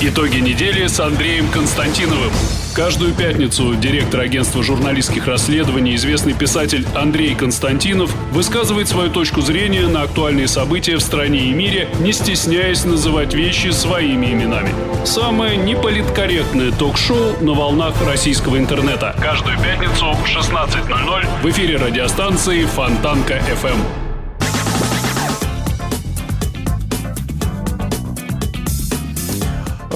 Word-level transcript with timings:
Итоги 0.00 0.38
недели 0.38 0.86
с 0.86 0.98
Андреем 1.00 1.48
Константиновым. 1.50 2.30
Каждую 2.74 3.12
пятницу 3.12 3.74
директор 3.74 4.20
агентства 4.20 4.62
журналистских 4.62 5.26
расследований, 5.26 5.94
известный 5.96 6.32
писатель 6.32 6.86
Андрей 6.94 7.34
Константинов 7.34 8.14
высказывает 8.32 8.88
свою 8.88 9.10
точку 9.10 9.40
зрения 9.40 9.86
на 9.88 10.02
актуальные 10.02 10.48
события 10.48 10.96
в 10.96 11.00
стране 11.00 11.50
и 11.50 11.52
мире, 11.52 11.88
не 12.00 12.12
стесняясь 12.12 12.84
называть 12.84 13.34
вещи 13.34 13.68
своими 13.68 14.26
именами. 14.26 14.72
Самое 15.04 15.56
неполиткорректное 15.56 16.72
ток-шоу 16.72 17.36
на 17.40 17.52
волнах 17.52 17.94
российского 18.06 18.56
интернета. 18.58 19.14
Каждую 19.20 19.58
пятницу 19.58 20.12
в 20.12 20.24
16.00 20.24 21.26
в 21.42 21.50
эфире 21.50 21.76
радиостанции 21.76 22.64
Фонтанка 22.64 23.42
FM. 23.62 24.07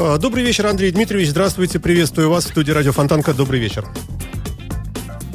Добрый 0.03 0.43
вечер, 0.43 0.67
Андрей 0.67 0.91
Дмитриевич. 0.91 1.29
Здравствуйте, 1.31 1.79
приветствую 1.79 2.29
вас 2.29 2.47
в 2.47 2.49
студии 2.49 2.73
радио 2.73 2.91
Фонтанка. 2.91 3.35
Добрый 3.35 3.61
вечер. 3.61 3.87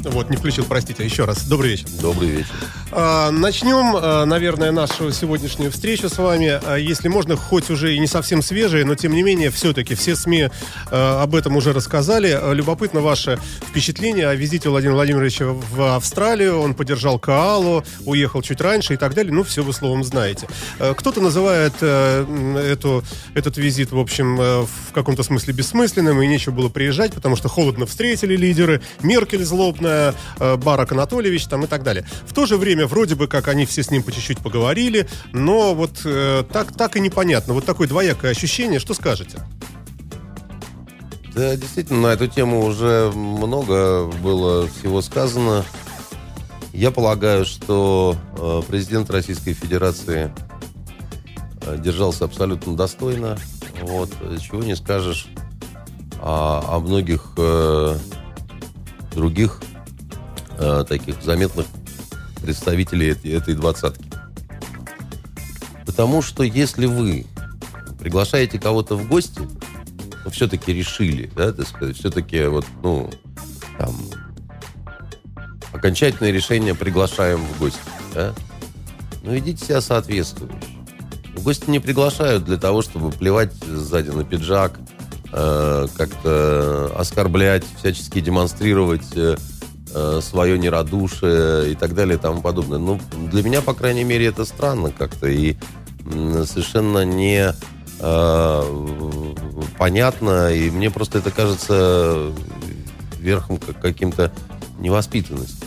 Вот, 0.04 0.28
не 0.28 0.36
включил, 0.36 0.66
простите, 0.68 1.02
еще 1.02 1.24
раз. 1.24 1.46
Добрый 1.46 1.70
вечер. 1.70 1.86
Добрый 2.02 2.28
вечер. 2.28 2.52
А, 2.90 3.30
Начнем, 3.30 3.94
а, 3.96 4.24
наверное, 4.24 4.72
нашу 4.72 5.12
сегодняшнюю 5.12 5.70
встречу 5.70 6.08
с 6.08 6.18
вами. 6.18 6.60
А, 6.64 6.76
Если 6.76 7.08
можно, 7.08 7.36
хоть 7.36 7.70
уже 7.70 7.94
и 7.94 7.98
не 7.98 8.06
совсем 8.06 8.42
свежие, 8.42 8.84
но 8.84 8.94
тем 8.94 9.12
не 9.12 9.22
менее, 9.22 9.50
все-таки 9.50 9.94
все 9.94 10.16
СМИ 10.16 10.48
об 10.90 11.34
этом 11.34 11.56
уже 11.56 11.72
рассказали. 11.72 12.38
Любопытно 12.54 13.00
ваше 13.00 13.38
впечатление 13.68 14.28
о 14.28 14.34
визите 14.34 14.68
Владимира 14.68 14.94
Владимировича 14.94 15.46
в 15.46 15.96
Австралию. 15.96 16.58
Он 16.60 16.74
поддержал 16.74 17.18
Каалу, 17.18 17.84
уехал 18.04 18.42
чуть 18.42 18.60
раньше 18.60 18.94
и 18.94 18.96
так 18.96 19.14
далее. 19.14 19.32
Ну, 19.32 19.42
все 19.42 19.62
вы 19.62 19.72
словом 19.72 20.04
знаете. 20.04 20.46
Кто-то 20.78 21.20
называет 21.20 21.74
э, 21.80 22.68
эту, 22.72 23.04
этот 23.34 23.56
визит, 23.56 23.92
в 23.92 23.98
общем, 23.98 24.40
э, 24.40 24.62
в 24.62 24.92
каком-то 24.92 25.22
смысле 25.22 25.52
бессмысленным, 25.54 26.20
и 26.22 26.26
нечего 26.26 26.54
было 26.54 26.68
приезжать, 26.68 27.12
потому 27.12 27.36
что 27.36 27.48
холодно 27.48 27.86
встретили 27.86 28.36
лидеры, 28.36 28.80
Меркель 29.02 29.44
злобная, 29.44 30.14
э, 30.38 30.56
Барак 30.56 30.92
Анатольевич 30.92 31.46
там 31.46 31.64
и 31.64 31.66
так 31.66 31.82
далее. 31.82 32.04
В 32.26 32.34
то 32.34 32.46
же 32.46 32.56
время, 32.56 32.77
вроде 32.86 33.14
бы, 33.14 33.26
как 33.26 33.48
они 33.48 33.66
все 33.66 33.82
с 33.82 33.90
ним 33.90 34.02
по 34.02 34.12
чуть-чуть 34.12 34.38
поговорили, 34.38 35.08
но 35.32 35.74
вот 35.74 36.02
э, 36.04 36.44
так, 36.52 36.76
так 36.76 36.96
и 36.96 37.00
непонятно. 37.00 37.54
Вот 37.54 37.64
такое 37.64 37.88
двоякое 37.88 38.30
ощущение. 38.30 38.80
Что 38.80 38.94
скажете? 38.94 39.38
Да, 41.34 41.56
действительно, 41.56 42.02
на 42.02 42.06
эту 42.08 42.26
тему 42.26 42.64
уже 42.64 43.12
много 43.14 44.06
было 44.06 44.66
всего 44.68 45.00
сказано. 45.02 45.64
Я 46.72 46.90
полагаю, 46.90 47.44
что 47.44 48.16
э, 48.36 48.62
президент 48.68 49.10
Российской 49.10 49.52
Федерации 49.52 50.32
э, 51.62 51.76
держался 51.78 52.24
абсолютно 52.24 52.76
достойно. 52.76 53.38
Вот, 53.82 54.10
чего 54.40 54.62
не 54.62 54.74
скажешь 54.74 55.28
о, 56.20 56.64
о 56.68 56.80
многих 56.80 57.32
э, 57.36 57.96
других 59.12 59.60
э, 60.58 60.84
таких 60.88 61.22
заметных 61.22 61.66
представителей 62.48 63.08
этой, 63.08 63.32
этой 63.32 63.52
двадцатки. 63.52 64.10
Потому 65.84 66.22
что 66.22 66.42
если 66.42 66.86
вы 66.86 67.26
приглашаете 68.00 68.58
кого-то 68.58 68.96
в 68.96 69.06
гости, 69.06 69.42
ну, 70.24 70.30
все-таки 70.30 70.72
решили, 70.72 71.30
да, 71.36 71.52
так 71.52 71.68
сказать, 71.68 71.98
все-таки 71.98 72.46
вот, 72.46 72.64
ну, 72.82 73.10
там, 73.76 73.94
окончательное 75.74 76.30
решение 76.32 76.74
приглашаем 76.74 77.44
в 77.44 77.58
гости, 77.58 77.80
да, 78.14 78.32
ну, 79.24 79.32
ведите 79.32 79.66
себя 79.66 79.82
соответствующе. 79.82 80.56
Гости 81.36 81.68
не 81.68 81.80
приглашают 81.80 82.46
для 82.46 82.56
того, 82.56 82.80
чтобы 82.80 83.10
плевать 83.10 83.52
сзади 83.62 84.08
на 84.08 84.24
пиджак, 84.24 84.80
э, 85.32 85.86
как-то 85.98 86.94
оскорблять, 86.96 87.64
всячески 87.78 88.20
демонстрировать 88.20 89.14
э, 89.16 89.36
э, 89.94 90.20
свое 90.22 90.58
нерадушие 90.58 91.72
и 91.72 91.74
так 91.74 91.94
далее 91.94 92.16
и 92.16 92.20
тому 92.20 92.40
подобное. 92.40 92.78
Ну, 92.78 93.00
для 93.30 93.42
меня, 93.42 93.62
по 93.62 93.74
крайней 93.74 94.04
мере, 94.04 94.26
это 94.26 94.44
странно 94.44 94.90
как-то 94.90 95.28
и 95.28 95.56
совершенно 96.46 97.04
не 97.04 97.52
э, 98.00 98.62
понятно, 99.78 100.52
и 100.52 100.70
мне 100.70 100.90
просто 100.90 101.18
это 101.18 101.30
кажется 101.30 102.32
верхом 103.18 103.58
как 103.58 103.80
каким-то 103.80 104.32
невоспитанности. 104.78 105.66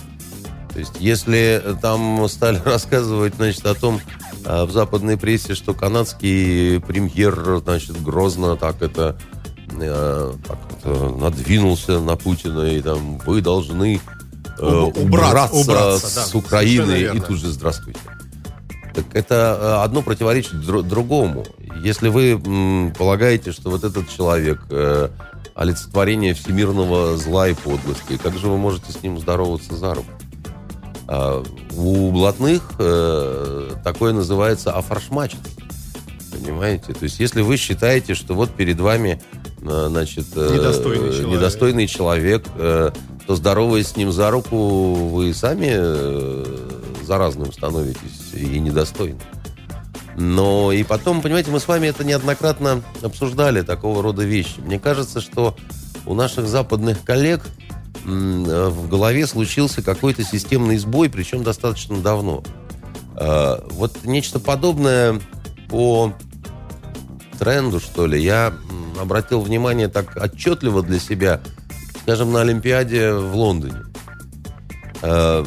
То 0.74 0.80
есть, 0.80 0.94
если 1.00 1.62
там 1.82 2.28
стали 2.30 2.58
рассказывать, 2.66 3.36
значит, 3.36 3.66
о 3.66 3.76
том 3.76 4.00
э, 4.46 4.64
в 4.64 4.72
западной 4.72 5.18
прессе, 5.18 5.54
что 5.54 5.74
канадский 5.74 6.80
премьер, 6.80 7.62
значит, 7.64 8.02
грозно 8.02 8.56
так 8.56 8.82
это, 8.82 9.18
э, 9.80 10.34
так 10.48 10.58
это 10.78 11.10
надвинулся 11.10 12.00
на 12.00 12.16
Путина, 12.16 12.62
и 12.62 12.82
там 12.82 13.18
вы 13.20 13.42
должны 13.42 14.00
э, 14.60 14.66
Уб- 14.66 14.98
убраться, 14.98 15.56
убраться, 15.56 16.08
с 16.08 16.32
да, 16.32 16.38
Украины, 16.38 17.16
и 17.16 17.20
тут 17.20 17.38
же 17.40 17.50
здравствуйте. 17.52 18.00
Так 18.94 19.06
это 19.14 19.58
э, 19.60 19.84
одно 19.84 20.02
противоречит 20.02 20.56
дру- 20.56 20.84
другому. 20.84 21.46
Если 21.84 22.10
вы 22.10 22.32
м, 22.32 22.94
полагаете, 22.98 23.52
что 23.52 23.70
вот 23.70 23.84
этот 23.84 24.10
человек 24.10 24.62
э, 24.70 25.10
олицетворение 25.56 26.34
всемирного 26.34 27.18
зла 27.18 27.48
и 27.48 27.54
подлости, 27.54 28.18
как 28.22 28.38
же 28.38 28.48
вы 28.48 28.58
можете 28.58 28.92
с 28.92 29.02
ним 29.02 29.20
здороваться 29.20 29.76
за 29.76 29.94
руку? 29.96 30.10
А, 31.08 31.44
у 31.76 32.12
блатных 32.12 32.72
э, 32.80 33.72
такое 33.84 34.14
называется 34.14 34.72
офаршмач. 34.72 35.34
Понимаете? 36.32 36.94
То 36.94 37.04
есть, 37.04 37.20
если 37.20 37.42
вы 37.42 37.58
считаете, 37.58 38.14
что 38.16 38.34
вот 38.34 38.52
перед 38.52 38.80
вами 38.80 39.22
э, 39.62 39.88
значит, 39.90 40.26
э, 40.36 40.50
Недостойный 40.56 41.12
человек. 41.12 41.28
недостойный 41.28 41.88
человек, 41.88 42.46
э, 42.56 42.92
то 43.28 43.36
здороваясь 43.36 43.88
с 43.88 43.96
ним 43.98 44.12
за 44.12 44.32
руку, 44.32 44.94
вы 44.94 45.34
сами 45.34 45.70
э, 45.72 46.46
заразным 47.04 47.52
становитесь 47.54 48.34
и 48.34 48.60
недостойны. 48.60 49.20
Но 50.18 50.72
и 50.72 50.84
потом, 50.84 51.22
понимаете, 51.22 51.52
мы 51.52 51.60
с 51.60 51.68
вами 51.68 51.88
это 51.88 52.04
неоднократно 52.04 52.82
обсуждали, 53.02 53.62
такого 53.62 54.04
рода 54.04 54.24
вещи. 54.24 54.60
Мне 54.60 54.78
кажется, 54.80 55.22
что 55.22 55.56
у 56.06 56.14
наших 56.16 56.48
западных 56.48 57.04
коллег 57.04 57.42
э, 58.06 58.10
в 58.70 58.90
голове 58.90 59.26
случился 59.28 59.82
какой-то 59.82 60.24
системный 60.24 60.78
сбой, 60.78 61.10
причем 61.10 61.44
достаточно 61.44 61.98
давно. 61.98 62.44
Э, 63.16 63.60
Вот 63.72 64.04
нечто 64.04 64.40
подобное 64.40 65.22
по 65.70 66.14
тренду, 67.40 67.80
что 67.80 68.06
ли, 68.06 68.22
я 68.22 68.54
обратил 69.00 69.42
внимание 69.42 69.88
так 69.88 70.16
отчетливо 70.16 70.82
для 70.84 71.00
себя, 71.00 71.42
скажем, 72.04 72.32
на 72.32 72.42
Олимпиаде 72.42 73.14
в 73.14 73.36
Лондоне. 73.36 73.78
Э, 75.02 75.44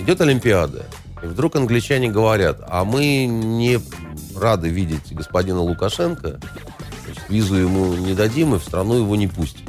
Идет 0.00 0.20
Олимпиада, 0.20 0.86
и 1.22 1.26
вдруг 1.26 1.56
англичане 1.56 2.08
говорят, 2.08 2.60
а 2.68 2.84
мы 2.84 3.26
не 3.26 3.80
рады 4.36 4.68
видеть 4.68 5.12
господина 5.12 5.60
Лукашенко, 5.60 6.38
значит, 7.04 7.22
визу 7.28 7.56
ему 7.56 7.94
не 7.94 8.14
дадим 8.14 8.54
и 8.54 8.58
в 8.58 8.62
страну 8.64 8.94
его 8.94 9.16
не 9.16 9.26
пустим. 9.26 9.66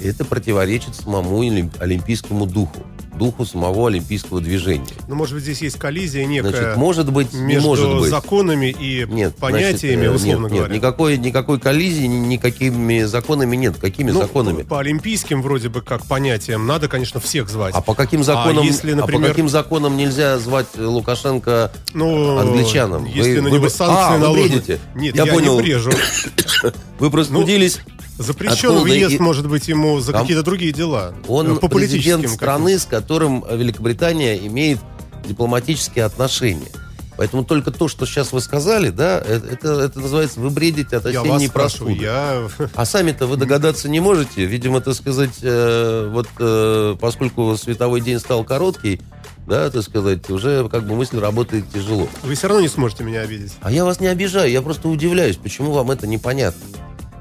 Это 0.00 0.24
противоречит 0.24 0.94
самому 0.94 1.42
олим- 1.42 1.72
олимпийскому 1.80 2.46
духу, 2.46 2.86
духу 3.20 3.44
самого 3.44 3.88
олимпийского 3.88 4.40
движения. 4.40 4.86
Ну, 5.06 5.14
может 5.14 5.34
быть, 5.34 5.42
здесь 5.44 5.60
есть 5.60 5.78
коллизия 5.78 6.24
некая 6.24 6.50
Значит, 6.50 6.76
может 6.78 7.12
быть, 7.12 7.34
не 7.34 7.40
между 7.42 7.68
может 7.68 7.98
быть. 8.00 8.08
законами 8.10 8.74
и 8.80 9.06
Нет, 9.10 9.36
понятиями, 9.36 10.06
значит, 10.06 10.12
э, 10.12 10.16
условно 10.30 10.46
нет, 10.46 10.52
говоря. 10.56 10.72
Нет, 10.72 10.82
никакой, 10.82 11.18
никакой 11.18 11.60
коллизии, 11.60 12.04
ни- 12.06 12.26
никакими 12.28 13.02
законами 13.02 13.56
нет. 13.56 13.76
Какими 13.76 14.10
Ну, 14.10 14.20
законами? 14.20 14.62
По 14.62 14.80
олимпийским 14.80 15.42
вроде 15.42 15.68
бы 15.68 15.82
как 15.82 16.06
понятиям 16.06 16.66
надо, 16.66 16.88
конечно, 16.88 17.20
всех 17.20 17.50
звать. 17.50 17.74
А 17.74 17.82
по 17.82 17.94
каким 17.94 18.24
законам, 18.24 18.62
А 18.62 18.64
если, 18.66 18.92
а 18.92 18.94
по 18.94 19.00
например- 19.02 19.28
каким 19.28 19.48
законам 19.50 19.98
нельзя 19.98 20.38
звать 20.38 20.66
Лукашенко 20.78 21.70
Ну, 21.92 22.38
англичанам? 22.38 23.04
Если 23.04 23.36
Вы- 23.36 23.42
на 23.42 23.50
вы- 23.50 23.56
него 23.58 23.68
санкции 23.68 24.02
А, 24.02 24.12
вы 24.14 24.18
наложены. 24.18 24.48
бредите? 24.48 24.80
Нет, 24.94 25.14
Я 25.14 25.24
я, 25.26 25.32
понял. 25.34 25.56
не 25.56 25.62
брежу. 25.62 25.90
Вы 26.98 27.10
простудились? 27.10 27.80
Запрещен 28.20 28.68
Откуда 28.70 28.80
въезд, 28.82 29.14
и- 29.14 29.18
может 29.18 29.48
быть, 29.48 29.66
ему 29.66 29.98
за 30.00 30.12
какие-то 30.12 30.42
другие 30.42 30.72
дела. 30.72 31.14
Он 31.26 31.56
Э, 31.56 31.58
по 31.58 31.68
президент 31.68 32.28
страны, 32.28 32.78
с 32.78 32.84
которым 32.84 33.42
Великобритания 33.50 34.36
имеет 34.46 34.78
дипломатические 35.26 36.04
отношения. 36.04 36.68
Поэтому 37.16 37.44
только 37.44 37.70
то, 37.70 37.88
что 37.88 38.06
сейчас 38.06 38.32
вы 38.32 38.40
сказали, 38.40 38.90
да, 38.90 39.22
э, 39.24 39.40
это, 39.52 39.80
это 39.80 40.00
называется 40.00 40.40
вы 40.40 40.50
бредите 40.50 40.96
от 40.96 41.04
Я 41.10 41.20
осенней 41.22 41.48
спрашиваю, 41.48 41.96
простуды. 41.96 42.04
я... 42.04 42.68
А 42.74 42.84
сами-то 42.84 43.26
вы 43.26 43.36
догадаться 43.36 43.88
не 43.88 44.00
можете. 44.00 44.44
Видимо, 44.44 44.80
так 44.80 44.94
сказать, 44.94 45.38
э, 45.42 46.10
вот 46.12 46.28
э, 46.38 46.96
поскольку 47.00 47.56
световой 47.56 48.00
день 48.02 48.18
стал 48.18 48.44
короткий, 48.44 49.00
да, 49.46 49.70
так 49.70 49.82
сказать, 49.82 50.28
уже 50.30 50.68
как 50.68 50.86
бы 50.86 50.94
мысль 50.94 51.18
работает 51.18 51.64
тяжело. 51.72 52.08
Вы 52.22 52.34
все 52.34 52.48
равно 52.48 52.62
не 52.62 52.68
сможете 52.68 53.04
меня 53.04 53.22
обидеть. 53.22 53.52
А 53.62 53.70
я 53.72 53.84
вас 53.84 54.00
не 54.00 54.06
обижаю, 54.06 54.50
я 54.50 54.60
просто 54.62 54.88
удивляюсь, 54.88 55.36
почему 55.36 55.72
вам 55.72 55.90
это 55.90 56.06
непонятно. 56.06 56.60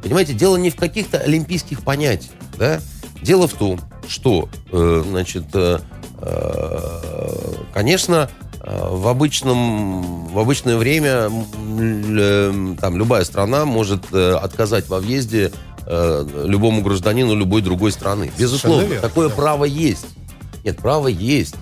Понимаете, 0.02 0.34
дело 0.34 0.56
не 0.58 0.70
в 0.70 0.76
каких-то 0.76 1.18
олимпийских 1.18 1.82
понятиях, 1.84 2.32
да? 2.58 2.80
Дело 3.22 3.48
в 3.48 3.54
том, 3.54 3.80
что, 4.08 4.48
э, 4.72 5.04
значит, 5.08 5.46
э, 5.54 5.80
э, 6.22 6.80
конечно, 7.74 8.30
э, 8.62 8.88
в 8.90 9.08
обычном 9.08 10.28
в 10.28 10.40
обычное 10.40 10.78
время 10.78 11.30
э, 11.30 12.76
там 12.80 12.98
любая 12.98 13.24
страна 13.26 13.66
может 13.66 14.14
э, 14.14 14.34
отказать 14.34 14.88
во 14.90 15.00
въезде 15.00 15.52
любому 16.46 16.84
гражданину 16.84 17.34
любой 17.34 17.64
другой 17.64 17.92
страны. 17.92 18.32
Безусловно, 18.38 18.86
верно, 18.86 19.02
такое 19.02 19.28
да. 19.28 19.34
право 19.34 19.66
есть. 19.66 20.06
Нет, 20.64 20.78
право 20.78 21.08
есть. 21.08 21.56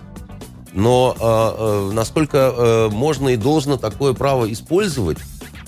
Но 0.73 1.15
э, 1.17 1.89
э, 1.89 1.91
насколько 1.93 2.53
э, 2.55 2.89
можно 2.91 3.29
и 3.29 3.35
должно 3.37 3.77
такое 3.77 4.13
право 4.13 4.51
использовать 4.51 5.17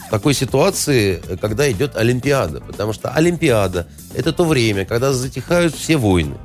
такой 0.10 0.34
ситуации, 0.34 1.22
э, 1.28 1.38
когда 1.38 1.72
идет 1.72 1.96
Олимпиада? 1.96 2.62
Потому 2.62 2.94
что 2.94 3.10
Олимпиада– 3.10 3.88
это 4.16 4.32
то 4.34 4.44
время, 4.46 4.86
когда 4.86 5.14
затихают 5.14 5.76
все 5.76 5.98
войны. 5.98 6.36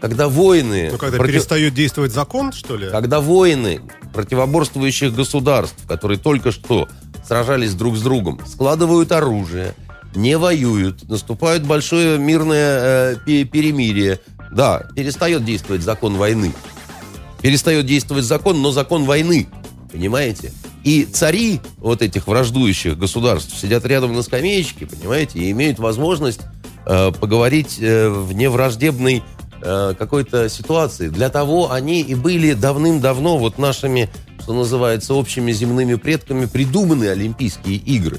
Когда 0.00 0.28
войны... 0.28 0.88
Ну, 0.92 0.98
когда 0.98 1.18
против- 1.18 1.34
перестает 1.34 1.74
действовать 1.74 2.12
закон, 2.12 2.52
что 2.52 2.76
ли? 2.76 2.88
когда 2.90 3.20
войны 3.20 3.80
противоборствующих 4.14 5.14
государств, 5.14 5.76
которые 5.86 6.18
только 6.18 6.52
что 6.52 6.88
сражались 7.26 7.74
друг 7.74 7.96
с 7.96 8.02
другом, 8.02 8.40
складывают 8.46 9.12
оружие, 9.12 9.74
не 10.14 10.36
воюют, 10.38 11.08
наступает 11.08 11.64
большое 11.64 12.18
мирное 12.18 13.12
э, 13.12 13.16
пе- 13.24 13.44
перемирие, 13.44 14.20
да, 14.50 14.86
перестает 14.96 15.44
действовать 15.44 15.82
закон 15.82 16.16
войны. 16.16 16.52
Перестает 17.40 17.86
действовать 17.86 18.24
закон, 18.24 18.60
но 18.60 18.70
закон 18.72 19.04
войны. 19.04 19.48
Понимаете? 19.92 20.52
И 20.84 21.04
цари 21.04 21.60
вот 21.78 22.02
этих 22.02 22.26
враждующих 22.26 22.98
государств 22.98 23.58
сидят 23.58 23.84
рядом 23.84 24.14
на 24.14 24.22
скамеечке, 24.22 24.86
понимаете, 24.86 25.38
и 25.38 25.50
имеют 25.50 25.78
возможность 25.78 26.40
э, 26.86 27.12
поговорить 27.12 27.78
э, 27.80 28.08
в 28.08 28.32
невраждебной 28.32 29.22
э, 29.62 29.94
какой-то 29.98 30.48
ситуации. 30.48 31.08
Для 31.08 31.28
того 31.28 31.70
они 31.70 32.00
и 32.00 32.14
были 32.14 32.54
давным-давно 32.54 33.38
вот 33.38 33.58
нашими, 33.58 34.08
что 34.42 34.54
называется, 34.54 35.14
общими 35.14 35.52
земными 35.52 35.94
предками 35.94 36.46
придуманы 36.46 37.08
Олимпийские 37.08 37.76
игры. 37.76 38.18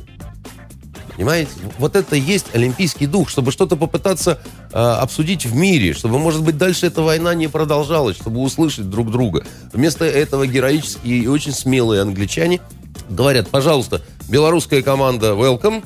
Понимаете? 1.22 1.52
Вот 1.78 1.96
это 1.96 2.16
и 2.16 2.20
есть 2.20 2.48
олимпийский 2.54 3.06
дух, 3.06 3.30
чтобы 3.30 3.52
что-то 3.52 3.76
попытаться 3.76 4.40
э, 4.74 4.76
обсудить 4.76 5.46
в 5.46 5.54
мире, 5.54 5.94
чтобы, 5.94 6.18
может 6.18 6.42
быть, 6.42 6.58
дальше 6.58 6.88
эта 6.88 7.04
война 7.04 7.36
не 7.36 7.48
продолжалась, 7.48 8.16
чтобы 8.16 8.40
услышать 8.40 8.90
друг 8.90 9.12
друга. 9.12 9.46
Вместо 9.72 10.04
этого 10.04 10.48
героические 10.48 11.20
и 11.20 11.28
очень 11.28 11.52
смелые 11.52 12.02
англичане 12.02 12.60
говорят, 13.08 13.50
пожалуйста, 13.50 14.02
белорусская 14.30 14.82
команда 14.82 15.34
welcome, 15.34 15.84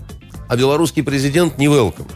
а 0.47 0.55
белорусский 0.55 1.03
президент 1.03 1.57
не 1.57 1.65
welcome. 1.65 2.09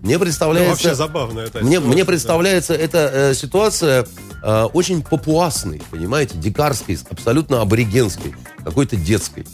Мне 0.00 0.14
Ну, 0.14 0.20
представляется... 0.20 0.70
вообще 0.70 0.94
забавно 0.94 1.40
это. 1.40 1.58
Мне, 1.62 1.78
мне 1.78 2.06
представляется 2.06 2.72
эта 2.72 3.10
э, 3.12 3.34
ситуация 3.34 4.06
э, 4.42 4.62
очень 4.72 5.02
папуасной, 5.02 5.82
понимаете, 5.90 6.38
дикарской, 6.38 6.98
абсолютно 7.10 7.60
аборигенской, 7.60 8.34
какой-то 8.64 8.96
детской. 8.96 9.44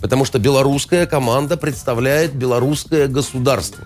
Потому 0.00 0.24
что 0.24 0.38
белорусская 0.38 1.06
команда 1.06 1.56
представляет 1.56 2.34
белорусское 2.34 3.08
государство. 3.08 3.84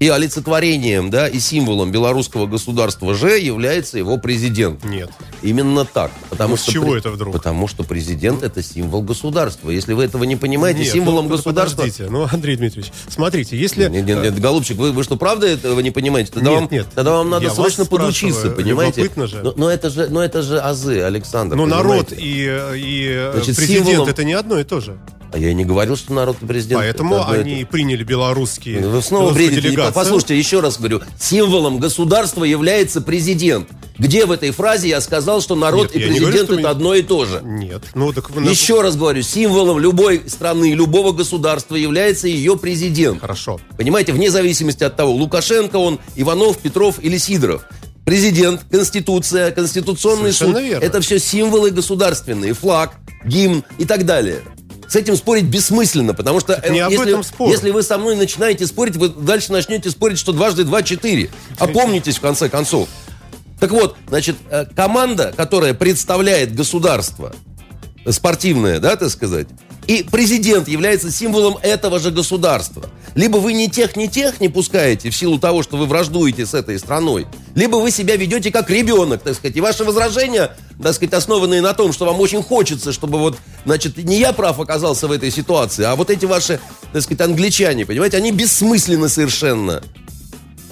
И 0.00 0.08
олицетворением, 0.08 1.10
да, 1.10 1.26
и 1.26 1.40
символом 1.40 1.90
белорусского 1.90 2.46
государства 2.46 3.14
же 3.14 3.36
является 3.36 3.98
его 3.98 4.16
президент. 4.16 4.84
Нет. 4.84 5.10
Именно 5.42 5.84
так. 5.84 6.12
Потому 6.30 6.50
Ну, 6.52 6.56
с 6.56 6.62
что 6.62 6.72
чего 6.72 6.90
при- 6.92 6.98
это 6.98 7.10
вдруг? 7.10 7.32
Потому 7.32 7.66
что 7.66 7.82
президент 7.82 8.44
это 8.44 8.62
символ 8.62 9.02
государства. 9.02 9.70
Если 9.70 9.94
вы 9.94 10.04
этого 10.04 10.22
не 10.22 10.36
понимаете, 10.36 10.80
Нет, 10.84 10.92
символом 10.92 11.24
ну, 11.24 11.32
государства... 11.36 11.78
Подождите, 11.82 12.08
ну, 12.10 12.28
Андрей 12.30 12.54
Дмитриевич, 12.56 12.92
смотрите, 13.08 13.58
если... 13.58 13.88
Нет, 13.88 14.06
нет, 14.06 14.22
нет, 14.22 14.38
голубчик, 14.40 14.76
вы, 14.76 14.92
вы 14.92 15.02
что, 15.02 15.16
правда 15.16 15.48
этого 15.48 15.80
не 15.80 15.90
понимаете? 15.90 16.30
Тогда, 16.32 16.50
Нет, 16.50 16.60
вам, 16.60 16.68
нет. 16.70 16.86
тогда 16.94 17.10
вам 17.14 17.30
надо 17.30 17.46
Я 17.46 17.50
срочно 17.50 17.84
подучиться, 17.84 18.50
понимаете? 18.50 19.00
любопытно 19.02 19.26
же. 19.26 19.42
Но, 19.42 19.52
но 19.56 19.68
это 19.70 19.90
же, 19.90 20.06
но 20.08 20.22
это 20.22 20.42
же 20.42 20.60
азы, 20.60 21.00
Александр. 21.02 21.56
Ну, 21.56 21.66
народ 21.66 22.12
и, 22.12 22.16
и 22.16 23.06
э, 23.10 23.32
Значит, 23.34 23.56
президент 23.56 23.88
символом- 23.88 24.08
это 24.08 24.22
не 24.22 24.34
одно 24.34 24.60
и 24.60 24.64
то 24.64 24.80
же. 24.80 24.96
А 25.30 25.38
я 25.38 25.50
и 25.50 25.54
не 25.54 25.64
говорил, 25.64 25.96
что 25.96 26.12
народ 26.14 26.36
и 26.40 26.46
президент. 26.46 26.80
Поэтому 26.80 27.16
это 27.16 27.32
они 27.32 27.64
приняли 27.64 28.02
белорусские. 28.02 28.80
Вы 28.80 29.02
снова 29.02 29.32
бредите. 29.32 29.76
Послушайте, 29.94 30.38
еще 30.38 30.60
раз 30.60 30.78
говорю. 30.78 31.02
Символом 31.20 31.78
государства 31.78 32.44
является 32.44 33.00
президент. 33.00 33.68
Где 33.98 34.26
в 34.26 34.30
этой 34.30 34.52
фразе 34.52 34.88
я 34.88 35.00
сказал, 35.00 35.40
что 35.42 35.54
народ 35.56 35.92
Нет, 35.94 35.96
и 35.96 36.06
президент 36.06 36.20
говорю, 36.22 36.44
это 36.44 36.54
мы- 36.62 36.68
одно 36.68 36.94
и 36.94 37.02
то 37.02 37.24
же? 37.26 37.40
Нет. 37.44 37.82
Ну, 37.94 38.12
так 38.12 38.30
вы 38.30 38.42
Еще 38.48 38.80
раз 38.80 38.96
говорю, 38.96 39.22
символом 39.22 39.78
любой 39.80 40.22
страны, 40.28 40.72
любого 40.72 41.12
государства 41.12 41.74
является 41.74 42.28
ее 42.28 42.56
президент. 42.56 43.20
Хорошо. 43.20 43.60
Понимаете, 43.76 44.12
вне 44.12 44.30
зависимости 44.30 44.84
от 44.84 44.96
того, 44.96 45.12
Лукашенко 45.12 45.76
он, 45.76 45.98
Иванов, 46.14 46.58
Петров 46.58 47.00
или 47.02 47.18
Сидоров. 47.18 47.64
Президент, 48.04 48.62
Конституция, 48.70 49.50
Конституционный 49.50 50.32
Совершенно 50.32 50.60
суд. 50.60 50.62
верно. 50.68 50.84
Это 50.84 51.00
все 51.02 51.18
символы 51.18 51.70
государственные, 51.70 52.54
флаг, 52.54 52.92
гимн 53.24 53.64
и 53.78 53.84
так 53.84 54.06
далее. 54.06 54.40
С 54.88 54.96
этим 54.96 55.16
спорить 55.16 55.44
бессмысленно, 55.44 56.14
потому 56.14 56.40
что 56.40 56.54
э, 56.54 56.72
не 56.72 56.80
об 56.80 56.90
если, 56.90 57.08
этом 57.08 57.22
спор. 57.22 57.50
если 57.50 57.70
вы 57.70 57.82
со 57.82 57.98
мной 57.98 58.16
начинаете 58.16 58.66
спорить, 58.66 58.96
вы 58.96 59.10
дальше 59.10 59.52
начнете 59.52 59.90
спорить, 59.90 60.18
что 60.18 60.32
дважды 60.32 60.64
два 60.64 60.82
четыре. 60.82 61.30
Опомнитесь 61.58 62.16
в 62.16 62.20
конце 62.20 62.48
концов. 62.48 62.88
Так 63.60 63.70
вот, 63.70 63.96
значит, 64.08 64.36
э, 64.50 64.64
команда, 64.74 65.34
которая 65.36 65.74
представляет 65.74 66.54
государство, 66.54 67.34
э, 67.34 67.47
спортивное, 68.06 68.78
да, 68.80 68.96
так 68.96 69.10
сказать, 69.10 69.48
и 69.86 70.02
президент 70.02 70.68
является 70.68 71.10
символом 71.10 71.56
этого 71.62 71.98
же 71.98 72.10
государства. 72.10 72.90
Либо 73.14 73.38
вы 73.38 73.54
ни 73.54 73.66
тех, 73.68 73.96
ни 73.96 74.06
тех 74.06 74.38
не 74.38 74.50
пускаете 74.50 75.08
в 75.08 75.16
силу 75.16 75.38
того, 75.38 75.62
что 75.62 75.78
вы 75.78 75.86
враждуете 75.86 76.44
с 76.44 76.52
этой 76.52 76.78
страной, 76.78 77.26
либо 77.54 77.76
вы 77.76 77.90
себя 77.90 78.16
ведете 78.16 78.52
как 78.52 78.68
ребенок, 78.68 79.22
так 79.22 79.34
сказать. 79.34 79.56
И 79.56 79.60
ваши 79.62 79.84
возражения, 79.84 80.54
так 80.82 80.92
сказать, 80.94 81.14
основанные 81.14 81.62
на 81.62 81.72
том, 81.72 81.94
что 81.94 82.04
вам 82.04 82.20
очень 82.20 82.42
хочется, 82.42 82.92
чтобы 82.92 83.18
вот, 83.18 83.38
значит, 83.64 83.96
не 83.96 84.18
я 84.18 84.34
прав 84.34 84.60
оказался 84.60 85.08
в 85.08 85.12
этой 85.12 85.30
ситуации, 85.30 85.84
а 85.84 85.96
вот 85.96 86.10
эти 86.10 86.26
ваши, 86.26 86.60
так 86.92 87.02
сказать, 87.02 87.22
англичане, 87.22 87.86
понимаете, 87.86 88.18
они 88.18 88.30
бессмысленны 88.30 89.08
совершенно. 89.08 89.82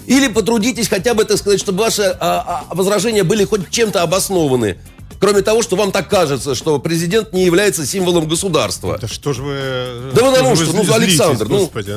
Или 0.06 0.28
потрудитесь 0.28 0.88
хотя 0.88 1.14
бы, 1.14 1.24
так 1.24 1.38
сказать, 1.38 1.58
чтобы 1.58 1.80
ваши 1.80 2.02
а, 2.02 2.64
а, 2.70 2.74
возражения 2.74 3.24
были 3.24 3.44
хоть 3.44 3.70
чем-то 3.70 4.02
обоснованы. 4.02 4.76
Кроме 5.20 5.42
того, 5.42 5.62
что 5.62 5.76
вам 5.76 5.92
так 5.92 6.08
кажется, 6.08 6.54
что 6.54 6.78
президент 6.78 7.32
не 7.32 7.44
является 7.44 7.86
символом 7.86 8.28
государства. 8.28 8.98
Да 9.00 9.08
что 9.08 9.32
ж 9.32 9.38
вы... 9.38 9.52
э, 9.56 10.12
Да 10.14 10.22
потому 10.30 10.54
ж 10.56 10.62
что, 10.64 10.72
вы 10.76 10.84
ну, 10.84 10.94
Александр, 10.94 11.46
ну. 11.48 11.58
Господи. 11.60 11.96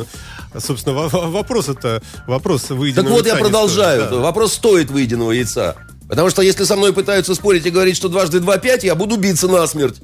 Собственно, 0.58 0.96
во- 0.96 1.10
во- 1.10 1.30
вопрос 1.30 1.70
это... 1.70 2.02
Вопрос 2.28 2.70
выеденного 2.70 3.10
Так 3.10 3.18
вот, 3.18 3.28
я 3.28 3.36
продолжаю. 3.36 4.02
стоит, 4.06 4.12
да. 4.12 4.24
Вопрос 4.24 4.54
стоит 4.54 4.90
выеденного 4.90 5.32
яйца. 5.32 5.76
Потому 6.08 6.30
что 6.30 6.42
если 6.42 6.64
со 6.64 6.76
мной 6.76 6.92
пытаются 6.94 7.36
спорить 7.36 7.66
и 7.66 7.70
говорить, 7.70 7.96
что 7.96 8.10
дважды 8.10 8.40
два 8.40 8.58
пять, 8.58 8.84
я 8.84 8.96
буду 8.96 9.18
биться 9.18 9.48
насмерть. 9.48 9.98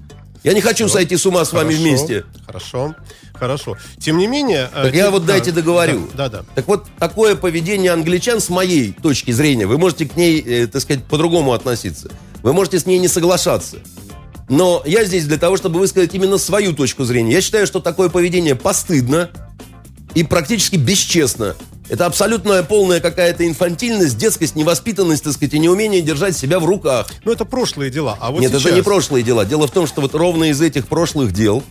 Я 0.44 0.54
не 0.54 0.62
хочу 0.62 0.88
сойти 0.88 1.18
с 1.18 1.26
ума 1.26 1.44
с 1.44 1.52
вами 1.54 1.70
Хорошо, 1.74 1.82
вместе. 1.82 2.26
Хорошо, 2.46 2.96
хорошо. 3.34 3.78
Тем 3.98 4.20
не 4.20 4.28
менее... 4.28 4.70
э, 4.76 4.84
Так 4.84 4.94
я 4.94 5.04
тем- 5.06 5.14
вот 5.14 5.22
да, 5.26 5.34
дайте 5.34 5.52
договорю. 5.52 6.08
Да, 6.14 6.30
да. 6.30 6.40
да. 6.42 6.46
Так 6.54 6.68
вот, 6.68 6.86
такое 7.00 7.36
поведение 7.36 7.92
англичан, 7.92 8.40
с 8.40 8.50
моей 8.50 8.92
точки 8.92 9.32
зрения, 9.32 9.66
вы 9.66 9.80
можете 9.80 10.06
к 10.06 10.16
ней, 10.16 10.40
э, 10.42 10.68
так 10.68 10.84
сказать, 10.84 11.04
по-другому 11.06 11.54
относиться. 11.54 12.12
Вы 12.46 12.54
можете 12.54 12.78
с 12.78 12.86
ней 12.86 13.00
не 13.00 13.08
соглашаться. 13.08 13.78
Но 14.50 14.84
я 14.86 15.04
здесь 15.04 15.26
для 15.26 15.40
того, 15.40 15.58
чтобы 15.58 15.80
высказать 15.80 16.14
именно 16.14 16.38
свою 16.38 16.74
точку 16.74 17.04
зрения. 17.04 17.34
Я 17.34 17.42
считаю, 17.42 17.66
что 17.66 17.80
такое 17.80 18.08
поведение 18.08 18.54
постыдно 18.54 19.32
и 20.14 20.24
практически 20.24 20.76
бесчестно. 20.76 21.56
Это 21.90 22.06
абсолютная 22.06 22.62
полная 22.62 23.00
какая-то 23.00 23.48
инфантильность, 23.48 24.20
детскость, 24.20 24.56
невоспитанность, 24.56 25.24
так 25.24 25.34
сказать, 25.34 25.56
и 25.56 25.60
неумение 25.60 26.04
держать 26.04 26.38
себя 26.38 26.60
в 26.60 26.66
руках. 26.66 27.08
Ну, 27.24 27.32
это 27.32 27.46
прошлые 27.46 27.90
дела. 27.90 28.16
А 28.22 28.30
вот 28.30 28.42
Нет, 28.42 28.52
сейчас... 28.52 28.66
это 28.66 28.76
не 28.76 28.84
прошлые 28.84 29.24
дела. 29.24 29.44
Дело 29.44 29.66
в 29.66 29.72
том, 29.72 29.88
что 29.88 30.02
вот 30.02 30.14
ровно 30.14 30.44
из 30.44 30.62
этих 30.62 30.88
прошлых 30.88 31.32
дел 31.32 31.64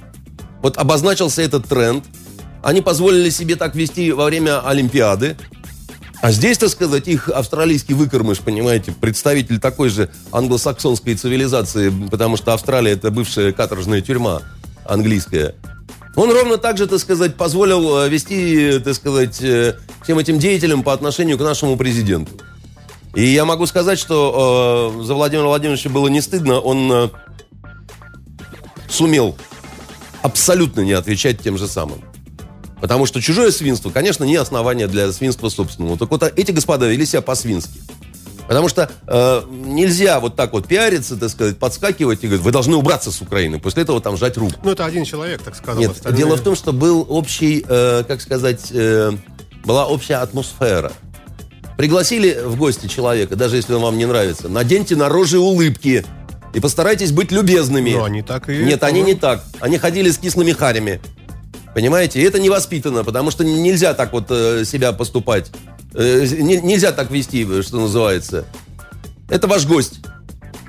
вот 0.61 0.76
обозначился 0.76 1.43
этот 1.43 1.69
тренд. 1.69 2.04
Они 2.64 2.81
позволили 2.81 3.31
себе 3.31 3.54
так 3.54 3.76
вести 3.76 4.11
во 4.11 4.25
время 4.25 4.59
Олимпиады. 4.66 5.37
А 6.25 6.33
здесь, 6.33 6.57
так 6.57 6.71
сказать, 6.71 7.07
их 7.07 7.28
австралийский 7.28 7.93
выкормыш, 7.93 8.38
понимаете, 8.38 8.93
представитель 8.93 9.59
такой 9.61 9.90
же 9.90 10.09
англосаксонской 10.33 11.16
цивилизации, 11.16 11.93
потому 12.11 12.38
что 12.38 12.54
Австралия 12.54 12.93
это 12.93 13.11
бывшая 13.11 13.52
каторжная 13.52 14.00
тюрьма 14.00 14.40
английская. 14.87 15.54
Он 16.16 16.33
ровно 16.33 16.57
так 16.57 16.78
же, 16.78 16.87
так 16.87 16.99
сказать, 17.00 17.35
позволил 17.35 18.04
э, 18.04 18.09
вести, 18.09 18.81
так 18.83 18.95
сказать, 18.95 19.43
э, 19.43 19.76
всем 20.02 20.19
этим 20.19 20.38
деятелям 20.38 20.83
по 20.83 20.95
отношению 20.95 21.37
к 21.37 21.43
нашему 21.43 21.76
президенту. 21.76 22.33
И 23.14 23.23
я 23.23 23.45
могу 23.45 23.66
сказать, 23.66 23.99
что 23.99 24.95
э, 24.97 25.04
за 25.04 25.12
Владимира 25.12 25.49
Владимировича 25.49 25.90
было 25.90 26.09
не 26.09 26.23
стыдно, 26.23 26.59
он 26.59 26.90
э, 26.90 27.09
сумел 28.88 29.37
абсолютно 30.23 30.81
не 30.81 30.93
отвечать 30.93 31.43
тем 31.43 31.59
же 31.59 31.69
самым. 31.69 32.02
Потому 32.84 33.06
что 33.06 33.22
чужое 33.22 33.50
свинство, 33.50 33.88
конечно, 33.88 34.24
не 34.24 34.36
основание 34.36 34.86
для 34.86 35.10
свинства 35.10 35.48
собственного. 35.48 35.96
Так 35.96 36.10
вот, 36.10 36.22
а 36.22 36.30
эти 36.36 36.50
господа 36.50 36.86
вели 36.86 37.06
себя 37.06 37.22
по-свински. 37.22 37.80
Потому 38.46 38.68
что 38.68 38.90
э, 39.06 39.42
нельзя 39.50 40.20
вот 40.20 40.36
так 40.36 40.52
вот 40.52 40.68
пиариться, 40.68 41.16
так 41.16 41.30
сказать, 41.30 41.56
подскакивать 41.56 42.22
и 42.22 42.26
говорить, 42.26 42.44
вы 42.44 42.52
должны 42.52 42.76
убраться 42.76 43.10
с 43.10 43.22
Украины. 43.22 43.58
После 43.58 43.84
этого 43.84 44.02
там 44.02 44.18
жать 44.18 44.36
руку. 44.36 44.52
Ну, 44.62 44.72
это 44.72 44.84
один 44.84 45.06
человек, 45.06 45.40
так 45.40 45.56
сказал. 45.56 45.80
Нет, 45.80 45.92
остальные- 45.92 46.18
дело 46.18 46.36
в 46.36 46.42
том, 46.42 46.54
что 46.54 46.74
был 46.74 47.06
общий, 47.08 47.64
э, 47.66 48.04
как 48.06 48.20
сказать, 48.20 48.66
э, 48.70 49.12
была 49.64 49.86
общая 49.86 50.16
атмосфера. 50.16 50.92
Пригласили 51.78 52.38
в 52.44 52.56
гости 52.56 52.86
человека, 52.86 53.34
даже 53.34 53.56
если 53.56 53.72
он 53.72 53.80
вам 53.80 53.96
не 53.96 54.04
нравится, 54.04 54.50
наденьте 54.50 54.94
на 54.94 55.08
рожи 55.08 55.38
улыбки 55.38 56.04
и 56.52 56.60
постарайтесь 56.60 57.12
быть 57.12 57.32
любезными. 57.32 57.92
Ну, 57.92 58.04
они 58.04 58.20
так 58.20 58.50
и... 58.50 58.58
Нет, 58.58 58.82
они 58.84 59.00
не 59.00 59.14
так. 59.14 59.42
Они 59.60 59.78
ходили 59.78 60.10
с 60.10 60.18
кислыми 60.18 60.52
харями. 60.52 61.00
Понимаете? 61.75 62.21
И 62.21 62.23
это 62.23 62.38
невоспитанно, 62.38 63.02
потому 63.04 63.31
что 63.31 63.45
нельзя 63.45 63.95
так 63.95 64.12
вот 64.12 64.26
э, 64.31 64.64
себя 64.64 64.93
поступать. 64.93 65.50
Э, 65.93 66.25
не- 66.25 66.61
нельзя 66.61 66.93
так 66.93 67.11
вести, 67.11 67.45
что 67.62 67.81
называется. 67.81 68.45
Это 69.28 69.49
ваш 69.49 69.66
гость. 69.66 70.00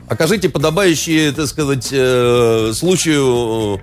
Окажите 0.07 0.49
подобающие, 0.49 1.31
так 1.31 1.47
сказать, 1.47 1.89
э, 1.91 2.71
случаю 2.73 3.79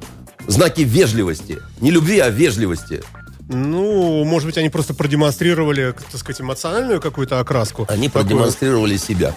знаки 0.48 0.80
вежливости. 0.82 1.58
Не 1.80 1.90
любви, 1.92 2.18
а 2.18 2.28
вежливости. 2.28 3.02
Ну, 3.48 4.24
может 4.24 4.46
быть, 4.46 4.56
они 4.56 4.70
просто 4.70 4.94
продемонстрировали, 4.94 5.94
так 6.10 6.18
сказать, 6.18 6.40
эмоциональную 6.40 7.00
какую-то 7.00 7.38
окраску. 7.38 7.86
Они 7.88 8.08
Такую, 8.08 8.24
продемонстрировали 8.24 8.96
себя. 8.96 9.34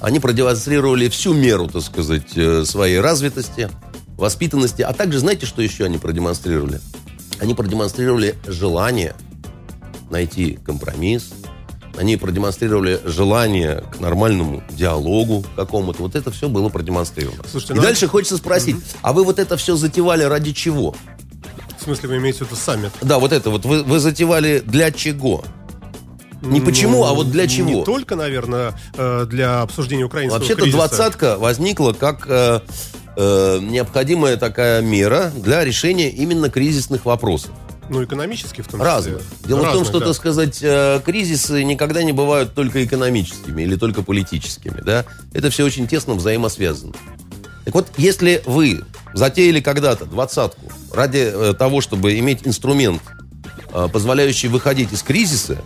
Они 0.00 0.18
продемонстрировали 0.18 1.08
всю 1.08 1.34
меру, 1.34 1.68
так 1.68 1.82
сказать, 1.82 2.30
своей 2.66 3.00
развитости, 3.00 3.68
воспитанности. 4.16 4.82
А 4.82 4.92
также, 4.92 5.18
знаете, 5.18 5.46
что 5.46 5.62
еще 5.62 5.84
они 5.84 5.98
продемонстрировали? 5.98 6.80
Они 7.40 7.54
продемонстрировали 7.54 8.36
желание 8.46 9.14
найти 10.10 10.58
компромисс. 10.64 11.30
Они 11.96 12.16
продемонстрировали 12.16 13.00
желание 13.04 13.84
к 13.96 14.00
нормальному 14.00 14.64
диалогу 14.70 15.44
какому-то. 15.54 16.02
Вот 16.02 16.16
это 16.16 16.32
все 16.32 16.48
было 16.48 16.68
продемонстрировано. 16.68 17.44
Слушайте, 17.48 17.74
И 17.74 17.76
ну, 17.76 17.82
дальше 17.82 18.08
хочется 18.08 18.36
спросить, 18.36 18.76
а 19.02 19.12
вы 19.12 19.24
вот 19.24 19.38
это 19.38 19.56
все 19.56 19.76
затевали 19.76 20.24
ради 20.24 20.52
чего? 20.52 20.94
В 21.78 21.84
смысле, 21.84 22.08
вы 22.08 22.16
имеете 22.16 22.38
в 22.44 22.48
виду 22.48 22.56
саммит? 22.56 22.90
Да, 23.00 23.18
вот 23.18 23.32
это 23.32 23.50
вот 23.50 23.64
вы, 23.64 23.82
вы 23.84 24.00
затевали 24.00 24.60
для 24.64 24.90
чего? 24.90 25.44
Не 26.42 26.60
почему, 26.60 26.98
Ну, 26.98 27.04
а 27.04 27.14
вот 27.14 27.30
для 27.30 27.46
чего? 27.46 27.70
Не 27.70 27.84
только, 27.84 28.16
наверное, 28.16 28.78
э, 28.96 29.26
для 29.30 29.62
обсуждения 29.62 30.04
украинского 30.04 30.38
Вообще-то 30.38 30.62
кризиса. 30.62 30.76
двадцатка 30.78 31.38
возникла 31.38 31.92
как 31.92 32.26
э, 33.16 33.58
необходимая 33.60 34.36
такая 34.36 34.82
мера 34.82 35.32
для 35.34 35.64
решения 35.64 36.10
именно 36.10 36.50
кризисных 36.50 37.04
вопросов. 37.04 37.50
Ну, 37.90 38.02
экономически 38.02 38.62
в 38.62 38.68
том 38.68 38.80
числе. 38.80 38.84
Разных. 38.84 39.22
Дело 39.46 39.58
в 39.58 39.62
том, 39.62 39.70
Разных, 39.70 39.88
что, 39.88 40.00
да. 40.00 40.06
так 40.06 40.14
сказать, 40.14 40.58
э, 40.62 41.00
кризисы 41.04 41.62
никогда 41.64 42.02
не 42.02 42.12
бывают 42.12 42.54
только 42.54 42.84
экономическими 42.84 43.62
или 43.62 43.76
только 43.76 44.02
политическими. 44.02 44.80
Да? 44.80 45.04
Это 45.32 45.50
все 45.50 45.64
очень 45.64 45.86
тесно 45.86 46.14
взаимосвязано. 46.14 46.94
Так 47.64 47.74
вот, 47.74 47.88
если 47.96 48.42
вы 48.46 48.84
затеяли 49.12 49.60
когда-то 49.60 50.06
двадцатку 50.06 50.72
ради 50.92 51.30
э, 51.32 51.54
того, 51.58 51.80
чтобы 51.80 52.18
иметь 52.18 52.46
инструмент, 52.46 53.02
э, 53.72 53.88
позволяющий 53.92 54.48
выходить 54.48 54.92
из 54.92 55.02
кризиса, 55.02 55.58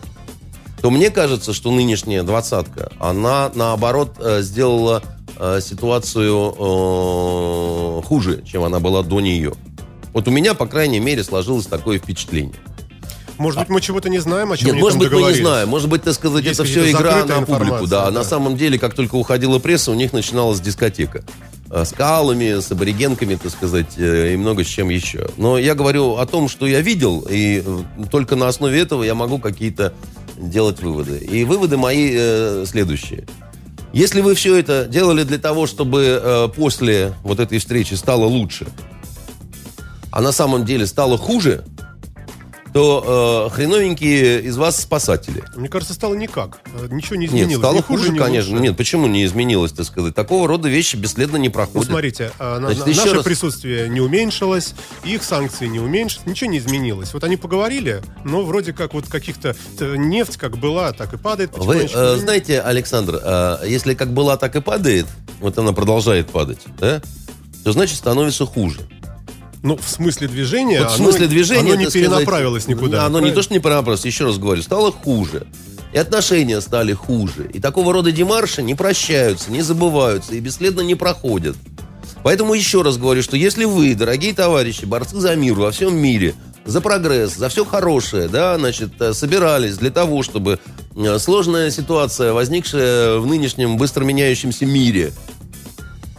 то 0.83 0.90
мне 0.90 1.11
кажется, 1.11 1.52
что 1.52 1.71
нынешняя 1.71 2.23
двадцатка, 2.23 2.90
она 3.00 3.50
наоборот 3.55 4.14
сделала 4.40 5.02
э, 5.38 5.61
ситуацию 5.62 6.54
э, 6.59 8.02
хуже, 8.07 8.42
чем 8.45 8.64
она 8.64 8.80
была 8.80 9.02
до 9.02 9.21
нее. 9.21 9.54
Вот 10.12 10.26
у 10.28 10.30
меня, 10.30 10.54
по 10.54 10.66
крайней 10.66 11.00
мере, 11.00 11.23
сложилось 11.23 11.66
такое 11.66 11.99
впечатление. 11.99 12.54
Может 13.38 13.61
быть, 13.61 13.68
мы 13.68 13.80
чего-то 13.80 14.09
не 14.09 14.18
знаем, 14.18 14.50
о 14.50 14.57
чем 14.57 14.66
Нет, 14.66 14.75
они 14.75 14.83
может 14.83 14.99
быть, 14.99 15.12
мы 15.12 15.23
не 15.23 15.35
знаем. 15.35 15.68
Может 15.68 15.88
быть, 15.88 16.02
так 16.02 16.14
сказать, 16.14 16.45
Есть 16.45 16.59
это 16.59 16.68
все 16.68 16.90
игра 16.90 17.25
на 17.25 17.42
публику. 17.42 17.87
Да, 17.87 18.07
да. 18.07 18.11
на 18.11 18.25
самом 18.25 18.57
деле, 18.57 18.78
как 18.78 18.95
только 18.95 19.14
уходила 19.14 19.61
пресса, 19.61 19.92
у 19.92 19.95
них 19.95 20.12
начиналась 20.12 20.61
дискотека. 20.61 21.23
Э, 21.71 21.85
С 21.85 21.92
калами, 21.92 22.61
с 22.61 22.71
аборигенками, 22.73 23.37
так 23.37 23.52
сказать, 23.52 23.97
э, 23.97 24.35
и 24.35 24.37
много 24.37 24.64
с 24.64 24.66
чем 24.66 24.88
еще. 24.88 25.28
Но 25.37 25.57
я 25.57 25.75
говорю 25.75 26.16
о 26.16 26.26
том, 26.26 26.49
что 26.49 26.66
я 26.66 26.80
видел, 26.80 27.25
и 27.30 27.62
только 28.11 28.35
на 28.35 28.49
основе 28.49 28.80
этого 28.80 29.04
я 29.04 29.14
могу 29.14 29.38
какие-то 29.38 29.95
делать 30.37 30.80
выводы. 30.83 31.18
И 31.18 31.45
выводы 31.45 31.76
мои 31.76 32.11
э, 32.12 32.64
следующие. 32.66 33.25
Если 33.92 34.21
вы 34.21 34.35
все 34.35 34.57
это 34.57 34.87
делали 34.87 35.23
для 35.23 35.38
того, 35.38 35.66
чтобы 35.66 36.21
э, 36.23 36.49
после 36.54 37.14
вот 37.23 37.40
этой 37.40 37.59
встречи 37.59 37.95
стало 37.95 38.25
лучше, 38.25 38.66
а 40.11 40.21
на 40.21 40.33
самом 40.33 40.64
деле 40.64 40.87
стало 40.87 41.16
хуже, 41.16 41.64
то 42.72 43.48
э, 43.50 43.54
хреновенькие 43.54 44.42
из 44.42 44.56
вас 44.56 44.80
спасатели. 44.80 45.42
Мне 45.56 45.68
кажется, 45.68 45.94
стало 45.94 46.14
никак. 46.14 46.58
Э, 46.75 46.87
Ничего 46.90 47.16
не 47.16 47.22
Нет, 47.26 47.30
изменилось. 47.30 47.56
стало 47.58 47.76
ни 47.76 47.80
хуже, 47.80 48.10
ни 48.12 48.18
конечно. 48.18 48.52
лучше. 48.52 48.62
Нет, 48.62 48.76
почему 48.76 49.06
не 49.06 49.25
изменилось, 49.25 49.72
так 49.72 49.87
сказать? 49.87 50.14
Такого 50.14 50.46
рода 50.46 50.68
вещи 50.68 50.96
бесследно 50.96 51.37
не 51.37 51.48
Ну, 51.48 51.54
проходят. 51.54 51.88
смотрите, 51.88 52.30
а, 52.38 52.58
на- 52.58 52.72
Значит, 52.75 52.87
на- 52.96 53.02
наше 53.04 53.14
раз- 53.16 53.25
присутствие 53.25 53.88
не 53.88 54.00
уменьшилось, 54.00 54.75
их 55.04 55.22
санкции 55.25 55.66
не 55.66 55.80
уменьшились, 55.80 56.26
ничего 56.26 56.50
не 56.50 56.58
изменилось. 56.58 57.12
Вот 57.14 57.25
они 57.25 57.37
поговорили, 57.37 58.02
но 58.25 58.42
вроде 58.42 58.72
как 58.72 58.94
вот 58.94 59.06
каких-то 59.08 59.56
э, 59.80 59.94
нефть 59.96 60.37
как 60.37 60.58
была, 60.58 60.92
так 60.92 61.12
и 61.14 61.16
падает 61.16 61.56
Вы 61.56 61.88
э, 61.92 62.16
знаете, 62.16 62.60
Александр, 62.60 63.20
э, 63.22 63.58
если 63.66 63.94
как 63.94 64.12
была, 64.12 64.37
так 64.37 64.54
и 64.56 64.60
падает, 64.60 65.06
вот 65.40 65.56
она 65.58 65.72
продолжает 65.72 66.30
падать, 66.30 66.60
да, 66.78 67.00
то 67.64 67.72
значит 67.72 67.96
становится 67.96 68.46
хуже. 68.46 68.80
Ну, 69.62 69.76
в 69.76 69.88
смысле 69.88 70.28
движения, 70.28 70.80
Вот 70.80 70.90
в 70.92 70.94
оно- 70.94 71.04
смысле 71.10 71.26
движения, 71.26 71.60
оно 71.72 71.74
не 71.74 71.84
так 71.84 71.92
сказать, 71.92 72.08
перенаправилось 72.10 72.68
никуда. 72.68 73.04
Оно 73.06 73.18
не 73.18 73.22
правильно? 73.22 73.34
то, 73.34 73.42
что 73.42 73.54
не 73.54 73.60
перенаправилось, 73.60 74.04
еще 74.04 74.24
раз 74.24 74.38
говорю, 74.38 74.62
стало 74.62 74.92
хуже. 74.92 75.46
И 75.92 75.98
отношения 75.98 76.60
стали 76.60 76.92
хуже. 76.92 77.50
И 77.52 77.60
такого 77.60 77.92
рода 77.92 78.12
демарши 78.12 78.62
не 78.62 78.74
прощаются, 78.74 79.50
не 79.50 79.62
забываются 79.62 80.34
и 80.34 80.40
бесследно 80.40 80.82
не 80.82 80.94
проходят. 80.94 81.56
Поэтому 82.22 82.54
еще 82.54 82.82
раз 82.82 82.98
говорю, 82.98 83.22
что 83.22 83.36
если 83.36 83.64
вы, 83.64 83.94
дорогие 83.94 84.34
товарищи, 84.34 84.84
борцы 84.84 85.18
за 85.18 85.34
мир 85.34 85.54
во 85.54 85.70
всем 85.70 85.96
мире, 85.96 86.34
за 86.66 86.80
прогресс, 86.80 87.34
за 87.36 87.48
все 87.48 87.64
хорошее, 87.64 88.28
да, 88.28 88.58
значит, 88.58 88.90
э, 89.00 89.14
собирались 89.14 89.78
для 89.78 89.90
того, 89.90 90.22
чтобы 90.22 90.58
э, 90.94 91.18
сложная 91.18 91.70
ситуация, 91.70 92.32
возникшая 92.34 93.16
в 93.18 93.26
нынешнем 93.26 93.78
быстро 93.78 94.04
меняющемся 94.04 94.66
мире, 94.66 95.12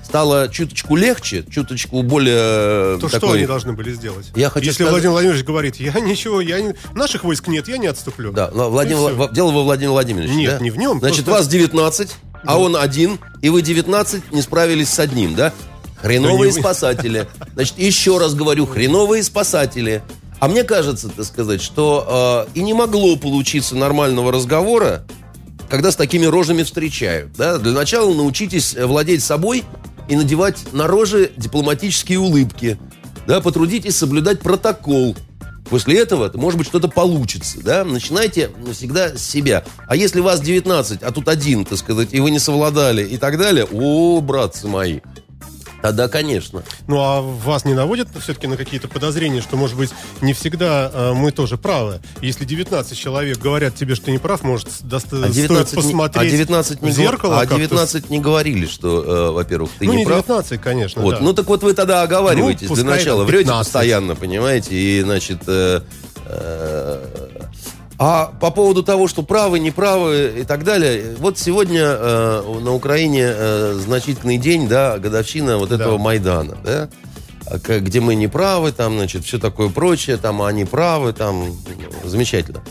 стала 0.09 0.49
чуточку 0.49 0.95
легче, 0.95 1.45
чуточку 1.51 2.01
более 2.01 2.95
э, 2.95 2.97
То 2.99 3.09
что 3.09 3.19
такой... 3.19 3.37
они 3.37 3.45
должны 3.47 3.73
были 3.73 3.93
сделать? 3.93 4.31
Я 4.35 4.49
хочу 4.49 4.65
Если 4.65 4.77
сказать- 4.77 4.91
Владимир 4.91 5.11
Владимирович 5.11 5.45
говорит, 5.45 5.75
я 5.75 5.91
ничего, 5.99 6.41
я 6.41 6.59
не... 6.59 6.73
наших 6.95 7.23
войск 7.23 7.47
нет, 7.47 7.67
я 7.67 7.77
не 7.77 7.85
отступлю. 7.87 8.31
Да, 8.31 8.49
но 8.53 8.71
Владимир. 8.71 8.97
Вла- 9.13 9.31
дело 9.33 9.51
во 9.51 9.61
Владимире 9.63 9.91
Владимировиче. 9.91 10.33
Нет, 10.33 10.57
да? 10.57 10.63
не 10.63 10.71
в 10.71 10.77
нем, 10.77 10.99
Значит, 10.99 11.25
просто- 11.25 11.41
вас 11.43 11.47
19, 11.47 12.09
а 12.43 12.59
он 12.59 12.75
один, 12.75 13.19
и 13.43 13.49
вы 13.49 13.61
19 13.61 14.31
не 14.31 14.41
справились 14.41 14.89
с 14.89 14.99
одним, 14.99 15.35
да? 15.35 15.53
Хреновые 16.01 16.51
Да 16.53 16.59
спасатели. 16.59 17.27
Значит, 17.53 17.77
еще 17.77 18.17
раз 18.17 18.33
говорю, 18.33 18.65
хреновые 18.65 19.21
спасатели. 19.21 20.01
А 20.39 20.47
мне 20.47 20.63
кажется, 20.63 21.09
так 21.09 21.25
сказать, 21.25 21.61
что 21.61 22.47
э, 22.53 22.57
и 22.57 22.63
не 22.63 22.73
могло 22.73 23.15
получиться 23.17 23.75
нормального 23.75 24.31
разговора, 24.31 25.03
когда 25.69 25.91
с 25.91 25.95
такими 25.95 26.25
рожами 26.25 26.63
встречают. 26.63 27.33
Да? 27.33 27.57
Для 27.57 27.71
начала 27.71 28.13
научитесь 28.13 28.75
э, 28.75 28.85
владеть 28.85 29.23
собой 29.23 29.63
и 30.07 30.15
надевать 30.15 30.73
на 30.73 30.87
рожи 30.87 31.31
дипломатические 31.37 32.19
улыбки. 32.19 32.79
Да? 33.27 33.39
Потрудитесь 33.39 33.95
соблюдать 33.95 34.41
протокол. 34.41 35.15
После 35.69 35.99
этого, 35.99 36.31
может 36.33 36.57
быть, 36.57 36.67
что-то 36.67 36.87
получится. 36.87 37.59
Да? 37.63 37.85
Начинайте 37.85 38.49
всегда 38.73 39.15
с 39.15 39.21
себя. 39.21 39.63
А 39.87 39.95
если 39.95 40.19
вас 40.19 40.41
19, 40.41 41.03
а 41.03 41.11
тут 41.11 41.29
один, 41.29 41.63
так 41.63 41.77
сказать, 41.77 42.09
и 42.11 42.19
вы 42.19 42.31
не 42.31 42.39
совладали 42.39 43.05
и 43.05 43.17
так 43.17 43.37
далее, 43.37 43.67
о, 43.71 44.19
братцы 44.21 44.67
мои, 44.67 45.01
тогда, 45.81 46.07
конечно. 46.07 46.63
Ну, 46.87 46.97
а 46.99 47.21
вас 47.21 47.65
не 47.65 47.73
наводят 47.73 48.07
все-таки 48.21 48.47
на 48.47 48.57
какие-то 48.57 48.87
подозрения, 48.87 49.41
что, 49.41 49.57
может 49.57 49.77
быть, 49.77 49.91
не 50.21 50.33
всегда 50.33 50.91
э, 50.93 51.13
мы 51.13 51.31
тоже 51.31 51.57
правы? 51.57 51.99
Если 52.21 52.45
19 52.45 52.97
человек 52.97 53.37
говорят 53.39 53.75
тебе, 53.75 53.95
что 53.95 54.05
ты 54.05 54.11
не 54.11 54.17
прав, 54.17 54.43
может, 54.43 54.67
доста- 54.81 55.23
А 55.23 55.29
19, 55.29 55.67
стоит 55.67 55.71
не, 55.71 55.75
посмотреть 55.75 56.33
а 56.33 56.37
19 56.37 56.81
не, 56.81 56.89
в 56.89 56.93
зеркало 56.93 57.37
а 57.37 57.41
как-то? 57.41 57.55
19 57.57 58.09
не 58.09 58.19
говорили, 58.19 58.65
что, 58.65 59.03
э, 59.03 59.31
во-первых, 59.31 59.71
ты 59.77 59.85
ну, 59.85 59.91
не 59.93 59.97
не 59.99 60.05
прав. 60.05 60.25
19, 60.25 60.61
конечно, 60.61 61.01
Вот. 61.01 61.15
да. 61.15 61.21
Ну 61.21 61.33
так 61.33 61.47
вот 61.47 61.63
вы 61.63 61.73
тогда 61.73 62.01
оговариваетесь 62.03 62.69
Ну, 62.69 62.75
для 62.75 62.83
начала. 62.83 63.23
Врете 63.23 63.45
15. 63.45 63.65
постоянно, 63.73 64.15
понимаете, 64.15 64.75
и, 64.75 65.01
значит... 65.01 65.41
э, 65.47 65.81
э, 66.25 67.38
а 67.99 68.27
по 68.39 68.49
поводу 68.49 68.81
того, 68.81 69.09
что 69.09 69.23
правы, 69.23 69.59
неправы 69.59 70.35
и 70.39 70.43
так 70.45 70.63
далее, 70.63 71.15
вот 71.19 71.37
сегодня 71.37 71.83
э, 71.83 72.59
на 72.61 72.73
Украине 72.73 73.25
э, 73.25 73.73
значительный 73.73 74.37
день, 74.37 74.69
да, 74.69 74.97
годовщина 74.97 75.57
вот 75.57 75.73
этого 75.73 75.97
Майдана, 75.97 76.57
да, 76.63 76.89
а 77.45 77.57
где 77.57 77.99
мы 77.99 78.15
не 78.15 78.29
правы, 78.29 78.71
там, 78.71 78.95
значит, 78.95 79.25
все 79.25 79.37
такое 79.37 79.67
прочее, 79.67 80.15
там, 80.15 80.41
а 80.41 80.47
они 80.47 80.63
правы, 80.63 81.11
там, 81.11 81.53
замечательно. 82.05 82.61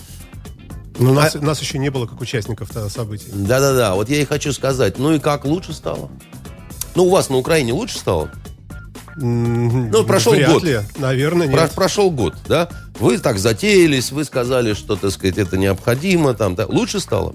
Нас, 0.98 1.36
а- 1.36 1.40
нас 1.40 1.60
еще 1.60 1.78
не 1.78 1.90
было 1.90 2.06
как 2.06 2.20
участников 2.22 2.70
тогда 2.70 2.88
событий. 2.88 3.26
Да-да-да, 3.30 3.94
вот 3.96 4.08
я 4.08 4.22
и 4.22 4.24
хочу 4.24 4.54
сказать, 4.54 4.98
ну 4.98 5.12
и 5.12 5.18
как, 5.18 5.44
лучше 5.44 5.74
стало? 5.74 6.08
Ну, 6.94 7.04
у 7.04 7.10
вас 7.10 7.28
на 7.28 7.36
Украине 7.36 7.74
лучше 7.74 7.98
стало? 7.98 8.30
Ну, 9.20 10.04
прошел 10.04 10.32
Вряд 10.32 10.52
год. 10.52 10.62
ли, 10.62 10.80
наверное, 10.96 11.48
Про- 11.48 11.62
нет. 11.62 11.72
прошел 11.72 12.10
год, 12.10 12.34
да? 12.46 12.68
Вы 13.00 13.18
так 13.18 13.38
затеялись, 13.38 14.12
вы 14.12 14.24
сказали, 14.24 14.74
что, 14.74 14.96
так 14.96 15.10
сказать, 15.10 15.38
это 15.38 15.56
необходимо, 15.56 16.34
там, 16.34 16.54
да. 16.54 16.66
лучше 16.66 17.00
стало? 17.00 17.34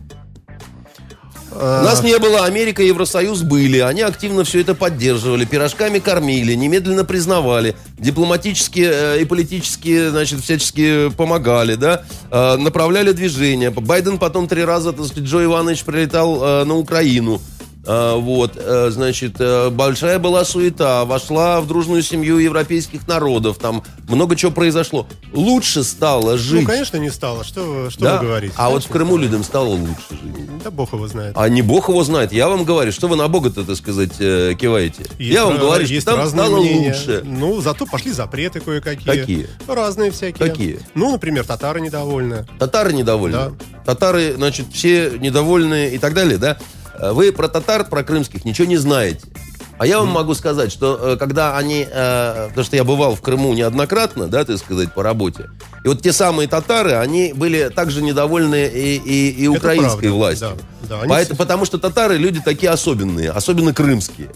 Нас 1.55 2.01
не 2.03 2.17
было, 2.17 2.45
Америка 2.45 2.81
и 2.81 2.87
Евросоюз 2.87 3.43
были. 3.43 3.77
Они 3.77 4.01
активно 4.01 4.43
все 4.43 4.61
это 4.61 4.73
поддерживали, 4.73 5.45
пирожками 5.45 5.99
кормили, 5.99 6.53
немедленно 6.55 7.05
признавали, 7.05 7.75
дипломатически 7.99 8.89
э, 8.91 9.21
и 9.21 9.25
политически, 9.25 10.09
значит, 10.09 10.41
всячески 10.41 11.09
помогали, 11.11 11.75
да, 11.75 12.03
Э, 12.31 12.57
направляли 12.57 13.11
движение. 13.11 13.69
Байден 13.69 14.17
потом 14.17 14.47
три 14.47 14.63
раза, 14.65 14.91
так 14.91 15.05
сказать, 15.05 15.25
Джо 15.25 15.43
Иванович 15.43 15.83
прилетал 15.83 16.43
э, 16.43 16.63
на 16.63 16.75
Украину. 16.75 17.39
А, 17.85 18.15
Вот, 18.17 18.53
э, 18.55 18.89
значит, 18.91 19.35
э, 19.39 19.69
большая 19.69 20.17
была 20.19 20.45
суета, 20.45 21.03
вошла 21.05 21.59
в 21.59 21.67
дружную 21.67 22.01
семью 22.01 22.37
европейских 22.37 23.07
народов, 23.07 23.57
там 23.57 23.83
много 24.07 24.35
чего 24.37 24.51
произошло. 24.51 25.05
Лучше 25.33 25.83
стало 25.83 26.37
жить. 26.37 26.61
Ну, 26.61 26.67
конечно, 26.67 26.97
не 26.97 27.09
стало. 27.09 27.43
Что, 27.43 27.89
что 27.89 27.99
Да? 28.01 28.19
вы 28.19 28.27
говорите? 28.27 28.53
А 28.57 28.69
вот 28.69 28.83
в 28.83 28.87
Конечно, 28.87 28.93
Крыму 28.93 29.17
людям 29.17 29.43
стало 29.43 29.67
лучше 29.67 30.01
жить. 30.11 30.61
Да 30.63 30.71
бог 30.71 30.93
его 30.93 31.07
знает. 31.07 31.33
А 31.37 31.49
не 31.49 31.61
бог 31.61 31.89
его 31.89 32.03
знает. 32.03 32.31
Я 32.31 32.47
вам 32.47 32.63
говорю, 32.63 32.91
что 32.93 33.07
вы 33.07 33.15
на 33.17 33.27
бога-то, 33.27 33.63
так 33.65 33.75
сказать, 33.75 34.13
э, 34.19 34.53
киваете. 34.57 35.03
Есть 35.19 35.33
Я 35.33 35.45
вам 35.45 35.57
говорю, 35.57 35.83
что 35.85 35.93
есть 35.93 36.05
там 36.05 36.19
разные 36.19 36.45
стало 36.45 36.61
мнения. 36.61 36.87
лучше. 36.93 37.21
Ну, 37.25 37.59
зато 37.61 37.85
пошли 37.85 38.11
запреты 38.11 38.61
кое-какие. 38.61 39.05
Какие? 39.19 39.49
Разные 39.67 40.11
всякие. 40.11 40.47
Какие? 40.49 40.79
Ну, 40.95 41.11
например, 41.11 41.45
татары 41.45 41.81
недовольны. 41.81 42.45
Татары 42.59 42.93
недовольны. 42.93 43.35
Да. 43.37 43.51
Татары, 43.85 44.33
значит, 44.35 44.67
все 44.71 45.11
недовольны 45.19 45.89
и 45.89 45.97
так 45.97 46.13
далее, 46.13 46.37
да? 46.37 46.57
Э, 46.99 47.11
Вы 47.11 47.31
про 47.31 47.47
татар, 47.47 47.85
про 47.85 48.03
крымских 48.03 48.45
ничего 48.45 48.67
не 48.67 48.77
знаете. 48.77 49.21
А 49.79 49.87
я 49.87 49.99
вам 49.99 50.09
могу 50.09 50.33
сказать, 50.35 50.71
что 50.71 50.97
э, 51.01 51.17
когда 51.17 51.57
они, 51.57 51.87
э, 51.89 52.45
потому 52.49 52.63
что 52.63 52.75
я 52.75 52.83
бывал 52.83 53.15
в 53.15 53.21
Крыму 53.21 53.53
неоднократно, 53.53 54.27
да, 54.27 54.45
так 54.45 54.57
сказать, 54.59 54.93
по 54.93 55.01
работе, 55.01 55.49
и 55.83 55.87
вот 55.87 56.01
те 56.01 56.13
самые 56.13 56.47
татары, 56.47 56.93
они 56.93 57.33
были 57.33 57.69
также 57.73 58.01
недовольны 58.03 58.67
и, 58.67 58.95
и, 58.97 59.29
и 59.43 59.47
украинской 59.47 60.01
правда, 60.09 60.11
властью. 60.11 60.47
да, 60.83 60.87
да, 60.89 61.01
они 61.01 61.09
Поэтому- 61.09 61.37
потому 61.37 61.65
что 61.65 61.79
татары 61.79 62.17
люди 62.17 62.39
такие 62.39 62.69
особенные, 62.71 63.31
особенно 63.31 63.73
крымские. 63.73 64.29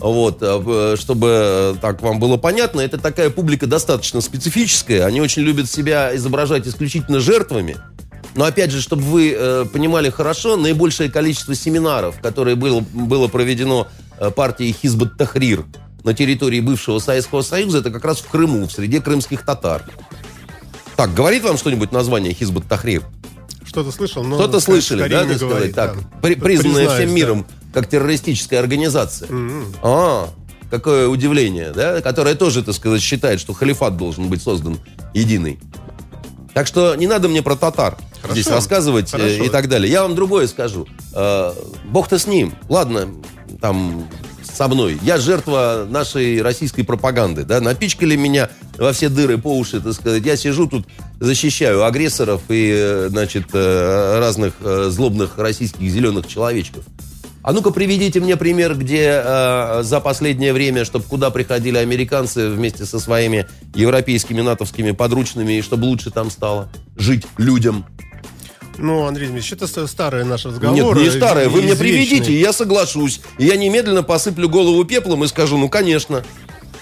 Вот, 0.00 0.38
э, 0.40 0.96
чтобы 0.98 1.76
так 1.82 2.00
вам 2.02 2.18
было 2.18 2.36
понятно, 2.38 2.80
это 2.80 2.98
такая 2.98 3.30
публика 3.30 3.66
достаточно 3.66 4.20
специфическая. 4.20 5.04
Они 5.04 5.20
очень 5.20 5.42
любят 5.42 5.68
себя 5.70 6.14
изображать 6.16 6.66
исключительно 6.66 7.20
жертвами. 7.20 7.76
Но 8.38 8.44
опять 8.44 8.70
же, 8.70 8.80
чтобы 8.80 9.02
вы 9.02 9.34
э, 9.36 9.64
понимали 9.64 10.10
хорошо, 10.10 10.54
наибольшее 10.54 11.10
количество 11.10 11.56
семинаров, 11.56 12.20
которые 12.20 12.54
было, 12.54 12.78
было 12.78 13.26
проведено 13.26 13.88
э, 14.16 14.30
партией 14.30 14.72
Хизбат 14.72 15.16
Тахрир 15.16 15.64
на 16.04 16.14
территории 16.14 16.60
бывшего 16.60 17.00
Советского 17.00 17.42
Союза, 17.42 17.78
это 17.78 17.90
как 17.90 18.04
раз 18.04 18.18
в 18.18 18.28
Крыму, 18.28 18.68
в 18.68 18.70
среде 18.70 19.00
крымских 19.00 19.44
татар. 19.44 19.82
Так, 20.94 21.14
говорит 21.14 21.42
вам 21.42 21.58
что-нибудь 21.58 21.90
название 21.90 22.32
Хизбат 22.32 22.68
Тахрир? 22.68 23.02
Что-то 23.64 23.90
слышал, 23.90 24.22
но... 24.22 24.36
Скорее 24.36 24.60
слышали, 24.60 25.02
не 25.02 25.08
да, 25.08 25.24
так 25.24 25.36
сказать, 25.36 25.74
так, 25.74 25.96
да. 25.96 26.18
при- 26.22 26.36
признанная 26.36 26.88
всем 26.90 27.08
да. 27.08 27.14
миром 27.14 27.46
как 27.74 27.88
террористическая 27.88 28.60
организация. 28.60 29.28
М-м. 29.28 29.74
А, 29.82 30.28
какое 30.70 31.08
удивление, 31.08 31.72
да, 31.72 32.00
которая 32.02 32.36
тоже, 32.36 32.62
так 32.62 32.76
сказать, 32.76 33.02
считает, 33.02 33.40
что 33.40 33.52
халифат 33.52 33.96
должен 33.96 34.28
быть 34.28 34.42
создан 34.42 34.78
единый. 35.12 35.58
Так 36.54 36.68
что 36.68 36.94
не 36.94 37.08
надо 37.08 37.28
мне 37.28 37.42
про 37.42 37.56
татар 37.56 37.98
Хорошо. 38.20 38.40
здесь 38.40 38.52
рассказывать 38.52 39.08
э, 39.14 39.16
Хорошо. 39.16 39.44
и 39.44 39.48
так 39.48 39.68
далее. 39.68 39.90
Я 39.90 40.02
вам 40.02 40.14
другое 40.14 40.46
скажу. 40.46 40.86
Э, 41.14 41.52
Бог-то 41.86 42.18
с 42.18 42.26
ним. 42.26 42.54
Ладно, 42.68 43.08
там 43.60 44.08
со 44.42 44.68
мной. 44.68 44.98
Я 45.02 45.18
жертва 45.18 45.86
нашей 45.88 46.42
российской 46.42 46.82
пропаганды. 46.82 47.44
Да? 47.44 47.60
Напичкали 47.60 48.16
меня 48.16 48.50
во 48.76 48.92
все 48.92 49.08
дыры 49.08 49.38
по 49.38 49.56
уши, 49.56 49.80
так 49.80 49.92
сказать. 49.92 50.24
Я 50.24 50.36
сижу 50.36 50.66
тут, 50.66 50.86
защищаю 51.20 51.84
агрессоров 51.84 52.42
и, 52.48 52.72
э, 52.74 53.08
значит, 53.10 53.46
разных 53.52 54.54
злобных 54.60 55.38
российских 55.38 55.90
зеленых 55.90 56.26
человечков. 56.26 56.84
А 57.48 57.52
ну-ка 57.52 57.70
приведите 57.70 58.20
мне 58.20 58.36
пример, 58.36 58.74
где 58.74 59.22
э, 59.24 59.82
за 59.82 60.00
последнее 60.00 60.52
время, 60.52 60.84
чтобы 60.84 61.06
куда 61.06 61.30
приходили 61.30 61.78
американцы 61.78 62.50
вместе 62.50 62.84
со 62.84 62.98
своими 62.98 63.46
европейскими 63.74 64.42
натовскими 64.42 64.90
подручными, 64.90 65.54
и 65.54 65.62
чтобы 65.62 65.84
лучше 65.84 66.10
там 66.10 66.30
стало 66.30 66.68
жить 66.96 67.26
людям. 67.38 67.86
Ну, 68.78 69.06
Андрей 69.06 69.26
Дмитриевич, 69.28 69.52
это 69.52 69.66
ст- 69.66 69.88
старые 69.90 70.24
наши 70.24 70.48
Нет, 70.48 70.96
не 70.96 71.10
старое. 71.10 71.48
Вы 71.48 71.62
мне 71.62 71.74
приведите, 71.74 72.32
и 72.32 72.38
я 72.38 72.52
соглашусь. 72.52 73.20
И 73.38 73.44
я 73.46 73.56
немедленно 73.56 74.02
посыплю 74.02 74.48
голову 74.48 74.84
пеплом 74.84 75.24
и 75.24 75.28
скажу, 75.28 75.58
ну, 75.58 75.68
конечно. 75.68 76.24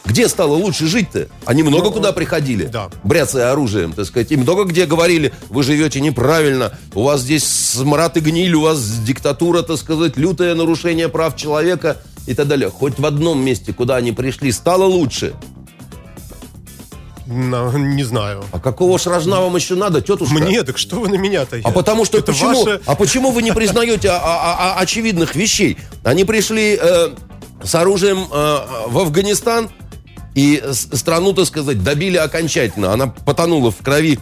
Где 0.04 0.28
стало 0.28 0.52
лучше 0.52 0.86
жить-то? 0.86 1.26
Они 1.46 1.64
много 1.64 1.86
Ну, 1.86 1.90
куда 1.92 2.12
приходили, 2.12 2.66
да. 2.66 2.90
бряцая 3.02 3.50
оружием, 3.50 3.92
так 3.92 4.06
сказать. 4.06 4.30
И 4.30 4.36
много 4.36 4.62
где 4.62 4.86
говорили, 4.86 5.32
вы 5.48 5.64
живете 5.64 6.00
неправильно, 6.00 6.78
у 6.94 7.02
вас 7.02 7.22
здесь 7.22 7.42
смрад 7.44 8.16
и 8.16 8.20
гниль, 8.20 8.54
у 8.54 8.60
вас 8.60 8.80
диктатура, 9.00 9.62
так 9.62 9.76
сказать, 9.78 10.16
лютое 10.16 10.54
нарушение 10.54 11.08
прав 11.08 11.34
человека 11.36 11.96
и 12.28 12.34
так 12.34 12.46
далее. 12.46 12.70
Хоть 12.70 13.00
в 13.00 13.04
одном 13.04 13.44
месте, 13.44 13.72
куда 13.72 13.96
они 13.96 14.12
пришли, 14.12 14.52
стало 14.52 14.84
лучше. 14.84 15.34
Не 17.26 18.04
знаю. 18.04 18.44
А 18.52 18.60
какого 18.60 18.98
ж 18.98 19.06
рожна 19.06 19.40
вам 19.40 19.56
еще 19.56 19.74
надо, 19.74 20.00
тетушка? 20.00 20.34
Мне, 20.34 20.62
так 20.62 20.78
что 20.78 21.00
вы 21.00 21.08
на 21.08 21.16
меня-то? 21.16 21.58
А 21.64 21.70
потому 21.72 22.04
что 22.04 22.18
это 22.18 22.32
почему? 22.32 22.64
ваше- 22.64 22.80
А 22.86 22.94
почему 22.94 23.30
вы 23.32 23.42
не 23.42 23.52
признаете 23.52 24.10
а- 24.10 24.20
а- 24.22 24.56
а- 24.76 24.80
очевидных 24.80 25.34
вещей? 25.34 25.76
Они 26.04 26.24
пришли 26.24 26.78
э, 26.80 27.08
с 27.64 27.74
оружием 27.74 28.26
э, 28.32 28.58
в 28.86 28.98
Афганистан 28.98 29.70
и 30.34 30.62
страну, 30.92 31.32
так 31.32 31.46
сказать, 31.46 31.82
добили 31.82 32.16
окончательно. 32.16 32.92
Она 32.92 33.08
потонула 33.08 33.70
в 33.72 33.78
крови 33.78 34.18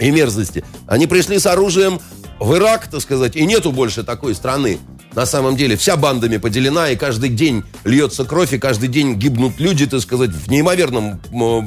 и 0.00 0.10
мерзости. 0.10 0.64
Они 0.86 1.06
пришли 1.06 1.38
с 1.38 1.46
оружием 1.46 2.00
в 2.40 2.54
Ирак, 2.56 2.88
так 2.88 3.00
сказать, 3.02 3.36
и 3.36 3.44
нету 3.46 3.70
больше 3.70 4.02
такой 4.02 4.34
страны. 4.34 4.78
На 5.14 5.26
самом 5.26 5.56
деле 5.56 5.76
вся 5.76 5.96
бандами 5.96 6.36
поделена, 6.36 6.90
и 6.90 6.96
каждый 6.96 7.30
день 7.30 7.64
льется 7.84 8.24
кровь, 8.24 8.52
и 8.52 8.58
каждый 8.58 8.88
день 8.88 9.14
гибнут 9.14 9.58
люди, 9.58 9.86
так 9.86 10.00
сказать, 10.00 10.30
в 10.30 10.48
неимоверном 10.50 11.20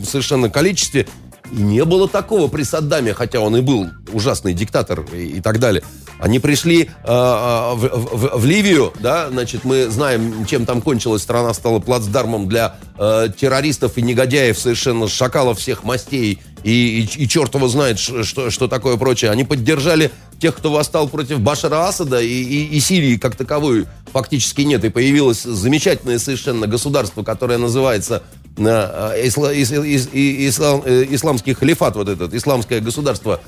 совершенно 0.05 0.49
количестве. 0.49 1.07
И 1.51 1.55
не 1.61 1.83
было 1.83 2.07
такого 2.07 2.47
при 2.47 2.63
Саддаме, 2.63 3.13
хотя 3.13 3.41
он 3.41 3.57
и 3.57 3.61
был 3.61 3.87
ужасный 4.13 4.53
диктатор 4.53 5.01
и, 5.13 5.37
и 5.37 5.41
так 5.41 5.59
далее. 5.59 5.83
Они 6.17 6.39
пришли 6.39 6.83
э, 6.83 6.87
в, 7.07 7.75
в- 7.75 8.39
в 8.39 8.45
Ливию, 8.45 8.93
да, 8.99 9.29
значит, 9.29 9.65
мы 9.65 9.89
знаем, 9.89 10.45
чем 10.45 10.65
там 10.65 10.81
кончилась 10.81 11.23
страна, 11.23 11.53
стала 11.53 11.79
плацдармом 11.79 12.47
для 12.47 12.75
э, 12.97 13.27
террористов 13.37 13.97
и 13.97 14.01
негодяев, 14.01 14.57
совершенно 14.57 15.09
шакалов 15.09 15.59
всех 15.59 15.83
мастей, 15.83 16.39
и, 16.63 17.01
и, 17.01 17.23
и 17.23 17.27
черт 17.27 17.53
его 17.55 17.67
знает, 17.67 17.99
что, 17.99 18.49
что 18.49 18.67
такое 18.67 18.97
прочее. 18.97 19.31
Они 19.31 19.43
поддержали 19.43 20.11
тех, 20.39 20.55
кто 20.55 20.71
восстал 20.71 21.07
против 21.07 21.39
Башара 21.39 21.87
Асада, 21.87 22.21
и, 22.21 22.27
и- 22.27 22.65
и 22.75 22.79
Сирии 22.79 23.17
как 23.17 23.35
таковой 23.35 23.85
фактически 24.11 24.61
нет. 24.61 24.83
И 24.85 24.89
появилось 24.89 25.43
замечательное 25.43 26.19
совершенно 26.19 26.67
государство, 26.67 27.23
которое 27.23 27.57
называется 27.57 28.23
э, 28.57 28.63
э, 28.63 29.27
исла- 29.27 29.55
ис- 29.55 29.71
ис- 29.85 30.09
ислам- 30.13 30.83
э, 30.85 31.05
исламский 31.11 31.53
халифат, 31.53 31.95
вот 31.95 32.09
этот, 32.09 32.33
исламское 32.33 32.79
государство 32.81 33.39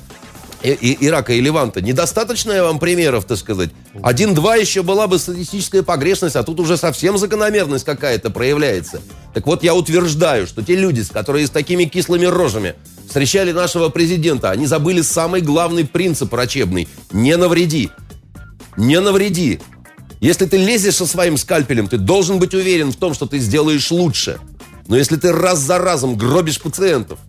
и- 0.62 0.70
и- 0.70 1.06
Ирака 1.06 1.34
и 1.34 1.40
Леванта. 1.42 1.82
Недостаточно 1.82 2.50
я 2.52 2.64
вам 2.64 2.78
примеров, 2.78 3.26
так 3.26 3.36
сказать. 3.36 3.68
Один-два 4.02 4.56
еще 4.56 4.82
была 4.82 5.06
бы 5.06 5.18
статистическая 5.18 5.82
погрешность, 5.82 6.36
а 6.36 6.42
тут 6.42 6.58
уже 6.58 6.76
совсем 6.78 7.18
закономерность 7.18 7.84
какая-то 7.84 8.30
проявляется. 8.30 9.02
Так 9.34 9.46
вот, 9.46 9.62
я 9.62 9.74
утверждаю, 9.74 10.46
что 10.46 10.62
те 10.62 10.74
люди, 10.74 11.04
которые 11.04 11.46
с 11.46 11.50
такими 11.50 11.84
кислыми 11.84 12.24
рожами 12.24 12.74
встречали 13.14 13.52
нашего 13.52 13.90
президента, 13.90 14.50
они 14.50 14.66
забыли 14.66 15.00
самый 15.00 15.40
главный 15.40 15.86
принцип 15.86 16.32
врачебный. 16.32 16.88
Не 17.12 17.36
навреди. 17.36 17.90
Не 18.76 18.98
навреди. 18.98 19.60
Если 20.18 20.46
ты 20.46 20.56
лезешь 20.56 20.96
со 20.96 21.06
своим 21.06 21.36
скальпелем, 21.36 21.86
ты 21.86 21.96
должен 21.96 22.40
быть 22.40 22.54
уверен 22.54 22.90
в 22.90 22.96
том, 22.96 23.14
что 23.14 23.26
ты 23.26 23.38
сделаешь 23.38 23.92
лучше. 23.92 24.40
Но 24.88 24.96
если 24.96 25.14
ты 25.14 25.30
раз 25.30 25.60
за 25.60 25.78
разом 25.78 26.16
гробишь 26.16 26.60
пациентов, 26.60 27.20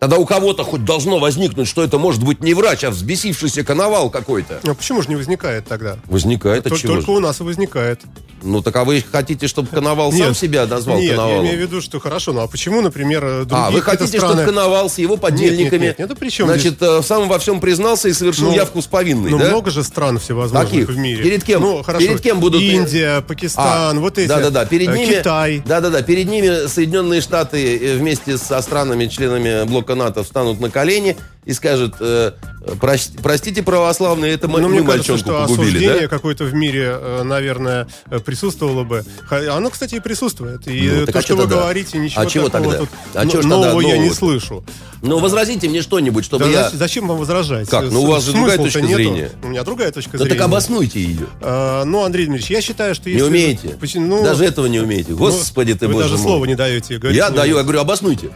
Тогда 0.00 0.16
у 0.16 0.24
кого-то 0.24 0.64
хоть 0.64 0.82
должно 0.86 1.18
возникнуть, 1.18 1.68
что 1.68 1.84
это 1.84 1.98
может 1.98 2.24
быть 2.24 2.42
не 2.42 2.54
врач, 2.54 2.84
а 2.84 2.90
взбесившийся 2.90 3.64
коновал 3.64 4.08
какой-то. 4.08 4.58
А 4.66 4.74
почему 4.74 5.02
же 5.02 5.08
не 5.10 5.16
возникает 5.16 5.66
тогда? 5.66 5.98
Возникает 6.06 6.66
от 6.66 6.72
Тол- 6.72 6.78
чего? 6.78 6.94
Только 6.94 7.10
у 7.10 7.20
нас 7.20 7.40
и 7.40 7.42
возникает. 7.42 8.00
Ну 8.42 8.62
так 8.62 8.74
а 8.76 8.84
вы 8.84 9.04
хотите, 9.12 9.46
чтобы 9.46 9.68
коновал 9.68 10.10
сам 10.12 10.28
Нет. 10.28 10.38
себя 10.38 10.64
назвал 10.66 10.96
Нет, 10.96 11.10
я 11.10 11.16
коновалом? 11.16 11.44
имею 11.44 11.58
в 11.58 11.60
виду, 11.60 11.82
что 11.82 12.00
хорошо, 12.00 12.32
ну 12.32 12.40
а 12.40 12.48
почему, 12.48 12.80
например, 12.80 13.22
э, 13.22 13.44
другие 13.44 13.66
А, 13.66 13.70
вы 13.70 13.82
хотите, 13.82 14.16
страны... 14.16 14.34
чтобы 14.36 14.44
коновал 14.46 14.88
с 14.88 14.96
его 14.96 15.18
подельниками, 15.18 15.82
нет, 15.88 15.98
нет, 15.98 16.08
это 16.10 16.18
при 16.18 16.30
чем 16.30 16.46
значит, 16.48 16.80
э, 16.80 17.02
сам 17.02 17.28
во 17.28 17.38
всем 17.38 17.60
признался 17.60 18.08
и 18.08 18.14
совершил 18.14 18.46
Ну, 18.46 18.54
явку 18.54 18.80
с 18.80 18.86
повинной, 18.86 19.30
Ну, 19.32 19.38
да? 19.38 19.48
много 19.48 19.70
же 19.70 19.84
стран 19.84 20.18
всевозможных 20.18 20.70
Каких? 20.70 20.88
в 20.88 20.96
мире. 20.96 21.22
Перед 21.22 21.44
кем? 21.44 21.60
Ну, 21.60 21.82
хорошо. 21.82 22.06
Перед 22.06 22.22
кем 22.22 22.40
будут- 22.40 22.62
Индия, 22.62 23.20
Пакистан, 23.20 23.98
А, 23.98 24.00
вот 24.00 24.16
эти. 24.16 24.28
Да-да-да, 24.28 24.64
перед 24.64 24.88
э, 24.88 24.96
ними... 24.96 25.16
Китай. 25.18 25.62
Да-да-да, 25.66 26.00
перед 26.00 26.26
ними 26.26 26.66
Соединенные 26.66 27.20
Штаты 27.20 27.96
вместе 27.98 28.38
со 28.38 28.62
странами, 28.62 29.04
членами 29.04 29.68
блока 29.90 29.94
НАТО, 29.94 30.22
встанут 30.24 30.60
на 30.60 30.70
колени 30.70 31.16
и 31.44 31.52
скажут, 31.52 31.94
э, 32.00 32.32
Прости- 32.78 33.16
простите, 33.22 33.62
православные, 33.62 34.34
это 34.34 34.46
мы, 34.46 34.60
Но 34.60 34.68
мы 34.68 34.80
мне 34.80 34.86
кажется, 34.86 35.16
что 35.16 35.40
погубили, 35.40 35.68
осуждение 35.70 36.00
да? 36.02 36.08
какое-то 36.08 36.44
в 36.44 36.52
мире, 36.52 36.90
э, 36.92 37.22
наверное, 37.22 37.88
э, 38.10 38.18
присутствовало 38.20 38.84
бы. 38.84 39.02
Оно, 39.30 39.70
кстати, 39.70 39.94
и 39.94 40.00
присутствует. 40.00 40.68
И 40.68 40.82
Ну, 40.82 41.02
э, 41.02 41.06
так 41.06 41.14
то, 41.14 41.18
а 41.20 41.22
что 41.22 41.36
вы 41.36 41.42
тогда? 41.44 41.56
говорите, 41.56 41.96
ничего 41.98 42.20
А 42.20 42.26
чего 42.26 42.48
такого 42.50 42.74
тогда? 42.74 42.78
тут 42.86 42.88
А 43.14 43.24
но- 43.24 43.30
чё 43.30 43.38
ж 43.38 43.42
тогда 43.44 43.56
нового 43.56 43.80
я 43.80 43.96
не 43.96 44.10
слышу. 44.10 44.62
Ну, 45.00 45.18
возразите 45.20 45.70
мне 45.70 45.80
что-нибудь, 45.80 46.22
чтобы 46.26 46.44
Да 46.44 46.50
я... 46.50 46.70
зачем- 46.70 47.08
вам 47.08 47.16
возражать? 47.16 47.66
Как? 47.70 47.90
Ну, 47.90 48.02
у 48.02 48.06
вас 48.06 48.24
же 48.24 48.32
другая 48.32 48.58
точка 48.58 48.82
нету. 48.82 48.94
зрения. 48.96 49.30
У 49.42 49.48
меня 49.48 49.64
другая 49.64 49.90
точка 49.90 50.10
Ну, 50.12 50.18
зрения. 50.18 50.34
так 50.38 50.44
обоснуйте 50.46 51.00
ее. 51.02 51.26
А, 51.40 51.84
ну, 51.86 52.04
Андрей 52.04 52.26
Дмитриевич, 52.26 52.50
я 52.50 52.60
считаю, 52.60 52.94
что 52.94 53.08
Не 53.08 53.14
если... 53.14 53.26
умеете? 53.26 53.68
Почему- 53.80 54.06
ну, 54.18 54.22
Даже 54.22 54.44
этого 54.44 54.66
не 54.66 54.80
умеете. 54.80 55.12
ну, 55.12 55.16
Господи 55.16 55.72
ты, 55.72 55.88
вы 55.88 56.02
даже 56.02 56.18
слова 56.18 56.44
не 56.44 56.56
даете. 56.56 56.94
Я 56.94 56.98
не 56.98 57.00
даю, 57.10 57.16
я 57.16 57.30
умеете. 57.32 57.62
говорю, 57.62 57.80
обоснуйте. 57.80 58.28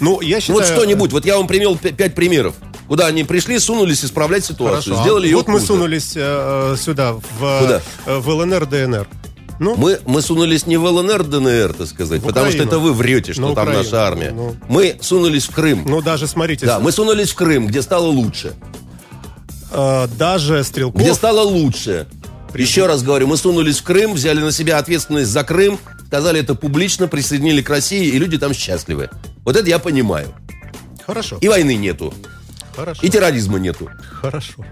Ну, 0.00 0.20
я 0.20 0.40
считаю... 0.40 0.60
Вот 0.60 0.66
что-нибудь. 0.68 1.12
Вот 1.12 1.24
я 1.24 1.36
вам 1.36 1.46
привел 1.46 1.76
пять 1.76 2.14
примеров. 2.14 2.54
Куда 2.88 3.06
они 3.06 3.24
пришли, 3.24 3.58
сунулись 3.58 4.04
исправлять 4.04 4.44
ситуацию. 4.44 4.94
Хорошо. 4.94 5.02
Сделали 5.02 5.26
ее 5.26 5.36
вот 5.36 5.48
мы 5.48 5.54
хуже. 5.54 5.66
сунулись 5.66 6.12
э, 6.16 6.20
э, 6.74 6.76
сюда, 6.78 7.14
в, 7.14 7.60
Куда? 7.60 7.82
э, 8.06 8.18
в 8.18 8.28
ЛНР, 8.28 8.66
ДНР. 8.66 9.08
Ну, 9.58 9.74
Мы, 9.74 9.98
мы 10.04 10.20
сунулись 10.22 10.66
не 10.66 10.76
в 10.76 10.84
ЛНР, 10.84 11.24
ДНР, 11.24 11.72
так 11.72 11.86
сказать, 11.88 12.20
В 12.20 12.26
потому 12.26 12.46
что 12.50 12.56
Украину. 12.58 12.68
это 12.70 12.78
вы 12.78 12.92
врете, 12.92 13.32
что 13.32 13.40
На 13.42 13.54
там 13.54 13.64
Украину. 13.64 13.82
наша 13.82 14.06
армия. 14.06 14.30
Ну. 14.30 14.54
Мы 14.68 14.96
сунулись 15.00 15.46
в 15.46 15.50
Крым. 15.52 15.84
ну, 15.86 16.02
даже, 16.02 16.26
смотрите, 16.28 16.66
Да, 16.66 16.78
мы 16.78 16.92
сунулись 16.92 17.30
в 17.30 17.34
Крым, 17.34 17.66
где 17.66 17.80
стало 17.82 18.06
лучше. 18.06 18.52
э, 19.72 20.08
даже 20.18 20.62
Стрелков... 20.62 21.00
Где 21.00 21.14
стало 21.14 21.40
лучше. 21.40 22.06
Еще 22.54 22.86
раз 22.86 23.02
говорю, 23.02 23.26
мы 23.26 23.36
сунулись 23.36 23.78
в 23.78 23.82
Крым, 23.82 24.12
взяли 24.14 24.40
на 24.40 24.52
себя 24.52 24.78
ответственность 24.78 25.30
за 25.30 25.42
Крым, 25.42 25.78
сказали 26.06 26.40
это 26.40 26.54
публично, 26.54 27.08
присоединили 27.08 27.62
к 27.62 27.68
России, 27.70 28.06
и 28.06 28.18
люди 28.18 28.38
там 28.38 28.54
счастливы. 28.54 29.10
Вот 29.44 29.56
это 29.56 29.68
я 29.68 29.78
понимаю. 29.78 30.32
Хорошо, 31.04 31.38
И 31.40 31.48
войны 31.48 31.74
нету, 31.76 32.12
хорошо, 32.74 33.00
и 33.02 33.08
терроризма 33.08 33.58
нету. 33.58 33.88
хорошо. 34.20 34.64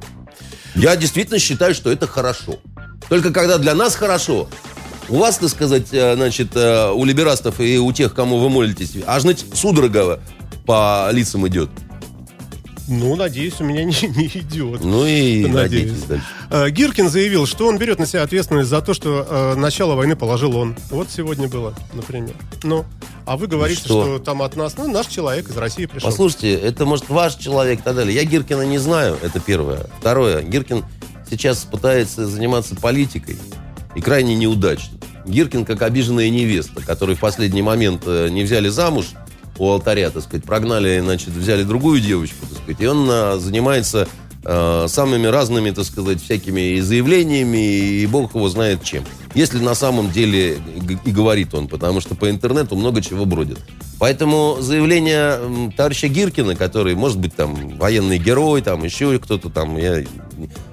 Я 0.74 0.96
действительно 0.96 1.38
считаю, 1.38 1.74
что 1.74 1.92
это 1.92 2.06
хорошо. 2.08 2.58
Только 3.08 3.32
когда 3.32 3.58
для 3.58 3.74
нас 3.74 3.94
хорошо, 3.94 4.48
у 5.08 5.18
вас, 5.18 5.38
так 5.38 5.50
сказать, 5.50 5.88
э, 5.92 6.14
значит, 6.16 6.56
э, 6.56 6.90
у 6.90 7.04
либерастов 7.04 7.60
и 7.60 7.78
у 7.78 7.92
тех, 7.92 8.14
кому 8.14 8.38
вы 8.38 8.48
молитесь, 8.48 8.92
аж 9.06 9.22
значит, 9.22 9.46
судорога 9.54 10.20
по 10.66 11.08
лицам 11.12 11.46
идет. 11.46 11.70
Ну, 12.86 13.16
надеюсь, 13.16 13.60
у 13.60 13.64
меня 13.64 13.84
не, 13.84 13.94
не 14.16 14.26
идет. 14.26 14.84
Ну 14.84 15.06
и 15.06 15.46
Надеюсь. 15.46 16.02
дальше. 16.02 16.26
Э, 16.50 16.70
Гиркин 16.70 17.08
заявил, 17.08 17.46
что 17.46 17.66
он 17.66 17.78
берет 17.78 17.98
на 17.98 18.06
себя 18.06 18.22
ответственность 18.22 18.68
за 18.68 18.82
то, 18.82 18.92
что 18.92 19.26
э, 19.28 19.54
начало 19.54 19.94
войны 19.94 20.16
положил 20.16 20.56
он. 20.56 20.76
Вот 20.90 21.08
сегодня 21.10 21.48
было, 21.48 21.74
например. 21.94 22.34
Ну, 22.62 22.84
а 23.24 23.36
вы 23.36 23.46
говорите, 23.46 23.80
что? 23.80 24.04
что? 24.04 24.18
там 24.18 24.42
от 24.42 24.56
нас, 24.56 24.76
ну, 24.76 24.86
наш 24.90 25.06
человек 25.06 25.48
из 25.48 25.56
России 25.56 25.86
пришел. 25.86 26.10
Послушайте, 26.10 26.54
это 26.54 26.84
может 26.84 27.08
ваш 27.08 27.36
человек 27.36 27.80
и 27.80 27.82
так 27.82 27.96
далее. 27.96 28.14
Я 28.14 28.24
Гиркина 28.24 28.62
не 28.62 28.78
знаю, 28.78 29.18
это 29.22 29.40
первое. 29.40 29.86
Второе, 29.98 30.42
Гиркин 30.42 30.84
сейчас 31.28 31.64
пытается 31.64 32.26
заниматься 32.26 32.76
политикой 32.76 33.38
и 33.94 34.00
крайне 34.00 34.34
неудачно. 34.34 34.98
Гиркин 35.26 35.64
как 35.64 35.80
обиженная 35.80 36.28
невеста, 36.28 36.82
которую 36.82 37.16
в 37.16 37.20
последний 37.20 37.62
момент 37.62 38.02
э, 38.04 38.28
не 38.28 38.42
взяли 38.42 38.68
замуж 38.68 39.06
у 39.58 39.68
алтаря, 39.70 40.10
так 40.10 40.22
сказать, 40.22 40.44
прогнали, 40.44 41.00
значит, 41.00 41.30
взяли 41.30 41.62
другую 41.62 42.00
девочку, 42.00 42.46
так 42.46 42.58
сказать, 42.58 42.80
и 42.80 42.86
он 42.86 43.06
а, 43.10 43.38
занимается 43.38 44.08
э, 44.44 44.86
самыми 44.88 45.26
разными, 45.26 45.70
так 45.70 45.84
сказать, 45.84 46.22
всякими 46.22 46.76
и 46.76 46.80
заявлениями, 46.80 48.00
и 48.00 48.06
бог 48.06 48.34
его 48.34 48.48
знает 48.48 48.82
чем. 48.82 49.04
Если 49.34 49.58
на 49.58 49.74
самом 49.74 50.10
деле 50.10 50.58
и 51.04 51.10
говорит 51.10 51.54
он, 51.54 51.66
потому 51.66 52.00
что 52.00 52.14
по 52.14 52.30
интернету 52.30 52.76
много 52.76 53.02
чего 53.02 53.24
бродит. 53.24 53.58
Поэтому 53.98 54.58
заявление 54.60 55.72
товарища 55.76 56.08
Гиркина, 56.08 56.56
который, 56.56 56.94
может 56.94 57.18
быть, 57.18 57.34
там, 57.34 57.76
военный 57.78 58.18
герой, 58.18 58.60
там, 58.62 58.84
еще 58.84 59.18
кто-то 59.18 59.50
там, 59.50 59.76
я 59.76 60.04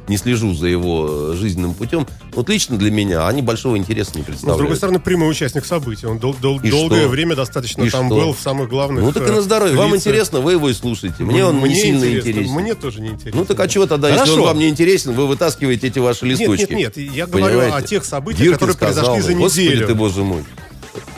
не 0.07 0.17
слежу 0.17 0.53
за 0.53 0.67
его 0.67 1.34
жизненным 1.34 1.73
путем, 1.73 2.07
вот 2.34 2.49
лично 2.49 2.77
для 2.77 2.91
меня 2.91 3.27
они 3.27 3.41
большого 3.41 3.77
интереса 3.77 4.12
не 4.15 4.19
Но, 4.19 4.23
с 4.23 4.27
представляют. 4.27 4.57
другой 4.60 4.77
стороны, 4.77 4.99
прямой 4.99 5.29
участник 5.31 5.65
событий. 5.65 6.05
Он 6.05 6.17
дол- 6.19 6.36
дол- 6.41 6.60
И 6.62 6.69
долгое 6.69 7.01
что? 7.01 7.10
время 7.10 7.36
достаточно 7.36 7.84
И 7.84 7.89
там 7.89 8.07
что? 8.07 8.15
был 8.15 8.34
в 8.34 8.39
самых 8.39 8.69
главных 8.69 9.03
ну 9.03 9.12
так 9.12 9.27
и 9.27 9.31
на 9.31 9.38
э, 9.38 9.41
здоровье. 9.41 9.75
Вам 9.77 9.93
лицах. 9.93 10.07
интересно, 10.07 10.39
вы 10.41 10.53
его 10.53 10.69
и 10.69 10.73
слушаете. 10.73 11.23
Мне 11.23 11.45
он 11.45 11.62
не 11.63 11.75
сильно 11.75 12.03
интересно. 12.05 12.29
интересен. 12.29 12.53
Мне 12.53 12.73
тоже 12.75 13.01
не 13.01 13.10
интересно. 13.10 13.39
Ну 13.41 13.45
так 13.45 13.60
а 13.60 13.67
чего 13.67 13.86
тогда, 13.86 14.07
если 14.10 14.19
Хорошо. 14.19 14.41
он 14.41 14.47
вам 14.47 14.60
не 14.60 14.69
интересен, 14.69 15.13
вы 15.13 15.27
вытаскиваете 15.27 15.88
эти 15.88 15.99
ваши 15.99 16.25
Нет, 16.25 16.39
листочки? 16.39 16.73
нет, 16.73 16.97
нет. 16.97 17.12
Я 17.13 17.27
говорю 17.27 17.45
Понимаете? 17.45 17.75
о 17.75 17.81
тех 17.81 18.05
событиях, 18.05 18.41
Гиркин 18.41 18.53
которые 18.67 18.75
сказал 18.75 19.05
произошли 19.13 19.21
за 19.21 19.36
мне, 19.36 19.43
Господи 19.45 19.65
неделю. 19.65 19.88
ты, 19.88 19.95
боже 19.95 20.23
мой. 20.23 20.43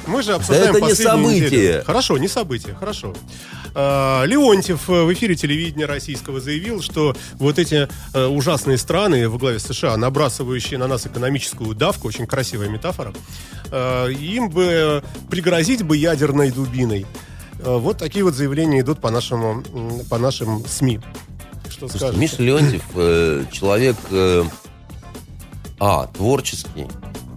Мы 0.07 0.23
же 0.23 0.33
обсуждаем 0.33 0.75
это 0.75 0.85
не 0.85 0.93
событие. 0.93 1.45
неделю. 1.45 1.83
Хорошо, 1.85 2.17
не 2.17 2.27
событие, 2.27 2.75
хорошо. 2.75 3.13
А, 3.75 4.23
Леонтьев 4.25 4.89
э, 4.89 5.03
в 5.03 5.13
эфире 5.13 5.35
телевидения 5.35 5.85
российского 5.85 6.39
заявил, 6.39 6.81
что 6.81 7.15
вот 7.35 7.57
эти 7.57 7.87
э, 8.13 8.25
ужасные 8.25 8.77
страны 8.77 9.27
во 9.29 9.37
главе 9.37 9.59
США, 9.59 9.97
набрасывающие 9.97 10.77
на 10.77 10.87
нас 10.87 11.07
экономическую 11.07 11.73
давку, 11.73 12.07
очень 12.07 12.27
красивая 12.27 12.69
метафора, 12.69 13.13
э, 13.71 14.11
им 14.11 14.49
бы 14.49 15.03
пригрозить 15.29 15.83
бы 15.83 15.97
ядерной 15.97 16.51
дубиной. 16.51 17.05
Вот 17.59 17.97
такие 17.97 18.25
вот 18.25 18.33
заявления 18.33 18.81
идут 18.81 18.99
по 18.99 19.09
нашему, 19.09 19.63
по 20.09 20.17
нашим 20.17 20.65
СМИ. 20.67 20.99
Что 21.69 21.87
скажете? 21.87 22.19
Миша 22.19 22.43
Леонтьев 22.43 22.83
э, 22.95 23.45
человек 23.51 23.95
э, 24.11 24.43
а 25.79 26.07
творческий, 26.07 26.87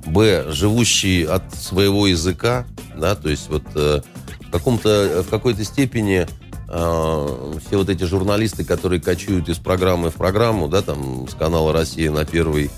б 0.07 0.47
живущий 0.51 1.25
от 1.25 1.55
своего 1.55 2.07
языка, 2.07 2.67
да, 2.97 3.15
то 3.15 3.29
есть 3.29 3.49
вот 3.49 3.65
э, 3.75 4.01
в 4.41 4.51
каком-то 4.51 5.25
в 5.27 5.31
какой-то 5.31 5.65
степени 5.65 6.27
э, 6.69 7.53
все 7.67 7.79
вот 7.79 7.89
эти 7.89 8.05
журналисты, 8.05 8.65
которые 8.65 9.01
кочуют 9.01 9.49
из 9.49 9.59
программы 9.59 10.11
в 10.11 10.15
программу, 10.15 10.69
да, 10.69 10.83
там 10.83 11.29
с 11.29 11.35
канала 11.35 11.73
Россия 11.73 12.11
на 12.11 12.25
первый 12.25 12.71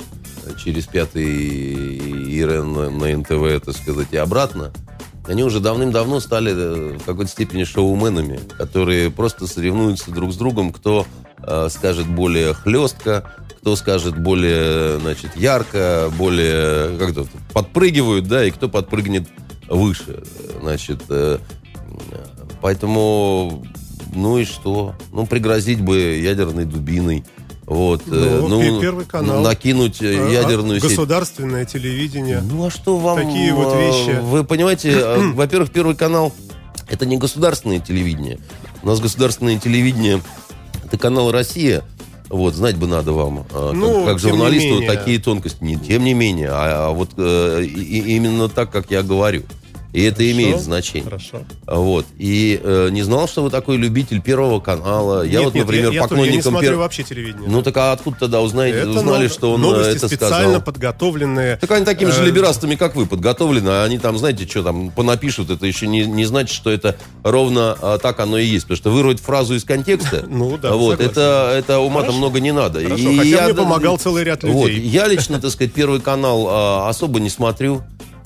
э, 0.45 0.51
через 0.63 0.87
пятый 0.87 1.99
ИРН 2.41 2.73
на, 2.73 2.91
на 2.91 3.17
НТВ, 3.19 3.65
так 3.65 3.77
сказать, 3.77 4.09
и 4.13 4.17
обратно, 4.17 4.73
они 5.29 5.45
уже 5.45 5.61
давным-давно 5.61 6.21
стали 6.21 6.53
э, 6.55 6.99
в 6.99 7.05
какой-то 7.05 7.31
степени 7.31 7.65
шоуменами, 7.65 8.41
которые 8.57 9.11
просто 9.11 9.47
соревнуются 9.47 10.11
друг 10.11 10.33
с 10.33 10.37
другом, 10.37 10.73
кто 10.73 11.07
э, 11.43 11.69
скажет 11.71 12.09
более 12.09 12.55
хлестко, 12.55 13.31
кто 13.69 13.77
скажет 13.77 14.19
более, 14.19 14.99
значит, 14.99 15.37
ярко, 15.37 16.11
более, 16.17 16.97
как 16.97 17.13
то 17.13 17.27
подпрыгивают, 17.53 18.27
да, 18.27 18.43
и 18.47 18.51
кто 18.51 18.67
подпрыгнет 18.71 19.29
выше, 19.69 20.23
значит, 20.63 21.03
э, 21.11 21.37
поэтому, 22.63 23.63
ну 24.15 24.39
и 24.39 24.47
что? 24.47 24.95
Ну, 25.13 25.27
пригрозить 25.27 25.83
бы 25.83 25.99
ядерной 25.99 26.65
дубиной, 26.65 27.27
вот, 27.67 28.05
э, 28.07 28.39
Ну, 28.41 28.49
ну, 28.49 28.59
Пе- 28.59 28.81
Первый 28.81 29.05
канал. 29.05 29.43
накинуть 29.43 30.01
э, 30.01 30.17
А, 30.19 30.31
ядерную 30.31 30.81
сеть. 30.81 30.89
Государственное 30.89 31.67
телевидение. 31.67 32.41
Ну 32.41 32.65
а 32.65 32.71
что 32.71 32.97
вам... 32.97 33.19
Такие 33.19 33.53
вот 33.53 33.77
вещи. 33.77 34.19
Вы 34.19 34.45
понимаете, 34.45 34.97
во-первых, 35.35 35.71
Первый 35.73 35.95
канал 35.95 36.33
это 36.89 37.05
не 37.05 37.19
государственное 37.19 37.81
телевидение. 37.81 38.39
У 38.83 38.87
нас 38.87 38.99
государственное 38.99 39.59
телевидение 39.59 40.23
это 40.87 40.97
канал 40.97 41.31
Россия. 41.31 41.83
Вот, 42.31 42.55
знать 42.55 42.77
бы 42.77 42.87
надо 42.87 43.13
вам, 43.13 43.47
э, 43.51 43.73
Ну, 43.75 44.05
как, 44.05 44.19
журналисту, 44.19 44.81
менее. 44.81 44.91
такие 44.91 45.19
тонкости. 45.19 45.59
Не, 45.63 45.77
тем 45.77 46.05
не 46.05 46.15
менее, 46.15 46.51
а, 46.51 46.89
а 46.89 46.91
вот 46.91 47.11
э, 47.17 47.63
и 47.65 48.17
именно 48.17 48.49
так, 48.49 48.71
как 48.71 48.91
я 48.91 49.03
говорю. 49.03 49.43
И 49.95 50.03
это 50.03 50.17
Хорошо, 50.17 50.33
имеет 50.33 50.61
значение. 50.61 51.05
Хорошо. 51.05 51.39
Вот. 51.67 52.05
И 52.19 52.61
э, 52.63 52.89
не 52.91 53.03
знал, 53.03 53.27
что 53.27 53.43
вы 53.43 53.49
такой 53.49 53.79
любитель 53.79 54.21
Первого 54.21 54.61
канала. 54.61 55.23
я 55.23 55.31
Нет, 55.39 55.45
вот, 55.45 55.55
нет, 55.55 55.65
например, 55.65 55.91
я, 55.93 56.03
я 56.03 56.03
тоже- 56.07 56.21
я 56.21 56.27
не 56.27 56.27
поклонником 56.27 56.53
смотрю 56.53 56.71
Пер- 56.73 56.77
вообще 56.77 57.03
телевидение. 57.05 57.49
Ну 57.49 57.63
так 57.63 57.77
а 57.79 57.93
откуда 57.93 58.17
тогда 58.21 58.43
узнаете, 58.43 58.81
Это 58.81 58.91
узнали, 58.91 59.23
нов- 59.25 59.33
что 59.33 59.53
он 59.53 59.61
э, 59.61 59.65
новости 59.65 59.97
это 59.97 60.09
специально 60.09 60.37
сказал? 60.43 60.61
подготовленные. 60.63 61.57
Так 61.57 61.71
они 61.71 61.87
такими 61.87 62.11
же 62.11 62.23
Э, 62.23 62.27
либерастами, 62.27 62.75
как 62.75 62.97
вы, 62.97 63.07
подготовлены, 63.07 63.69
а 63.71 63.85
они 63.85 63.99
там, 63.99 64.19
знаете, 64.19 64.47
что 64.47 64.63
там 64.63 64.91
понапишут, 64.91 65.49
это 65.51 65.65
еще 65.65 65.87
не, 65.87 66.05
не 66.05 66.27
значит, 66.27 66.55
что 66.55 66.71
это 66.71 66.97
ровно 67.23 67.75
а, 67.81 67.97
так 67.99 68.21
оно 68.21 68.37
и 68.37 68.45
есть. 68.45 68.65
Потому 68.65 68.77
что 68.77 68.91
вырвать 68.91 69.21
фразу 69.21 69.55
из 69.55 69.65
контекста, 69.65 70.25
Ну 70.29 70.59
да, 70.59 70.73
вот, 70.75 70.99
согласен. 70.99 71.13
это, 71.13 71.55
это 71.57 71.79
ума-то 71.79 72.09
Хорошо. 72.09 72.19
много 72.19 72.41
не 72.41 72.53
надо. 72.53 72.83
Хорошо, 72.83 73.09
хотя 73.17 73.45
мне 73.45 73.55
помогал 73.55 73.97
целый 73.97 74.23
ряд 74.25 74.43
Вот, 74.45 74.69
людей. 74.69 74.87
я 74.87 75.07
лично, 75.09 75.41
так 75.41 75.51
сказать, 75.51 75.73
Первый 75.73 76.01
канал 76.01 76.47
а, 76.51 76.89
особо 76.91 77.21
не 77.21 77.31
смотрю. 77.31 77.83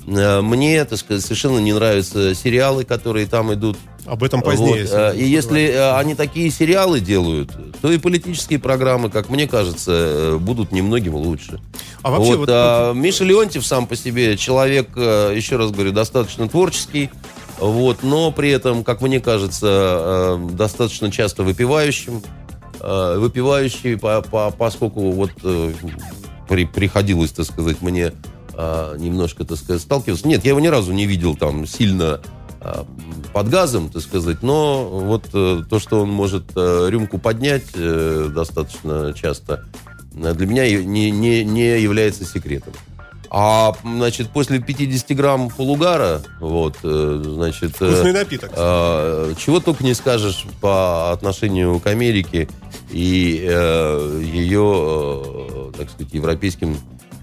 Э, 0.07 0.41
Мне, 0.41 0.85
так 0.85 0.99
сказать, 0.99 1.23
совершенно 1.23 1.59
не 1.59 1.73
нравятся 1.73 2.35
сериалы, 2.35 2.85
которые 2.85 3.27
там 3.27 3.53
идут. 3.55 3.79
Об 4.05 4.25
этом 4.25 4.43
позднее. 4.43 4.83
Вот, 4.83 4.93
э, 4.93 5.17
И 5.17 5.25
если 5.25 5.62
э, 5.62 5.95
они 5.97 6.15
такие 6.17 6.51
сериалы 6.51 6.99
делают, 7.01 7.51
то 7.81 7.91
и 7.93 7.99
политические 7.99 8.59
программы, 8.59 9.11
как 9.11 9.29
мне 9.29 9.47
кажется, 9.47 10.37
будут 10.41 10.73
немногим 10.73 11.15
лучше. 11.15 11.61
А 12.03 12.11
вообще 12.11 12.31
вот, 12.33 12.38
вот- 12.41 12.49
а, 12.51 12.93
Миша 12.93 13.23
Леонтьев 13.25 13.65
сам 13.65 13.87
по 13.87 13.95
себе 13.95 14.37
человек, 14.37 14.97
еще 14.97 15.57
раз 15.57 15.71
говорю, 15.71 15.93
достаточно 15.93 16.49
творческий, 16.49 17.11
вот, 17.59 18.03
но 18.03 18.33
при 18.33 18.51
этом, 18.51 18.83
как 18.83 19.03
мне 19.03 19.21
кажется, 19.21 20.37
достаточно 20.53 21.12
часто 21.12 21.45
выпивающим, 21.45 22.23
выпивающий, 22.81 23.97
по- 23.97 24.23
по- 24.23 24.51
поскольку 24.51 25.12
вот 25.12 25.31
при- 26.49 26.65
приходилось, 26.67 27.31
так 27.33 27.47
сказать, 27.47 27.81
мне 27.83 28.12
э, 28.55 28.97
немножко, 28.99 29.45
так 29.45 29.59
сказать, 29.59 29.83
сталкиваться. 29.83 30.27
Нет, 30.29 30.45
я 30.45 30.51
его 30.51 30.61
ни 30.61 30.69
разу 30.69 30.93
не 30.93 31.07
видел 31.07 31.37
там 31.37 31.67
сильно 31.67 32.21
а, 32.61 32.87
под 33.33 33.49
газом, 33.49 33.88
так 33.91 34.03
сказать, 34.03 34.43
но 34.43 34.88
вот 34.88 35.25
э, 35.35 35.62
то, 35.69 35.79
что 35.81 36.03
он 36.03 36.11
может 36.11 36.45
э, 36.55 36.87
рюмку 36.91 37.19
поднять 37.19 37.65
э, 37.75 38.31
достаточно 38.33 39.12
часто, 39.15 39.65
э, 40.15 40.33
для 40.35 40.47
меня 40.47 40.71
не, 40.83 41.11
не, 41.11 41.45
не 41.45 41.81
является 41.81 42.25
секретом. 42.25 42.73
А, 43.31 43.75
значит, 43.83 44.29
после 44.29 44.61
50 44.61 45.17
грамм 45.17 45.49
полугара, 45.49 46.21
вот, 46.38 46.77
э, 46.85 47.23
значит... 47.25 47.73
э, 47.81 47.91
Вкусный 47.91 48.12
напиток. 48.12 48.53
а, 48.55 49.35
чего 49.35 49.59
только 49.59 49.83
не 49.83 49.95
скажешь 49.95 50.45
по 50.61 51.11
отношению 51.12 51.81
к 51.81 51.87
Америке 51.87 52.49
и 52.91 53.43
э, 53.43 54.21
ее, 54.23 55.23
э, 55.25 55.73
так 55.79 55.91
сказать, 55.91 56.12
европейским 56.12 56.77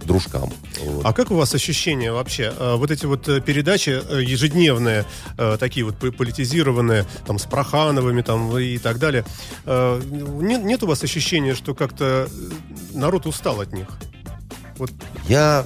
дружкам. 0.05 0.51
Вот. 0.83 1.05
А 1.05 1.13
как 1.13 1.31
у 1.31 1.35
вас 1.35 1.53
ощущения 1.53 2.12
вообще? 2.12 2.53
Э, 2.57 2.75
Вот 2.75 2.91
эти 2.91 3.05
вот 3.05 3.27
э, 3.27 3.41
передачи 3.41 3.89
э, 3.89 4.23
ежедневные, 4.23 5.05
э, 5.38 5.57
такие 5.59 5.85
вот 5.85 5.95
политизированные, 5.97 7.05
там, 7.25 7.38
с 7.39 7.43
Прохановыми 7.45 8.21
там, 8.21 8.57
и 8.57 8.77
так 8.77 8.99
далее, 8.99 9.25
нет, 9.65 10.63
нет 10.63 10.83
у 10.83 10.88
вас 10.88 11.03
ощущения, 11.03 11.55
что 11.55 11.73
как-то 11.75 12.27
народ 12.93 13.25
устал 13.25 13.62
от 13.62 13.73
них? 13.73 13.88
Вот 14.77 14.91
Я 15.27 15.65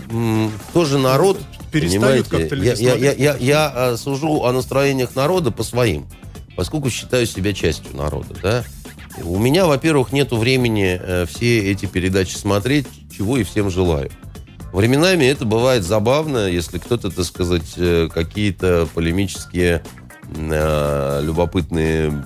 тоже 0.73 0.97
народ, 0.97 1.39
Перестают 1.71 2.27
как-то 2.27 2.55
я, 2.55 2.73
я, 2.73 2.95
я, 2.95 3.13
я, 3.13 3.37
я, 3.39 3.97
сужу 3.97 4.43
о 4.43 4.51
настроениях 4.51 5.15
народа 5.15 5.51
по 5.51 5.63
своим, 5.63 6.07
поскольку 6.55 6.89
считаю 6.89 7.25
себя 7.25 7.53
частью 7.53 7.95
народа, 7.95 8.35
да. 8.41 8.63
У 9.23 9.37
меня, 9.37 9.67
во-первых, 9.67 10.11
нету 10.11 10.37
времени 10.37 10.99
все 11.27 11.71
эти 11.71 11.85
передачи 11.85 12.35
смотреть, 12.35 12.87
чего 13.15 13.37
и 13.37 13.43
всем 13.43 13.69
желаю. 13.69 14.11
Временами 14.71 15.25
это 15.25 15.45
бывает 15.45 15.83
забавно, 15.83 16.47
если 16.47 16.79
кто-то, 16.79 17.11
так 17.11 17.25
сказать, 17.25 17.73
э, 17.77 18.09
какие-то 18.11 18.87
полемические, 18.93 19.83
э, 20.35 21.21
любопытные 21.23 22.25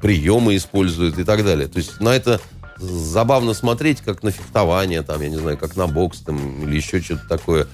приемы 0.00 0.54
использует 0.54 1.18
и 1.18 1.24
так 1.24 1.44
далее. 1.44 1.66
То 1.66 1.78
есть 1.78 2.00
на 2.00 2.10
это 2.10 2.40
забавно 2.78 3.54
смотреть, 3.54 4.02
как 4.02 4.22
на 4.22 4.30
фехтование, 4.30 5.02
там, 5.02 5.20
я 5.20 5.28
не 5.28 5.36
знаю, 5.36 5.58
как 5.58 5.76
на 5.76 5.88
бокс 5.88 6.20
там, 6.20 6.62
или 6.62 6.76
еще 6.76 7.00
что-то 7.00 7.26
такое. 7.28 7.66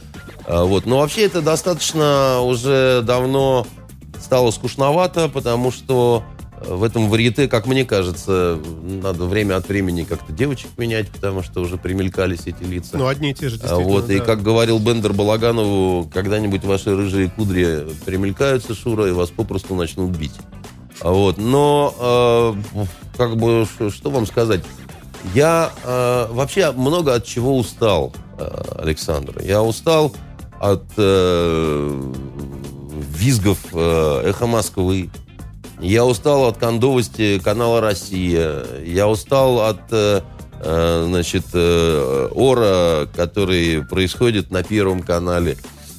А, 0.47 0.65
Вот. 0.65 0.87
Но 0.87 1.01
вообще 1.01 1.27
это 1.27 1.43
достаточно 1.43 2.41
уже 2.41 3.03
давно 3.05 3.67
стало 4.19 4.51
скучновато, 4.51 5.29
потому 5.29 5.73
что 5.73 6.25
в 6.67 6.83
этом 6.85 7.09
варьете, 7.09 7.49
как 7.49 7.67
мне 7.67 7.85
кажется, 7.85 8.59
надо 8.83 9.25
время 9.25 9.57
от 9.57 9.69
времени 9.69 10.05
как-то 10.05 10.33
девочек 10.33 10.71
менять, 10.77 11.09
потому 11.11 11.43
что 11.43 11.61
уже 11.61 11.77
примелькались 11.77 12.43
эти 12.47 12.63
лица. 12.63 12.97
ну, 12.97 13.07
одни 13.07 13.31
и 13.31 13.35
те 13.35 13.49
же, 13.49 13.57
А 13.57 13.59
действительно. 13.59 13.89
Вот, 13.89 14.11
и 14.11 14.19
да. 14.19 14.25
как 14.25 14.43
говорил 14.43 14.79
Бендер 14.79 15.13
Балаганову, 15.13 16.11
когда-нибудь 16.13 16.65
ваши 16.65 16.95
рыжие 16.97 17.31
кудри 17.31 17.87
примелькаются, 18.05 18.75
Шура, 18.75 19.09
и 19.09 19.13
вас 19.13 19.31
попросту 19.31 19.75
начнут 19.75 20.17
бить. 20.17 20.35
А 21.01 21.11
Вот, 21.11 21.39
но, 21.39 22.55
э, 22.75 22.87
как 23.17 23.37
бы, 23.37 23.67
что 23.91 24.11
вам 24.11 24.27
сказать? 24.27 24.63
Я 25.35 25.71
э, 25.85 26.27
вообще 26.31 26.73
много 26.73 27.15
от 27.15 27.25
чего 27.25 27.57
устал, 27.57 28.13
э, 28.39 28.63
Александр. 28.79 29.41
Я 29.43 29.63
устал 29.63 30.13
от 30.61 30.85
э, 30.97 32.13
визгов 33.15 33.59
э, 33.73 34.23
«Эхо 34.27 34.47
Москвы», 34.47 35.11
я 35.83 36.05
устал 36.05 36.45
от 36.45 36.59
кондовости 36.59 37.41
канала 37.43 37.81
«Россия». 37.81 38.65
Я 38.85 39.09
устал 39.09 39.63
от, 39.63 39.81
э, 39.91 40.21
э, 40.61 41.05
значит, 41.09 41.47
э, 41.53 42.29
ора, 42.33 43.09
который 43.15 43.85
происходит 43.85 44.51
на 44.51 44.63
Первом 44.63 45.03
канале. 45.03 45.57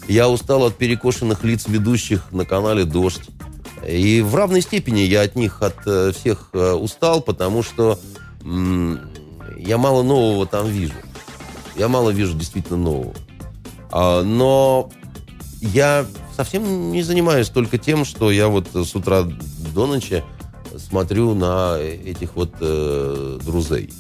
Я 0.08 0.30
устал 0.30 0.64
от 0.64 0.78
перекошенных 0.78 1.44
лиц 1.44 1.66
ведущих 1.68 2.32
на 2.32 2.46
канале 2.46 2.86
«Дождь». 2.86 3.30
И 3.86 4.22
в 4.22 4.34
равной 4.36 4.62
степени 4.62 5.02
я 5.02 5.22
от 5.22 5.36
них, 5.36 5.62
от 5.62 6.16
всех 6.16 6.54
устал, 6.54 7.22
потому 7.22 7.64
что 7.64 8.00
я 9.58 9.78
мало 9.78 10.04
нового 10.04 10.46
там 10.46 10.68
вижу. 10.68 10.94
Я 11.76 11.90
мало 11.90 12.12
вижу 12.12 12.34
действительно 12.34 12.78
нового. 12.78 13.14
А, 13.92 14.24
но 14.24 14.90
я 15.62 16.06
совсем 16.36 16.92
не 16.92 17.04
занимаюсь 17.04 17.50
только 17.50 17.78
тем, 17.78 18.06
что 18.06 18.32
я 18.32 18.48
вот 18.48 18.68
с 18.74 18.96
утра 18.96 19.28
до 19.74 19.88
ночи 19.88 20.24
смотрю 20.78 21.34
на 21.36 21.78
этих 21.80 22.36
вот 22.36 22.52
э, 22.62 23.40
друзей. 23.44 23.94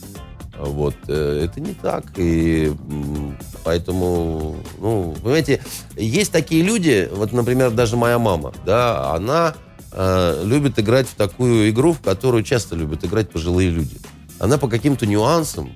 Вот. 0.57 0.95
э, 1.07 1.45
Это 1.45 1.59
не 1.59 1.73
так. 1.73 2.05
И 2.17 2.71
поэтому, 3.63 4.55
ну, 4.79 5.15
понимаете, 5.21 5.61
есть 5.97 6.31
такие 6.31 6.63
люди, 6.63 7.09
вот, 7.11 7.31
например, 7.33 7.71
даже 7.71 7.97
моя 7.97 8.19
мама, 8.19 8.53
да, 8.65 9.13
она 9.13 9.55
э, 9.91 10.43
любит 10.45 10.79
играть 10.79 11.07
в 11.07 11.15
такую 11.15 11.69
игру, 11.69 11.93
в 11.93 11.99
которую 12.01 12.43
часто 12.43 12.75
любят 12.75 13.03
играть 13.03 13.29
пожилые 13.29 13.69
люди. 13.69 13.97
Она 14.39 14.57
по 14.57 14.67
каким-то 14.67 15.05
нюансам 15.05 15.71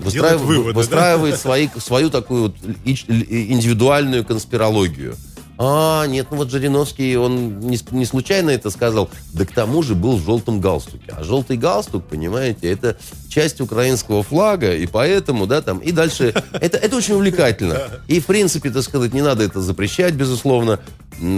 выстраив- 0.00 0.38
выводы, 0.38 0.72
да? 0.72 0.76
выстраивает 0.78 1.38
свои, 1.38 1.68
свою 1.78 2.10
такую 2.10 2.42
вот 2.42 2.56
индивидуальную 2.84 4.24
конспирологию. 4.24 5.16
А, 5.58 6.06
нет, 6.06 6.26
ну 6.30 6.36
вот 6.36 6.50
Жириновский, 6.50 7.16
он 7.16 7.60
не, 7.60 7.78
не 7.92 8.04
случайно 8.04 8.50
это 8.50 8.70
сказал, 8.70 9.08
да 9.32 9.46
к 9.46 9.52
тому 9.52 9.82
же 9.82 9.94
был 9.94 10.16
в 10.16 10.24
желтом 10.24 10.60
галстуке. 10.60 11.14
А 11.16 11.24
желтый 11.24 11.56
галстук, 11.56 12.04
понимаете, 12.04 12.70
это 12.70 12.96
часть 13.28 13.60
украинского 13.60 14.22
флага, 14.22 14.74
и 14.74 14.86
поэтому, 14.86 15.46
да, 15.46 15.62
там, 15.62 15.78
и 15.78 15.92
дальше, 15.92 16.34
это, 16.52 16.76
это 16.76 16.96
очень 16.96 17.14
увлекательно. 17.14 17.80
И, 18.06 18.20
в 18.20 18.26
принципе, 18.26 18.70
так 18.70 18.82
сказать, 18.82 19.14
не 19.14 19.22
надо 19.22 19.44
это 19.44 19.60
запрещать, 19.60 20.14
безусловно. 20.14 20.78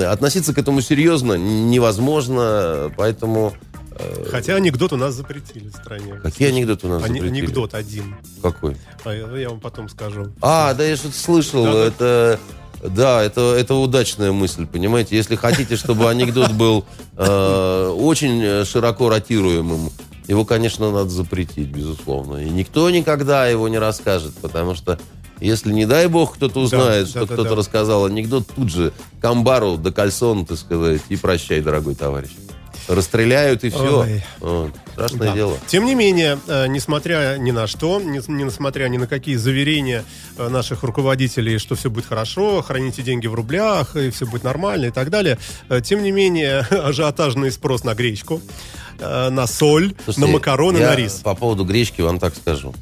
Относиться 0.09 0.53
к 0.53 0.59
этому 0.59 0.81
серьезно 0.81 1.35
невозможно, 1.35 2.93
поэтому... 2.97 3.53
Хотя 4.31 4.55
анекдот 4.55 4.93
у 4.93 4.97
нас 4.97 5.15
запретили 5.15 5.69
в 5.69 5.73
стране. 5.77 6.15
Какие 6.23 6.49
анекдоты 6.49 6.87
у 6.87 6.91
нас 6.91 7.03
Ане- 7.03 7.21
запретили? 7.21 7.45
Анекдот 7.45 7.75
один. 7.75 8.15
Какой? 8.43 8.77
А 9.05 9.13
я, 9.13 9.49
вам 9.49 9.59
потом 9.59 9.89
скажу. 9.89 10.33
А, 10.41 10.73
да, 10.75 10.85
я 10.85 10.97
что-то 10.97 11.19
слышал. 11.19 11.65
Да-да. 11.65 11.85
Это, 11.87 12.39
да, 12.39 12.68
это, 12.83 13.55
это 13.57 13.75
удачная 13.75 14.33
мысль, 14.33 14.67
понимаете. 14.67 15.17
Если 15.17 15.37
хотите, 15.37 15.77
чтобы 15.77 16.09
анекдот 16.09 16.53
был 16.53 16.85
э, 17.17 17.95
очень 17.97 18.43
э, 18.43 18.65
широко 18.65 19.09
ротируемым, 19.09 19.91
его, 20.27 20.45
конечно, 20.45 20.91
надо 20.91 21.09
запретить, 21.09 21.69
безусловно. 21.69 22.37
И 22.37 22.51
никто 22.51 22.91
никогда 22.91 23.49
его 23.49 23.69
не 23.69 23.79
расскажет, 23.79 24.35
потому 24.43 24.75
что 24.75 24.99
если, 25.41 25.73
не 25.73 25.87
дай 25.87 26.07
бог, 26.09 26.35
кто-то 26.35 26.61
узнает, 26.61 27.07
да, 27.07 27.11
что 27.11 27.21
да, 27.21 27.27
кто-то 27.27 27.51
да. 27.51 27.57
рассказал 27.57 28.05
анекдот, 28.07 28.47
тут 28.55 28.71
же 28.71 28.93
камбару 29.21 29.77
до 29.77 29.93
кальсон, 29.93 30.45
так 30.45 30.59
сказать, 30.59 31.01
и 31.09 31.17
прощай, 31.17 31.61
дорогой 31.61 31.95
товарищ. 31.95 32.31
Расстреляют 32.89 33.65
и 33.65 33.71
все. 33.71 34.07
Ой. 34.41 34.73
страшное 34.93 35.29
Да. 35.29 35.35
дело. 35.35 35.59
Тем 35.67 35.85
не 35.85 35.95
менее, 35.95 36.39
э, 36.47 36.67
несмотря 36.69 37.37
ни 37.39 37.51
на 37.51 37.67
что, 37.67 38.01
не, 38.01 38.21
не 38.29 38.45
несмотря 38.45 38.89
ни 38.89 38.97
на 38.97 39.07
какие 39.07 39.37
заверения 39.37 40.05
э, 40.37 40.49
наших 40.49 40.83
руководителей, 40.83 41.59
что 41.59 41.75
все 41.75 41.91
будет 41.91 42.07
хорошо, 42.07 42.63
храните 42.63 43.03
деньги 43.03 43.27
в 43.27 43.35
рублях, 43.35 43.95
и 43.95 44.11
все 44.11 44.27
будет 44.27 44.43
нормально 44.43 44.87
и 44.87 44.91
так 44.91 45.11
далее, 45.11 45.39
э, 45.69 45.81
тем 45.83 46.03
не 46.03 46.11
менее, 46.11 46.61
ажиотажный 46.71 47.53
спрос 47.53 47.85
на 47.85 47.95
гречку, 47.95 48.41
на 48.99 49.47
соль, 49.47 49.95
Слушайте, 50.05 50.21
на 50.21 50.27
макароны, 50.27 50.81
на 50.81 50.97
рис. 50.97 51.21
По 51.23 51.35
поводу 51.37 51.65
гречки 51.65 52.01
вам 52.01 52.19
так 52.19 52.35
скажу. 52.35 52.75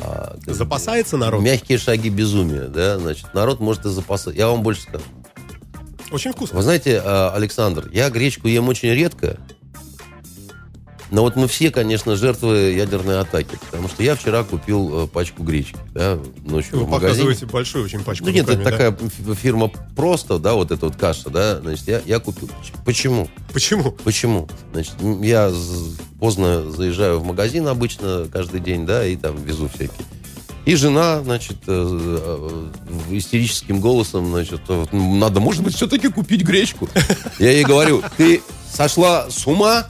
А, 0.00 0.36
Запасается 0.46 1.16
народ? 1.16 1.42
Мягкие 1.42 1.78
шаги 1.78 2.08
безумия, 2.08 2.68
да, 2.68 2.98
значит, 2.98 3.32
народ 3.34 3.60
может 3.60 3.84
и 3.84 3.90
запасать. 3.90 4.36
Я 4.36 4.48
вам 4.48 4.62
больше 4.62 4.82
скажу. 4.82 5.04
Очень 6.10 6.32
вкусно. 6.32 6.56
Вы 6.56 6.62
знаете, 6.62 7.00
а, 7.04 7.32
Александр, 7.34 7.88
я 7.92 8.10
гречку 8.10 8.48
ем 8.48 8.68
очень 8.68 8.90
редко, 8.90 9.38
но 11.10 11.22
вот 11.22 11.36
мы 11.36 11.48
все, 11.48 11.70
конечно, 11.70 12.16
жертвы 12.16 12.72
ядерной 12.72 13.20
атаки, 13.20 13.58
потому 13.60 13.88
что 13.88 14.02
я 14.02 14.14
вчера 14.14 14.44
купил 14.44 15.04
э, 15.04 15.06
пачку 15.06 15.42
гречки, 15.42 15.78
да, 15.94 16.18
ночью 16.44 16.78
Вы 16.78 16.84
в 16.84 16.88
магазине. 16.88 17.24
показываете 17.24 17.46
большую 17.46 17.84
очень 17.84 18.04
пачку. 18.04 18.26
Ну 18.26 18.30
нет, 18.30 18.48
это 18.48 18.62
да? 18.62 18.70
такая 18.70 18.96
фирма 19.34 19.70
просто, 19.96 20.38
да, 20.38 20.54
вот 20.54 20.70
эта 20.70 20.84
вот 20.84 20.96
каша, 20.96 21.30
да, 21.30 21.60
значит, 21.60 21.88
я, 21.88 22.02
я 22.04 22.18
купил. 22.18 22.50
Почему? 22.84 23.28
Почему? 23.54 23.92
Почему? 24.04 24.48
Значит, 24.72 24.94
я 25.22 25.50
поздно 26.20 26.70
заезжаю 26.70 27.20
в 27.20 27.24
магазин 27.24 27.68
обычно 27.68 28.26
каждый 28.30 28.60
день, 28.60 28.84
да, 28.84 29.06
и 29.06 29.16
там 29.16 29.42
везу 29.42 29.68
всякие. 29.68 30.04
И 30.68 30.74
жена, 30.74 31.22
значит, 31.24 31.56
э, 31.66 31.72
э, 33.10 33.16
истерическим 33.16 33.80
голосом, 33.80 34.28
значит, 34.32 34.60
э, 34.68 34.84
«М, 34.92 35.18
надо, 35.18 35.40
может 35.40 35.62
быть, 35.62 35.74
все-таки 35.74 36.08
купить 36.08 36.42
гречку. 36.42 36.90
Я 37.38 37.52
ей 37.52 37.64
говорю, 37.64 38.02
ты 38.18 38.42
сошла 38.70 39.30
с 39.30 39.46
ума? 39.46 39.86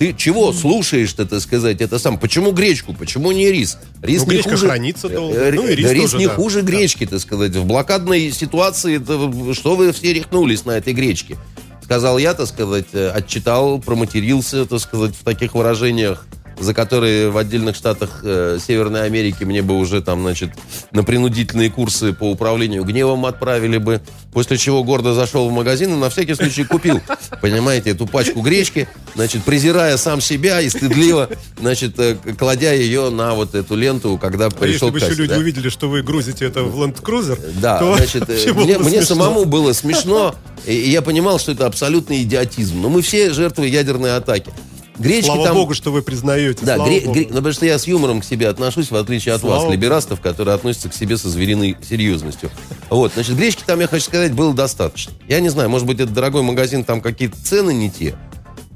Ты 0.00 0.12
чего 0.14 0.52
слушаешь-то, 0.52 1.26
так 1.26 1.40
сказать, 1.40 1.80
это 1.80 2.00
сам? 2.00 2.18
Почему 2.18 2.50
гречку? 2.50 2.92
Почему 2.92 3.30
не 3.30 3.52
рис? 3.52 3.78
Рис 4.02 4.22
Ну, 4.22 4.24
не 4.26 4.30
гречка 4.32 4.50
хуже- 4.50 4.66
хранится 4.66 5.08
долго. 5.08 5.52
Ну, 5.54 5.68
и 5.68 5.76
рис 5.76 5.90
рис 5.92 6.02
тоже, 6.10 6.18
не 6.18 6.26
да. 6.26 6.34
хуже 6.34 6.62
гречки, 6.62 7.06
так 7.06 7.20
сказать. 7.20 7.54
В 7.54 7.64
блокадной 7.64 8.32
ситуации, 8.32 8.96
это 8.96 9.54
что 9.54 9.76
вы 9.76 9.92
все 9.92 10.12
рехнулись 10.12 10.64
на 10.64 10.72
этой 10.72 10.92
гречке? 10.92 11.36
Сказал 11.84 12.18
я, 12.18 12.34
так 12.34 12.48
сказать, 12.48 12.92
отчитал, 12.92 13.78
проматерился, 13.78 14.66
так 14.66 14.80
сказать, 14.80 15.14
в 15.14 15.22
таких 15.22 15.54
выражениях 15.54 16.26
за 16.58 16.74
которые 16.74 17.30
в 17.30 17.36
отдельных 17.36 17.76
штатах 17.76 18.20
э, 18.22 18.58
Северной 18.64 19.04
Америки 19.04 19.44
мне 19.44 19.62
бы 19.62 19.76
уже 19.76 20.00
там, 20.00 20.22
значит, 20.22 20.50
на 20.92 21.04
принудительные 21.04 21.70
курсы 21.70 22.12
по 22.12 22.30
управлению 22.30 22.84
гневом 22.84 23.26
отправили 23.26 23.78
бы. 23.78 24.00
После 24.32 24.58
чего 24.58 24.84
гордо 24.84 25.14
зашел 25.14 25.48
в 25.48 25.52
магазин 25.52 25.94
и 25.94 25.96
на 25.96 26.10
всякий 26.10 26.34
случай 26.34 26.64
купил, 26.64 27.00
понимаете, 27.40 27.90
эту 27.90 28.06
пачку 28.06 28.42
гречки, 28.42 28.86
значит, 29.14 29.44
презирая 29.44 29.96
сам 29.96 30.20
себя 30.20 30.60
и 30.60 30.68
стыдливо, 30.68 31.30
значит, 31.58 31.98
э, 31.98 32.16
кладя 32.38 32.72
ее 32.72 33.10
на 33.10 33.34
вот 33.34 33.54
эту 33.54 33.76
ленту, 33.76 34.18
когда 34.18 34.46
А 34.46 34.50
пришел 34.50 34.88
если 34.88 35.06
бы 35.06 35.12
еще 35.12 35.22
люди 35.22 35.34
да. 35.34 35.38
увидели, 35.38 35.68
что 35.68 35.88
вы 35.88 36.02
грузите 36.02 36.46
это 36.46 36.62
в 36.64 36.82
Land 36.82 37.02
Cruiser, 37.02 37.38
Да, 37.60 37.78
то 37.78 37.96
значит, 37.96 38.24
э, 38.28 38.52
мне, 38.52 38.78
мне 38.78 39.02
самому 39.02 39.44
было 39.44 39.72
смешно, 39.72 40.34
и, 40.66 40.72
и 40.72 40.90
я 40.90 41.02
понимал, 41.02 41.38
что 41.38 41.52
это 41.52 41.66
абсолютный 41.66 42.22
идиотизм. 42.22 42.80
Но 42.80 42.88
мы 42.88 43.02
все 43.02 43.32
жертвы 43.32 43.68
ядерной 43.68 44.16
атаки. 44.16 44.52
Гречки 44.98 45.26
Слава 45.26 45.44
там... 45.44 45.54
богу, 45.56 45.74
что 45.74 45.92
вы 45.92 46.02
признаете. 46.02 46.64
Да, 46.64 46.76
гре- 46.78 47.00
богу. 47.04 47.14
гре- 47.18 47.26
ну, 47.28 47.36
потому 47.36 47.52
что 47.52 47.66
я 47.66 47.78
с 47.78 47.86
юмором 47.86 48.20
к 48.20 48.24
себе 48.24 48.48
отношусь, 48.48 48.90
в 48.90 48.96
отличие 48.96 49.34
от 49.34 49.40
Слава 49.42 49.54
вас, 49.54 49.62
богу. 49.64 49.72
либерастов, 49.74 50.20
которые 50.20 50.54
относятся 50.54 50.88
к 50.88 50.94
себе 50.94 51.16
со 51.16 51.28
звериной 51.28 51.76
серьезностью. 51.88 52.50
Вот, 52.90 53.12
значит, 53.14 53.36
гречки 53.36 53.62
там, 53.66 53.80
я 53.80 53.86
хочу 53.88 54.04
сказать, 54.04 54.32
было 54.32 54.54
достаточно. 54.54 55.12
Я 55.28 55.40
не 55.40 55.48
знаю, 55.48 55.68
может 55.68 55.86
быть, 55.86 56.00
это 56.00 56.10
дорогой 56.12 56.42
магазин, 56.42 56.84
там 56.84 57.00
какие-то 57.00 57.36
цены 57.42 57.72
не 57.74 57.90
те, 57.90 58.14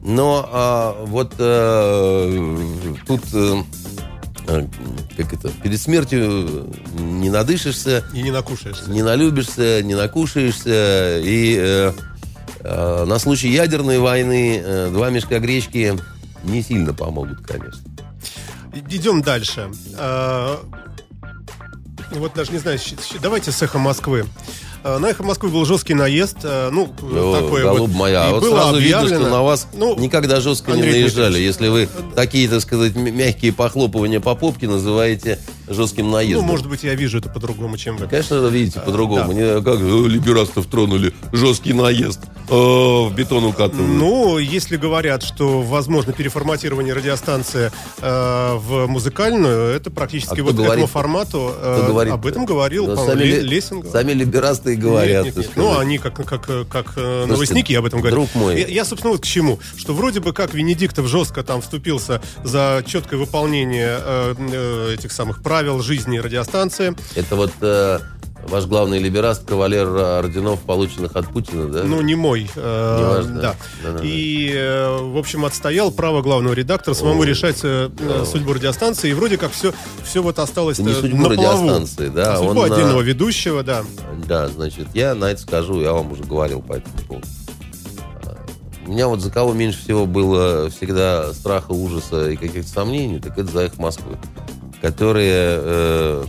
но 0.02 0.48
а, 0.52 1.04
вот 1.06 1.34
э, 1.38 2.56
тут, 3.06 3.20
э, 3.34 3.62
как 5.16 5.32
это, 5.32 5.50
перед 5.62 5.80
смертью 5.80 6.68
не 6.98 7.30
надышишься, 7.30 8.04
И 8.14 8.22
не 8.22 8.30
накушаешься. 8.30 8.90
не 8.90 9.02
налюбишься, 9.02 9.82
не 9.82 9.94
накушаешься. 9.94 11.20
И 11.22 11.56
э, 11.58 11.92
на 12.62 13.18
случай 13.18 13.48
ядерной 13.48 13.98
войны 13.98 14.60
э, 14.62 14.90
два 14.90 15.10
мешка 15.10 15.38
гречки 15.38 15.98
не 16.44 16.62
сильно 16.62 16.92
помогут, 16.94 17.46
конечно. 17.46 17.82
Идем 18.88 19.22
дальше. 19.22 19.70
А, 19.96 20.60
Вот 22.12 22.34
даже 22.34 22.52
не 22.52 22.58
знаю, 22.58 22.78
давайте 23.20 23.52
с 23.52 23.62
«Эхо 23.62 23.78
Москвы». 23.78 24.26
А, 24.82 24.98
На 24.98 25.06
«Эхо 25.10 25.22
Москвы» 25.22 25.50
был 25.50 25.64
жесткий 25.66 25.94
наезд. 25.94 26.38
а, 26.44 26.70
Ну, 26.70 26.88
О, 27.02 27.40
такой 27.40 27.62
голуб 27.62 27.90
вот. 27.90 27.96
моя. 27.98 28.24
И 28.26 28.28
А 28.28 28.30
вот 28.32 28.42
было 28.42 28.56
сразу 28.56 28.78
видно, 28.78 28.98
объявлено- 29.00 29.20
что 29.26 29.30
на 29.30 29.42
вас 29.42 29.66
Ну, 29.74 29.96
никогда 29.98 30.40
жестко 30.40 30.70
не 30.72 30.76
Андрей 30.78 30.92
наезжали. 31.02 31.24
Дмитриевич, 31.34 31.46
Если 31.50 31.68
вы 31.68 31.88
такие, 32.14 32.48
так 32.48 32.60
сказать, 32.62 32.94
мягкие 32.96 33.52
похлопывания 33.52 34.20
по 34.20 34.34
попке 34.34 34.68
называете 34.68 35.38
жестким 35.68 36.06
Ну, 36.06 36.12
наездом. 36.12 36.46
может 36.46 36.66
быть, 36.68 36.82
я 36.82 36.94
вижу 36.94 37.18
это 37.18 37.28
по-другому, 37.28 37.76
чем 37.76 37.96
вы. 37.98 38.06
Конечно, 38.08 38.46
видите, 38.46 38.80
по-другому. 38.80 39.32
да. 39.32 39.34
Не 39.34 39.60
как 39.62 39.80
э, 39.80 40.08
либерастов 40.08 40.66
тронули. 40.66 41.12
Жесткий 41.32 41.72
наезд. 41.74 42.20
В 42.48 43.12
бетон 43.14 43.44
укатывают. 43.44 43.88
Ну, 43.88 44.38
если 44.38 44.76
говорят, 44.76 45.22
что 45.22 45.60
возможно 45.62 46.12
переформатирование 46.12 46.94
радиостанции 46.94 47.70
э, 48.00 48.54
в 48.56 48.86
музыкальную, 48.88 49.74
это 49.74 49.90
практически 49.90 50.40
А 50.40 50.42
вот 50.42 50.52
к 50.54 50.56
говорит? 50.56 50.72
этому 50.72 50.86
формату. 50.86 51.52
э, 51.60 51.84
говорит? 51.86 52.12
об 52.14 52.26
этом 52.26 52.44
говорил, 52.46 52.86
Да 52.86 52.96
по-моему, 52.96 53.12
сами, 53.20 53.24
Ле- 53.28 53.40
ли- 53.40 53.48
Лессингов. 53.48 53.92
сами 53.92 54.12
либерасты 54.12 54.69
и 54.72 54.76
говорят. 54.76 55.24
Нет, 55.26 55.36
нет, 55.36 55.46
нет. 55.46 55.56
Ну, 55.56 55.78
они 55.78 55.98
как, 55.98 56.14
как, 56.14 56.46
как 56.46 56.92
э, 56.96 57.24
Слушайте, 57.26 57.26
новостники 57.26 57.72
об 57.74 57.84
этом 57.84 58.00
говорят. 58.00 58.18
друг 58.18 58.34
мой. 58.34 58.60
Я, 58.60 58.66
я, 58.66 58.84
собственно, 58.84 59.12
вот 59.12 59.22
к 59.22 59.26
чему. 59.26 59.58
Что 59.76 59.94
вроде 59.94 60.20
бы 60.20 60.32
как 60.32 60.54
Венедиктов 60.54 61.06
жестко 61.06 61.42
там 61.42 61.62
вступился 61.62 62.22
за 62.44 62.82
четкое 62.86 63.18
выполнение 63.18 63.98
э, 64.00 64.34
э, 64.38 64.94
этих 64.94 65.12
самых 65.12 65.42
правил 65.42 65.80
жизни 65.80 66.18
радиостанции. 66.18 66.94
Это 67.14 67.36
вот 67.36 67.52
э, 67.60 68.00
ваш 68.48 68.64
главный 68.66 68.98
либераст, 68.98 69.44
кавалер 69.46 69.86
орденов, 69.88 70.60
полученных 70.60 71.14
от 71.16 71.28
Путина, 71.28 71.68
да? 71.68 71.82
Ну, 71.84 72.00
не 72.00 72.14
мой. 72.14 72.50
э, 72.56 72.98
Неважно. 73.00 73.40
да. 73.40 73.54
И, 74.02 74.52
э, 74.54 74.98
в 75.02 75.16
общем, 75.18 75.44
отстоял 75.44 75.90
право 75.92 76.20
главного 76.22 76.52
редактора 76.54 76.94
самому 76.94 77.22
О. 77.22 77.24
решать 77.26 77.60
э, 77.62 77.90
э, 77.98 78.24
судьбу 78.30 78.52
радиостанции. 78.54 79.10
И 79.10 79.14
вроде 79.14 79.36
как 79.36 79.52
все, 79.52 79.72
все 80.02 80.22
вот 80.22 80.38
осталось 80.38 80.78
Не 80.78 80.92
судьбу 80.92 81.16
на 81.28 81.34
плаву. 81.34 81.62
радиостанции, 81.62 82.08
да, 82.08 82.34
А 82.34 82.36
судьбу 82.38 82.50
он 82.60 82.68
на- 82.68 82.74
отдельного 82.74 83.00
ведущего, 83.02 83.62
да. 83.62 83.84
Да, 84.26 84.48
значит, 84.48 84.88
я 84.94 85.14
на 85.14 85.26
это 85.26 85.40
скажу, 85.40 85.80
я 85.80 85.92
вам 85.92 86.10
уже 86.12 86.24
говорил 86.24 86.60
по 86.62 86.74
этому 86.74 86.94
поводу. 87.06 87.26
А, 88.24 88.36
У 88.86 88.90
меня 88.92 89.06
вот 89.08 89.20
за 89.20 89.30
кого 89.30 89.52
меньше 89.52 89.78
всего 89.82 90.06
было 90.06 90.70
всегда 90.70 91.32
страха, 91.34 91.70
ужаса 91.72 92.30
и 92.30 92.36
каких-то 92.36 92.68
сомнений, 92.70 93.20
так 93.20 93.38
это 93.38 93.50
за 93.50 93.66
их 93.66 93.78
Москвы, 93.78 94.18
которые 94.80 95.58
э, 95.60 96.24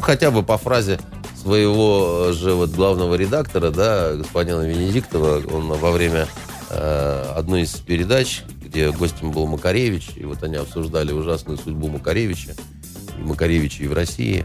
хотя 0.00 0.30
бы 0.30 0.42
по 0.42 0.58
фразе 0.58 0.98
своего 1.40 2.32
же 2.32 2.54
вот 2.54 2.70
главного 2.70 3.14
редактора, 3.14 3.70
да, 3.70 4.14
господина 4.14 4.62
Венедиктова, 4.62 5.42
он 5.52 5.68
во 5.68 5.90
время 5.92 6.26
э, 6.70 7.32
одной 7.36 7.62
из 7.62 7.72
передач, 7.72 8.42
где 8.60 8.90
гостем 8.90 9.30
был 9.30 9.46
Макаревич, 9.46 10.10
и 10.16 10.24
вот 10.24 10.42
они 10.42 10.56
обсуждали 10.56 11.12
ужасную 11.12 11.58
судьбу 11.58 11.88
Макаревича, 11.88 12.54
и 13.18 13.22
Макаревича 13.22 13.84
и 13.84 13.86
в 13.86 13.92
России, 13.92 14.44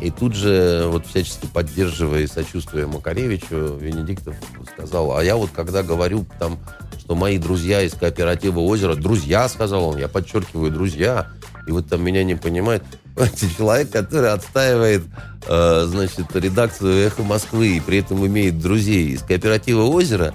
и 0.00 0.10
тут 0.10 0.34
же, 0.34 0.84
вот 0.86 1.06
всячески 1.06 1.46
поддерживая 1.46 2.20
и 2.20 2.26
сочувствуя 2.26 2.86
Макаревичу, 2.86 3.76
Венедиктов 3.76 4.34
сказал, 4.72 5.16
а 5.16 5.22
я 5.22 5.36
вот 5.36 5.50
когда 5.54 5.82
говорю 5.82 6.24
там, 6.38 6.58
что 6.98 7.14
мои 7.14 7.38
друзья 7.38 7.82
из 7.82 7.92
кооператива 7.92 8.60
«Озеро», 8.60 8.94
друзья, 8.94 9.48
сказал 9.48 9.84
он, 9.84 9.98
я 9.98 10.08
подчеркиваю, 10.08 10.70
друзья, 10.70 11.28
и 11.66 11.70
вот 11.72 11.88
там 11.88 12.02
меня 12.02 12.24
не 12.24 12.34
понимает, 12.34 12.82
Понимаете, 13.14 13.48
человек, 13.56 13.90
который 13.90 14.30
отстаивает, 14.32 15.02
э, 15.46 15.84
значит, 15.88 16.26
редакцию 16.34 17.06
«Эхо 17.06 17.22
Москвы» 17.22 17.76
и 17.76 17.80
при 17.80 17.98
этом 17.98 18.24
имеет 18.26 18.60
друзей 18.60 19.08
из 19.08 19.22
кооператива 19.22 19.82
«Озеро», 19.82 20.34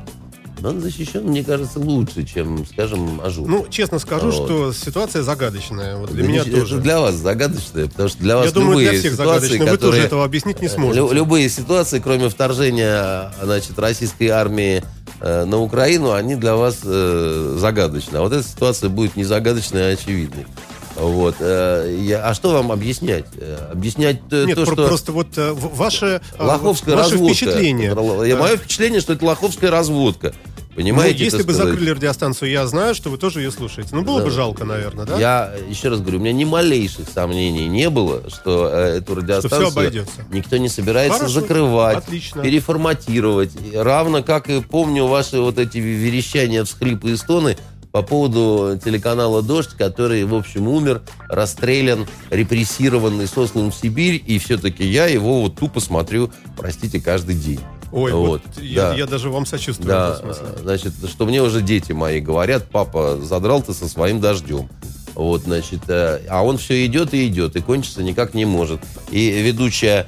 он 0.63 0.81
защищен, 0.81 1.23
мне 1.23 1.43
кажется, 1.43 1.79
лучше, 1.79 2.23
чем, 2.23 2.65
скажем, 2.65 3.21
Ажур. 3.21 3.47
Ну, 3.47 3.67
честно 3.69 3.99
скажу, 3.99 4.31
Вот. 4.31 4.45
что 4.45 4.73
ситуация 4.73 5.21
загадочная. 5.21 5.97
Вот 5.97 6.11
для 6.11 6.23
Да 6.23 6.29
меня 6.29 6.41
это 6.41 6.51
тоже. 6.51 6.77
для 6.79 6.99
вас 6.99 7.15
загадочное, 7.15 7.87
потому 7.87 8.09
что 8.09 8.17
для 8.19 8.37
вас 8.37 8.45
Я 8.47 8.51
думаю, 8.51 8.71
любые 8.71 8.89
для 8.91 8.99
всех 8.99 9.13
ситуации, 9.13 9.47
загадочно. 9.47 9.65
Вы 9.65 9.77
тоже 9.77 9.77
которые- 9.77 10.05
этого 10.05 10.25
объяснить 10.25 10.61
не 10.61 10.69
сможете. 10.69 11.13
любые 11.13 11.49
ситуации, 11.49 11.99
кроме 11.99 12.29
вторжения 12.29 13.31
значит, 13.43 13.77
российской 13.77 14.27
армии 14.29 14.83
э, 15.19 15.45
на 15.45 15.59
Украину, 15.59 16.13
они 16.13 16.35
для 16.35 16.55
вас 16.55 16.79
э, 16.83 17.57
загадочны. 17.59 18.17
А 18.17 18.21
вот 18.21 18.33
эта 18.33 18.47
ситуация 18.47 18.89
будет 18.89 19.15
не 19.15 19.23
загадочной, 19.23 19.91
а 19.91 19.93
очевидной. 19.93 20.47
Вот. 20.95 21.35
э, 21.39 22.13
а 22.23 22.33
что 22.33 22.51
вам 22.51 22.71
объяснять? 22.71 23.25
Э, 23.37 23.69
Объяснять 23.71 24.21
э, 24.31 24.45
Нет, 24.45 24.55
то, 24.55 24.65
про- 24.65 24.73
что... 24.73 24.87
просто 24.87 25.11
вот 25.11 25.27
ваше, 25.35 26.21
Лоховская 26.39 26.95
ваше 26.95 27.11
разводка. 27.13 27.35
впечатление. 27.35 27.93
Мое 27.93 28.57
впечатление, 28.57 29.01
что 29.01 29.13
это 29.13 29.25
лоховская 29.25 29.71
разводка. 29.71 30.33
Ну, 30.77 30.81
Понимаете? 30.81 31.23
если 31.23 31.37
так 31.37 31.47
бы 31.47 31.53
сказать? 31.53 31.71
закрыли 31.71 31.91
радиостанцию, 31.91 32.51
я 32.51 32.67
знаю, 32.67 32.95
что 32.95 33.09
вы 33.09 33.17
тоже 33.17 33.39
ее 33.39 33.49
слушаете. 33.49 33.91
Ну, 33.95 34.01
было 34.01 34.19
Да. 34.19 34.25
бы 34.25 34.31
жалко, 34.31 34.65
наверное, 34.65 35.05
да? 35.05 35.17
Я 35.17 35.53
еще 35.69 35.87
раз 35.87 36.01
говорю, 36.01 36.17
у 36.17 36.21
меня 36.21 36.33
ни 36.33 36.43
малейших 36.43 37.07
сомнений 37.07 37.69
не 37.69 37.89
было, 37.89 38.29
что 38.29 38.69
э, 38.73 38.97
эту 38.97 39.15
радиостанцию 39.15 39.67
обойдется. 39.69 40.25
никто 40.33 40.57
не 40.57 40.67
собирается 40.67 41.19
Хорошо. 41.19 41.39
закрывать, 41.39 41.97
Отлично. 41.99 42.43
переформатировать. 42.43 43.51
Равно 43.73 44.21
как 44.21 44.49
и 44.49 44.61
помню 44.61 45.05
ваши 45.07 45.39
вот 45.39 45.57
эти 45.59 45.77
верещания, 45.77 46.65
всхлипы 46.65 47.11
и 47.11 47.15
стоны 47.15 47.57
по 47.95 48.01
поводу 48.01 48.77
телеканала 48.83 49.41
«Дождь», 49.41 49.69
который, 49.69 50.25
в 50.25 50.35
общем, 50.35 50.67
умер, 50.67 51.01
расстрелян, 51.29 52.05
репрессированный, 52.29 53.25
сослан 53.25 53.71
в 53.71 53.73
Сибирь, 53.73 54.21
и 54.27 54.37
все-таки 54.37 54.85
я 54.85 55.05
его 55.05 55.43
вот 55.43 55.55
тупо 55.55 55.79
смотрю, 55.79 56.29
простите, 56.57 56.99
каждый 56.99 57.35
день. 57.35 57.61
Ой, 57.93 58.11
вот, 58.11 58.27
Вот, 58.27 58.61
я, 58.61 58.89
да. 58.89 58.95
я 58.95 59.05
даже 59.05 59.29
вам 59.29 59.45
сочувствую. 59.45 59.87
Да, 59.87 60.09
в 60.09 60.13
этом 60.17 60.33
смысле. 60.33 60.61
значит, 60.61 60.93
что 61.07 61.25
мне 61.25 61.41
уже 61.41 61.61
дети 61.61 61.93
мои 61.93 62.19
говорят, 62.19 62.65
папа, 62.69 63.17
задрал 63.23 63.61
ты 63.61 63.73
со 63.73 63.87
своим 63.87 64.19
дождем. 64.19 64.67
Вот, 65.13 65.43
значит, 65.43 65.83
э, 65.87 66.19
а 66.29 66.43
он 66.43 66.57
все 66.57 66.85
идет 66.85 67.13
и 67.13 67.25
идет, 67.27 67.55
и 67.55 67.61
кончиться 67.61 68.03
никак 68.03 68.33
не 68.33 68.43
может. 68.43 68.81
И 69.09 69.41
ведущая 69.41 70.05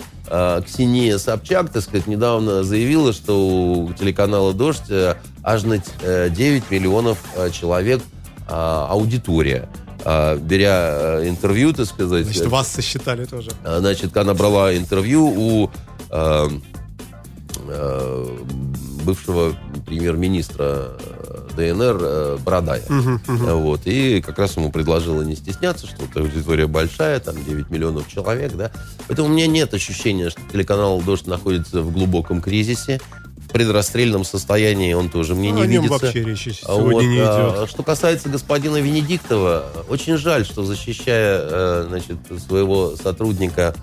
Ксения 0.66 1.18
Собчак, 1.18 1.70
так 1.72 1.84
сказать, 1.84 2.08
недавно 2.08 2.64
заявила, 2.64 3.14
что 3.14 3.38
у 3.48 3.94
телеканала 3.94 4.54
«Дождь» 4.54 4.90
э, 4.90 5.16
аж 5.44 5.64
на 5.64 5.82
э, 6.02 6.30
9 6.30 6.70
миллионов 6.72 7.18
э, 7.36 7.50
человек 7.52 8.02
э, 8.48 8.52
аудитория. 8.54 9.70
Э, 10.06 10.38
беря 10.38 11.20
э, 11.22 11.30
интервью, 11.30 11.74
так 11.74 11.86
сказать, 11.86 12.26
Значит, 12.26 12.48
вас 12.48 12.68
сосчитали 12.68 13.26
тоже. 13.26 13.52
а, 13.64 13.80
Значит, 13.80 14.16
она 14.18 14.34
брала 14.34 14.76
интервью 14.76 15.26
у 15.26 15.70
э, 16.12 16.50
э, 17.70 18.38
бывшего 19.04 19.54
премьер-министра 19.86 20.98
э, 21.00 21.17
ДНР 21.56 21.98
э, 22.02 22.38
Бородая. 22.44 22.84
Вот. 23.28 23.82
И 23.86 24.22
как 24.22 24.40
раз 24.40 24.58
ему 24.58 24.72
предложила 24.72 25.22
не 25.22 25.36
стесняться, 25.36 25.88
что 25.88 25.98
вот 26.02 26.16
аудитория 26.16 26.68
большая, 26.68 27.20
там 27.20 27.36
9 27.44 27.70
миллионов 27.70 28.08
человек, 28.08 28.54
да. 28.54 28.72
Поэтому 29.08 29.30
у 29.30 29.32
меня 29.32 29.48
нет 29.48 29.74
ощущения, 29.74 30.30
что 30.30 30.42
телеканал 30.52 31.02
«Дождь» 31.02 31.28
находится 31.28 31.82
в 31.82 31.92
глубоком 31.92 32.42
кризисе. 32.42 33.00
В 33.38 33.50
предрасстрельном 33.50 34.26
состоянии 34.26 34.94
он 34.94 35.10
тоже 35.10 35.34
мне 35.34 35.52
не 35.52 35.62
О 35.62 35.66
нем 35.66 35.84
видится. 35.84 36.06
вообще 36.06 36.24
речи 36.24 36.50
сегодня 36.50 36.92
вот, 36.92 37.02
не 37.04 37.20
а, 37.20 37.56
идет. 37.60 37.70
Что 37.70 37.82
касается 37.82 38.28
господина 38.28 38.78
Венедиктова, 38.78 39.66
очень 39.88 40.18
жаль, 40.18 40.46
что 40.46 40.64
защищая 40.64 41.40
э, 41.42 41.86
значит, 41.88 42.18
своего 42.46 42.98
сотрудника 42.98 43.74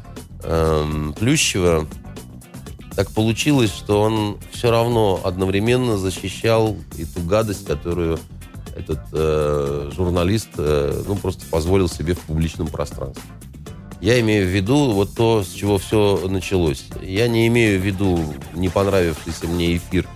эм, 0.43 1.14
Плющева, 1.14 1.87
так 2.96 3.11
получилось, 3.11 3.70
что 3.70 4.02
он 4.02 4.38
все 4.52 4.71
равно 4.71 5.21
одновременно 5.25 5.96
защищал 5.96 6.77
и 6.96 7.04
ту 7.04 7.21
гадость, 7.23 7.66
которую 7.66 8.19
этот 8.77 9.00
э, 9.12 9.90
журналист 9.94 10.50
э, 10.58 11.02
ну, 11.06 11.16
просто 11.16 11.44
позволил 11.50 11.88
себе 11.88 12.14
в 12.14 12.21
публичном 12.21 12.69
пространстве. 12.69 13.23
Я 14.00 14.21
имею 14.21 14.46
в 14.46 14.50
виду 14.50 14.92
вот 14.92 15.14
то, 15.14 15.42
с 15.42 15.52
чего 15.52 15.79
все 15.79 16.21
началось. 16.29 16.85
Я 17.00 17.27
не 17.29 17.46
имею 17.46 17.81
в 17.81 17.85
виду 17.85 18.21
не 18.52 18.69
понравившийся 18.69 19.46
мне 19.46 19.77
эфир, 19.77 20.06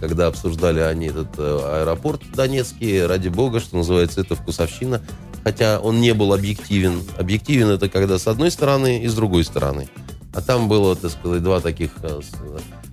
когда 0.00 0.26
обсуждали 0.26 0.80
они 0.80 1.06
этот 1.06 1.38
э, 1.38 1.80
аэропорт 1.82 2.22
донецкий. 2.34 3.06
Ради 3.06 3.28
бога, 3.28 3.60
что 3.60 3.76
называется, 3.76 4.20
это 4.20 4.34
вкусовщина. 4.34 5.02
Хотя 5.44 5.78
он 5.78 6.00
не 6.00 6.12
был 6.12 6.32
объективен. 6.32 7.02
Объективен 7.18 7.68
это 7.68 7.88
когда 7.88 8.18
с 8.18 8.26
одной 8.26 8.50
стороны 8.50 9.02
и 9.02 9.06
с 9.06 9.14
другой 9.14 9.44
стороны. 9.44 9.88
А 10.36 10.42
там 10.42 10.68
было, 10.68 10.94
так 10.94 11.10
сказать, 11.12 11.42
два 11.42 11.60
таких 11.60 11.92
э, 12.02 12.20
с- 12.20 12.34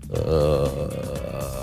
э, 0.09 0.89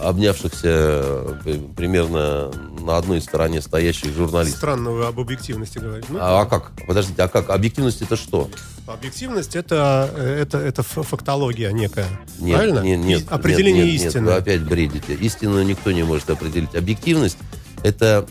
обнявшихся 0.02 0.68
э, 0.68 1.58
примерно 1.74 2.50
на 2.80 2.98
одной 2.98 3.20
стороне 3.22 3.62
стоящих 3.62 4.12
журналистов. 4.14 4.58
Странно 4.58 4.90
вы 4.90 5.06
об 5.06 5.18
объективности 5.18 5.78
говорите. 5.78 6.08
Ну, 6.10 6.18
А, 6.20 6.42
а 6.42 6.44
как? 6.46 6.72
Подождите, 6.86 7.22
а 7.22 7.28
как? 7.28 7.48
Объективность 7.48 8.02
это 8.02 8.16
что? 8.16 8.50
Объективность 8.86 9.56
это, 9.56 10.10
это, 10.18 10.58
это 10.58 10.82
фактология 10.82 11.70
некая. 11.72 12.08
Нет, 12.38 12.56
правильно? 12.56 12.80
нет, 12.80 12.98
нет, 13.00 13.22
И- 13.22 13.26
Определение 13.30 13.84
нет, 13.84 13.92
нет, 13.94 14.06
истины. 14.06 14.20
Нет, 14.26 14.30
вы 14.32 14.36
опять 14.38 14.62
бредите. 14.62 15.14
Истину 15.14 15.62
никто 15.62 15.92
не 15.92 16.02
может 16.02 16.28
определить. 16.28 16.74
Объективность 16.74 17.38
это 17.82 18.26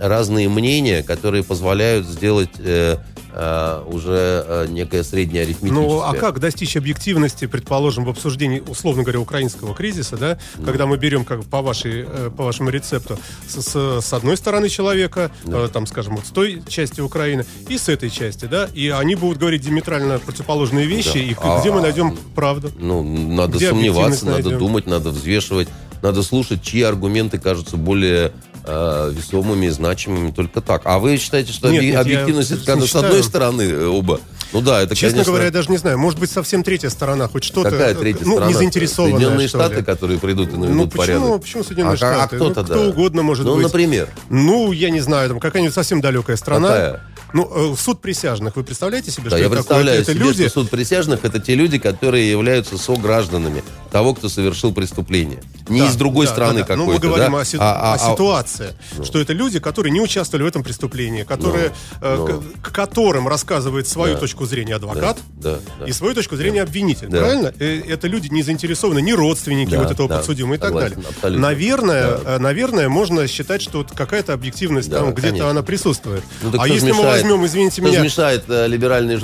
разные 0.00 0.48
мнения, 0.48 1.02
которые 1.02 1.42
позволяют 1.42 2.06
сделать 2.06 2.50
э, 2.58 2.96
э, 3.32 3.82
уже 3.90 4.44
э, 4.46 4.66
некое 4.68 5.02
среднее 5.02 5.42
арифметическое. 5.42 5.88
Ну, 5.88 6.00
а 6.02 6.14
как 6.14 6.38
достичь 6.38 6.76
объективности, 6.76 7.46
предположим, 7.46 8.04
в 8.04 8.08
обсуждении, 8.08 8.60
условно 8.60 9.02
говоря, 9.02 9.20
украинского 9.20 9.74
кризиса, 9.74 10.16
да, 10.16 10.38
когда 10.64 10.86
мы 10.86 10.96
берем, 10.96 11.24
как 11.24 11.44
по, 11.44 11.60
вашей, 11.60 12.04
по 12.36 12.44
вашему 12.44 12.70
рецепту, 12.70 13.18
с, 13.48 13.60
с- 13.62 14.00
с 14.06 14.12
одной 14.12 14.36
стороны 14.36 14.68
человека, 14.68 15.30
э, 15.44 15.68
там, 15.72 15.86
скажем, 15.86 16.16
вот 16.16 16.26
с 16.26 16.30
той 16.30 16.62
части 16.68 17.00
Украины, 17.00 17.44
и 17.68 17.78
с 17.78 17.88
этой 17.88 18.10
части, 18.10 18.44
да, 18.44 18.68
и 18.74 18.88
они 18.90 19.16
будут 19.16 19.38
говорить 19.38 19.62
диаметрально 19.62 20.18
противоположные 20.20 20.86
вещи, 20.86 21.14
Да. 21.14 21.18
и 21.18 21.34
А- 21.40 21.60
где 21.60 21.72
мы 21.72 21.80
найдем 21.80 22.16
правду? 22.36 22.70
Ну, 22.78 23.02
надо 23.02 23.56
Где 23.56 23.70
сомневаться, 23.70 24.26
надо 24.26 24.42
найдем? 24.42 24.58
думать, 24.58 24.86
надо 24.86 25.10
взвешивать, 25.10 25.68
надо 26.02 26.22
слушать, 26.22 26.62
чьи 26.62 26.82
аргументы 26.82 27.38
кажутся 27.38 27.76
более 27.76 28.32
э, 28.64 29.12
весомыми 29.14 29.66
и 29.66 29.70
значимыми 29.70 30.30
только 30.30 30.60
так. 30.60 30.82
А 30.84 30.98
вы 30.98 31.16
считаете, 31.16 31.52
что 31.52 31.70
Нет, 31.70 31.82
нет, 31.82 31.96
объективность 32.00 32.50
это 32.50 32.64
когда 32.64 32.82
с 32.84 32.86
считаю. 32.86 33.04
одной 33.06 33.22
стороны 33.22 33.62
э, 33.62 33.86
оба? 33.86 34.20
Ну 34.52 34.60
да, 34.60 34.82
это, 34.82 34.94
Честно 34.94 35.10
конечно... 35.10 35.32
говоря, 35.32 35.46
я 35.46 35.50
даже 35.50 35.70
не 35.70 35.78
знаю. 35.78 35.98
Может 35.98 36.20
быть, 36.20 36.30
совсем 36.30 36.62
третья 36.62 36.88
сторона, 36.88 37.26
хоть 37.28 37.44
что-то, 37.44 37.70
Какая 37.70 37.92
э, 37.92 37.94
третья 37.96 38.24
ну, 38.24 38.32
страна? 38.34 38.46
не 38.46 38.54
заинтересованная, 38.54 39.16
Соединенные 39.18 39.48
что 39.48 39.58
Штаты, 39.58 39.76
ли. 39.76 39.82
которые 39.82 40.18
придут 40.20 40.48
и 40.52 40.56
наведут 40.56 40.76
Ну, 40.76 40.86
почему, 40.86 41.20
порядок. 41.20 41.42
почему 41.42 41.64
Соединенные 41.64 41.94
а, 41.94 41.96
Штаты? 41.96 42.20
А 42.20 42.26
кто 42.26 42.48
Ну, 42.48 42.64
кто 42.64 42.82
угодно 42.90 43.22
может 43.22 43.46
ну, 43.46 43.54
быть. 43.56 43.64
например. 43.64 44.08
Ну, 44.30 44.72
я 44.72 44.90
не 44.90 45.00
знаю, 45.00 45.28
там 45.30 45.40
какая-нибудь 45.40 45.74
совсем 45.74 46.00
далекая 46.00 46.36
страна. 46.36 46.68
Какая? 46.68 47.00
Ну, 47.34 47.72
э, 47.74 47.76
суд 47.76 48.00
присяжных. 48.00 48.54
Вы 48.56 48.62
представляете 48.62 49.10
себе, 49.10 49.24
Да, 49.24 49.30
что 49.30 49.38
я 49.38 49.46
это 49.46 49.54
представляю 49.56 49.86
такое? 49.98 50.02
Это 50.02 50.12
себе, 50.12 50.24
люди, 50.24 50.48
что 50.48 50.60
суд 50.60 50.70
присяжных 50.70 51.24
это 51.24 51.40
те 51.40 51.56
люди, 51.56 51.78
которые 51.78 52.30
являются 52.30 52.78
согражданами 52.78 53.62
того, 53.90 54.14
кто 54.14 54.28
совершил 54.28 54.72
преступление. 54.72 55.42
Не 55.68 55.80
Да, 55.80 55.88
из 55.88 55.96
другой 55.96 56.26
да, 56.26 56.32
страны 56.32 56.60
да, 56.60 56.66
да. 56.68 56.76
Ну, 56.76 56.84
какой-то. 56.86 57.06
мы 57.06 57.12
говорим 57.12 57.32
да? 57.32 57.40
о, 57.40 57.44
си- 57.44 57.56
А- 57.60 57.72
а- 57.74 57.92
о 57.92 57.94
а- 57.94 58.12
ситуации, 58.12 58.74
что 59.02 59.18
это 59.20 59.32
люди, 59.32 59.58
которые 59.58 59.90
не 59.92 60.00
участвовали 60.00 60.44
в 60.44 60.46
этом 60.46 60.62
преступлении, 60.62 61.24
которые, 61.24 61.72
э, 62.00 62.16
ну. 62.16 62.42
к, 62.62 62.70
к 62.70 62.72
которым 62.72 63.26
рассказывает 63.26 63.88
свою 63.88 64.14
Да. 64.14 64.20
точку 64.20 64.46
зрения 64.46 64.76
адвокат 64.76 65.18
Да, 65.36 65.58
да. 65.80 65.86
и 65.86 65.92
свою 65.92 66.14
точку 66.14 66.36
зрения 66.36 66.62
обвинитель. 66.62 67.08
Да. 67.08 67.18
Правильно? 67.18 67.52
Э, 67.58 67.82
Это 67.88 68.06
люди 68.06 68.28
не 68.28 68.42
заинтересованы, 68.44 69.00
ни 69.02 69.10
родственники 69.12 69.70
Да, 69.70 69.82
вот 69.82 69.90
этого 69.90 70.08
да, 70.08 70.16
подсудимого 70.18 70.54
и 70.54 70.58
так 70.58 70.68
согласен, 70.68 70.94
далее. 70.96 71.10
абсолютно. 71.10 71.42
Наверное, 71.48 72.18
Да. 72.18 72.38
наверное, 72.38 72.88
можно 72.88 73.26
считать, 73.26 73.60
что 73.62 73.78
вот 73.78 73.90
какая-то 73.92 74.32
объективность 74.32 74.88
Да, 74.88 75.00
там 75.00 75.14
где-то 75.14 75.48
она 75.50 75.62
присутствует. 75.62 76.22
Ну, 76.42 76.52
а 76.60 76.68
если 76.68 76.92
мы 76.92 77.02
возьмем, 77.24 77.46
извините 77.46 77.82
меня, 77.82 78.00
мешает 78.02 78.44
э, 78.48 78.66
либеральной 78.66 79.16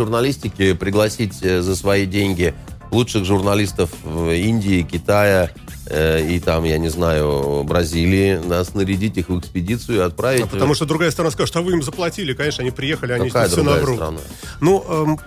пригласить 0.74 1.42
э, 1.42 1.60
за 1.60 1.76
свои 1.76 2.06
деньги 2.06 2.54
лучших 2.90 3.24
журналистов 3.24 3.90
Индии, 4.04 4.82
Китая 4.82 5.50
э, 5.86 6.26
и 6.26 6.40
там, 6.40 6.64
я 6.64 6.78
не 6.78 6.88
знаю, 6.88 7.64
Бразилии, 7.64 8.40
да, 8.46 8.64
снарядить 8.64 9.16
их 9.16 9.28
в 9.28 9.38
экспедицию 9.38 9.98
и 9.98 10.00
отправить. 10.00 10.42
А 10.42 10.46
потому 10.46 10.74
что 10.74 10.86
другая 10.86 11.10
сторона 11.10 11.30
скажет, 11.30 11.56
а 11.56 11.62
вы 11.62 11.72
им 11.72 11.82
заплатили, 11.82 12.32
конечно, 12.32 12.62
они 12.62 12.70
приехали, 12.70 13.12
они 13.12 13.28
Какая 13.28 13.48
все 13.48 13.62
наврут. 13.62 13.96
страна? 13.96 14.18
Ну, 14.60 14.84
эм, 14.88 15.18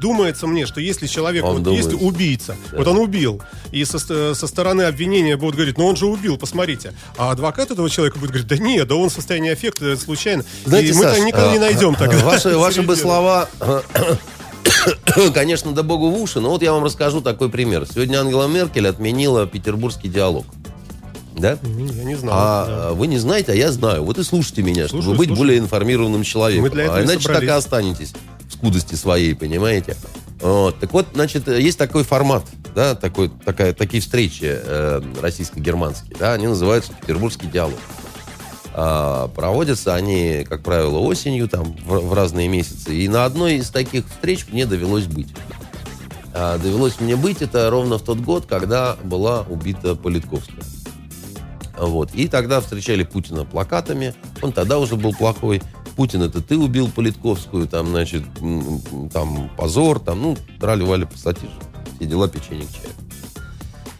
думается 0.00 0.46
мне, 0.46 0.66
что 0.66 0.80
если 0.80 1.06
человек, 1.06 1.44
Он 1.44 1.54
вот 1.54 1.62
думает. 1.62 1.84
если 1.84 1.96
убийца, 1.96 2.56
вот 2.72 2.86
он 2.86 2.98
убил, 2.98 3.42
и 3.70 3.84
со, 3.84 3.98
со 3.98 4.46
стороны 4.46 4.82
обвинения 4.82 5.36
будут 5.36 5.56
говорить, 5.56 5.78
ну 5.78 5.86
он 5.86 5.96
же 5.96 6.06
убил, 6.06 6.36
посмотрите. 6.36 6.92
А 7.16 7.30
адвокат 7.30 7.70
этого 7.70 7.88
человека 7.88 8.18
будет 8.18 8.30
говорить, 8.30 8.48
да 8.48 8.58
нет, 8.58 8.88
да 8.88 8.96
он 8.96 9.08
в 9.08 9.12
состоянии 9.12 9.50
аффекта, 9.50 9.96
случайно. 9.96 10.44
Знаете, 10.64 10.90
и 10.90 10.92
мы 10.92 11.04
Саш, 11.04 11.18
никогда 11.20 11.50
не 11.50 11.58
а, 11.58 11.60
найдем 11.60 11.94
а, 11.94 11.96
тогда. 11.96 12.24
Ваши, 12.24 12.56
ваши 12.58 12.82
бы 12.82 12.96
слова, 12.96 13.48
конечно, 15.34 15.72
да 15.72 15.82
богу 15.82 16.10
в 16.10 16.20
уши, 16.20 16.40
но 16.40 16.50
вот 16.50 16.62
я 16.62 16.72
вам 16.72 16.84
расскажу 16.84 17.20
такой 17.20 17.48
пример. 17.48 17.86
Сегодня 17.86 18.18
Ангела 18.18 18.46
Меркель 18.46 18.88
отменила 18.88 19.46
петербургский 19.46 20.08
диалог. 20.08 20.44
Да? 21.36 21.58
Я 21.62 22.04
не 22.04 22.14
знал. 22.14 22.34
А 22.36 22.66
да. 22.66 22.92
вы 22.92 23.06
не 23.06 23.18
знаете, 23.18 23.52
а 23.52 23.54
я 23.54 23.72
знаю. 23.72 24.04
Вот 24.04 24.18
и 24.18 24.22
слушайте 24.22 24.62
меня, 24.62 24.86
Слушаю, 24.88 25.02
чтобы 25.02 25.18
быть 25.18 25.28
слушаю. 25.28 25.46
более 25.46 25.58
информированным 25.58 26.24
человеком. 26.24 26.64
Мы 26.64 26.70
для 26.70 26.84
этого 26.84 26.98
а 26.98 27.02
иначе 27.02 27.28
так 27.28 27.42
и 27.42 27.46
собрались. 27.46 27.64
останетесь 27.64 28.12
в 28.48 28.52
скудости 28.52 28.94
своей, 28.94 29.34
понимаете? 29.34 29.96
Вот. 30.40 30.78
Так 30.78 30.92
вот, 30.92 31.06
значит, 31.14 31.48
есть 31.48 31.78
такой 31.78 32.04
формат, 32.04 32.44
да, 32.74 32.94
такой, 32.94 33.30
такая, 33.44 33.72
такие 33.72 34.02
встречи 34.02 34.44
э, 34.44 35.00
российско-германские, 35.20 36.16
да, 36.18 36.34
они 36.34 36.48
называются 36.48 36.92
Петербургский 37.00 37.46
диалог. 37.46 37.78
А, 38.74 39.28
проводятся 39.28 39.94
они, 39.94 40.46
как 40.48 40.62
правило, 40.62 40.98
осенью, 40.98 41.48
там, 41.48 41.74
в, 41.84 42.08
в 42.08 42.12
разные 42.14 42.48
месяцы. 42.48 42.94
И 42.94 43.08
на 43.08 43.24
одной 43.24 43.56
из 43.56 43.70
таких 43.70 44.06
встреч 44.08 44.46
мне 44.50 44.66
довелось 44.66 45.06
быть. 45.06 45.28
А, 46.34 46.58
довелось 46.58 46.98
мне 47.00 47.16
быть 47.16 47.42
это 47.42 47.68
ровно 47.70 47.98
в 47.98 48.02
тот 48.02 48.18
год, 48.18 48.46
когда 48.46 48.96
была 49.04 49.42
убита 49.42 49.94
Политковская. 49.94 50.62
Вот. 51.78 52.14
И 52.14 52.28
тогда 52.28 52.60
встречали 52.60 53.02
Путина 53.02 53.44
плакатами. 53.44 54.14
Он 54.40 54.52
тогда 54.52 54.78
уже 54.78 54.96
был 54.96 55.12
плохой. 55.12 55.62
Путин, 55.96 56.22
это 56.22 56.40
ты 56.40 56.56
убил 56.56 56.90
Политковскую, 56.90 57.68
там, 57.68 57.88
значит, 57.88 58.22
там, 59.12 59.50
позор, 59.58 60.00
там, 60.00 60.22
ну, 60.22 60.38
трали-вали 60.58 61.04
пассатижи. 61.04 61.52
Все 61.96 62.06
дела 62.06 62.28
печенье 62.28 62.66
к 62.66 62.72
чаю. 62.72 63.11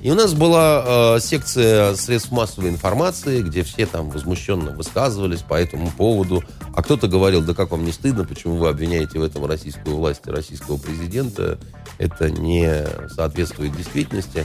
И 0.02 0.10
у 0.10 0.14
нас 0.14 0.34
была 0.34 1.16
э, 1.16 1.20
секция 1.20 1.94
средств 1.94 2.32
массовой 2.32 2.70
информации, 2.70 3.40
где 3.40 3.62
все 3.62 3.86
там 3.86 4.10
возмущенно 4.10 4.72
высказывались 4.72 5.42
по 5.42 5.54
этому 5.54 5.92
поводу. 5.92 6.42
А 6.74 6.82
кто-то 6.82 7.06
говорил, 7.06 7.40
да 7.40 7.54
как 7.54 7.70
вам 7.70 7.84
не 7.84 7.92
стыдно, 7.92 8.24
почему 8.24 8.56
вы 8.56 8.68
обвиняете 8.68 9.20
в 9.20 9.22
этом 9.22 9.46
российскую 9.46 9.94
власть 9.94 10.22
и 10.26 10.30
российского 10.30 10.76
президента. 10.76 11.58
Это 11.98 12.32
не 12.32 12.84
соответствует 13.14 13.76
действительности. 13.76 14.44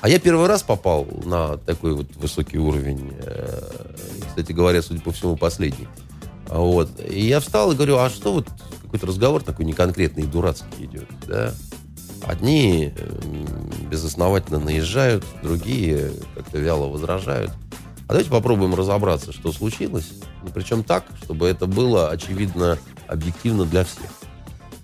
А 0.00 0.08
я 0.08 0.18
первый 0.18 0.46
раз 0.46 0.62
попал 0.62 1.06
на 1.22 1.58
такой 1.58 1.92
вот 1.92 2.16
высокий 2.16 2.56
уровень. 2.56 3.12
э, 3.20 3.60
Кстати 4.28 4.52
говоря, 4.52 4.80
судя 4.80 5.02
по 5.02 5.12
всему, 5.12 5.36
последний. 5.36 5.88
Вот. 6.48 6.88
И 7.06 7.26
я 7.26 7.40
встал 7.40 7.72
и 7.72 7.74
говорю, 7.74 7.98
а 7.98 8.08
что 8.08 8.32
вот 8.32 8.48
какой-то 8.84 9.06
разговор 9.06 9.42
такой 9.42 9.66
неконкретный 9.66 10.22
и 10.22 10.26
дурацкий 10.26 10.86
идет, 10.86 11.08
да? 11.26 11.52
Одни 12.26 12.92
м, 12.96 13.88
безосновательно 13.90 14.58
наезжают, 14.58 15.24
другие 15.42 16.12
как-то 16.34 16.58
вяло 16.58 16.88
возражают. 16.88 17.50
А 18.08 18.12
давайте 18.12 18.30
попробуем 18.30 18.74
разобраться, 18.74 19.32
что 19.32 19.52
случилось. 19.52 20.12
Ну, 20.42 20.50
причем 20.54 20.82
так, 20.82 21.04
чтобы 21.22 21.46
это 21.46 21.66
было 21.66 22.10
очевидно, 22.10 22.78
объективно 23.06 23.64
для 23.64 23.84
всех. 23.84 24.10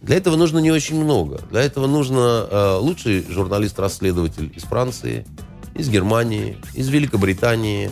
Для 0.03 0.17
этого 0.17 0.37
нужно 0.37 0.59
не 0.59 0.71
очень 0.71 1.03
много. 1.03 1.41
Для 1.51 1.63
этого 1.63 1.87
нужно 1.87 2.47
э, 2.51 2.77
лучший 2.79 3.25
журналист-расследователь 3.27 4.53
из 4.55 4.65
Франции, 4.65 5.27
из 5.75 5.89
Германии, 5.89 6.59
из 6.75 6.89
Великобритании, 6.91 7.91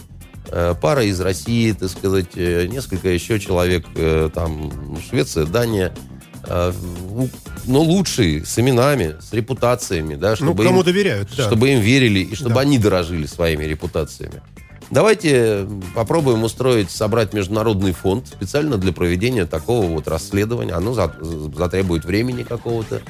э, 0.48 0.74
пара 0.78 1.04
из 1.04 1.18
России, 1.20 1.72
так 1.72 1.88
сказать, 1.88 2.32
э, 2.34 2.66
несколько 2.66 3.08
еще 3.08 3.40
человек, 3.40 3.86
э, 3.94 4.28
там, 4.32 4.70
Швеция, 5.08 5.46
Дания, 5.46 5.94
э, 5.94 6.11
но 6.48 7.80
лучшие, 7.80 8.44
с 8.44 8.58
именами, 8.58 9.16
с 9.20 9.32
репутациями, 9.32 10.14
да, 10.16 10.30
Ну, 10.30 10.36
чтобы, 10.36 10.64
кому 10.64 10.80
им, 10.80 10.84
доверяют, 10.84 11.28
да. 11.36 11.44
чтобы 11.44 11.70
им 11.70 11.80
верили 11.80 12.20
и 12.20 12.34
чтобы 12.34 12.54
Да. 12.56 12.60
они 12.62 12.78
дорожили 12.78 13.26
своими 13.26 13.64
репутациями. 13.64 14.42
Давайте 14.90 15.66
попробуем 15.94 16.42
устроить, 16.44 16.90
собрать 16.90 17.32
международный 17.32 17.92
фонд 17.92 18.26
специально 18.28 18.76
для 18.76 18.92
проведения 18.92 19.46
такого 19.46 19.86
вот 19.86 20.06
расследования. 20.06 20.74
Оно 20.74 20.92
за- 20.92 21.14
затребует 21.56 22.04
времени 22.04 22.42
какого-то, 22.42 23.00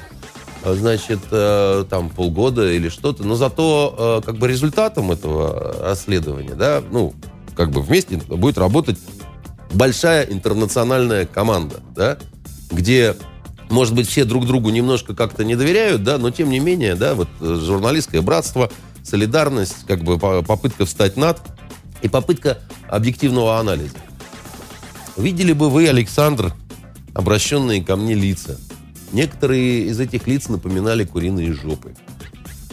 э, 0.63 0.73
значит, 0.75 1.19
э, 1.31 1.83
там 1.89 2.09
полгода 2.09 2.71
или 2.71 2.87
что-то. 2.87 3.23
Но 3.25 3.35
зато 3.35 4.21
э, 4.23 4.25
как 4.25 4.37
бы 4.37 4.47
результатом 4.47 5.11
этого 5.11 5.75
расследования, 5.81 6.53
да, 6.55 6.81
ну, 6.89 7.13
как 7.55 7.71
бы 7.71 7.81
вместе 7.81 8.15
будет 8.15 8.57
работать 8.57 8.97
большая 9.73 10.23
интернациональная 10.25 11.25
команда, 11.25 11.81
да, 11.95 12.17
где, 12.73 13.15
может 13.69 13.93
быть, 13.93 14.07
все 14.09 14.25
друг 14.25 14.45
другу 14.45 14.69
немножко 14.69 15.15
как-то 15.15 15.43
не 15.45 15.55
доверяют, 15.55 16.03
да, 16.03 16.17
но 16.17 16.31
тем 16.31 16.49
не 16.49 16.59
менее, 16.59 16.95
да, 16.95 17.13
вот 17.15 17.29
э, 17.39 17.59
журналистское 17.63 18.21
братство, 18.21 18.69
солидарность, 19.03 19.85
как 19.87 20.03
бы 20.03 20.17
по- 20.19 20.41
попытка 20.41 20.85
встать 20.85 21.15
над 21.17 21.39
и 22.01 22.07
попытка 22.09 22.57
объективного 22.89 23.59
анализа. 23.59 23.95
Видели 25.17 25.53
бы 25.53 25.69
вы, 25.69 25.87
Александр, 25.87 26.53
обращенные 27.13 27.83
ко 27.83 27.95
мне 27.95 28.13
лица. 28.15 28.57
Некоторые 29.11 29.85
из 29.87 29.99
этих 29.99 30.25
лиц 30.27 30.49
напоминали 30.49 31.03
куриные 31.05 31.53
жопы. 31.53 31.95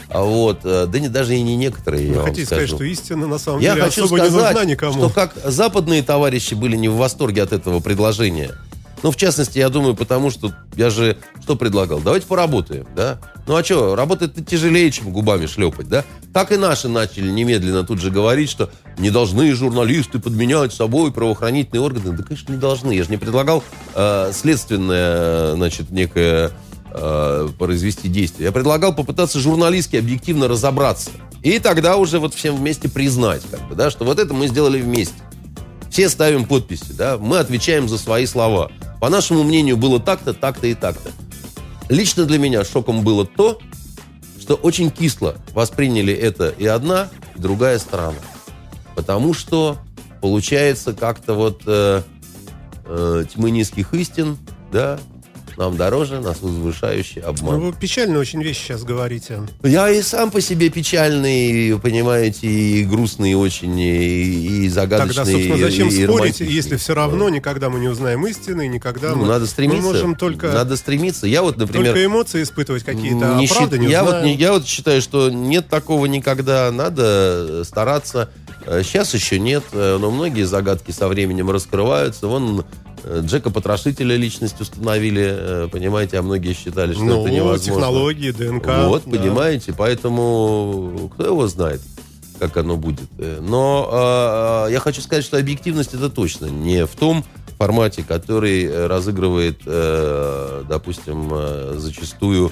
А 0.08 0.22
вот, 0.22 0.60
э, 0.64 0.86
да 0.86 0.98
не 0.98 1.08
даже 1.08 1.36
и 1.36 1.42
не 1.42 1.54
некоторые, 1.54 2.06
я 2.06 2.10
Вы 2.12 2.16
вам 2.18 2.26
хотите 2.26 2.46
скажу. 2.46 2.62
сказать, 2.66 2.76
что 2.76 2.84
истина 2.84 3.26
на 3.28 3.38
самом 3.38 3.60
Я 3.60 3.74
деле 3.74 3.84
хочу 3.84 4.04
особо 4.06 4.18
не 4.20 4.24
нужна 4.30 4.50
сказать, 4.50 4.68
никому? 4.68 4.92
что 4.94 5.10
как 5.10 5.34
западные 5.44 6.02
товарищи 6.02 6.54
были 6.54 6.76
не 6.76 6.88
в 6.88 6.96
восторге 6.96 7.42
от 7.44 7.52
этого 7.52 7.78
предложения. 7.80 8.50
Ну, 9.02 9.10
в 9.10 9.16
частности, 9.16 9.58
я 9.58 9.68
думаю, 9.68 9.94
потому 9.94 10.30
что 10.30 10.52
я 10.76 10.90
же 10.90 11.16
что 11.42 11.56
предлагал? 11.56 12.00
Давайте 12.00 12.26
поработаем, 12.26 12.86
да? 12.94 13.18
Ну, 13.46 13.56
а 13.56 13.64
что, 13.64 13.94
работать 13.94 14.46
тяжелее, 14.46 14.90
чем 14.90 15.10
губами 15.10 15.46
шлепать, 15.46 15.88
да? 15.88 16.04
Так 16.32 16.52
и 16.52 16.56
наши 16.56 16.88
начали 16.88 17.30
немедленно 17.30 17.84
тут 17.84 18.00
же 18.00 18.10
говорить, 18.10 18.50
что 18.50 18.70
не 18.98 19.10
должны 19.10 19.52
журналисты 19.54 20.18
подменять 20.18 20.72
собой 20.72 21.12
правоохранительные 21.12 21.82
органы. 21.82 22.16
Да, 22.16 22.22
конечно, 22.22 22.52
не 22.52 22.58
должны. 22.58 22.92
Я 22.92 23.04
же 23.04 23.10
не 23.10 23.16
предлагал 23.16 23.64
э, 23.94 24.32
следственное, 24.34 25.54
значит, 25.54 25.90
некое 25.90 26.52
э, 26.92 27.48
произвести 27.58 28.08
действие. 28.08 28.46
Я 28.46 28.52
предлагал 28.52 28.94
попытаться 28.94 29.40
журналистски 29.40 29.96
объективно 29.96 30.46
разобраться. 30.46 31.10
И 31.42 31.58
тогда 31.58 31.96
уже 31.96 32.18
вот 32.18 32.34
всем 32.34 32.56
вместе 32.56 32.88
признать, 32.88 33.42
как 33.50 33.66
бы, 33.66 33.74
да, 33.74 33.90
что 33.90 34.04
вот 34.04 34.18
это 34.18 34.34
мы 34.34 34.46
сделали 34.46 34.80
вместе. 34.80 35.14
Все 35.90 36.08
ставим 36.08 36.44
подписи, 36.44 36.92
да, 36.92 37.16
мы 37.18 37.38
отвечаем 37.38 37.88
за 37.88 37.98
свои 37.98 38.26
слова. 38.26 38.70
По 39.00 39.08
нашему 39.08 39.42
мнению, 39.44 39.76
было 39.76 39.98
так-то, 39.98 40.34
так-то 40.34 40.66
и 40.66 40.74
так-то. 40.74 41.10
Лично 41.88 42.26
для 42.26 42.38
меня 42.38 42.64
шоком 42.64 43.02
было 43.02 43.26
то, 43.26 43.58
что 44.38 44.54
очень 44.54 44.90
кисло 44.90 45.36
восприняли 45.52 46.12
это 46.12 46.48
и 46.50 46.66
одна, 46.66 47.08
и 47.34 47.40
другая 47.40 47.78
сторона. 47.78 48.18
Потому 48.94 49.32
что 49.32 49.78
получается 50.20 50.92
как-то 50.92 51.34
вот 51.34 51.62
э, 51.66 52.02
э, 52.84 53.24
тьмы 53.32 53.50
низких 53.50 53.94
истин, 53.94 54.36
да, 54.70 55.00
нам 55.60 55.76
дороже, 55.76 56.20
нас 56.20 56.38
возвышающий 56.40 57.20
Ну, 57.22 57.28
обман. 57.28 57.60
вы 57.60 57.72
печальную 57.72 58.18
очень 58.20 58.42
вещь 58.42 58.58
сейчас 58.58 58.82
говорите. 58.82 59.42
Я 59.62 59.90
и 59.90 60.00
сам 60.00 60.30
по 60.30 60.40
себе 60.40 60.70
печальный, 60.70 61.78
понимаете, 61.78 62.46
и 62.48 62.84
грустный 62.84 63.34
очень, 63.34 63.78
и, 63.78 64.64
и 64.64 64.68
загадочный. 64.68 65.14
Тогда, 65.14 65.30
собственно, 65.30 65.56
и- 65.56 65.60
зачем 65.62 65.88
и 65.88 65.90
спорить, 65.90 66.08
романтичный. 66.08 66.46
если 66.48 66.76
все 66.76 66.94
равно 66.94 67.28
никогда 67.28 67.68
мы 67.68 67.78
не 67.78 67.88
узнаем 67.88 68.26
истины, 68.26 68.64
и 68.66 68.68
никогда 68.68 69.10
Ну, 69.10 69.16
мы, 69.22 69.26
надо 69.28 69.46
стремиться. 69.46 69.82
мы 69.86 69.92
можем 69.92 70.16
только, 70.16 70.50
Надо 70.50 70.76
стремиться. 70.76 71.26
Я 71.26 71.42
вот, 71.42 71.58
например, 71.58 71.92
только 71.92 72.04
эмоции 72.06 72.42
испытывать 72.42 72.82
какие-то, 72.82 73.34
не 73.36 73.46
а 73.46 73.48
правда 73.54 73.76
не 73.78 73.88
я, 73.88 74.02
вот, 74.02 74.08
узнаем. 74.14 74.26
не- 74.26 74.36
я 74.36 74.52
вот 74.52 74.66
считаю, 74.66 75.02
что 75.02 75.28
нет 75.30 75.68
такого 75.68 76.06
никогда. 76.06 76.70
Надо 76.72 77.02
э, 77.04 77.62
стараться. 77.66 78.30
Э, 78.66 78.82
Сейчас 78.82 79.12
еще 79.14 79.38
нет, 79.38 79.64
э, 79.72 79.98
но 80.00 80.10
многие 80.10 80.44
загадки 80.44 80.90
со 80.90 81.06
временем 81.08 81.50
раскрываются. 81.50 82.26
Вон 82.28 82.60
э, 82.60 82.62
Джека 83.20 83.50
Потрошителя 83.50 84.16
личность 84.16 84.60
установили, 84.60 85.26
э, 85.30 85.68
понимаете, 85.70 86.18
а 86.18 86.22
многие 86.22 86.52
считали, 86.54 86.92
что 86.94 87.02
Ну, 87.04 87.22
это 87.22 87.30
невозможно. 87.34 87.64
технологии, 87.74 88.30
ДНК. 88.30 88.66
Вот, 88.88 89.04
да. 89.06 89.10
понимаете, 89.18 89.72
поэтому 89.76 91.10
кто 91.14 91.26
его 91.26 91.46
знает, 91.46 91.80
как 92.38 92.56
оно 92.56 92.76
будет. 92.76 93.08
Э, 93.18 93.38
Но 93.40 94.66
э, 94.68 94.72
я 94.72 94.80
хочу 94.80 95.00
сказать, 95.00 95.24
что 95.24 95.38
объективность 95.38 95.94
это 95.94 96.10
точно 96.10 96.46
не 96.46 96.86
в 96.86 96.94
том 96.96 97.24
формате, 97.58 98.04
который 98.06 98.64
э, 98.64 98.86
разыгрывает, 98.86 99.60
э, 99.66 100.64
допустим, 100.68 101.28
э, 101.32 101.74
зачастую 101.76 102.50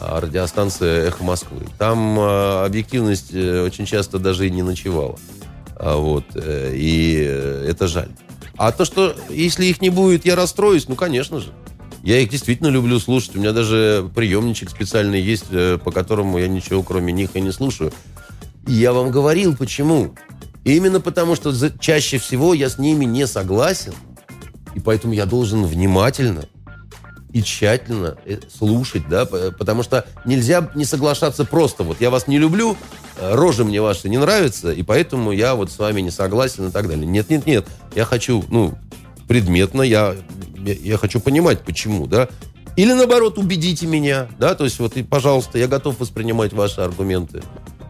радиостанция 0.00 1.06
«Эхо 1.08 1.24
Москвы». 1.24 1.60
Там 1.78 2.18
э, 2.18 2.64
объективность 2.66 3.32
э, 3.32 3.62
очень 3.64 3.86
часто 3.86 4.18
даже 4.18 4.46
и 4.46 4.50
не 4.50 4.62
ночевала. 4.62 5.16
А 5.76 5.96
Вот, 5.96 6.24
э, 6.34 6.72
и 6.74 7.16
э, 7.26 7.66
это 7.68 7.86
жаль. 7.88 8.08
А 8.56 8.72
то, 8.72 8.84
что 8.84 9.16
если 9.30 9.66
их 9.66 9.80
не 9.80 9.90
будет, 9.90 10.24
я 10.24 10.36
расстроюсь, 10.36 10.88
ну, 10.88 10.94
конечно 10.94 11.40
же. 11.40 11.52
Я 12.02 12.20
их 12.20 12.28
действительно 12.28 12.68
люблю 12.68 13.00
слушать. 13.00 13.34
У 13.34 13.38
меня 13.38 13.52
даже 13.52 14.10
приемничек 14.14 14.70
специальный 14.70 15.20
есть, 15.20 15.46
э, 15.50 15.78
по 15.82 15.90
которому 15.90 16.38
я 16.38 16.48
ничего 16.48 16.82
кроме 16.82 17.12
них 17.12 17.30
и 17.34 17.40
не 17.40 17.50
слушаю. 17.50 17.92
И 18.66 18.72
я 18.72 18.92
вам 18.92 19.10
говорил, 19.10 19.56
почему. 19.56 20.14
Именно 20.64 21.00
потому, 21.00 21.34
что 21.34 21.52
чаще 21.78 22.18
всего 22.18 22.54
я 22.54 22.68
с 22.68 22.78
ними 22.78 23.04
не 23.04 23.26
согласен. 23.26 23.94
И 24.74 24.80
поэтому 24.80 25.14
я 25.14 25.24
должен 25.24 25.64
внимательно 25.64 26.44
и 27.34 27.42
тщательно 27.42 28.16
э, 28.24 28.38
слушать, 28.56 29.08
да, 29.08 29.26
потому 29.26 29.82
что 29.82 30.06
нельзя 30.24 30.70
не 30.76 30.84
соглашаться 30.84 31.44
просто. 31.44 31.82
Вот 31.82 32.00
я 32.00 32.10
вас 32.10 32.28
не 32.28 32.38
люблю, 32.38 32.76
э, 33.18 33.34
рожи 33.34 33.64
мне 33.64 33.82
ваши 33.82 34.08
не 34.08 34.18
нравятся, 34.18 34.72
и 34.72 34.84
поэтому 34.84 35.32
я 35.32 35.56
вот 35.56 35.70
с 35.70 35.78
вами 35.78 36.00
не 36.00 36.12
согласен 36.12 36.68
и 36.68 36.70
так 36.70 36.86
далее. 36.86 37.04
Нет, 37.04 37.28
нет, 37.30 37.44
нет. 37.44 37.66
Я 37.96 38.04
хочу, 38.04 38.44
ну, 38.48 38.78
предметно, 39.26 39.82
я, 39.82 40.14
я 40.64 40.96
хочу 40.96 41.18
понимать, 41.18 41.62
почему, 41.62 42.06
да. 42.06 42.28
Или 42.76 42.92
наоборот, 42.92 43.36
убедите 43.36 43.86
меня, 43.86 44.28
да, 44.38 44.54
то 44.54 44.62
есть 44.62 44.78
вот, 44.78 44.96
и, 44.96 45.02
пожалуйста, 45.02 45.58
я 45.58 45.66
готов 45.66 45.98
воспринимать 45.98 46.52
ваши 46.52 46.82
аргументы. 46.82 47.42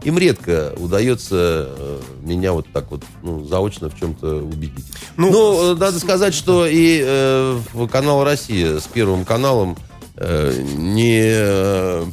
Им 0.05 0.19
редко 0.19 0.75
удается 0.77 1.69
э, 1.77 2.01
меня 2.23 2.53
вот 2.53 2.67
так 2.73 2.91
вот, 2.91 3.03
ну, 3.23 3.45
заочно 3.45 3.89
в 3.89 3.99
чем-то 3.99 4.37
убедить. 4.37 4.85
Ну, 5.17 5.31
Ну, 5.31 5.77
надо 5.77 5.99
сказать, 5.99 6.35
что 6.35 6.67
и 6.67 7.03
э, 7.03 7.59
канал 7.91 8.23
Россия 8.23 8.79
с 8.81 8.85
Первым 8.85 9.25
каналом 9.25 9.77
э, 10.17 10.63
не... 10.77 11.21
э, 11.23 12.05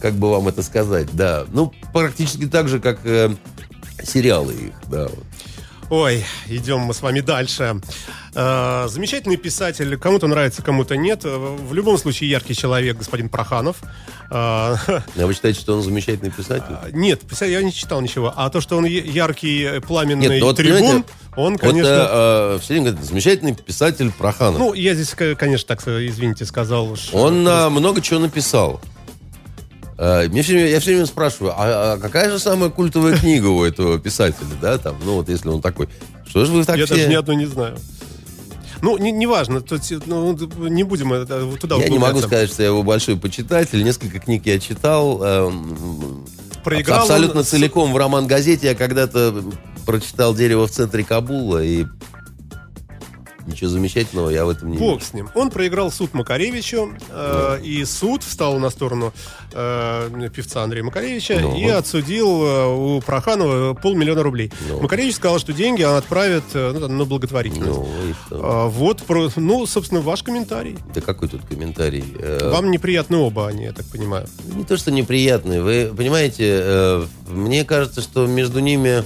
как 0.00 0.14
бы 0.14 0.30
вам 0.30 0.48
это 0.48 0.62
сказать, 0.62 1.08
да. 1.12 1.44
Ну, 1.52 1.72
практически 1.92 2.46
так 2.46 2.68
же, 2.68 2.80
как 2.80 3.00
э, 3.04 3.34
сериалы 4.02 4.52
их, 4.54 4.72
да. 4.88 5.08
вот. 5.08 5.24
Ой, 5.90 6.24
идем 6.48 6.80
мы 6.82 6.94
с 6.94 7.02
вами 7.02 7.18
дальше. 7.20 7.80
Э, 8.36 8.86
замечательный 8.88 9.36
писатель, 9.36 9.98
кому-то 9.98 10.28
нравится, 10.28 10.62
кому-то 10.62 10.96
нет. 10.96 11.22
Э, 11.24 11.36
В 11.36 11.74
любом 11.74 11.98
случае 11.98 12.30
яркий 12.30 12.54
человек, 12.54 12.96
господин 12.96 13.28
Проханов. 13.28 13.78
Э, 14.30 14.76
А 14.86 15.02
вы 15.16 15.34
считаете, 15.34 15.58
что 15.60 15.74
он 15.74 15.82
замечательный 15.82 16.30
писатель? 16.30 16.76
Нет, 16.92 17.22
писатель, 17.22 17.54
я 17.54 17.62
не 17.62 17.72
читал 17.72 18.00
ничего. 18.00 18.32
А 18.36 18.50
то, 18.50 18.60
что 18.60 18.76
он 18.76 18.84
яркий, 18.84 19.64
э, 19.64 19.80
пламенный 19.80 20.28
Нет, 20.28 20.40
ну 20.40 20.46
вот, 20.46 20.56
трибун, 20.56 21.04
он, 21.36 21.52
Вот 21.54 21.60
конечно... 21.60 21.88
э, 21.88 22.54
э, 22.56 22.58
все 22.62 22.74
время 22.74 22.90
говорят, 22.90 23.04
замечательный 23.08 23.54
писатель 23.56 24.12
Проханов. 24.12 24.60
Ну, 24.60 24.74
я 24.74 24.94
здесь, 24.94 25.12
конечно, 25.36 25.66
так, 25.66 25.80
извините, 25.88 26.44
сказал. 26.44 26.94
что- 26.94 27.16
Он 27.18 27.46
э, 27.48 27.68
много 27.68 28.00
чего 28.00 28.20
написал. 28.20 28.80
Э, 30.00 30.26
Мне 30.28 30.40
все 30.40 30.54
время, 30.54 30.70
я 30.70 30.80
все 30.80 30.92
время 30.92 31.04
спрашиваю, 31.04 31.52
а, 31.54 31.92
а 31.92 31.98
какая 31.98 32.30
же 32.30 32.38
самая 32.38 32.70
культовая 32.70 33.18
книга 33.18 33.48
у 33.48 33.62
этого 33.62 33.98
писателя, 33.98 34.48
да, 34.58 34.78
там, 34.78 34.96
ну 35.04 35.16
вот 35.16 35.28
если 35.28 35.50
он 35.50 35.60
такой, 35.60 35.90
что 36.26 36.46
же 36.46 36.52
вы 36.52 36.64
так 36.64 36.78
Я 36.78 36.86
все... 36.86 36.94
даже 36.96 37.08
ни 37.08 37.14
одной 37.14 37.36
не 37.36 37.44
знаю. 37.44 37.76
Ну, 38.80 38.96
не, 38.96 39.12
неважно, 39.12 39.60
тут, 39.60 39.82
ну, 40.06 40.34
не 40.70 40.84
будем 40.84 41.12
э, 41.12 41.26
туда 41.60 41.76
Я 41.76 41.90
не 41.90 41.98
могу 41.98 42.20
сказать, 42.20 42.50
что 42.50 42.62
я 42.62 42.70
его 42.70 42.82
большой 42.82 43.18
почитатель. 43.18 43.84
Несколько 43.84 44.20
книг 44.20 44.46
я 44.46 44.58
читал. 44.58 45.22
эм, 45.22 46.24
Проиграл 46.64 47.02
абсолютно 47.02 47.40
он 47.40 47.44
целиком 47.44 47.92
в 47.92 47.96
роман-газете. 47.98 48.68
Я 48.68 48.74
когда-то 48.74 49.44
прочитал 49.84 50.34
«Дерево 50.34 50.66
в 50.66 50.70
центре 50.70 51.04
Кабула», 51.04 51.62
и 51.62 51.84
ничего 53.46 53.70
замечательного 53.70 54.30
я 54.30 54.44
в 54.44 54.48
этом 54.50 54.70
не 54.70 54.78
Бог 54.78 54.98
вижу. 54.98 55.10
с 55.10 55.14
ним. 55.14 55.30
Он 55.34 55.50
проиграл 55.50 55.90
суд 55.90 56.14
Макаревичу, 56.14 56.92
э, 57.10 57.60
и 57.62 57.84
суд 57.84 58.22
встал 58.22 58.58
на 58.58 58.70
сторону 58.70 59.12
э, 59.52 60.28
певца 60.34 60.62
Андрея 60.62 60.84
Макаревича 60.84 61.38
Ну. 61.40 61.56
и 61.56 61.66
отсудил 61.68 62.44
э, 62.44 62.66
у 62.66 63.00
Проханова 63.00 63.74
полмиллиона 63.74 64.22
рублей. 64.22 64.52
Ну. 64.68 64.80
Макаревич 64.80 65.16
сказал, 65.16 65.38
что 65.38 65.52
деньги 65.52 65.82
он 65.82 65.94
отправит 65.96 66.44
э, 66.54 66.72
ну, 66.74 66.88
на 66.88 67.04
благотворительность. 67.04 67.78
Ну, 67.78 67.88
и 68.08 68.12
что? 68.26 68.40
А, 68.42 68.68
вот, 68.68 69.02
про, 69.02 69.28
ну, 69.36 69.66
собственно, 69.66 70.00
ваш 70.00 70.22
комментарий. 70.22 70.76
Да 70.94 71.00
какой 71.00 71.28
тут 71.28 71.42
комментарий? 71.46 72.04
Э, 72.18 72.50
Вам 72.52 72.70
неприятны 72.70 73.16
оба 73.16 73.48
они, 73.48 73.64
я 73.64 73.72
так 73.72 73.86
понимаю. 73.86 74.26
Не 74.54 74.64
то, 74.64 74.76
что 74.76 74.90
неприятный. 74.90 75.60
Вы 75.62 75.92
понимаете, 75.96 76.60
э, 76.62 77.06
мне 77.28 77.64
кажется, 77.64 78.00
что 78.00 78.26
между 78.26 78.60
ними 78.60 79.02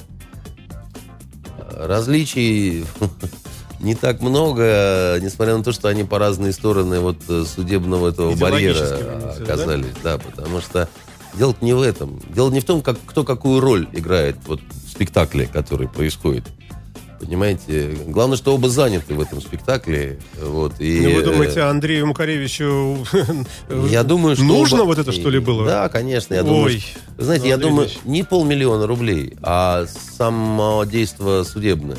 различий 1.71 2.85
не 3.85 3.95
так 3.95 4.21
много, 4.23 5.19
несмотря 5.21 5.57
на 5.57 5.63
то, 5.63 5.73
что 5.73 5.89
они 5.89 6.05
по 6.05 6.19
разные 6.19 6.53
стороны 6.53 7.01
вот 7.01 7.19
э, 7.29 7.45
судебного 7.45 8.09
этого 8.09 8.35
барьера 8.35 8.75
виду, 8.97 9.21
да? 9.21 9.31
оказались. 9.45 9.87
Да, 10.03 10.19
потому 10.19 10.61
что 10.61 10.89
дело 11.35 11.55
не 11.61 11.75
в 11.75 11.83
этом. 11.83 12.19
Дело 12.35 12.51
не 12.51 12.61
в 12.61 12.65
том, 12.65 12.81
как, 12.81 12.97
кто 13.07 13.25
какую 13.25 13.61
роль 13.61 13.87
играет 13.93 14.37
вот, 14.47 14.61
в 14.61 14.91
спектакле, 14.91 15.47
который 15.47 15.87
происходит. 15.89 16.45
Понимаете? 17.21 17.97
Главное, 18.07 18.37
что 18.37 18.55
оба 18.55 18.69
заняты 18.69 19.15
в 19.15 19.21
этом 19.21 19.41
спектакле. 19.41 20.19
Вот, 20.43 20.75
и, 20.79 21.01
Ну, 21.01 21.15
вы 21.15 21.21
э, 21.21 21.25
думаете, 21.25 21.61
Андрею 21.63 22.07
Макаревичу 22.07 23.07
Я 23.89 24.03
думаю, 24.03 24.37
что... 24.37 24.45
нужно 24.45 24.83
оба- 24.83 24.87
вот 24.89 24.99
это, 24.99 25.13
что 25.13 25.31
ли, 25.31 25.39
было? 25.39 25.65
Да, 25.65 25.89
конечно. 25.89 26.35
Я 26.35 26.43
думаю, 26.43 26.65
Ой, 26.65 26.81
что- 26.81 26.99
Вы 27.17 27.25
знаете, 27.25 27.49
я 27.49 27.55
Андрей 27.55 27.71
думаю, 27.71 27.87
Ильич. 27.89 27.99
не 28.05 28.23
полмиллиона 28.25 28.87
рублей, 28.87 29.37
а 29.43 29.87
само 30.19 30.85
действо 30.85 31.45
судебное. 31.45 31.99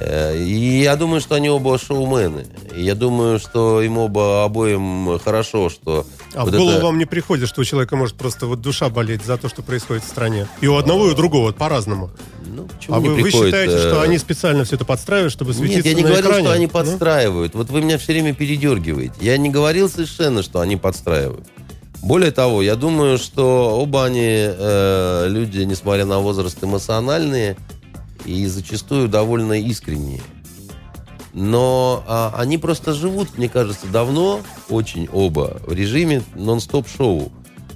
Э, 0.00 0.36
И 0.38 0.82
я 0.82 0.96
думаю, 0.96 1.20
что 1.20 1.34
они 1.34 1.48
оба 1.50 1.78
шоумены. 1.78 2.46
И 2.76 2.82
я 2.82 2.94
думаю, 2.94 3.38
что 3.38 3.82
им 3.82 3.98
оба 3.98 4.44
обоим 4.44 5.18
хорошо, 5.18 5.68
что... 5.70 6.06
А 6.34 6.44
вот 6.44 6.54
в 6.54 6.56
голову 6.56 6.76
это- 6.76 6.84
вам 6.86 6.98
не 6.98 7.04
приходит, 7.06 7.48
что 7.48 7.62
у 7.62 7.64
человека 7.64 7.96
может 7.96 8.14
просто 8.16 8.46
вот 8.46 8.60
душа 8.60 8.88
болеть 8.88 9.24
за 9.24 9.36
то, 9.38 9.48
что 9.48 9.62
происходит 9.62 10.04
в 10.04 10.08
стране? 10.08 10.46
И 10.60 10.66
у 10.68 10.76
одного, 10.76 11.08
и 11.08 11.12
у 11.12 11.14
другого, 11.14 11.52
по-разному. 11.52 12.10
Ну, 12.46 12.68
А 12.88 13.00
вы, 13.00 13.14
вы 13.14 13.22
приходит, 13.22 13.46
считаете, 13.46 13.78
что 13.78 13.96
э, 13.96 14.02
они 14.04 14.18
специально 14.18 14.64
все 14.64 14.76
это 14.76 14.84
подстраивают, 14.84 15.32
чтобы 15.32 15.52
светиться 15.54 15.76
Нет, 15.78 15.86
я 15.86 15.94
не 15.94 16.02
на 16.02 16.08
говорил, 16.08 16.30
экране? 16.30 16.44
что 16.46 16.52
они 16.54 16.66
Ну? 16.66 16.70
подстраивают. 16.72 17.54
Вот 17.54 17.70
вы 17.70 17.80
меня 17.82 17.98
все 17.98 18.12
время 18.12 18.34
передергиваете. 18.34 19.14
Я 19.20 19.36
не 19.36 19.48
говорил 19.50 19.88
совершенно, 19.88 20.42
что 20.42 20.60
они 20.60 20.76
подстраивают. 20.76 21.46
Более 22.02 22.30
того, 22.30 22.62
я 22.62 22.76
думаю, 22.76 23.18
что 23.18 23.76
оба 23.80 24.04
они 24.04 24.22
э, 24.24 25.26
люди, 25.28 25.58
несмотря 25.62 26.04
на 26.04 26.20
возраст, 26.20 26.62
эмоциональные 26.62 27.56
и 28.24 28.46
зачастую 28.46 29.08
довольно 29.08 29.60
искренние. 29.60 30.20
Но 31.32 32.02
а, 32.06 32.34
они 32.36 32.58
просто 32.58 32.92
живут, 32.94 33.36
мне 33.36 33.48
кажется, 33.48 33.86
давно, 33.86 34.40
очень 34.68 35.08
оба, 35.12 35.60
в 35.66 35.72
режиме 35.72 36.22
нон-стоп-шоу. 36.34 37.30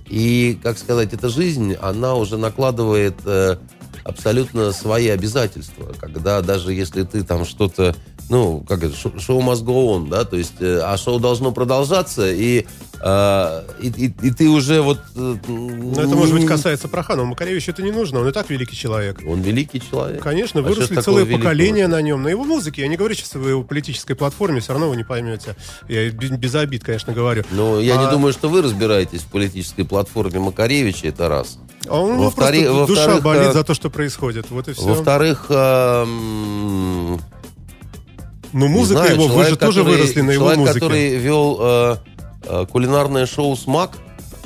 И, 0.07 0.59
как 0.62 0.78
сказать, 0.78 1.12
эта 1.12 1.28
жизнь, 1.28 1.74
она 1.80 2.14
уже 2.14 2.36
накладывает 2.36 3.16
э, 3.24 3.57
абсолютно 4.05 4.72
свои 4.72 5.09
обязательства. 5.09 5.93
Когда 5.99 6.40
даже 6.43 6.72
если 6.72 7.03
ты 7.05 7.22
там 7.22 7.45
что-то, 7.45 7.95
ну, 8.28 8.64
как 8.68 8.82
это, 8.82 8.97
шо- 8.97 9.18
шоу 9.18 9.40
must 9.40 9.64
go 9.64 9.86
on, 9.97 10.09
да, 10.11 10.24
то 10.24 10.36
есть, 10.36 10.61
э, 10.61 10.80
а 10.82 10.97
шоу 10.97 11.18
должно 11.18 11.53
продолжаться, 11.53 12.30
и, 12.30 12.66
э, 13.05 13.62
и, 13.80 13.88
и- 13.88 14.14
и 14.22 14.30
ты 14.30 14.48
уже 14.48 14.80
вот... 14.80 14.98
э, 15.16 15.36
Ну, 15.48 15.92
это, 15.92 16.09
может 16.14 16.34
быть, 16.34 16.46
касается 16.46 16.88
Проханова. 16.88 17.26
Макаревичу 17.26 17.70
это 17.72 17.82
не 17.82 17.90
нужно, 17.90 18.20
он 18.20 18.28
и 18.28 18.32
так 18.32 18.48
великий 18.50 18.76
человек. 18.76 19.20
Он 19.26 19.40
великий 19.40 19.80
человек. 19.80 20.22
Конечно, 20.22 20.61
А 20.61 20.62
выросли 20.62 21.00
целое 21.00 21.24
великого? 21.24 21.42
поколение 21.44 21.86
на 21.88 22.00
нем. 22.03 22.22
На 22.22 22.28
его 22.28 22.44
музыке, 22.44 22.82
я 22.82 22.88
не 22.88 22.96
говорю 22.96 23.14
сейчас 23.14 23.34
о 23.36 23.38
его 23.40 23.62
политической 23.64 24.14
платформе, 24.14 24.61
все 24.61 24.72
равно 24.72 24.88
вы 24.88 24.96
не 24.96 25.05
поймете. 25.05 25.57
Я 25.88 26.11
без, 26.11 26.55
обид, 26.55 26.84
конечно, 26.84 27.12
говорю. 27.12 27.44
Но 27.50 27.80
я 27.80 27.98
А- 27.98 28.05
не 28.05 28.11
думаю, 28.11 28.32
что 28.32 28.48
вы 28.48 28.62
разбираетесь 28.62 29.20
в 29.22 29.26
политической 29.26 29.84
платформе 29.84 30.38
Макаревича, 30.40 31.09
это 31.09 31.28
раз. 31.28 31.59
А 31.88 32.00
у 32.00 32.12
него 32.12 32.24
Во-вторых- 32.24 32.64
просто 32.66 32.86
душа 32.86 33.00
во-вторых, 33.09 33.22
болит 33.24 33.48
э, 33.48 33.53
за 33.53 33.64
то, 33.64 33.74
что 33.74 33.90
происходит. 33.90 34.46
Вот 34.50 34.68
и 34.68 34.72
все. 34.72 34.82
Во-вторых, 34.84 35.46
эм, 35.48 37.20
Ну, 38.53 38.68
музыка 38.68 39.00
знаю, 39.00 39.14
его, 39.14 39.24
вы 39.26 39.30
человек, 39.32 39.50
же 39.50 39.57
тоже 39.57 39.80
который- 39.80 39.96
выросли 39.96 40.20
на 40.20 40.30
его 40.32 40.42
человек, 40.44 40.59
музыке. 40.61 40.80
который 40.80 41.16
вел 41.16 41.59
э, 41.61 41.96
э, 41.96 41.96
кулинарное 42.70 43.26
шоу 43.26 43.57
«Смак», 43.57 43.93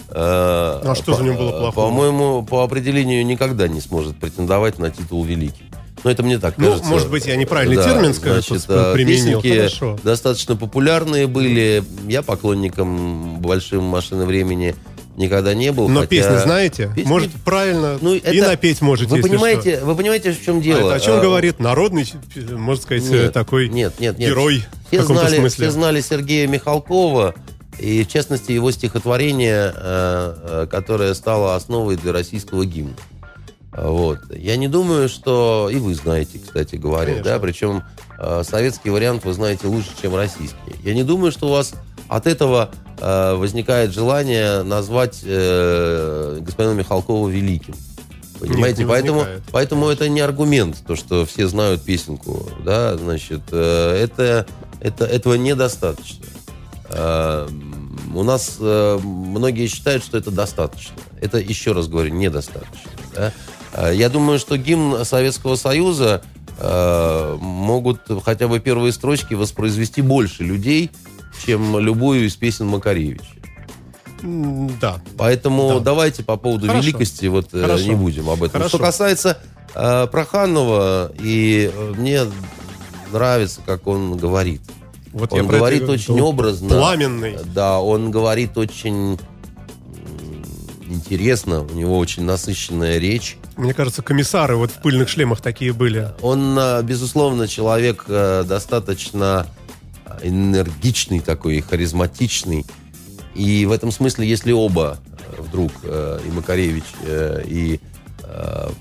э, 0.08 0.14
А 0.16 0.94
что 0.94 1.14
же 1.14 1.22
в 1.22 1.24
нем 1.24 1.36
было 1.36 1.50
по- 1.52 1.58
плохого? 1.58 1.86
По-моему, 1.88 2.42
по 2.44 2.62
определению 2.62 3.24
никогда 3.26 3.68
не 3.68 3.80
сможет 3.80 4.16
претендовать 4.18 4.78
на 4.78 4.90
титул 4.90 5.24
«Великий». 5.24 5.62
Но 6.04 6.10
это 6.10 6.22
мне 6.22 6.38
так 6.38 6.54
Ну, 6.58 6.66
кажется. 6.68 6.88
может 6.88 7.10
быть, 7.10 7.26
я 7.26 7.34
неправильный 7.36 7.76
Да, 7.76 7.84
термин, 7.84 8.14
скажем, 8.14 8.42
значит, 8.58 8.66
э, 8.68 8.92
применил. 8.94 9.40
Хорошо. 9.42 9.98
достаточно 10.04 10.54
популярные 10.54 11.26
были. 11.26 11.82
Я 12.06 12.22
поклонником 12.22 13.40
большим 13.40 13.82
машины 13.84 14.24
времени 14.24 14.76
никогда 15.16 15.54
не 15.54 15.72
был. 15.72 15.88
Но 15.88 16.00
хотя- 16.00 16.10
песни 16.10 16.36
знаете? 16.36 16.92
Песни- 16.94 17.08
Может, 17.08 17.30
правильно 17.44 17.98
Ну, 18.00 18.14
и 18.14 18.18
это- 18.18 18.46
напеть 18.48 18.82
можете, 18.82 19.10
Вы 19.10 19.22
понимаете, 19.22 19.80
вы 19.82 19.96
понимаете, 19.96 20.32
в 20.32 20.44
чем 20.44 20.60
что. 20.62 20.70
А 20.70 20.74
дело? 20.74 20.88
это 20.90 20.94
о 20.96 21.00
чем 21.00 21.14
Э, 21.14 21.22
говорит 21.22 21.58
народный, 21.58 22.06
можно 22.52 22.82
сказать, 22.82 23.02
нет, 23.10 23.32
такой 23.32 23.68
нет, 23.68 23.98
нет, 23.98 24.18
нет. 24.18 24.28
герой 24.30 24.64
Все 24.88 25.00
в 25.00 25.06
знали, 25.06 25.38
смысле? 25.38 25.64
все 25.66 25.70
знали 25.72 26.00
Сергея 26.02 26.46
Михалкова, 26.46 27.34
и 27.78 28.04
в 28.04 28.08
частности 28.08 28.52
его 28.52 28.70
стихотворение, 28.70 29.72
э, 29.74 29.74
э, 29.76 30.66
которое 30.70 31.14
стало 31.14 31.54
основой 31.54 31.96
для 31.96 32.12
российского 32.12 32.64
гимна. 32.64 32.94
Вот. 33.76 34.18
Я 34.30 34.56
не 34.56 34.68
думаю, 34.68 35.08
что... 35.08 35.68
И 35.70 35.76
вы 35.76 35.94
знаете, 35.94 36.38
кстати 36.38 36.76
говоря, 36.76 37.12
Конечно. 37.12 37.32
да, 37.32 37.38
причем 37.38 37.82
э, 38.18 38.42
советский 38.48 38.88
вариант 38.88 39.24
вы 39.24 39.34
знаете 39.34 39.66
лучше, 39.66 39.90
чем 40.00 40.16
российский. 40.16 40.56
Я 40.82 40.94
не 40.94 41.04
думаю, 41.04 41.30
что 41.30 41.48
у 41.48 41.50
вас 41.50 41.74
от 42.08 42.26
этого 42.26 42.70
э, 42.98 43.34
возникает 43.34 43.92
желание 43.92 44.62
назвать 44.62 45.20
э, 45.24 46.38
господина 46.40 46.72
Михалкова 46.72 47.28
великим. 47.28 47.74
Понимаете, 48.40 48.84
не 48.84 48.88
поэтому, 48.88 49.18
возникает. 49.20 49.44
поэтому 49.50 49.88
это 49.88 50.08
не 50.08 50.20
аргумент, 50.20 50.82
то, 50.86 50.94
что 50.96 51.24
все 51.24 51.46
знают 51.46 51.82
песенку, 51.82 52.48
да, 52.64 52.96
значит, 52.96 53.42
э, 53.50 54.02
это, 54.02 54.46
это, 54.80 55.04
этого 55.04 55.34
недостаточно. 55.34 56.26
Э, 56.88 57.48
у 58.14 58.22
нас 58.22 58.56
э, 58.60 58.98
многие 59.02 59.66
считают, 59.66 60.04
что 60.04 60.16
это 60.18 60.30
достаточно. 60.30 60.94
Это, 61.20 61.38
еще 61.38 61.72
раз 61.72 61.88
говорю, 61.88 62.14
недостаточно. 62.14 62.90
да. 63.14 63.32
Э, 63.72 63.94
Я 63.94 64.08
думаю, 64.08 64.38
что 64.38 64.56
гимн 64.56 65.04
Советского 65.04 65.56
Союза 65.56 66.22
э, 66.58 67.36
могут 67.40 68.00
хотя 68.24 68.48
бы 68.48 68.60
первые 68.60 68.92
строчки 68.92 69.34
воспроизвести 69.34 70.02
больше 70.02 70.42
людей, 70.44 70.90
чем 71.44 71.78
любую 71.78 72.26
из 72.26 72.36
песен 72.36 72.66
Макаревича. 72.66 73.24
Да. 74.22 75.00
Поэтому 75.18 75.74
Да. 75.74 75.80
давайте 75.80 76.22
по 76.24 76.36
поводу 76.36 76.66
Хорошо. 76.66 76.86
великости 76.86 77.26
вот 77.26 77.48
э, 77.52 77.60
Хорошо. 77.60 77.84
не 77.86 77.94
будем 77.94 78.28
об 78.30 78.42
этом. 78.42 78.52
Хорошо. 78.60 78.68
Что 78.76 78.78
касается 78.78 79.38
э, 79.74 80.06
Проханова, 80.10 81.12
и 81.20 81.70
э, 81.72 81.92
мне 81.96 82.22
нравится, 83.12 83.60
как 83.66 83.86
он 83.86 84.16
говорит. 84.16 84.62
Вот 85.16 85.32
он 85.32 85.40
это 85.40 85.48
говорит 85.48 85.80
говорю. 85.80 85.94
очень 85.94 86.20
образно. 86.20 86.68
Пламенный. 86.68 87.38
Да, 87.54 87.80
он 87.80 88.10
говорит 88.10 88.58
очень 88.58 89.18
интересно, 90.86 91.62
у 91.62 91.72
него 91.72 91.96
очень 91.96 92.24
насыщенная 92.24 92.98
речь. 92.98 93.38
Мне 93.56 93.72
кажется, 93.72 94.02
комиссары 94.02 94.56
вот 94.56 94.70
в 94.70 94.82
пыльных 94.82 95.08
шлемах 95.08 95.40
такие 95.40 95.72
были. 95.72 96.10
Он, 96.20 96.54
э, 96.58 96.82
безусловно, 96.82 97.48
человек 97.48 98.04
э, 98.08 98.44
достаточно 98.46 99.46
энергичный 100.22 101.20
такой, 101.20 101.62
харизматичный. 101.62 102.66
И 103.34 103.64
в 103.64 103.72
этом 103.72 103.92
смысле, 103.92 104.28
если 104.28 104.52
оба 104.52 104.98
э, 105.38 105.40
вдруг, 105.40 105.72
и 105.82 106.30
Макаревич, 106.30 106.84
э, 107.06 107.42
и 107.46 107.80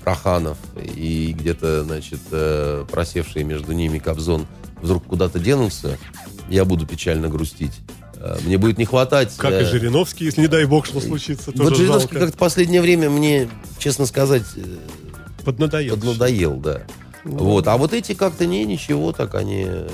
Проханов, 0.04 0.58
и 0.76 1.34
где-то, 1.38 1.84
значит, 1.84 2.20
э, 2.30 2.84
просевший 2.90 3.42
между 3.42 3.72
ними 3.72 3.98
Кобзон 3.98 4.46
вдруг 4.86 5.04
куда-то 5.04 5.38
денутся, 5.38 5.98
я 6.48 6.64
буду 6.64 6.86
печально 6.86 7.28
грустить. 7.28 7.72
Э, 8.16 8.38
Мне 8.44 8.56
будет 8.58 8.78
не 8.78 8.84
хватать... 8.84 9.34
Как 9.36 9.52
и 9.52 9.56
э, 9.56 9.64
Жириновский, 9.64 10.24
если 10.26 10.40
не 10.40 10.48
дай 10.48 10.64
бог, 10.64 10.86
что 10.86 11.00
случится, 11.00 11.50
Вот 11.50 11.56
тоже 11.56 11.76
Жириновский 11.76 12.14
как-то 12.14 12.32
в 12.32 12.38
последнее 12.38 12.80
время 12.80 13.10
мне, 13.10 13.48
честно 13.78 14.06
сказать, 14.06 14.44
э, 14.56 14.62
Поднадоел. 15.44 15.96
поднадоел, 15.96 16.56
да. 16.56 16.82
Ну, 17.24 17.38
Вот. 17.38 17.66
А 17.66 17.76
вот 17.76 17.92
эти 17.92 18.14
как-то 18.14 18.46
не, 18.46 18.64
ничего, 18.64 19.12
так 19.12 19.34
они 19.34 19.64
э, 19.68 19.88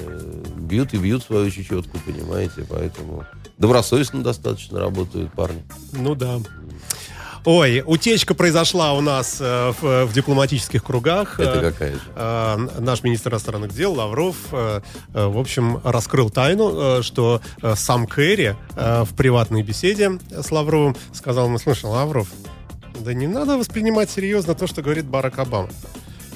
бьют 0.57 0.95
и 0.95 0.99
бьют 0.99 1.25
свою 1.25 1.51
чечетку, 1.51 1.99
понимаете, 2.07 2.65
поэтому 2.69 3.25
добросовестно 3.59 4.23
достаточно 4.23 4.79
работают 4.81 5.33
парни. 5.33 5.63
Ну 5.93 6.15
да. 6.15 6.41
Ой, 7.45 7.83
утечка 7.85 8.35
произошла 8.35 8.93
у 8.93 9.01
нас 9.01 9.39
э, 9.41 9.73
в, 9.81 10.07
в 10.07 10.13
дипломатических 10.13 10.85
кругах. 10.85 11.41
Это 11.41 11.59
Э, 11.59 11.71
какая 11.73 11.93
же? 11.95 12.01
э, 12.15 12.57
наш 12.79 13.03
министр 13.03 13.31
иностранных 13.33 13.75
дел 13.75 13.93
Лавров, 13.95 14.37
э, 14.53 14.81
э, 15.13 15.27
в 15.27 15.37
общем, 15.37 15.81
раскрыл 15.83 16.31
тайну, 16.31 16.99
э, 16.99 17.03
что 17.03 17.41
сам 17.75 18.07
Керри 18.07 18.55
э, 18.77 19.03
в 19.05 19.15
приватной 19.17 19.63
беседе 19.63 20.21
с 20.31 20.53
Лавровым 20.53 20.97
сказал 21.13 21.47
ему, 21.47 21.59
слушай, 21.59 21.87
Лавров, 21.87 22.29
да 23.01 23.13
не 23.13 23.27
надо 23.27 23.57
воспринимать 23.59 24.09
серьезно 24.09 24.55
то, 24.55 24.69
что 24.69 24.81
говорит 24.81 25.07
Барак 25.07 25.41
Обама. 25.41 25.69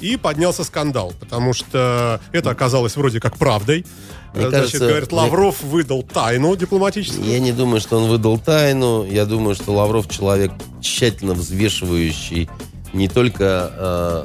И 0.01 0.15
поднялся 0.17 0.63
скандал, 0.63 1.13
потому 1.19 1.53
что 1.53 2.19
это 2.31 2.49
оказалось 2.51 2.95
вроде 2.95 3.19
как 3.19 3.37
правдой. 3.37 3.85
Мне 4.33 4.45
Э, 4.45 4.49
Значит, 4.49 4.53
кажется, 4.71 4.87
говорит, 4.87 5.11
мне- 5.11 5.21
Лавров 5.21 5.63
выдал 5.63 6.03
тайну 6.03 6.55
дипломатическую. 6.55 7.25
Я 7.25 7.39
не 7.39 7.51
думаю, 7.51 7.81
что 7.81 7.97
он 7.97 8.09
выдал 8.09 8.37
тайну. 8.37 9.05
Я 9.05 9.25
думаю, 9.25 9.55
что 9.55 9.73
Лавров 9.73 10.07
человек 10.09 10.51
тщательно 10.81 11.33
взвешивающий 11.33 12.49
не 12.93 13.07
только 13.07 13.71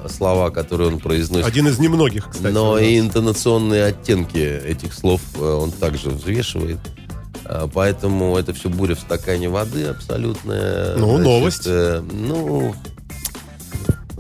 э, 0.04 0.08
слова, 0.08 0.50
которые 0.50 0.88
он 0.88 0.98
произносит, 0.98 1.46
Один 1.46 1.66
из 1.68 1.78
немногих, 1.78 2.28
кстати. 2.30 2.52
но 2.52 2.78
и 2.78 2.98
интонационные 2.98 3.84
оттенки 3.86 4.38
этих 4.38 4.94
слов 4.94 5.20
э, 5.36 5.42
он 5.44 5.70
также 5.72 6.10
взвешивает. 6.10 6.78
А, 7.44 7.68
Поэтому 7.72 8.36
это 8.36 8.52
все 8.54 8.68
буря 8.68 8.94
в 8.94 9.00
стакане 9.00 9.48
воды 9.48 9.84
абсолютная. 9.86 10.96
Ну, 10.96 11.18
новость. 11.18 11.64
э, 11.66 12.02
ну, 12.12 12.74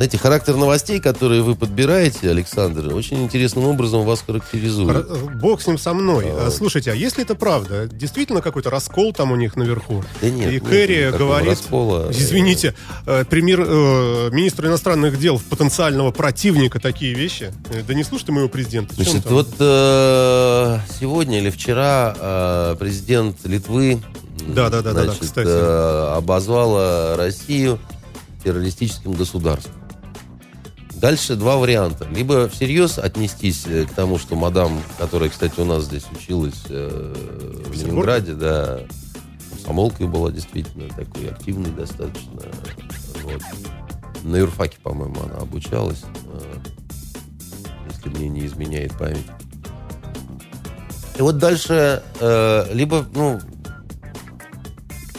знаете, 0.02 0.18
характер 0.18 0.56
новостей, 0.56 0.98
которые 0.98 1.42
вы 1.42 1.54
подбираете, 1.54 2.28
Александр, 2.28 2.92
очень 2.92 3.22
интересным 3.22 3.66
образом 3.66 4.04
вас 4.04 4.24
характеризует. 4.26 5.06
Бог 5.38 5.62
с 5.62 5.68
ним 5.68 5.78
со 5.78 5.94
мной. 5.94 6.26
А, 6.28 6.50
Слушайте, 6.50 6.90
а 6.90 6.94
если 6.96 7.22
это 7.22 7.36
правда, 7.36 7.86
действительно 7.86 8.40
какой-то 8.40 8.68
раскол 8.68 9.12
там 9.12 9.30
у 9.30 9.36
них 9.36 9.54
наверху? 9.54 10.02
Да 10.20 10.28
нет, 10.28 10.50
И 10.50 10.54
нет 10.54 10.64
Кэрри 10.64 11.06
никакого 11.06 11.18
говорит, 11.28 11.50
раскола. 11.50 12.08
извините, 12.10 12.74
э, 13.06 13.24
премьер, 13.30 13.60
э, 13.64 14.30
министр 14.32 14.66
иностранных 14.66 15.20
дел 15.20 15.40
потенциального 15.48 16.10
противника 16.10 16.80
такие 16.80 17.14
вещи? 17.14 17.52
Э, 17.70 17.82
Да 17.86 17.94
не 17.94 18.02
слушайте 18.02 18.32
моего 18.32 18.48
президента. 18.48 18.96
Значит, 18.96 19.24
вот 19.30 19.50
э, 19.60 20.78
сегодня 20.98 21.38
или 21.38 21.50
вчера 21.50 22.16
э, 22.18 22.76
президент 22.76 23.36
Литвы 23.44 24.02
Да, 24.48 24.68
да, 24.68 24.82
да, 24.82 24.82
да, 24.82 24.92
да, 24.94 25.04
значит, 25.04 25.22
кстати. 25.22 25.46
э, 25.48 26.14
обозвала 26.16 27.16
Россию 27.16 27.78
террористическим 28.42 29.12
государством. 29.12 29.74
Дальше 31.02 31.34
два 31.34 31.56
варианта. 31.56 32.06
Либо 32.14 32.48
всерьез 32.48 32.96
отнестись 32.96 33.66
э, 33.66 33.86
к 33.86 33.90
тому, 33.90 34.18
что 34.18 34.36
мадам, 34.36 34.80
которая, 34.98 35.30
кстати, 35.30 35.58
у 35.58 35.64
нас 35.64 35.86
здесь 35.86 36.04
училась 36.12 36.62
э, 36.68 37.14
в 37.66 37.72
Ленинграде, 37.72 38.34
да, 38.34 38.82
комсомолкой 39.50 40.06
была 40.06 40.30
действительно 40.30 40.88
такой 40.90 41.28
активной 41.28 41.72
достаточно. 41.72 42.42
Вот. 43.24 43.42
На 44.22 44.36
юрфаке, 44.36 44.78
по-моему, 44.80 45.16
она 45.24 45.38
обучалась, 45.38 46.04
э, 46.26 46.54
если 47.90 48.08
мне 48.10 48.28
не 48.28 48.46
изменяет 48.46 48.96
память. 48.96 49.26
И 51.18 51.22
вот 51.22 51.36
дальше 51.38 52.04
э, 52.20 52.72
либо, 52.72 53.04
ну, 53.12 53.40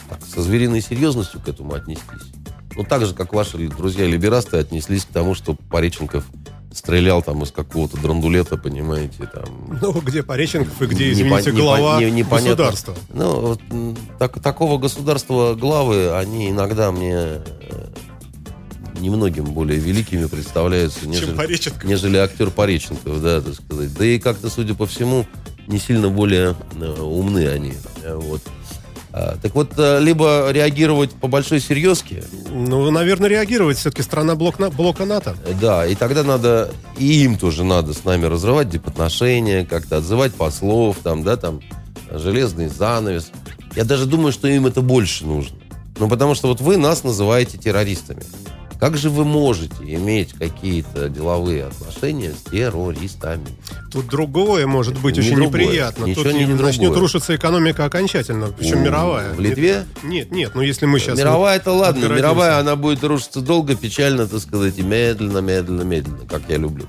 так, 0.10 0.22
со 0.26 0.42
звериной 0.42 0.80
серьезностью 0.80 1.42
к 1.42 1.50
этому 1.50 1.74
отнестись. 1.74 2.33
Ну, 2.76 2.84
так 2.84 3.06
же, 3.06 3.14
как 3.14 3.34
ваши 3.34 3.58
друзья-либерасты 3.68 4.58
отнеслись 4.58 5.06
к 5.06 5.10
тому, 5.10 5.36
что 5.36 5.56
Пореченков 5.70 6.26
стрелял 6.72 7.22
там 7.22 7.44
из 7.44 7.52
какого-то 7.52 7.98
драндулета, 7.98 8.58
понимаете, 8.58 9.30
там... 9.32 9.78
Ну, 9.80 9.92
где 10.02 10.24
Пореченков 10.24 10.82
и 10.82 10.86
где, 10.88 11.12
извините, 11.12 11.52
непо- 11.52 11.56
глава 11.56 12.00
не- 12.04 12.10
непонятно. 12.10 12.66
государства. 12.66 12.96
Ну, 13.14 13.58
так- 14.18 14.42
такого 14.42 14.80
государства 14.80 15.54
главы, 15.54 16.18
они 16.18 16.50
иногда 16.50 16.92
мне 16.92 17.14
э, 17.14 17.42
немногим 19.00 19.46
более 19.46 19.78
великими 19.80 20.26
представляются, 20.26 21.08
нежели, 21.08 21.36
Пореченков. 21.36 21.84
нежели 21.84 22.18
актер 22.18 22.50
Пореченков, 22.50 23.22
да, 23.22 23.42
так 23.42 23.54
сказать. 23.54 23.94
Да 23.96 24.06
и 24.06 24.18
как-то, 24.18 24.50
судя 24.50 24.74
по 24.74 24.88
всему, 24.88 25.28
не 25.68 25.78
сильно 25.78 26.10
более 26.10 26.56
э, 26.80 27.02
умны 27.02 27.48
они. 27.50 27.74
Э, 28.04 28.16
Вот. 28.16 28.42
А, 29.16 29.38
так 29.40 29.54
вот, 29.54 29.74
э, 29.78 30.00
либо 30.02 30.50
реагировать 30.50 31.12
по 31.12 31.28
большой 31.28 31.60
серьезке, 31.60 32.24
Ну, 32.52 32.90
наверное, 32.90 33.30
реагировать. 33.30 33.78
Все-таки 33.78 34.02
страна 34.02 34.34
блок 34.34 34.56
блока 34.76 35.06
НАТО. 35.06 35.36
э, 35.46 35.54
да, 35.62 35.86
и 35.86 35.94
тогда 35.94 36.24
надо, 36.24 36.72
и 36.98 37.24
им 37.24 37.38
тоже 37.38 37.64
надо 37.64 37.94
с 37.94 38.04
нами 38.06 38.26
разрывать 38.26 38.70
дипотношения, 38.70 39.66
как-то 39.66 39.98
отзывать 39.98 40.34
послов, 40.34 40.98
там, 41.04 41.24
да, 41.24 41.38
там, 41.38 41.62
железный 42.10 42.70
занавес. 42.70 43.30
Я 43.76 43.84
даже 43.86 44.08
думаю, 44.08 44.32
что 44.32 44.48
им 44.48 44.66
это 44.66 44.82
больше 44.82 45.26
нужно. 45.26 45.58
Ну, 46.00 46.10
потому 46.10 46.34
что 46.34 46.48
вот 46.48 46.60
вы 46.60 46.78
нас 46.78 47.04
называете 47.04 47.60
террористами. 47.60 48.24
Как 48.84 48.98
же 48.98 49.10
вы 49.10 49.24
можете 49.24 49.76
иметь 49.96 50.34
какие-то 50.34 51.08
деловые 51.08 51.68
отношения 51.68 52.34
с 52.34 52.52
террористами? 52.52 53.48
Тут 53.90 54.08
другое 54.08 54.68
может 54.68 55.00
быть 55.00 55.16
Не 55.16 55.22
очень 55.22 55.36
другое. 55.38 55.64
неприятно. 55.64 56.04
Ничего 56.04 56.24
Тут 56.26 56.34
не 56.34 56.46
начнет 56.48 56.82
другое. 56.82 57.00
рушиться 57.00 57.34
экономика 57.34 57.86
окончательно, 57.86 58.48
причем 58.48 58.82
У- 58.82 58.84
мировая. 58.84 59.32
В 59.32 59.40
Литве? 59.40 59.86
Нет, 60.04 60.32
нет, 60.34 60.52
ну 60.54 60.60
если 60.62 60.86
мы 60.86 61.00
сейчас... 61.00 61.18
Мировая 61.18 61.60
это 61.60 61.72
ладно, 61.72 62.02
отгородимся. 62.02 62.18
мировая 62.22 62.60
она 62.60 62.76
будет 62.76 63.02
рушиться 63.06 63.40
долго, 63.40 63.74
печально, 63.76 64.28
так 64.28 64.42
сказать, 64.42 64.78
и 64.78 64.82
медленно, 64.82 65.38
медленно, 65.38 65.84
медленно, 65.84 66.26
как 66.28 66.42
я 66.50 66.58
люблю. 66.58 66.86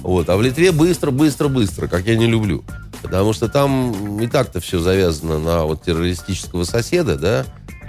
Вот. 0.00 0.28
А 0.28 0.36
в 0.36 0.42
Литве 0.42 0.72
быстро, 0.72 1.12
быстро, 1.12 1.46
быстро, 1.46 1.86
как 1.86 2.06
я 2.08 2.16
не 2.16 2.26
люблю. 2.26 2.64
Потому 3.02 3.32
что 3.32 3.48
там 3.48 4.18
и 4.20 4.26
так-то 4.26 4.58
все 4.58 4.80
завязано 4.80 5.38
на 5.38 5.62
вот 5.62 5.84
террористического 5.84 6.64
соседа, 6.64 7.16
да, 7.16 7.46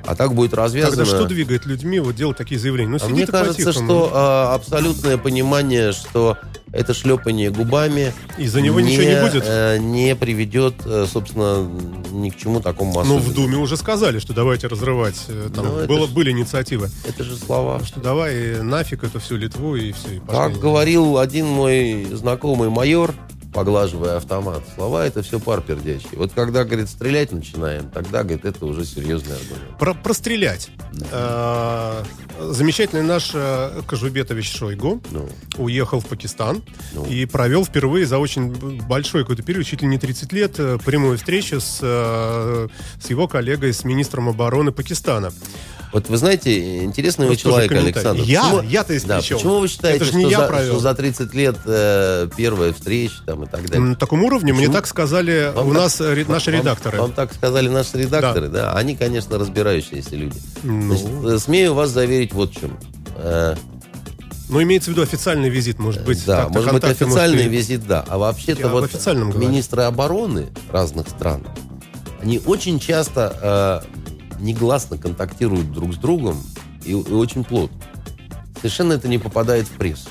а 0.08 0.16
так 0.16 0.34
будет 0.34 0.54
развязано... 0.54 1.04
Тогда 1.06 1.18
что 1.20 1.26
двигает 1.28 1.66
людьми 1.66 2.00
вот 2.00 2.16
делать 2.16 2.38
такие 2.38 2.60
заявления? 2.60 2.90
Ну, 2.92 2.96
А 2.98 3.00
сиди 3.00 3.14
мне 3.14 3.28
кажется, 3.28 3.72
что 3.74 4.12
а, 4.14 4.56
абсолютное 4.56 5.18
понимание, 5.18 5.92
что 5.92 6.38
это 6.72 6.94
шлепание 6.94 7.50
губами 7.50 8.14
Из-за 8.38 8.62
него 8.62 8.80
ничего 8.82 9.04
не 9.04 9.22
будет? 9.22 9.44
э, 9.46 9.78
не 9.80 10.16
приведет, 10.16 10.76
э, 10.86 11.06
собственно, 11.12 11.70
ни 12.12 12.30
к 12.30 12.38
чему 12.38 12.60
такому 12.60 12.94
Ну, 12.94 13.00
особенному. 13.02 13.22
в 13.30 13.34
Думе 13.34 13.58
уже 13.58 13.78
сказали, 13.78 14.20
что 14.20 14.34
давайте 14.34 14.68
разрывать. 14.68 15.16
э, 15.30 15.50
Там 15.56 15.66
Ну, 15.66 15.86
было, 15.88 16.08
ж- 16.08 16.12
были 16.12 16.32
инициативы. 16.32 16.90
Это 17.08 17.24
же 17.24 17.36
слова. 17.38 17.82
Что 17.86 18.00
давай 18.02 18.34
э, 18.36 18.62
нафиг 18.64 19.04
эту 19.04 19.20
всю 19.20 19.38
Литву 19.38 19.76
и 19.76 19.92
все. 19.94 20.16
И 20.16 20.20
Как 20.20 20.28
пошли. 20.50 20.60
говорил 20.62 21.18
один 21.20 21.46
мой 21.48 22.06
знакомый 22.12 22.70
майор, 22.70 23.14
поглаживая 23.58 24.18
автомат, 24.18 24.62
слова 24.76 25.08
это 25.08 25.24
все 25.24 25.40
пар 25.40 25.62
пердячий. 25.62 26.10
Вот 26.14 26.32
когда, 26.32 26.64
говорит, 26.64 26.90
стрелять 26.90 27.32
начинаем, 27.32 27.90
тогда, 27.90 28.22
говорит, 28.22 28.46
это 28.46 28.64
уже 28.68 28.86
серьезный 28.86 29.36
аргумент. 29.36 29.78
Про, 29.80 29.96
прострелять. 29.96 30.70
Э, 31.12 32.04
Замечательный 32.40 33.02
наш 33.02 33.32
э, 33.34 33.82
Кожубетович 33.88 34.56
Шойгу 34.56 35.02
Ну, 35.10 35.28
уехал 35.58 36.02
в 36.02 36.06
Пакистан 36.06 36.62
Ну. 36.94 37.06
и 37.08 37.26
провел 37.26 37.66
впервые 37.66 38.06
за 38.06 38.20
очень 38.20 38.52
большой 38.84 39.24
какой-то 39.24 39.42
период, 39.42 39.66
чуть 39.66 39.82
ли 39.82 39.88
не 39.88 39.98
30 39.98 40.32
лет, 40.34 40.60
э, 40.60 40.78
прямую 40.86 41.18
встречу 41.18 41.60
с, 41.60 41.80
э, 41.82 42.68
с 43.02 43.10
его 43.10 43.28
коллегой, 43.28 43.74
с 43.74 43.84
министром 43.84 44.30
обороны 44.30 44.72
Пакистана. 44.72 45.32
Вот 45.98 46.10
вы 46.10 46.18
знаете, 46.18 46.84
интересный 46.84 47.28
вы 47.28 47.36
человек. 47.36 47.72
Александр. 47.72 48.22
Я? 48.24 48.44
Почему- 48.44 48.62
Я-то 48.62 49.08
Да, 49.08 49.18
почему 49.18 49.60
вы 49.60 49.68
считаете, 49.68 50.06
что, 50.06 50.20
я 50.20 50.40
за, 50.42 50.48
провел. 50.48 50.74
что 50.74 50.80
за 50.80 50.94
30 50.94 51.34
лет 51.34 51.56
э, 51.66 52.30
первая 52.38 52.72
встреча 52.72 53.16
там, 53.26 53.44
и 53.44 53.48
так 53.48 53.66
далее? 53.68 53.80
На 53.80 53.96
таком 53.96 54.24
уровне 54.24 54.54
мне 54.54 54.62
Почему? 54.64 54.74
так 54.74 54.86
сказали 54.86 55.52
Вам 55.56 55.70
у 55.70 55.74
так- 55.74 55.82
нас 55.82 56.00
ре- 56.00 56.26
наши 56.28 56.52
вам- 56.52 56.60
редакторы. 56.62 57.02
Вам, 57.02 57.12
так 57.14 57.34
сказали 57.34 57.68
наши 57.68 57.98
редакторы, 57.98 58.48
да? 58.50 58.74
Они, 58.74 58.96
конечно, 58.96 59.40
разбирающиеся 59.40 60.16
люди. 60.16 60.40
Ну. 60.62 60.96
Значит, 60.96 61.08
э, 61.26 61.40
смею 61.40 61.74
вас 61.74 61.90
заверить 61.90 62.32
вот 62.34 62.52
в 62.56 62.60
чем. 62.60 62.78
Э, 63.16 63.56
Но 64.50 64.62
имеется 64.62 64.92
в 64.92 64.94
виду 64.94 65.02
официальный 65.02 65.50
визит, 65.50 65.80
может 65.80 66.06
быть. 66.06 66.24
да, 66.26 66.48
может 66.50 66.74
быть, 66.74 66.84
официальный 66.84 67.38
может, 67.38 67.52
и- 67.52 67.56
визит, 67.58 67.88
да. 67.88 68.06
А 68.08 68.18
вообще-то 68.20 68.68
вот 68.70 68.86
официальном 68.86 69.32
говорю. 69.32 69.50
министры 69.50 69.82
обороны 69.82 70.46
разных 70.72 71.10
стран, 71.10 71.44
они 72.22 72.40
очень 72.46 72.80
часто 72.80 73.82
э, 73.84 73.98
негласно 74.40 74.98
контактируют 74.98 75.72
друг 75.72 75.94
с 75.94 75.98
другом 75.98 76.38
и, 76.86 76.92
и 76.92 76.94
очень 76.94 77.44
плотно. 77.44 77.78
Совершенно 78.58 78.94
это 78.94 79.08
не 79.08 79.18
попадает 79.18 79.68
в 79.68 79.72
прессу. 79.72 80.10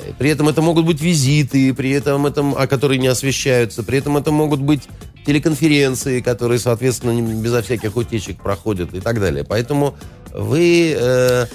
Э, 0.00 0.12
При 0.18 0.30
этом 0.30 0.48
это 0.48 0.62
могут 0.62 0.86
быть 0.86 1.00
визиты, 1.00 1.72
при 1.74 1.90
этом 1.90 2.26
это, 2.26 2.42
а 2.56 2.66
которые 2.66 2.98
не 2.98 3.08
освещаются, 3.08 3.82
при 3.82 3.98
этом 3.98 4.16
это 4.16 4.30
могут 4.30 4.60
быть 4.60 4.88
телеконференции, 5.26 6.20
которые, 6.20 6.58
соответственно, 6.58 7.20
безо 7.20 7.62
всяких 7.62 7.96
утечек 7.96 8.42
проходят 8.42 8.94
и 8.94 9.00
так 9.00 9.20
далее. 9.20 9.44
Поэтому 9.44 9.94
вы... 10.32 10.96
э, 10.98 11.46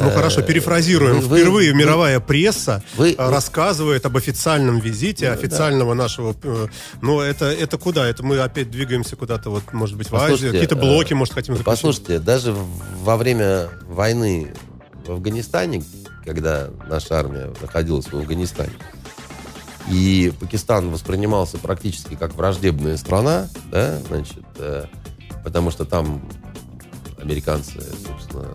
Ну 0.00 0.08
э, 0.08 0.14
хорошо, 0.14 0.42
перефразируем. 0.42 1.20
вы- 1.20 1.26
вы- 1.28 1.38
Впервые 1.40 1.72
вы- 1.72 1.78
мировая 1.78 2.20
пресса 2.20 2.82
вы- 2.96 3.12
э, 3.16 3.30
рассказывает 3.30 4.04
об 4.06 4.16
официальном 4.16 4.78
визите, 4.78 5.30
официального 5.30 5.94
нашего... 5.94 6.34
э, 6.42 6.66
Но 7.02 7.22
это, 7.22 7.46
это 7.46 7.78
куда? 7.78 8.06
Это 8.06 8.22
мы 8.24 8.38
опять 8.38 8.70
двигаемся 8.70 9.16
куда-то, 9.16 9.50
вот, 9.50 9.72
может 9.72 9.96
быть, 9.96 10.10
в 10.10 10.16
Азию, 10.16 10.52
какие-то 10.52 10.76
блоки, 10.76 11.14
может, 11.14 11.34
хотим 11.34 11.54
заключить. 11.56 11.64
Послушайте, 11.80 12.18
даже 12.18 12.54
во 13.02 13.16
время 13.16 13.68
войны 13.88 14.52
в 15.06 15.12
Афганистане, 15.12 15.82
когда 16.24 16.68
наша 16.88 17.18
армия 17.18 17.52
находилась 17.60 18.06
в 18.06 18.14
Афганистане, 18.14 18.72
и 19.88 20.32
Пакистан 20.40 20.90
воспринимался 20.90 21.58
практически 21.58 22.16
как 22.16 22.34
враждебная 22.34 22.96
страна, 22.96 23.48
да, 23.70 23.98
значит, 24.08 24.42
потому 25.44 25.70
что 25.70 25.84
там 25.84 26.28
американцы, 27.22 27.80
собственно, 28.06 28.48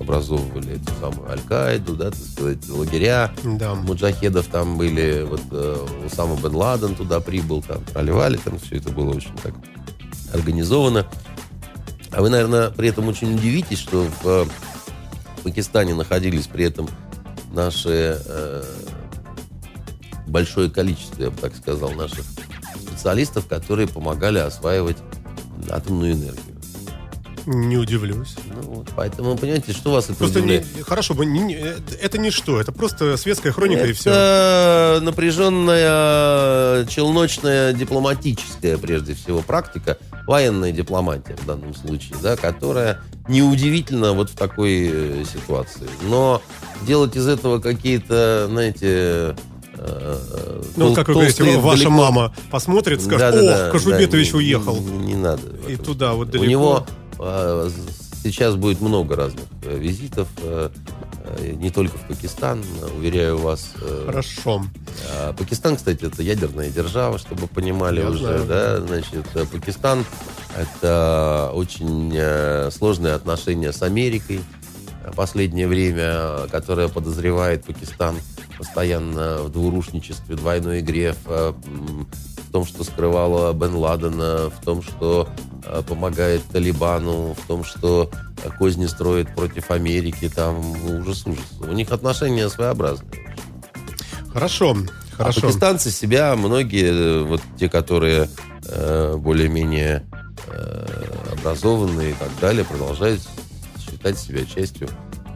образовывали 0.00 0.76
эту 0.76 0.92
самую 1.00 1.30
Аль-Каиду, 1.30 1.96
да, 1.96 2.10
так 2.10 2.20
сказать, 2.20 2.68
лагеря, 2.68 3.32
Да. 3.44 3.74
муджахедов 3.74 4.46
там 4.46 4.76
были, 4.76 5.26
вот 5.28 5.40
э, 5.50 5.86
Усама 6.06 6.36
бен 6.36 6.54
Ладен 6.54 6.94
туда 6.94 7.20
прибыл, 7.20 7.62
там 7.62 7.82
проливали, 7.92 8.36
там 8.36 8.58
все 8.58 8.76
это 8.76 8.90
было 8.90 9.14
очень 9.14 9.34
так 9.42 9.54
организовано. 10.32 11.06
А 12.10 12.22
вы, 12.22 12.30
наверное, 12.30 12.70
при 12.70 12.88
этом 12.88 13.08
очень 13.08 13.34
удивитесь, 13.34 13.78
что 13.78 14.06
в 14.22 14.26
э, 14.26 14.44
Пакистане 15.42 15.94
находились 15.94 16.46
при 16.46 16.64
этом 16.64 16.88
наши 17.52 18.20
э, 18.24 18.62
большое 20.26 20.70
количество, 20.70 21.22
я 21.22 21.30
бы 21.30 21.36
так 21.40 21.56
сказал, 21.56 21.90
наших 21.92 22.24
специалистов, 22.80 23.46
которые 23.46 23.88
помогали 23.88 24.38
осваивать 24.38 24.98
атомную 25.70 26.12
энергию. 26.12 26.57
Не 27.50 27.78
удивлюсь. 27.78 28.34
Ну, 28.46 28.60
вот, 28.74 28.88
поэтому, 28.94 29.34
понимаете, 29.36 29.72
что 29.72 29.90
вас 29.92 30.04
это 30.04 30.14
Просто 30.16 30.42
не, 30.42 30.62
хорошо, 30.86 31.14
бы 31.14 31.24
не- 31.24 31.40
не- 31.40 31.54
это 32.02 32.18
не 32.18 32.30
что, 32.30 32.60
это 32.60 32.72
просто 32.72 33.16
светская 33.16 33.52
хроника 33.52 33.86
и 33.86 33.92
все. 33.94 34.10
Это 34.10 35.00
напряженная, 35.02 36.84
челночная, 36.86 37.72
дипломатическая, 37.72 38.76
прежде 38.78 39.14
всего, 39.14 39.40
практика, 39.40 39.96
военная 40.26 40.72
дипломатия 40.72 41.36
в 41.36 41.46
данном 41.46 41.74
случае, 41.74 42.16
да, 42.22 42.36
которая 42.36 43.00
неудивительна 43.28 44.12
вот 44.12 44.30
в 44.30 44.36
такой 44.36 44.90
э, 44.92 45.24
ситуации. 45.32 45.88
Но 46.02 46.42
делать 46.82 47.16
из 47.16 47.26
этого 47.28 47.60
какие-то, 47.60 48.46
знаете... 48.50 49.36
э, 49.74 50.60
Ну, 50.76 50.88
тол- 50.88 50.94
как 50.94 51.08
вы 51.08 51.14
говорите, 51.14 51.56
ваша 51.58 51.84
далеко- 51.84 51.90
мама 51.90 52.34
посмотрит, 52.50 53.00
скажет, 53.02 53.20
Да-да-да, 53.34 53.66
ох, 53.66 53.72
Кожубетович 53.72 54.32
да, 54.32 54.38
не- 54.38 54.44
уехал. 54.44 54.76
Не, 54.80 54.98
не 54.98 55.14
надо. 55.16 55.42
И 55.66 55.76
туда 55.76 56.12
вот 56.12 56.28
У 56.28 56.32
далеко. 56.32 56.46
него 56.50 56.86
э, 56.86 57.07
сейчас 58.22 58.56
будет 58.56 58.80
много 58.80 59.16
разных 59.16 59.44
э, 59.62 59.78
визитов, 59.78 60.28
э, 60.42 60.70
э, 61.24 61.52
не 61.52 61.70
только 61.70 61.96
в 61.96 62.06
Пакистан, 62.06 62.62
уверяю 62.96 63.38
вас. 63.38 63.72
Хорошо. 64.06 64.64
а 65.12 65.32
Пакистан, 65.32 65.76
кстати, 65.76 66.04
это 66.04 66.22
ядерная 66.22 66.70
держава, 66.70 67.18
чтобы 67.18 67.46
понимали 67.46 68.00
Я 68.00 68.10
уже, 68.10 68.18
знаю. 68.18 68.46
да, 68.46 68.80
значит, 68.80 69.26
Пакистан 69.52 70.04
это 70.56 71.50
очень 71.54 72.70
сложные 72.72 73.14
отношения 73.14 73.72
с 73.72 73.82
Америкой. 73.82 74.40
Последнее 75.16 75.66
время, 75.68 76.48
которое 76.50 76.88
подозревает 76.88 77.64
Пакистан 77.64 78.16
постоянно 78.58 79.38
в 79.44 79.52
двурушничестве, 79.52 80.34
двойной 80.34 80.80
игре, 80.80 81.14
в, 81.24 81.54
в 82.48 82.50
том, 82.50 82.64
что 82.64 82.82
скрывала 82.82 83.52
Бен 83.52 83.74
Ладена, 83.74 84.48
в 84.50 84.64
том, 84.64 84.82
что 84.82 85.28
э, 85.64 85.82
помогает 85.86 86.42
Талибану, 86.50 87.34
в 87.34 87.46
том, 87.46 87.62
что 87.62 88.10
э, 88.42 88.48
козни 88.58 88.86
строят 88.86 89.34
против 89.34 89.70
Америки, 89.70 90.30
там 90.34 90.58
ужас, 90.86 91.26
ужас. 91.26 91.44
У 91.60 91.72
них 91.72 91.92
отношения 91.92 92.48
своеобразные. 92.48 93.10
Хорошо, 94.32 94.76
А 95.14 95.16
хорошо. 95.16 95.42
пакистанцы 95.42 95.90
себя, 95.90 96.34
многие, 96.36 96.90
э, 96.90 97.22
вот 97.24 97.42
те, 97.58 97.68
которые 97.68 98.30
э, 98.66 99.16
более-менее 99.16 100.06
э, 100.46 100.86
образованные 101.38 102.10
и 102.10 102.14
так 102.14 102.30
далее, 102.40 102.64
продолжают 102.64 103.20
считать 103.78 104.18
себя 104.18 104.44
частью 104.46 104.88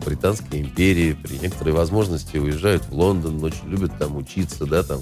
Британской 0.05 0.61
империи. 0.61 1.13
При 1.13 1.39
некоторой 1.39 1.75
возможности 1.75 2.39
уезжают 2.39 2.85
в 2.87 2.93
Лондон, 2.95 3.43
очень 3.45 3.69
любят 3.69 3.93
там 3.99 4.17
учиться, 4.17 4.65
да, 4.65 4.83
там 4.83 5.01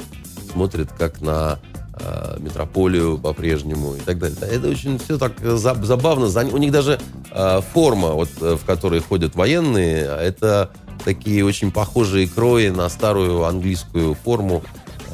смотрят 0.53 0.91
как 0.93 1.21
на 1.21 1.61
э, 2.01 2.37
метрополию 2.41 3.19
по-прежнему 3.19 3.95
и 3.95 4.01
так 4.01 4.19
далее. 4.19 4.37
Это 4.41 4.69
очень 4.69 4.99
все 4.99 5.19
так 5.19 5.33
э, 5.43 5.57
за- 5.57 5.75
забавно. 5.85 6.29
За- 6.29 6.47
У 6.47 6.57
них 6.59 6.73
даже 6.73 6.99
э, 7.31 7.61
форма, 7.73 8.13
вот, 8.13 8.29
в 8.41 8.65
которой 8.65 9.01
ходят 9.01 9.35
военные, 9.37 10.01
это 10.05 10.71
такие 11.05 11.45
очень 11.45 11.71
похожие 11.73 12.29
крои 12.29 12.69
на 12.69 12.89
старую 12.89 13.45
английскую 13.45 14.15
форму, 14.15 14.63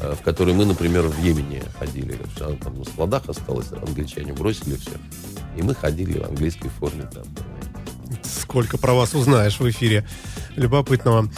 в 0.01 0.21
которой 0.23 0.53
мы, 0.53 0.65
например, 0.65 1.07
в 1.07 1.17
Йемене 1.23 1.63
ходили. 1.79 2.19
Она 2.39 2.55
там 2.55 2.77
на 2.77 2.83
складах 2.85 3.23
осталось, 3.29 3.67
англичане 3.71 4.33
бросили 4.33 4.75
все. 4.75 4.91
И 5.55 5.63
мы 5.63 5.73
ходили 5.73 6.19
в 6.19 6.23
английской 6.25 6.69
форме 6.69 7.03
там. 7.11 7.23
Сколько 8.23 8.77
про 8.77 8.93
вас 8.93 9.13
узнаешь 9.15 9.59
в 9.59 9.69
эфире. 9.69 10.05
Любопытного. 10.55 11.29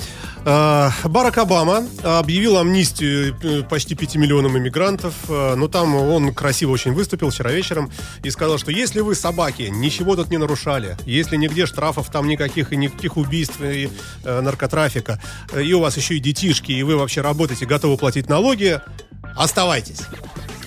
А, 0.52 0.92
Барак 1.04 1.38
Обама 1.38 1.84
объявил 2.02 2.58
амнистию 2.58 3.38
э, 3.44 3.62
почти 3.62 3.94
5 3.94 4.16
миллионам 4.16 4.58
иммигрантов. 4.58 5.14
А, 5.30 5.56
Но 5.56 5.68
там 5.68 5.94
он 5.94 6.34
красиво 6.34 6.72
очень 6.72 6.92
выступил 6.92 7.30
вчера 7.30 7.52
вечером 7.52 7.92
и 8.24 8.32
сказал, 8.32 8.58
что 8.58 8.72
если 8.72 9.02
вы, 9.02 9.14
собаки, 9.14 9.70
ничего 9.72 10.16
тут 10.16 10.32
не 10.32 10.38
нарушали, 10.38 10.98
если 11.06 11.36
нигде 11.36 11.68
штрафов 11.68 12.10
там 12.10 12.28
никаких 12.28 12.74
и 12.74 12.78
никаких 12.78 13.18
убийств 13.18 13.62
и 13.62 13.92
э, 14.24 14.42
наркотрафика, 14.42 15.22
э, 15.52 15.62
и 15.62 15.72
у 15.74 15.82
вас 15.82 15.96
еще 15.98 16.16
и 16.16 16.20
детишки, 16.20 16.72
и 16.72 16.82
вы 16.82 16.98
вообще 16.98 17.22
работаете, 17.22 17.68
готовы 17.68 17.96
платить 17.98 18.28
налоги, 18.28 18.82
оставайтесь. 19.36 20.02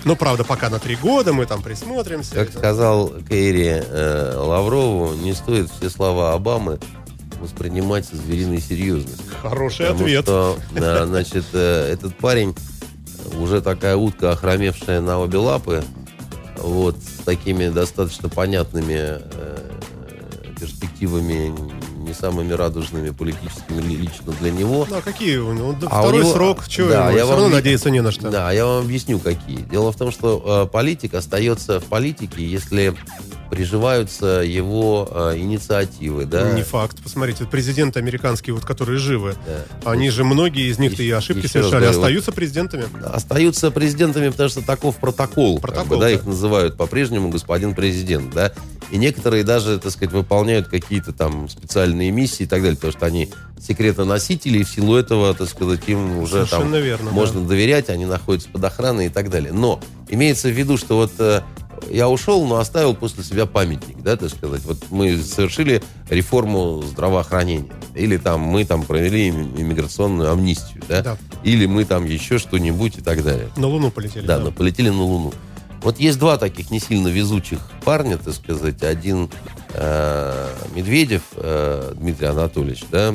Ну, 0.05 0.15
правда, 0.15 0.45
пока 0.45 0.71
на 0.71 0.79
три 0.79 0.95
года 0.95 1.33
мы 1.33 1.45
там 1.47 1.61
присмотримся. 1.61 2.35
Как 2.37 2.53
сказал 2.53 3.13
Керри 3.29 3.83
э, 3.83 4.35
Лаврову, 4.37 5.15
не 5.15 5.33
стоит 5.33 5.71
все 5.73 5.91
слова 5.91 6.35
Обамы 6.35 6.79
воспринимать 7.43 8.07
со 8.07 8.17
звериной 8.17 8.61
серьезностью. 8.61 9.27
Хороший 9.43 9.87
Потому 9.87 10.05
ответ. 10.05 10.25
что, 10.25 10.59
значит, 11.07 11.45
э, 11.53 11.93
этот 11.93 12.17
парень 12.17 12.55
уже 13.39 13.61
такая 13.61 13.97
утка, 13.97 14.33
охромевшая 14.33 15.01
на 15.01 15.19
обе 15.19 15.39
лапы, 15.39 15.85
вот, 16.57 16.97
с 16.97 17.25
такими 17.25 17.69
достаточно 17.69 18.29
понятными 18.29 18.97
э, 18.97 19.57
перспективами, 20.59 21.53
не 22.13 22.19
самыми 22.19 22.53
радужными 22.53 23.11
политическими 23.11 23.81
ли- 23.81 23.97
лично 23.97 24.33
для 24.41 24.51
него. 24.51 24.87
Ну, 24.89 24.97
а 24.99 25.03
какие 25.03 25.39
у 25.39 25.53
него? 25.53 25.73
Да, 25.73 25.89
А 25.91 26.03
Второй 26.03 26.21
него- 26.23 26.33
срок, 26.33 26.69
чего 26.69 26.89
да, 26.91 27.09
ему? 27.09 27.17
я 27.19 27.27
вам 27.27 27.35
равно 27.41 27.49
надеяться 27.57 27.91
не 27.91 28.01
на 28.03 28.13
что. 28.13 28.31
Да, 28.31 28.53
я 28.53 28.67
вам 28.67 28.85
объясню, 28.85 29.19
какие. 29.19 29.59
Дело 29.63 29.93
в 29.93 29.97
том, 29.97 30.11
что 30.13 30.67
э, 30.69 30.71
политик 30.71 31.15
остается 31.15 31.81
в 31.81 31.85
политике, 31.85 32.45
если 32.47 32.95
приживаются 33.51 34.43
его 34.45 35.09
э, 35.11 35.35
инициативы, 35.39 36.25
да. 36.27 36.53
Не 36.53 36.63
факт. 36.63 37.03
Посмотрите, 37.03 37.45
президенты 37.45 37.99
американские, 37.99 38.55
вот, 38.55 38.65
которые 38.65 38.99
живы, 38.99 39.35
Да. 39.47 39.91
они 39.91 40.09
же, 40.11 40.25
многие 40.25 40.71
из 40.71 40.79
них-то 40.79 41.03
и 41.03 41.11
ошибки 41.11 41.41
еще 41.45 41.49
совершали, 41.49 41.81
говорю, 41.83 41.87
вот- 41.89 41.97
остаются 42.05 42.33
президентами. 42.33 42.85
остаются 43.05 43.71
президентами, 43.71 44.29
потому 44.31 44.49
что 44.49 44.63
таков 44.63 44.97
протокол. 44.97 45.55
как 45.57 45.63
Протокол, 45.63 45.97
бы, 45.99 46.03
да, 46.03 46.09
да. 46.09 46.11
их 46.13 46.25
называют 46.27 46.77
по-прежнему 46.77 47.29
господин 47.31 47.75
президент, 47.75 48.33
да. 48.33 48.53
И 48.93 48.99
некоторые 48.99 49.43
даже, 49.43 49.79
так 49.79 49.91
сказать, 49.91 50.13
выполняют 50.13 50.69
какие-то 50.69 51.15
там 51.15 51.49
специальные 51.49 52.11
миссии 52.11 52.43
и 52.43 52.47
так 52.47 52.61
далее, 52.61 52.77
потому 52.77 52.93
что 52.93 53.07
они 53.07 53.31
секретоносители, 53.59 54.59
и 54.59 54.65
в 54.65 54.69
силу 54.69 54.97
этого, 54.97 55.33
так 55.33 55.49
сказать, 55.49 55.81
им 55.87 56.19
уже 56.19 56.45
там 56.45 56.71
верно, 56.71 57.09
да. 57.09 57.17
можно 57.17 57.41
доверять, 57.43 57.89
они 57.89 58.05
находятся 58.05 58.51
под 58.51 58.63
охраной 58.63 59.07
и 59.07 59.09
так 59.09 59.31
далее. 59.31 59.55
Но 59.55 59.81
имеется 60.11 60.49
в 60.49 60.53
виду, 60.53 60.77
что 60.77 60.97
вот 60.97 61.13
э, 61.21 61.41
я 61.91 62.11
ушел, 62.11 62.45
но 62.45 62.57
оставил 62.57 62.95
после 62.95 63.25
себя 63.25 63.47
памятник, 63.47 64.03
да, 64.03 64.17
так 64.17 64.29
сказать. 64.29 64.63
Вот 64.65 64.77
мы 64.91 65.17
совершили 65.17 65.83
реформу 66.11 66.83
здравоохранения. 66.83 67.73
Или 67.95 68.19
там 68.19 68.41
мы 68.41 68.67
там 68.67 68.83
провели 68.83 69.29
им- 69.29 69.55
иммиграционную 69.57 70.31
амнистию, 70.31 70.83
да? 70.87 71.03
Да. 71.03 71.17
Или 71.45 71.65
мы 71.65 71.87
там 71.87 72.05
еще 72.05 72.39
что-нибудь 72.39 72.99
и 72.99 73.01
так 73.01 73.25
далее. 73.25 73.49
На 73.57 73.69
Луну 73.69 73.91
полетели. 73.91 74.27
Да, 74.27 74.39
но 74.39 74.53
полетели 74.53 74.91
на 74.91 75.03
Луну. 75.03 75.33
Вот 75.83 75.99
есть 75.99 76.19
два 76.19 76.39
таких 76.39 76.71
не 76.71 76.79
сильно 76.79 77.09
везучих 77.09 77.59
парня, 77.85 78.17
так 78.19 78.35
сказать. 78.35 78.83
Один 78.83 79.29
э, 79.75 80.49
Медведев 80.75 81.23
э, 81.37 81.93
Дмитрий 81.97 82.29
Анатольевич, 82.29 82.85
да, 82.91 83.15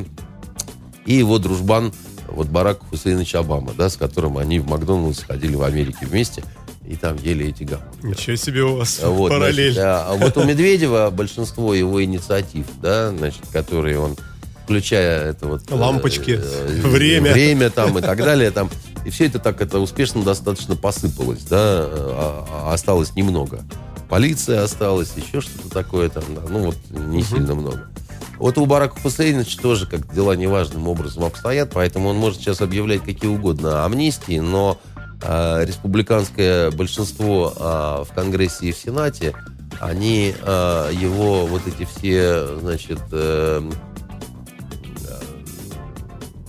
и 1.06 1.14
его 1.14 1.38
дружбан 1.38 1.92
вот 2.28 2.48
Барак 2.48 2.80
Хусейнович 2.90 3.36
Обама, 3.36 3.72
да, 3.72 3.88
с 3.88 3.96
которым 3.96 4.36
они 4.36 4.58
в 4.60 4.68
Макдональдс 4.68 5.22
ходили 5.22 5.54
в 5.54 5.62
Америке 5.62 6.06
вместе 6.06 6.44
и 6.88 6.96
там 6.96 7.16
ели 7.22 7.48
эти 7.48 7.64
гамбургеры. 7.64 8.08
Ничего 8.10 8.36
себе 8.36 8.62
у 8.62 8.76
вас 8.76 9.00
Вот, 9.02 9.30
параллель. 9.30 9.72
значит, 9.72 9.90
а 10.06 10.14
вот 10.14 10.36
у 10.38 10.44
Медведева 10.44 11.10
большинство 11.10 11.74
его 11.74 12.02
инициатив, 12.02 12.64
да, 12.80 13.10
значит, 13.10 13.42
которые 13.52 13.98
он, 13.98 14.16
включая 14.64 15.30
это 15.30 15.46
вот... 15.48 15.62
э, 15.70 15.74
Лампочки, 15.74 16.40
э, 16.42 16.80
время. 16.82 17.32
Время 17.32 17.68
там 17.68 17.98
и 17.98 18.00
так 18.00 18.16
далее, 18.18 18.50
там. 18.50 18.70
И 19.08 19.10
все 19.10 19.24
это 19.24 19.38
так, 19.38 19.62
это 19.62 19.78
успешно 19.78 20.22
достаточно 20.22 20.76
посыпалось, 20.76 21.42
да, 21.44 21.56
а- 21.58 22.46
а 22.66 22.74
осталось 22.74 23.16
немного. 23.16 23.62
Полиция 24.10 24.62
осталась, 24.62 25.14
еще 25.16 25.40
что-то 25.40 25.70
такое 25.70 26.10
там, 26.10 26.24
да, 26.34 26.42
ну 26.46 26.66
вот 26.66 26.76
не 26.90 27.22
сильно 27.22 27.54
много. 27.54 27.88
Вот 28.36 28.58
у 28.58 28.66
Барака 28.66 29.00
Хусейновича 29.00 29.62
тоже 29.62 29.86
как 29.86 30.12
дела 30.14 30.36
неважным 30.36 30.88
образом 30.88 31.24
обстоят, 31.24 31.70
поэтому 31.72 32.10
он 32.10 32.16
может 32.16 32.40
сейчас 32.40 32.60
объявлять 32.60 33.02
какие 33.02 33.30
угодно 33.30 33.86
амнистии, 33.86 34.40
но 34.40 34.78
а, 35.22 35.64
республиканское 35.64 36.70
большинство 36.70 37.54
а, 37.56 38.04
в 38.04 38.12
Конгрессе 38.12 38.66
и 38.66 38.72
в 38.72 38.76
Сенате, 38.76 39.34
они 39.80 40.34
а, 40.42 40.90
его 40.90 41.46
вот 41.46 41.62
эти 41.66 41.88
все, 41.96 42.58
значит, 42.58 43.00
э, 43.12 43.62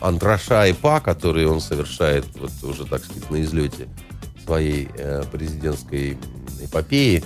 антраша 0.02 0.68
и 0.68 0.74
па, 0.74 1.00
которые 1.00 1.48
он 1.48 1.62
совершает 1.62 2.26
вот 2.40 2.52
уже, 2.64 2.86
так 2.86 3.04
сказать, 3.04 3.30
на 3.30 3.42
излете 3.42 3.88
своей 4.44 4.90
э, 4.96 5.24
президентской 5.32 6.18
эпопеи, 6.62 7.24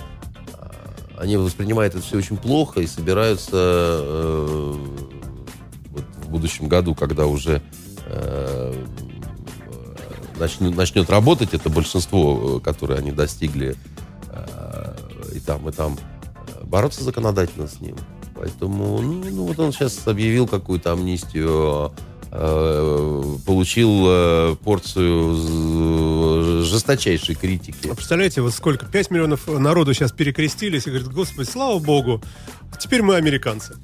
а, 0.52 0.70
они 1.18 1.36
воспринимают 1.36 1.94
это 1.94 2.04
все 2.04 2.18
очень 2.18 2.36
плохо 2.36 2.80
и 2.80 2.86
собираются 2.86 3.52
э, 3.52 4.74
вот 5.90 6.04
в 6.24 6.28
будущем 6.30 6.68
году, 6.68 6.94
когда 6.94 7.26
уже 7.26 7.62
э, 8.06 8.84
начнет, 10.38 10.76
начнет 10.76 11.10
работать 11.10 11.54
это 11.54 11.70
большинство, 11.70 12.60
которое 12.60 12.98
они 12.98 13.12
достигли 13.12 13.76
и 15.32 15.40
там, 15.40 15.68
и 15.68 15.72
там, 15.72 15.98
бороться 16.62 17.02
законодательно 17.02 17.66
с 17.68 17.80
ним. 17.80 17.96
Поэтому, 18.34 19.00
ну, 19.00 19.24
ну, 19.30 19.46
вот 19.46 19.58
он 19.58 19.72
сейчас 19.72 20.06
объявил 20.06 20.46
какую-то 20.46 20.92
амнистию, 20.92 21.92
получил 22.34 24.04
э, 24.08 24.56
порцию 24.64 25.36
жесточайшей 26.64 27.34
критики. 27.36 27.88
А 27.88 27.94
представляете, 27.94 28.40
вот 28.40 28.52
сколько? 28.54 28.86
5 28.86 29.10
миллионов 29.12 29.46
народу 29.46 29.94
сейчас 29.94 30.10
перекрестились 30.12 30.86
и 30.86 30.90
говорят, 30.90 31.12
господи, 31.12 31.48
слава 31.48 31.78
богу, 31.78 32.20
теперь 32.80 33.02
мы 33.02 33.16
американцы. 33.16 33.76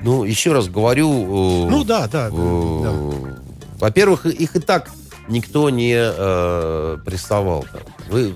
Ну, 0.00 0.22
еще 0.24 0.52
раз 0.52 0.68
говорю... 0.68 1.66
э, 1.66 1.70
Ну 1.70 1.82
да, 1.84 2.06
да. 2.06 2.30
да. 2.30 2.36
э, 2.36 3.34
Во-первых, 3.80 4.26
их 4.26 4.54
и 4.54 4.60
так 4.60 4.90
никто 5.28 5.68
не 5.70 5.94
э, 5.96 6.98
прессовал. 7.04 7.66
Вы, 8.08 8.32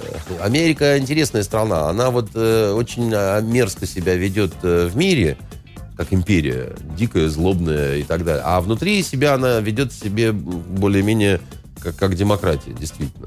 э, 0.00 0.40
Америка 0.40 0.98
интересная 0.98 1.42
страна. 1.42 1.88
Она 1.90 2.10
вот 2.10 2.30
э, 2.34 2.72
очень 2.72 3.12
э, 3.12 3.42
мерзко 3.42 3.86
себя 3.86 4.14
ведет 4.14 4.54
э, 4.62 4.86
в 4.86 4.96
мире, 4.96 5.36
как 5.98 6.12
империя, 6.12 6.76
дикая, 6.96 7.28
злобная 7.28 7.96
и 7.96 8.04
так 8.04 8.24
далее. 8.24 8.42
А 8.46 8.60
внутри 8.60 9.02
себя 9.02 9.34
она 9.34 9.58
ведет 9.58 9.92
себе 9.92 10.30
более-менее 10.30 11.40
как, 11.80 11.96
как 11.96 12.14
демократия, 12.14 12.72
действительно. 12.72 13.26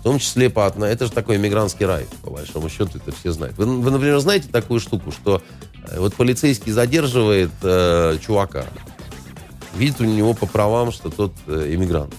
В 0.00 0.02
том 0.02 0.18
числе 0.18 0.48
по 0.48 0.66
отно- 0.66 0.86
Это 0.86 1.04
же 1.04 1.12
такой 1.12 1.36
иммигрантский 1.36 1.84
рай, 1.84 2.06
по 2.22 2.30
большому 2.30 2.70
счету, 2.70 2.92
это 2.94 3.14
все 3.14 3.30
знают. 3.30 3.58
Вы, 3.58 3.66
вы, 3.66 3.90
например, 3.90 4.18
знаете 4.20 4.48
такую 4.50 4.80
штуку, 4.80 5.12
что 5.12 5.42
э, 5.84 6.00
вот 6.00 6.14
полицейский 6.14 6.72
задерживает 6.72 7.50
э, 7.62 8.16
чувака, 8.24 8.64
видит 9.76 10.00
у 10.00 10.04
него 10.04 10.32
по 10.32 10.46
правам, 10.46 10.92
что 10.92 11.10
тот 11.10 11.34
э, 11.46 11.74
иммигрант. 11.74 12.14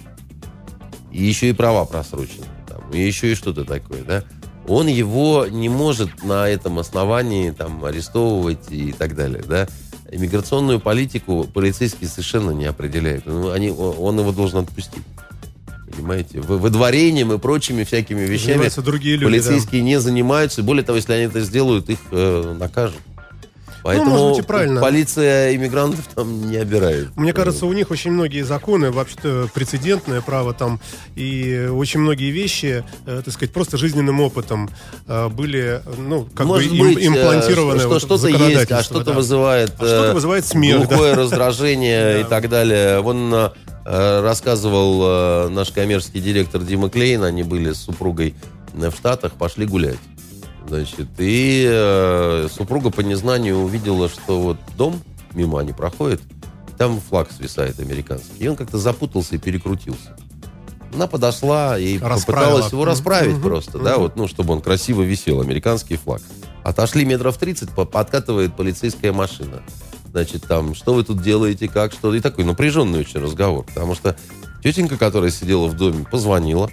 И 1.11 1.23
еще 1.23 1.49
и 1.49 1.53
права 1.53 1.85
просрочены. 1.85 2.45
Там, 2.67 2.91
и 2.91 2.99
еще 3.01 3.31
и 3.31 3.35
что-то 3.35 3.65
такое, 3.65 4.03
да. 4.03 4.23
Он 4.69 4.85
его 4.85 5.47
не 5.49 5.67
может 5.67 6.23
на 6.23 6.47
этом 6.47 6.77
основании 6.77 7.49
там, 7.49 7.83
арестовывать 7.83 8.71
и 8.71 8.91
так 8.91 9.15
далее, 9.15 9.43
да. 9.45 9.67
Иммиграционную 10.11 10.79
политику 10.79 11.47
полицейские 11.51 12.07
совершенно 12.07 12.51
не 12.51 12.65
определяют. 12.65 13.25
Ну, 13.25 13.51
они, 13.51 13.71
он 13.71 14.19
его 14.19 14.31
должен 14.31 14.59
отпустить. 14.59 15.03
Понимаете? 15.91 16.39
Выдворением 16.39 17.33
и 17.33 17.39
прочими 17.39 17.83
всякими 17.83 18.21
вещами 18.21 18.53
Занимаются 18.53 18.81
другие 18.83 19.15
люди, 19.15 19.25
полицейские 19.25 19.81
не 19.81 19.99
занимаются. 19.99 20.61
Более 20.61 20.83
того, 20.83 20.97
если 20.97 21.13
они 21.13 21.23
это 21.23 21.41
сделают, 21.41 21.89
их 21.89 21.99
э, 22.11 22.55
накажут. 22.57 22.99
Поэтому 23.89 24.11
может 24.11 24.29
быть, 24.29 24.39
и 24.39 24.41
правильно. 24.47 24.81
полиция 24.81 25.55
иммигрантов 25.55 26.07
там 26.13 26.49
не 26.49 26.57
обирает. 26.57 27.07
Мне 27.15 27.33
кажется, 27.33 27.65
у 27.65 27.73
них 27.73 27.89
очень 27.91 28.11
многие 28.11 28.43
законы, 28.43 28.91
вообще-то 28.91 29.49
прецедентное 29.53 30.21
право 30.21 30.53
там, 30.53 30.79
и 31.15 31.67
очень 31.71 31.99
многие 31.99 32.29
вещи, 32.31 32.83
э, 33.05 33.21
так 33.25 33.33
сказать, 33.33 33.51
просто 33.53 33.77
жизненным 33.77 34.19
опытом 34.21 34.69
э, 35.07 35.27
были, 35.29 35.81
ну, 35.97 36.27
как 36.35 36.45
Может 36.45 36.69
бы 36.71 36.77
им- 36.77 36.83
быть, 36.93 37.03
э, 37.03 37.07
имплантированы 37.07 37.79
что, 37.79 37.89
вот 37.89 38.01
что-то 38.01 38.27
есть, 38.27 38.71
а 38.71 38.83
что-то 38.83 39.05
да. 39.05 39.13
вызывает, 39.13 39.71
А 39.71 39.85
что-то 39.85 40.05
э, 40.11 40.13
вызывает 40.13 40.45
смех, 40.45 40.81
да. 40.81 40.85
глухое 40.85 41.13
раздражение 41.13 42.21
и 42.21 42.23
так 42.23 42.47
далее. 42.49 43.01
Вон 43.01 43.33
э, 43.33 43.49
рассказывал 44.21 45.49
наш 45.49 45.71
коммерческий 45.71 46.19
директор 46.19 46.61
Дима 46.61 46.89
Клейн, 46.89 47.23
они 47.23 47.43
были 47.43 47.73
с 47.73 47.77
супругой 47.77 48.35
в 48.73 48.91
Штатах, 48.91 49.33
пошли 49.33 49.65
гулять. 49.65 49.97
Значит, 50.69 51.07
и 51.17 51.65
э, 51.67 52.47
супруга 52.51 52.91
по 52.91 53.01
незнанию 53.01 53.57
увидела, 53.57 54.07
что 54.07 54.39
вот 54.39 54.57
дом 54.77 55.01
мимо 55.33 55.59
они 55.59 55.73
проходят, 55.73 56.21
там 56.77 57.01
флаг 57.01 57.31
свисает 57.31 57.79
американский. 57.79 58.31
И 58.37 58.47
он 58.47 58.55
как-то 58.55 58.77
запутался 58.77 59.35
и 59.35 59.37
перекрутился. 59.39 60.15
Она 60.93 61.07
подошла 61.07 61.77
и 61.77 61.97
Расправила. 61.97 62.17
попыталась 62.51 62.71
его 62.71 62.85
расправить 62.85 63.33
Мгм. 63.35 63.41
просто, 63.43 63.79
да, 63.79 63.93
Мгм. 63.93 64.01
вот, 64.01 64.15
ну, 64.15 64.27
чтобы 64.27 64.53
он 64.53 64.61
красиво 64.61 65.01
висел, 65.01 65.41
американский 65.41 65.97
флаг. 65.97 66.21
Отошли 66.63 67.03
метров 67.03 67.37
30, 67.37 67.71
по- 67.71 67.85
подкатывает 67.85 68.55
полицейская 68.55 69.11
машина. 69.11 69.63
Значит, 70.11 70.43
там, 70.47 70.73
что 70.75 70.93
вы 70.93 71.03
тут 71.03 71.21
делаете, 71.21 71.67
как, 71.67 71.93
что? 71.93 72.13
И 72.13 72.19
такой 72.19 72.43
напряженный 72.43 72.99
очень 72.99 73.19
разговор, 73.19 73.65
потому 73.65 73.93
что 73.95 74.15
тетенька, 74.63 74.97
которая 74.97 75.31
сидела 75.31 75.67
в 75.67 75.73
доме, 75.75 76.05
позвонила. 76.09 76.69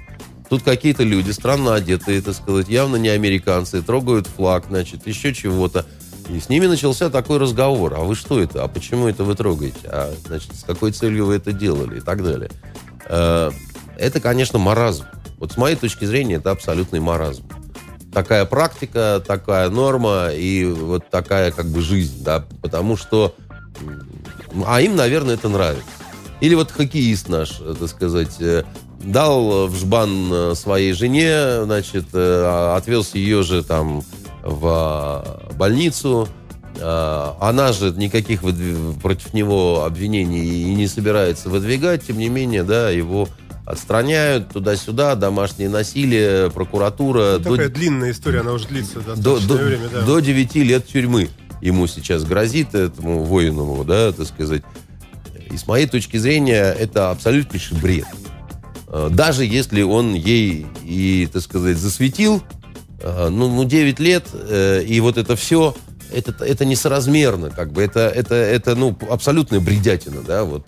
Тут 0.49 0.62
какие-то 0.62 1.03
люди, 1.03 1.32
странно 1.32 1.74
одетые, 1.74 2.22
так 2.22 2.34
сказать, 2.34 2.68
явно 2.68 2.97
не 2.97 3.09
американцы, 3.09 3.82
трогают 3.82 4.26
флаг, 4.26 4.66
значит, 4.68 5.07
еще 5.07 5.34
чего-то. 5.34 5.84
И 6.28 6.38
с 6.40 6.49
ними 6.49 6.66
начался 6.66 7.11
такой 7.11 7.38
разговор. 7.38 7.94
А 7.94 8.01
вы 8.01 8.14
что 8.14 8.40
это? 8.40 8.64
А 8.64 8.68
почему 8.68 9.09
это 9.09 9.24
вы 9.24 9.34
трогаете? 9.34 9.78
А, 9.84 10.14
значит, 10.26 10.55
с 10.55 10.64
какой 10.64 10.92
целью 10.92 11.26
вы 11.26 11.36
это 11.36 11.53
делали? 11.53 11.99
И 11.99 12.01
так 12.01 12.22
далее. 12.22 12.51
Э, 13.09 13.51
Это, 13.97 14.20
конечно, 14.20 14.59
маразм. 14.59 15.05
Вот 15.38 15.53
с 15.53 15.57
моей 15.57 15.76
точки 15.76 16.05
зрения, 16.05 16.34
это 16.34 16.51
абсолютный 16.51 17.01
маразм. 17.01 17.44
Такая 18.12 18.44
практика, 18.44 19.22
такая 19.26 19.68
норма 19.68 20.28
и 20.28 20.64
вот 20.64 21.09
такая 21.11 21.51
как 21.51 21.66
бы 21.66 21.80
жизнь, 21.80 22.22
да, 22.24 22.44
потому 22.62 22.97
что... 22.97 23.34
А 24.66 24.80
им, 24.80 24.97
наверное, 24.97 25.34
это 25.34 25.49
нравится. 25.49 25.84
Или 26.40 26.55
вот 26.55 26.70
хоккеист 26.70 27.28
наш, 27.28 27.61
э, 27.61 27.74
так 27.78 27.88
сказать, 27.88 28.36
э, 28.40 28.64
дал 29.05 29.66
в 29.68 29.76
жбан 29.76 30.30
э, 30.32 30.55
своей 30.55 30.92
жене, 30.92 31.64
значит, 31.64 32.07
э, 32.12 32.74
отвез 32.76 33.14
ее 33.14 33.42
же 33.42 33.62
там 33.62 34.03
в 34.42 35.49
э, 35.51 35.55
больницу. 35.55 36.28
Она 36.78 37.72
же 37.72 37.90
никаких 37.92 38.42
против 39.01 39.32
него 39.32 39.84
обвинений 39.86 40.44
и 40.70 40.74
не 40.74 40.86
собирается 40.86 41.49
выдвигать, 41.49 42.07
тем 42.07 42.18
не 42.18 42.28
менее, 42.28 42.64
да, 42.64 42.90
его 42.90 43.30
отстраняют 43.64 44.51
туда-сюда, 44.51 45.14
домашнее 45.14 45.70
насилие, 45.70 46.51
прокуратура. 46.51 47.38
до- 47.38 47.53
Такая 47.53 47.70
длинная 47.70 48.11
история, 48.11 48.40
она 48.40 48.53
уже 48.53 48.68
длится 48.68 49.01
до, 49.16 49.38
до, 49.40 49.55
время, 49.55 49.88
да. 49.88 50.03
до 50.03 50.20
9 50.20 50.55
лет 50.57 50.86
тюрьмы 50.86 51.30
ему 51.62 51.86
сейчас 51.86 52.24
грозит, 52.24 52.74
этому 52.74 53.24
воину, 53.24 53.82
да, 53.82 54.12
так 54.12 54.26
сказать. 54.26 54.62
И 55.51 55.57
с 55.57 55.66
моей 55.66 55.86
точки 55.86 56.18
зрения, 56.18 56.72
это 56.78 57.11
абсолютнейший 57.11 57.78
бред. 57.78 58.05
Э, 58.97 59.09
Даже 59.11 59.44
если 59.44 59.82
он 59.82 60.14
ей 60.14 60.66
и, 60.82 61.28
так 61.32 61.42
сказать, 61.42 61.76
засветил, 61.76 62.42
э, 63.01 63.28
ну, 63.28 63.49
ну 63.49 63.64
9 63.64 64.01
лет, 64.01 64.26
э, 64.32 64.82
и 64.82 65.01
вот 65.01 65.18
это 65.18 65.36
все, 65.36 65.74
это, 66.12 66.44
это 66.44 66.64
несоразмерно, 66.64 67.51
как 67.51 67.72
бы, 67.72 67.82
это, 67.82 68.01
это, 68.01 68.34
это, 68.34 68.74
ну, 68.74 68.97
абсолютная 69.11 69.61
бредятина, 69.61 70.22
да, 70.22 70.44
вот. 70.44 70.66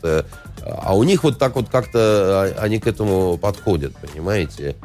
А 0.64 0.97
у 0.97 1.03
них 1.05 1.24
вот 1.24 1.39
так 1.39 1.55
вот 1.55 1.70
как-то 1.70 1.99
а, 1.99 2.57
они 2.61 2.79
к 2.79 2.87
этому 2.87 3.39
подходят, 3.39 3.95
понимаете? 3.97 4.76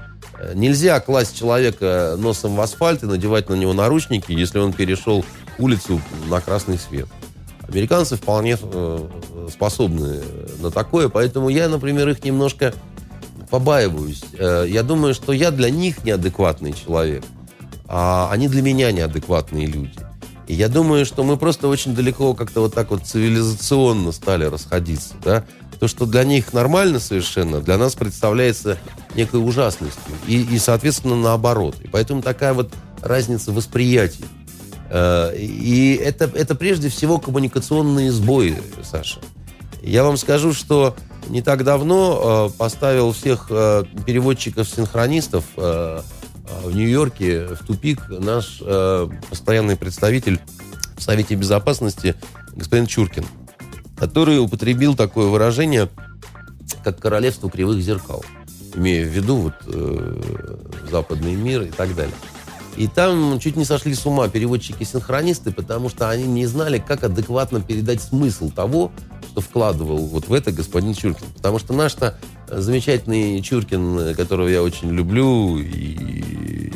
Нельзя 0.54 1.00
класть 1.02 1.38
человека 1.38 2.16
носом 2.18 2.56
в 2.56 2.62
асфальт 2.62 3.04
и 3.04 3.06
надевать 3.06 3.50
на 3.50 3.56
него 3.56 3.74
наручники, 3.74 4.32
если 4.32 4.60
он 4.60 4.72
перешел 4.72 5.26
улицу 5.58 6.02
на 6.30 6.39
красный 6.39 6.78
свет. 6.78 7.08
Американцы 7.68 8.16
вполне 8.16 8.58
способны 9.52 10.22
на 10.60 10.70
такое, 10.70 11.10
поэтому 11.10 11.50
я, 11.50 11.68
например, 11.68 12.08
их 12.10 12.24
немножко 12.24 12.74
побаиваюсь. 13.54 14.24
Э, 14.39 14.66
Я 14.68 14.82
думаю, 14.82 15.14
что 15.14 15.32
я 15.32 15.51
для 15.51 15.70
них 15.70 16.04
неадекватный 16.04 16.74
человек, 16.74 17.24
а 17.88 18.30
они 18.32 18.47
для 18.47 18.64
меня 18.64 18.91
неадекватные 18.91 19.68
люди. 19.68 19.93
И 20.47 20.56
я 20.56 20.70
думаю, 20.70 21.06
что 21.06 21.24
мы 21.24 21.38
просто 21.38 21.68
очень 21.68 21.93
далеко 21.93 22.34
как-то 22.34 22.62
вот 22.62 22.74
так 22.74 22.89
вот 22.89 23.04
цивилизационно 23.06 24.12
стали 24.12 24.45
расходиться, 24.45 25.14
да. 25.24 25.43
То, 25.80 25.88
что 25.88 26.08
для 26.08 26.24
них 26.24 26.51
нормально 26.51 26.99
совершенно, 26.99 27.62
для 27.62 27.78
нас 27.78 27.93
представляется 27.93 28.80
некой 29.14 29.39
ужасностью. 29.39 30.16
И, 30.26 30.41
и 30.41 30.58
соответственно, 30.58 31.16
наоборот. 31.16 31.76
И 31.84 31.88
поэтому 31.88 32.24
такая 32.24 32.54
вот 32.56 32.74
разница 33.04 33.51
восприятий. 33.51 34.26
Э, 34.89 35.32
И 35.38 35.93
это, 36.04 36.26
это 36.34 36.56
прежде 36.56 36.89
всего 36.89 37.20
коммуникационные 37.20 38.12
сбои, 38.12 38.58
Саша. 38.82 39.20
Я 39.84 40.04
вам 40.04 40.18
скажу, 40.18 40.54
что 40.54 40.95
не 41.30 41.41
так 41.41 41.63
давно 41.63 42.49
э, 42.53 42.57
поставил 42.57 43.11
всех 43.11 43.47
э, 43.49 43.84
переводчиков-синхронистов 44.05 45.45
э, 45.57 46.01
э, 46.47 46.67
в 46.67 46.76
Нью-Йорке 46.76 47.47
в 47.47 47.65
тупик 47.65 48.07
наш 48.09 48.59
э, 48.61 49.07
постоянный 49.30 49.76
представитель 49.76 50.39
в 50.97 51.01
Совете 51.01 51.36
Безопасности 51.36 52.15
господин 52.55 52.86
Чуркин, 52.86 53.26
который 53.97 54.39
употребил 54.39 54.95
такое 54.95 55.28
выражение, 55.28 55.89
как 56.84 56.99
королевство 56.99 57.49
кривых 57.49 57.82
зеркал, 57.82 58.24
имея 58.76 59.03
в 59.05 59.09
виду 59.09 59.36
вот, 59.38 59.53
э, 59.67 60.21
западный 60.91 61.36
мир 61.36 61.63
и 61.63 61.69
так 61.71 61.95
далее. 61.95 62.15
И 62.76 62.88
там 62.88 63.39
чуть 63.39 63.55
не 63.55 63.65
сошли 63.65 63.93
с 63.93 64.05
ума 64.05 64.28
переводчики-синхронисты, 64.28 65.51
потому 65.51 65.89
что 65.89 66.09
они 66.09 66.24
не 66.24 66.45
знали, 66.47 66.84
как 66.86 67.03
адекватно 67.03 67.61
передать 67.61 68.01
смысл 68.01 68.49
того, 68.49 68.91
что 69.32 69.41
вкладывал 69.41 70.05
вот 70.07 70.28
в 70.28 70.34
это 70.34 70.51
господин 70.51 70.93
Чуркин. 70.93 71.26
Потому 71.36 71.59
что 71.59 71.74
наш-то 71.74 72.17
замечательный 72.47 73.41
Чуркин, 73.41 74.15
которого 74.15 74.47
я 74.47 74.63
очень 74.63 74.89
люблю, 74.91 75.59
и 75.59 76.71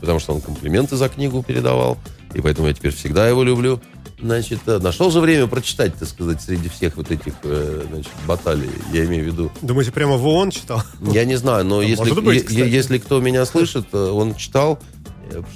потому 0.00 0.18
что 0.18 0.34
он 0.34 0.40
комплименты 0.40 0.96
за 0.96 1.08
книгу 1.08 1.42
передавал, 1.42 1.98
и 2.34 2.40
поэтому 2.40 2.68
я 2.68 2.74
теперь 2.74 2.92
всегда 2.92 3.28
его 3.28 3.42
люблю. 3.42 3.80
Значит, 4.18 4.60
э, 4.66 4.78
нашел 4.78 5.10
же 5.10 5.20
время 5.20 5.46
прочитать, 5.46 5.94
так 5.94 6.08
сказать, 6.08 6.40
среди 6.40 6.68
всех 6.68 6.96
вот 6.96 7.10
этих 7.10 7.34
э, 7.42 7.84
значит, 7.90 8.10
баталий, 8.26 8.70
я 8.92 9.04
имею 9.04 9.24
в 9.24 9.26
виду. 9.26 9.52
Думаете, 9.60 9.92
прямо 9.92 10.16
в 10.16 10.26
ООН 10.26 10.50
читал? 10.52 10.82
Я 11.00 11.24
не 11.24 11.36
знаю, 11.36 11.64
но 11.64 11.82
если, 11.82 12.02
может 12.02 12.24
быть, 12.24 12.50
е- 12.50 12.70
если 12.70 12.98
кто 12.98 13.20
меня 13.20 13.44
слышит, 13.44 13.86
э, 13.92 13.98
он 13.98 14.34
читал, 14.34 14.78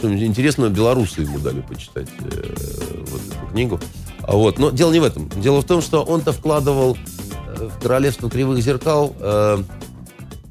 интересно, 0.03 0.69
белорусы 0.69 1.23
ему 1.23 1.39
дали 1.39 1.63
почитать 1.63 2.09
вот 2.21 2.33
эту 2.35 3.47
книгу. 3.53 3.81
А 4.23 4.33
вот, 4.33 4.59
но 4.59 4.71
дело 4.71 4.93
не 4.93 5.01
в 5.01 5.05
этом. 5.05 5.29
Дело 5.41 5.63
в 5.63 5.65
том, 5.65 5.81
что 5.81 6.03
он-то 6.03 6.33
вкладывал 6.33 6.99
в 7.57 7.83
«Королевство 7.83 8.29
кривых 8.29 8.63
зеркал» 8.63 9.17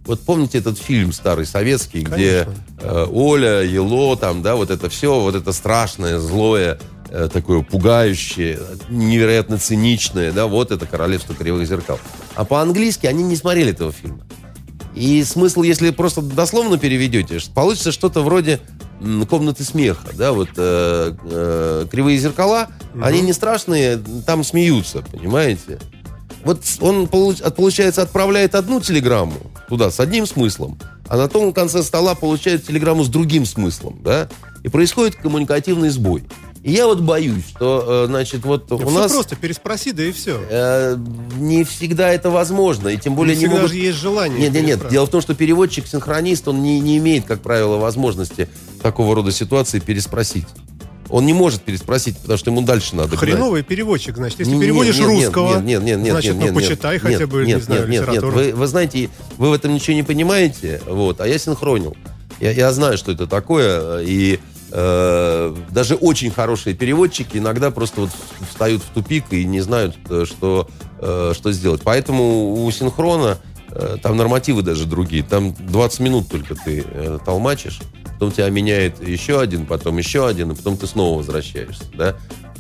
вот 0.10 0.22
помните 0.22 0.58
этот 0.58 0.80
фильм 0.80 1.14
старый 1.14 1.46
советский, 1.46 2.02
где 2.02 2.46
Конечно. 2.46 2.64
э, 2.80 3.06
Оля, 3.12 3.62
Ело, 3.62 4.18
там, 4.18 4.42
да, 4.42 4.56
вот 4.56 4.72
это 4.72 4.90
все, 4.90 5.20
вот 5.20 5.36
это 5.36 5.52
страшное, 5.52 6.18
злое, 6.18 6.80
такое 7.10 7.62
пугающее, 7.62 8.60
невероятно 8.90 9.58
циничное, 9.58 10.32
да, 10.32 10.48
вот 10.48 10.72
это 10.72 10.86
«Королевство 10.86 11.36
кривых 11.36 11.68
зеркал». 11.68 12.00
А 12.36 12.46
по-английски 12.46 13.08
они 13.08 13.24
не 13.24 13.36
смотрели 13.36 13.72
этого 13.72 13.92
фильма. 13.92 14.22
И 14.96 15.24
смысл, 15.24 15.62
если 15.62 15.92
просто 15.92 16.22
дословно 16.22 16.78
переведете, 16.78 17.40
получится 17.54 17.92
что-то 17.92 18.22
вроде 18.22 18.60
комнаты 19.30 19.64
смеха, 19.64 20.10
да, 20.14 20.34
вот 20.34 20.50
э, 20.58 21.16
э, 21.24 21.86
кривые 21.90 22.18
зеркала, 22.18 22.68
они 23.02 23.22
не 23.22 23.34
страшные, 23.34 23.98
там 24.26 24.44
смеются, 24.44 25.02
понимаете? 25.02 25.80
Вот 26.44 26.62
он, 26.82 27.08
получается, 27.08 28.02
отправляет 28.02 28.56
одну 28.56 28.82
телеграмму 28.82 29.38
туда 29.68 29.92
с 29.92 30.00
одним 30.00 30.26
смыслом, 30.26 30.78
а 31.08 31.18
на 31.18 31.28
том 31.28 31.54
конце 31.54 31.84
стола 31.84 32.16
получает 32.16 32.66
телеграмму 32.66 33.04
с 33.04 33.10
другим 33.10 33.46
смыслом, 33.46 34.00
да, 34.04 34.28
и 34.64 34.70
происходит 34.70 35.16
коммуникативный 35.16 35.90
сбой. 35.90 36.24
И 36.62 36.72
я 36.74 36.88
вот 36.88 37.00
боюсь, 37.00 37.44
что, 37.56 38.04
э, 38.04 38.08
значит, 38.08 38.44
вот 38.44 38.70
у 38.72 38.78
Все 38.78 38.90
нас 38.90 39.12
просто 39.14 39.36
переспроси, 39.38 39.94
да 39.94 40.04
и 40.04 40.12
все. 40.12 40.40
э, 40.50 40.98
не 41.38 41.64
всегда 41.64 42.10
это 42.12 42.30
возможно, 42.30 42.90
и 42.90 42.98
тем 42.98 43.16
более 43.16 43.34
Не 43.36 43.42
не 43.42 43.46
всегда 43.46 43.62
могут 43.62 43.72
же 43.72 43.78
есть 43.78 43.98
желание. 43.98 44.40
нет, 44.40 44.52
нет, 44.54 44.66
нет. 44.66 44.90
Дело 44.90 45.06
в 45.06 45.10
том, 45.10 45.22
что 45.22 45.34
переводчик-синхронист, 45.36 46.48
он 46.50 46.62
не, 46.62 46.80
не 46.82 46.98
имеет, 46.98 47.26
как 47.26 47.42
правило, 47.42 47.78
возможности 47.78 48.50
такого 48.82 49.16
рода 49.16 49.32
ситуации 49.32 49.80
переспросить. 49.80 50.48
Он 51.10 51.26
не 51.26 51.34
может 51.34 51.62
переспросить, 51.64 52.18
потому 52.20 52.38
что 52.38 52.52
ему 52.52 52.62
дальше 52.62 52.96
надо 52.96 53.10
гнать. 53.10 53.20
Хреновый 53.22 53.64
переводчик, 53.64 54.16
значит. 54.18 54.40
Если 54.40 54.54
Не- 54.54 54.62
переводишь 54.62 54.98
нет, 55.00 55.08
нет, 55.08 55.26
русского, 55.26 55.56
нет, 55.56 55.64
нет, 55.64 55.82
нет, 55.84 56.00
нет, 56.00 56.12
значит, 56.12 56.36
нет, 56.36 56.40
ну, 56.54 56.60
нет, 56.60 56.70
почитай 56.70 56.94
нет, 56.96 57.02
хотя 57.02 57.26
бы, 57.28 57.46
нет, 57.46 57.58
не 57.58 57.64
знаю, 57.64 57.82
нет, 57.82 57.90
нет, 57.90 58.00
нет. 58.02 58.10
литературу. 58.10 58.32
Вы, 58.36 58.54
вы 58.54 58.68
знаете, 58.68 59.10
вы 59.38 59.50
в 59.50 59.54
этом 59.54 59.74
ничего 59.74 59.96
не 59.96 60.04
понимаете, 60.04 60.82
вот, 60.88 61.20
а 61.22 61.28
я 61.28 61.40
синхронил. 61.40 61.96
Я, 62.40 62.52
я 62.52 62.72
знаю, 62.74 62.98
что 62.98 63.12
это 63.12 63.26
такое, 63.26 64.02
и 64.02 64.40
э, 64.72 65.56
даже 65.72 65.96
очень 65.96 66.32
хорошие 66.32 66.76
переводчики 66.76 67.38
иногда 67.38 67.72
просто 67.72 68.02
вот 68.02 68.10
встают 68.50 68.82
в 68.82 68.90
тупик 68.94 69.26
и 69.32 69.44
не 69.46 69.62
знают, 69.62 69.96
э, 70.10 70.26
что, 70.26 70.68
э, 71.00 71.34
что 71.36 71.52
сделать. 71.52 71.82
Поэтому 71.84 72.64
у 72.64 72.72
синхрона 72.72 73.38
э, 73.72 73.98
там 74.02 74.18
нормативы 74.18 74.62
даже 74.62 74.86
другие. 74.86 75.24
Там 75.24 75.54
20 75.54 76.00
минут 76.00 76.30
только 76.30 76.56
ты 76.56 76.86
э, 76.86 77.20
толмачишь, 77.26 77.80
потом 78.14 78.32
тебя 78.32 78.50
меняет 78.50 79.06
еще 79.06 79.40
один, 79.40 79.66
потом 79.66 79.98
еще 79.98 80.28
один, 80.28 80.52
и 80.52 80.56
потом 80.56 80.78
ты 80.78 80.88
снова 80.88 81.18
возвращаешься. 81.18 81.86
Да? 81.94 82.16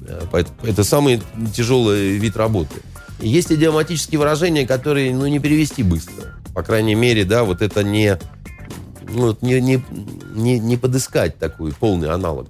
Э, 0.08 0.44
это 0.64 0.84
самый 0.84 1.22
тяжелый 1.54 2.18
вид 2.18 2.38
работы. 2.38 2.82
Есть 3.22 3.52
идиоматические 3.52 4.20
выражения, 4.20 4.66
которые 4.66 5.14
ну, 5.14 5.28
не 5.28 5.40
перевести 5.40 5.84
быстро. 5.84 6.36
По 6.54 6.64
крайней 6.64 6.96
мере, 6.96 7.26
да, 7.26 7.44
вот 7.44 7.62
это 7.62 7.84
не, 7.84 8.18
ну, 9.14 9.38
не, 9.42 9.62
не, 9.62 9.84
не, 10.34 10.60
не 10.60 10.78
подыскать 10.78 11.38
такой 11.38 11.74
полный 11.74 12.10
аналог. 12.10 12.48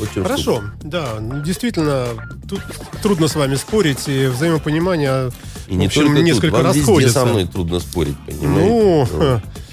Очень 0.00 0.22
Хорошо, 0.22 0.62
да, 0.82 1.18
действительно, 1.44 2.06
тут 2.48 2.60
трудно 3.02 3.28
с 3.28 3.36
вами 3.36 3.54
спорить, 3.54 4.08
и 4.08 4.26
взаимопонимание 4.26 5.30
И 5.68 5.74
в 5.74 5.76
не 5.76 5.86
общем, 5.86 6.06
только 6.06 6.22
несколько 6.22 6.46
тут. 6.48 6.56
Вам 6.56 6.66
расходится. 6.66 7.20
со 7.20 7.26
мной 7.26 7.46
трудно 7.46 7.78
спорить, 7.78 8.16
понимаете? 8.26 8.68
Ну, 8.68 9.08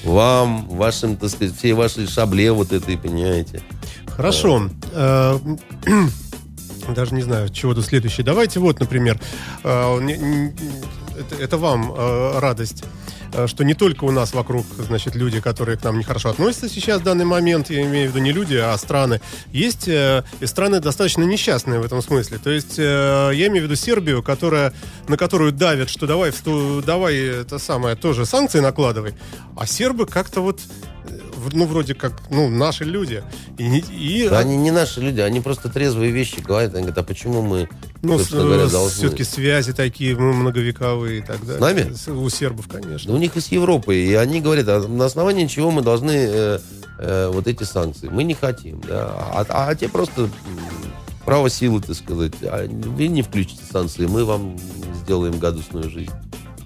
Ну, 0.03 0.13
Вам, 0.13 0.67
вашим, 0.69 1.17
так 1.17 1.29
сказать, 1.29 1.55
всей 1.55 1.73
вашей 1.73 2.07
шабле 2.07 2.51
вот 2.51 2.71
этой, 2.71 2.97
понимаете? 2.97 3.61
Хорошо. 4.07 4.69
Э, 4.93 5.39
Даже 6.95 7.13
не 7.15 7.21
знаю, 7.21 7.49
чего 7.49 7.73
тут 7.73 7.85
следующее. 7.85 8.25
Давайте 8.25 8.59
вот, 8.59 8.79
например, 8.79 9.19
э, 9.63 9.99
это, 11.19 11.35
это 11.35 11.57
вам 11.57 11.93
э, 11.95 12.39
радость 12.39 12.83
что 13.47 13.63
не 13.63 13.73
только 13.73 14.03
у 14.03 14.11
нас 14.11 14.33
вокруг, 14.33 14.65
значит, 14.77 15.15
люди, 15.15 15.39
которые 15.39 15.77
к 15.77 15.83
нам 15.83 15.97
нехорошо 15.99 16.29
относятся 16.29 16.69
сейчас 16.69 17.01
в 17.01 17.03
данный 17.03 17.25
момент, 17.25 17.69
я 17.69 17.83
имею 17.83 18.07
в 18.07 18.11
виду 18.11 18.23
не 18.23 18.31
люди, 18.31 18.55
а 18.55 18.77
страны, 18.77 19.21
есть 19.51 19.87
э, 19.87 20.23
и 20.39 20.45
страны 20.45 20.79
достаточно 20.79 21.23
несчастные 21.23 21.79
в 21.79 21.85
этом 21.85 22.01
смысле. 22.01 22.37
То 22.37 22.49
есть 22.49 22.77
э, 22.77 23.31
я 23.33 23.47
имею 23.47 23.61
в 23.61 23.65
виду 23.65 23.75
Сербию, 23.75 24.23
которая, 24.23 24.73
на 25.07 25.17
которую 25.17 25.51
давят, 25.51 25.89
что 25.89 26.07
давай, 26.07 26.31
давай 26.85 27.15
это 27.15 27.59
самое, 27.59 27.95
тоже 27.95 28.25
санкции 28.25 28.59
накладывай, 28.59 29.13
а 29.57 29.65
сербы 29.65 30.05
как-то 30.05 30.41
вот 30.41 30.59
э, 31.05 31.19
ну, 31.53 31.65
вроде 31.65 31.95
как, 31.95 32.13
ну, 32.29 32.49
наши 32.49 32.83
люди. 32.83 33.23
И, 33.57 33.79
и 33.79 34.29
Да 34.29 34.39
они 34.39 34.57
не 34.57 34.71
наши 34.71 35.01
люди, 35.01 35.19
они 35.21 35.39
просто 35.39 35.69
трезвые 35.69 36.11
вещи 36.11 36.39
говорят. 36.39 36.73
Они 36.73 36.83
говорят, 36.83 36.97
а 36.97 37.03
почему 37.03 37.41
мы, 37.41 37.69
Ну, 38.01 38.17
собственно 38.17 38.43
говоря, 38.45 38.67
должны... 38.67 38.97
все-таки 38.97 39.23
связи 39.23 39.73
такие 39.73 40.15
ну, 40.15 40.33
многовековые 40.33 41.19
и 41.19 41.21
так 41.21 41.45
далее. 41.45 41.61
нами? 41.61 41.93
С- 41.93 42.07
У 42.07 42.29
сербов, 42.29 42.67
конечно. 42.67 43.09
Да 43.11 43.13
у 43.13 43.17
них 43.19 43.35
из 43.37 43.51
Европы. 43.51 43.95
И 43.95 44.13
они 44.15 44.41
говорят, 44.41 44.67
а 44.67 44.87
на 44.87 45.05
основании 45.05 45.45
чего 45.47 45.69
мы 45.71 45.81
должны 45.81 46.11
э, 46.11 46.59
э, 46.99 47.31
вот 47.31 47.47
эти 47.47 47.63
санкции? 47.63 48.09
Мы 48.09 48.23
не 48.23 48.33
хотим. 48.33 48.81
Да? 48.81 49.11
А, 49.33 49.45
а 49.49 49.75
те 49.75 49.87
просто 49.87 50.29
право 51.25 51.49
силы, 51.49 51.81
так 51.81 51.95
сказать. 51.95 52.33
А 52.43 52.67
вы 52.67 53.07
не 53.07 53.21
включите 53.21 53.61
санкции, 53.71 54.05
мы 54.07 54.25
вам 54.25 54.57
сделаем 55.03 55.37
гадостную 55.37 55.89
жизнь. 55.89 56.11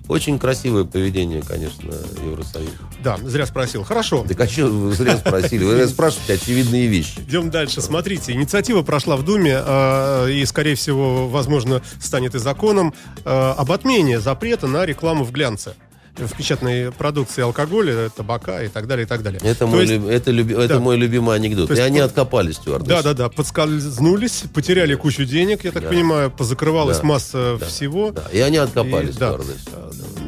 Очень 0.07 0.37
красивое 0.39 0.83
поведение, 0.83 1.41
конечно, 1.41 1.93
Евросоюза. 2.23 2.71
Да, 3.03 3.17
зря 3.23 3.45
спросил. 3.45 3.83
Хорошо. 3.83 4.25
Так 4.27 4.39
а 4.39 4.47
что 4.47 4.67
вы 4.67 4.93
зря 4.93 5.17
спросили? 5.17 5.63
Вы 5.63 5.87
спрашиваете 5.87 6.33
очевидные 6.33 6.87
вещи. 6.87 7.19
Идем 7.19 7.49
дальше. 7.49 7.81
Смотрите, 7.81 8.33
инициатива 8.33 8.81
прошла 8.83 9.15
в 9.15 9.23
Думе 9.23 9.59
э, 9.63 10.31
и, 10.31 10.45
скорее 10.45 10.75
всего, 10.75 11.27
возможно, 11.27 11.81
станет 11.99 12.35
и 12.35 12.39
законом 12.39 12.93
э, 13.23 13.29
об 13.29 13.71
отмене 13.71 14.19
запрета 14.19 14.67
на 14.67 14.85
рекламу 14.85 15.23
в 15.23 15.31
глянце 15.31 15.75
в 16.17 16.35
печатной 16.37 16.91
продукции 16.91 17.41
алкоголя, 17.43 18.09
табака 18.09 18.61
и 18.63 18.67
так 18.69 18.87
далее, 18.87 19.05
и 19.05 19.07
так 19.07 19.21
далее. 19.23 19.39
Это, 19.43 19.59
То 19.59 19.67
мой, 19.67 19.81
есть- 19.81 19.93
люб- 19.93 20.07
это, 20.07 20.31
люби- 20.31 20.53
это 20.55 20.75
да. 20.75 20.79
мой 20.79 20.97
любимый 20.97 21.35
анекдот. 21.35 21.67
То 21.67 21.73
И 21.73 21.77
есть 21.77 21.87
они 21.87 21.99
по- 21.99 22.05
откопались, 22.05 22.55
стюардессы. 22.55 22.89
Да, 22.89 23.03
да, 23.03 23.13
да, 23.13 23.29
подскользнулись, 23.29 24.43
потеряли 24.53 24.95
кучу 24.95 25.25
денег, 25.25 25.63
я 25.65 25.71
так 25.71 25.83
Да. 25.83 25.89
понимаю, 25.89 26.31
позакрывалась 26.31 26.99
Да. 26.99 27.03
масса 27.03 27.57
Да. 27.59 27.65
всего. 27.65 28.11
Да, 28.11 28.23
И 28.31 28.39
они 28.39 28.57
откопались, 28.57 29.15
И- 29.15 29.19
да. 29.19 29.33
стюардессы. 29.33 29.69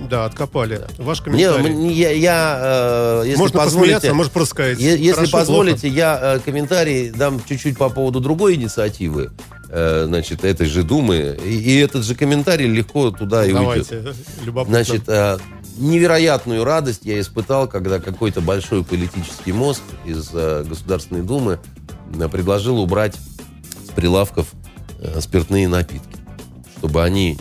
Да, 0.09 0.25
откопали. 0.25 0.81
Ваш 0.97 1.25
Мне, 1.25 1.47
комментарий. 1.49 1.75
мне- 1.75 1.93
я, 1.93 2.11
я, 2.11 2.59
э, 2.61 3.23
если 3.25 3.37
можно 3.39 3.59
позволите, 3.59 4.13
может 4.13 4.31
просто 4.31 4.55
сказать. 4.55 4.79
Е- 4.79 4.97
Если 4.97 5.11
хорошо, 5.13 5.37
позволите, 5.39 5.87
я 5.89 6.19
э, 6.35 6.39
комментарий 6.39 7.09
дам 7.09 7.41
чуть-чуть 7.47 7.77
по 7.77 7.89
поводу 7.89 8.19
другой 8.21 8.55
инициативы, 8.55 9.31
э, 9.69 10.05
значит, 10.07 10.45
этой 10.45 10.65
же 10.67 10.83
Думы. 10.83 11.37
И, 11.45 11.49
и 11.57 11.79
этот 11.79 12.05
же 12.05 12.15
комментарий 12.15 12.67
легко 12.67 13.11
туда 13.11 13.45
и 13.45 13.51
плохо. 13.51 13.67
уйдет. 13.67 13.87
Давайте, 13.89 14.19
любопытно. 14.45 14.83
Значит, 14.83 15.03
э, 15.07 15.37
невероятную 15.77 16.63
радость 16.63 17.01
я 17.03 17.19
испытал, 17.19 17.67
когда 17.67 17.99
какой-то 17.99 18.41
большой 18.41 18.83
политический 18.83 19.51
мозг 19.53 19.81
из 20.05 20.29
э, 20.33 20.63
Государственной 20.67 21.21
Думы 21.21 21.59
э, 22.19 22.27
предложил 22.29 22.79
убрать 22.79 23.15
с 23.85 23.91
прилавков 23.91 24.47
э, 24.99 25.19
спиртные 25.21 25.67
напитки, 25.67 26.17
чтобы 26.77 27.03
они 27.03 27.37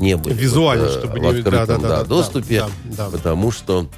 не 0.00 0.16
были 0.16 0.34
Визуально, 0.34 0.84
вот, 0.84 0.92
чтобы 0.98 1.18
в 1.18 1.22
не- 1.22 1.28
открытом 1.28 1.66
да, 1.66 1.66
да, 1.66 1.78
да, 1.78 1.88
да, 1.98 2.04
доступе, 2.04 2.64
да, 2.84 2.96
да. 2.96 3.10
потому 3.10 3.50
что 3.50 3.88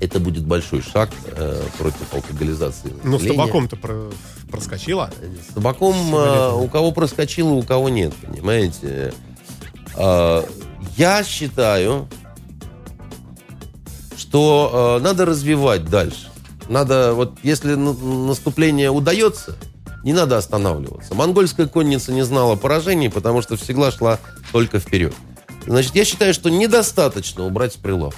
это 0.00 0.18
будет 0.18 0.44
большой 0.44 0.82
шаг 0.82 1.10
э, 1.26 1.62
против 1.78 2.12
алкоголизации 2.12 2.92
Ну, 3.04 3.18
с 3.18 3.26
табаком-то 3.26 3.76
про- 3.76 4.10
проскочила. 4.50 5.10
С 5.50 5.54
табаком 5.54 6.14
э, 6.14 6.52
у 6.54 6.66
кого 6.68 6.92
проскочило, 6.92 7.50
у 7.50 7.62
кого 7.62 7.88
нет, 7.88 8.12
понимаете? 8.14 9.12
Э, 9.96 10.42
я 10.96 11.22
считаю, 11.24 12.08
что 14.32 14.96
э, 14.98 15.04
надо 15.04 15.26
развивать 15.26 15.84
дальше. 15.90 16.30
Надо, 16.66 17.12
вот 17.12 17.34
если 17.42 17.74
на- 17.74 17.92
наступление 17.92 18.90
удается, 18.90 19.56
не 20.04 20.14
надо 20.14 20.38
останавливаться. 20.38 21.14
Монгольская 21.14 21.66
конница 21.66 22.12
не 22.12 22.22
знала 22.22 22.56
поражений, 22.56 23.10
потому 23.10 23.42
что 23.42 23.58
всегда 23.58 23.90
шла 23.90 24.18
только 24.50 24.78
вперед. 24.78 25.12
Значит, 25.66 25.94
я 25.96 26.06
считаю, 26.06 26.32
что 26.32 26.48
недостаточно 26.48 27.44
убрать 27.44 27.74
с. 27.74 28.14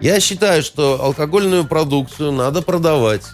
Я 0.00 0.20
считаю, 0.20 0.62
что 0.62 1.02
алкогольную 1.02 1.64
продукцию 1.64 2.30
надо 2.32 2.60
продавать 2.60 3.24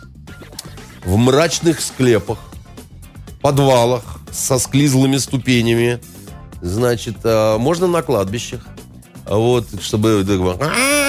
в 1.04 1.16
мрачных 1.16 1.80
склепах, 1.80 2.38
подвалах 3.42 4.20
со 4.30 4.60
склизлыми 4.60 5.16
ступенями. 5.16 5.98
Значит, 6.62 7.16
э, 7.24 7.56
можно 7.58 7.88
на 7.88 8.02
кладбищах. 8.02 8.64
Вот, 9.26 9.66
чтобы 9.82 10.22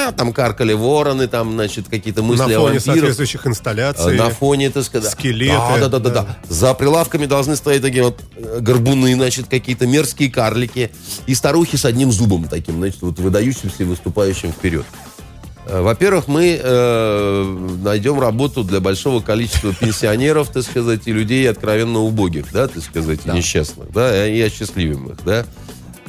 «А, 0.10 0.12
там 0.12 0.34
каркали 0.34 0.74
вороны, 0.74 1.28
там, 1.28 1.54
значит, 1.54 1.88
какие-то 1.88 2.24
мысли 2.24 2.54
на 2.54 2.58
о 2.58 2.60
фоне 2.62 2.80
соответствующих 2.80 3.46
Э, 3.46 3.50
инсталляций. 3.50 4.18
На 4.18 4.30
фоне, 4.30 4.70
так 4.70 4.84
сказать. 4.84 5.12
скелеты, 5.12 5.54
Да, 5.54 5.78
да, 5.78 5.88
да, 5.88 6.00
да, 6.00 6.10
да. 6.10 6.22
да. 6.24 6.38
За 6.48 6.74
прилавками 6.74 7.26
должны 7.26 7.56
стоять 7.56 7.82
такие 7.82 8.04
вот 8.04 8.20
э, 8.36 8.60
горбуны, 8.60 9.14
значит, 9.14 9.48
какие-то 9.48 9.88
мерзкие 9.88 10.30
карлики. 10.32 10.92
И 11.28 11.36
старухи 11.36 11.76
с 11.76 11.86
одним 11.86 12.12
зубом 12.12 12.46
таким, 12.46 12.78
значит, 12.78 13.02
вот 13.02 13.20
выдающимся 13.20 13.76
и 13.80 13.84
выступающим 13.84 14.52
вперед. 14.52 14.86
Э, 15.66 15.82
Во-первых, 15.82 16.28
мы 16.28 16.60
э, 16.62 17.58
найдем 17.84 18.20
работу 18.20 18.64
для 18.64 18.80
большого 18.80 19.22
количества 19.22 19.74
пенсионеров, 19.74 20.50
так 20.50 20.64
сказать, 20.64 21.02
и 21.06 21.12
людей 21.12 21.50
откровенно 21.50 22.00
убогих, 22.00 22.52
да, 22.52 22.68
так 22.68 22.84
сказать, 22.84 23.20
и 23.26 23.30
несчастных, 23.30 23.92
да, 23.92 24.28
и 24.28 24.40
осчастливим 24.42 25.10
их, 25.10 25.18
да. 25.24 25.46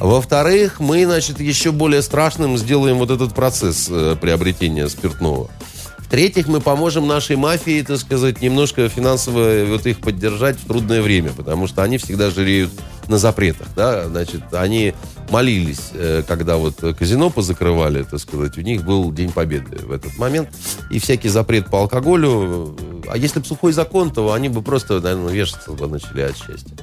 Во-вторых, 0.01 0.79
мы, 0.79 1.05
значит, 1.05 1.39
еще 1.39 1.71
более 1.71 2.01
страшным 2.01 2.57
сделаем 2.57 2.97
вот 2.97 3.11
этот 3.11 3.35
процесс 3.35 3.87
э, 3.87 4.15
приобретения 4.19 4.89
спиртного. 4.89 5.51
В-третьих, 5.99 6.47
мы 6.47 6.59
поможем 6.59 7.07
нашей 7.07 7.35
мафии, 7.35 7.83
так 7.83 7.99
сказать, 7.99 8.41
немножко 8.41 8.89
финансово 8.89 9.63
вот 9.65 9.85
их 9.85 9.99
поддержать 9.99 10.57
в 10.57 10.65
трудное 10.65 11.03
время, 11.03 11.29
потому 11.37 11.67
что 11.67 11.83
они 11.83 11.99
всегда 11.99 12.31
жиреют 12.31 12.71
на 13.07 13.19
запретах, 13.19 13.67
да, 13.75 14.07
значит, 14.07 14.41
они 14.53 14.95
молились, 15.29 15.91
э, 15.93 16.23
когда 16.27 16.57
вот 16.57 16.77
казино 16.97 17.29
позакрывали, 17.29 18.01
так 18.01 18.19
сказать, 18.19 18.57
у 18.57 18.61
них 18.61 18.83
был 18.83 19.11
День 19.11 19.31
Победы 19.31 19.85
в 19.85 19.91
этот 19.91 20.17
момент, 20.17 20.49
и 20.89 20.97
всякий 20.97 21.29
запрет 21.29 21.67
по 21.67 21.77
алкоголю, 21.77 22.75
э, 22.79 23.01
а 23.11 23.17
если 23.17 23.39
бы 23.39 23.45
сухой 23.45 23.71
закон, 23.71 24.09
то 24.09 24.33
они 24.33 24.49
бы 24.49 24.63
просто, 24.63 24.99
наверное, 24.99 25.31
вешаться 25.31 25.71
бы 25.73 25.87
начали 25.87 26.21
от 26.21 26.35
счастья. 26.35 26.75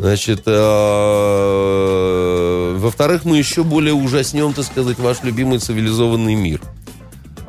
Значит, 0.00 0.42
э, 0.46 0.56
во-вторых, 2.78 3.26
мы 3.26 3.36
еще 3.36 3.62
более 3.64 3.92
ужаснем, 3.92 4.54
так 4.54 4.64
сказать, 4.64 4.98
ваш 4.98 5.22
любимый 5.22 5.58
цивилизованный 5.58 6.34
мир. 6.36 6.62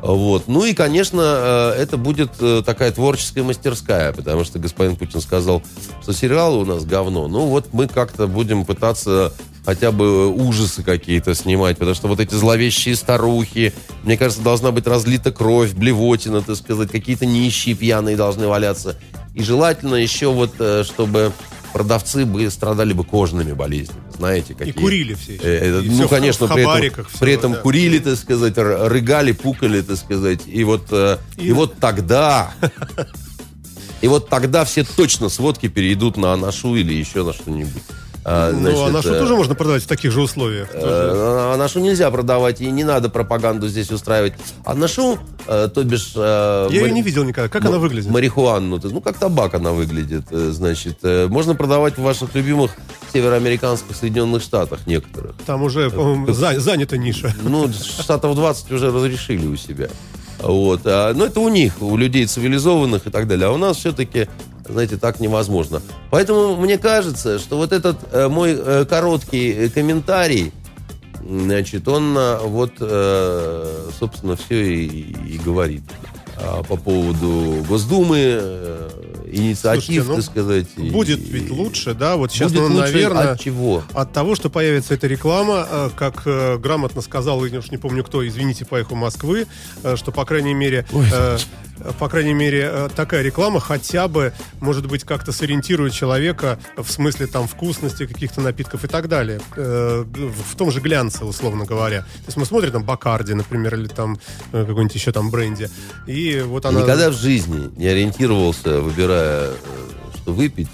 Вот. 0.02 0.48
Ну 0.48 0.66
и, 0.66 0.74
конечно, 0.74 1.22
э, 1.24 1.70
это 1.78 1.96
будет 1.96 2.32
э, 2.40 2.62
такая 2.62 2.92
творческая 2.92 3.42
мастерская, 3.42 4.12
потому 4.12 4.44
что 4.44 4.58
господин 4.58 4.96
Путин 4.96 5.22
сказал, 5.22 5.62
что 6.02 6.12
сериалы 6.12 6.58
у 6.58 6.66
нас 6.66 6.84
говно. 6.84 7.26
Ну 7.26 7.46
вот 7.46 7.72
мы 7.72 7.88
как-то 7.88 8.26
будем 8.26 8.66
пытаться 8.66 9.32
хотя 9.64 9.90
бы 9.90 10.28
ужасы 10.28 10.82
какие-то 10.82 11.34
снимать, 11.34 11.78
потому 11.78 11.94
что 11.94 12.06
вот 12.08 12.20
эти 12.20 12.34
зловещие 12.34 12.96
старухи, 12.96 13.72
мне 14.02 14.18
кажется, 14.18 14.42
должна 14.42 14.72
быть 14.72 14.86
разлита 14.86 15.32
кровь, 15.32 15.72
блевотина, 15.72 16.42
так 16.42 16.56
сказать, 16.56 16.90
какие-то 16.90 17.24
нищие 17.24 17.74
пьяные 17.74 18.14
должны 18.14 18.46
валяться. 18.46 18.98
И 19.34 19.42
желательно 19.42 19.94
еще 19.94 20.30
вот, 20.30 20.52
чтобы 20.84 21.32
продавцы 21.72 22.24
бы 22.26 22.50
страдали 22.50 22.92
бы 22.92 23.04
кожными 23.04 23.52
болезнями, 23.52 24.02
знаете, 24.16 24.52
И 24.52 24.56
какие. 24.56 24.72
курили 24.74 25.14
все. 25.14 25.34
еще. 25.34 25.42
Э, 25.44 25.80
э, 25.80 25.82
И 25.84 25.88
ну, 25.90 25.94
всё 25.94 26.06
в- 26.06 26.10
конечно, 26.10 26.46
в 26.46 26.52
при 26.52 26.62
этом, 26.62 27.04
всё, 27.06 27.18
при 27.18 27.32
этом 27.32 27.52
да. 27.52 27.58
курили, 27.58 27.98
так 27.98 28.16
сказать, 28.16 28.54
рыгали, 28.56 29.32
пукали, 29.32 29.80
так 29.82 29.96
сказать. 29.96 30.40
И 30.46 30.64
вот, 30.64 30.86
э, 30.90 31.18
и... 31.38 31.46
И- 31.48 31.52
вот 31.52 31.78
тогда, 31.78 32.52
И 34.00 34.08
вот 34.08 34.28
тогда 34.28 34.64
все 34.64 34.82
точно 34.84 35.28
сводки 35.28 35.68
перейдут 35.68 36.16
на 36.16 36.32
Анашу 36.32 36.74
или 36.74 36.92
еще 36.92 37.22
на 37.24 37.32
что-нибудь. 37.32 37.82
А, 38.24 38.52
ну, 38.52 38.68
а 38.68 38.72
значит, 38.90 38.92
нашу 38.92 39.08
э, 39.14 39.18
тоже 39.18 39.34
можно 39.36 39.54
продавать 39.56 39.82
в 39.82 39.86
таких 39.88 40.12
же 40.12 40.20
условиях. 40.22 40.68
Э, 40.72 41.52
А 41.54 41.56
нашу 41.56 41.80
нельзя 41.80 42.10
продавать, 42.10 42.60
и 42.60 42.70
не 42.70 42.84
надо 42.84 43.08
пропаганду 43.08 43.66
здесь 43.68 43.90
устраивать. 43.90 44.34
А 44.64 44.74
нашу, 44.74 45.18
э, 45.48 45.68
то 45.74 45.82
бишь... 45.82 46.12
Я 46.14 46.68
ее 46.70 46.82
мари- 46.82 46.92
не 46.92 47.02
видел 47.02 47.24
никогда. 47.24 47.48
Как 47.48 47.64
она 47.64 47.78
выглядит? 47.78 48.08
Марихуану. 48.10 48.80
Ну, 48.82 49.00
как 49.00 49.18
табак 49.18 49.54
она 49.54 49.72
выглядит, 49.72 50.24
значит. 50.30 50.98
Можно 51.02 51.54
продавать 51.56 51.98
в 51.98 52.02
ваших 52.02 52.34
любимых 52.34 52.72
североамериканских 53.12 53.96
Соединенных 53.96 54.42
Штатах 54.42 54.86
некоторых. 54.86 55.34
Там 55.46 55.62
уже, 55.62 55.90
по-моему, 55.90 56.32
за- 56.32 56.58
занята 56.60 56.96
ниша. 56.96 57.34
Ну, 57.42 57.68
штатов 57.72 58.34
20 58.36 58.70
уже 58.72 58.90
разрешили 58.92 59.46
у 59.46 59.56
себя. 59.56 59.88
Вот. 60.38 60.80
А, 60.84 61.12
но 61.14 61.26
это 61.26 61.40
у 61.40 61.48
них, 61.48 61.80
у 61.80 61.96
людей 61.96 62.26
цивилизованных 62.26 63.06
и 63.06 63.10
так 63.10 63.28
далее. 63.28 63.48
А 63.48 63.52
у 63.52 63.56
нас 63.58 63.76
все-таки, 63.76 64.28
знаете, 64.68 64.96
так 64.96 65.20
невозможно. 65.20 65.82
Поэтому 66.10 66.56
мне 66.56 66.78
кажется, 66.78 67.38
что 67.38 67.56
вот 67.56 67.72
этот 67.72 67.96
э, 68.12 68.28
мой 68.28 68.54
э, 68.58 68.84
короткий 68.88 69.50
э, 69.52 69.68
комментарий, 69.68 70.52
значит, 71.28 71.86
он 71.88 72.16
э, 72.16 72.38
вот, 72.44 72.72
э, 72.80 73.88
собственно, 73.98 74.36
все 74.36 74.62
и, 74.74 74.86
и 75.34 75.38
говорит. 75.38 75.82
А 76.36 76.62
по 76.62 76.76
поводу 76.76 77.64
Госдумы, 77.68 78.18
э, 78.18 78.88
инициатив, 79.30 80.04
Слушайте, 80.04 80.08
ну, 80.08 80.14
так 80.16 80.24
сказать. 80.24 80.66
и- 80.76 80.90
Будет 80.90 81.20
ведь 81.20 81.50
лучше, 81.50 81.94
да? 81.94 82.16
Вот 82.16 82.32
сейчас, 82.32 82.50
Будет 82.52 82.68
ну, 82.70 82.76
лучше 82.76 82.92
наверное, 82.92 83.32
от 83.32 83.40
чего? 83.40 83.82
от 83.92 84.12
того, 84.12 84.34
что 84.34 84.50
появится 84.50 84.94
эта 84.94 85.06
реклама, 85.06 85.66
э, 85.70 85.90
как 85.94 86.22
э, 86.26 86.58
грамотно 86.58 87.00
сказал, 87.02 87.44
я 87.46 87.58
уж 87.60 87.70
не 87.70 87.76
помню 87.76 88.02
кто, 88.02 88.26
извините, 88.26 88.64
по 88.64 88.76
эху 88.76 88.94
Москвы, 88.96 89.46
э, 89.84 89.96
что, 89.96 90.10
по 90.10 90.24
крайней 90.24 90.54
мере, 90.54 90.84
э, 90.92 91.38
по 91.98 92.08
крайней 92.08 92.34
мере, 92.34 92.68
э, 92.70 92.88
такая 92.94 93.22
реклама 93.22 93.60
хотя 93.60 94.08
бы, 94.08 94.32
может 94.60 94.86
быть, 94.86 95.04
как-то 95.04 95.32
сориентирует 95.32 95.92
человека 95.92 96.58
в 96.76 96.90
смысле 96.90 97.26
там 97.26 97.46
вкусности 97.46 98.06
каких-то 98.06 98.40
напитков 98.40 98.84
и 98.84 98.88
так 98.88 99.08
далее. 99.08 99.40
Э, 99.56 100.04
В 100.04 100.56
том 100.56 100.70
же 100.70 100.80
глянце, 100.80 101.24
условно 101.24 101.64
говоря. 101.64 102.00
То 102.02 102.26
есть 102.26 102.36
мы 102.36 102.44
смотрим 102.44 102.72
там 102.72 102.84
Бакарди, 102.84 103.32
например, 103.34 103.74
или 103.74 103.88
там 103.88 104.18
э, 104.52 104.64
какой-нибудь 104.64 104.94
еще 104.94 105.12
там 105.12 105.30
бренди. 105.30 105.68
И 106.06 106.40
вот 106.46 106.66
она... 106.66 106.82
Никогда 106.82 107.10
в 107.10 107.14
жизни 107.14 107.70
не 107.76 107.86
ориентировался, 107.86 108.80
выбирая, 108.80 109.52
что 110.16 110.32
выпить 110.32 110.68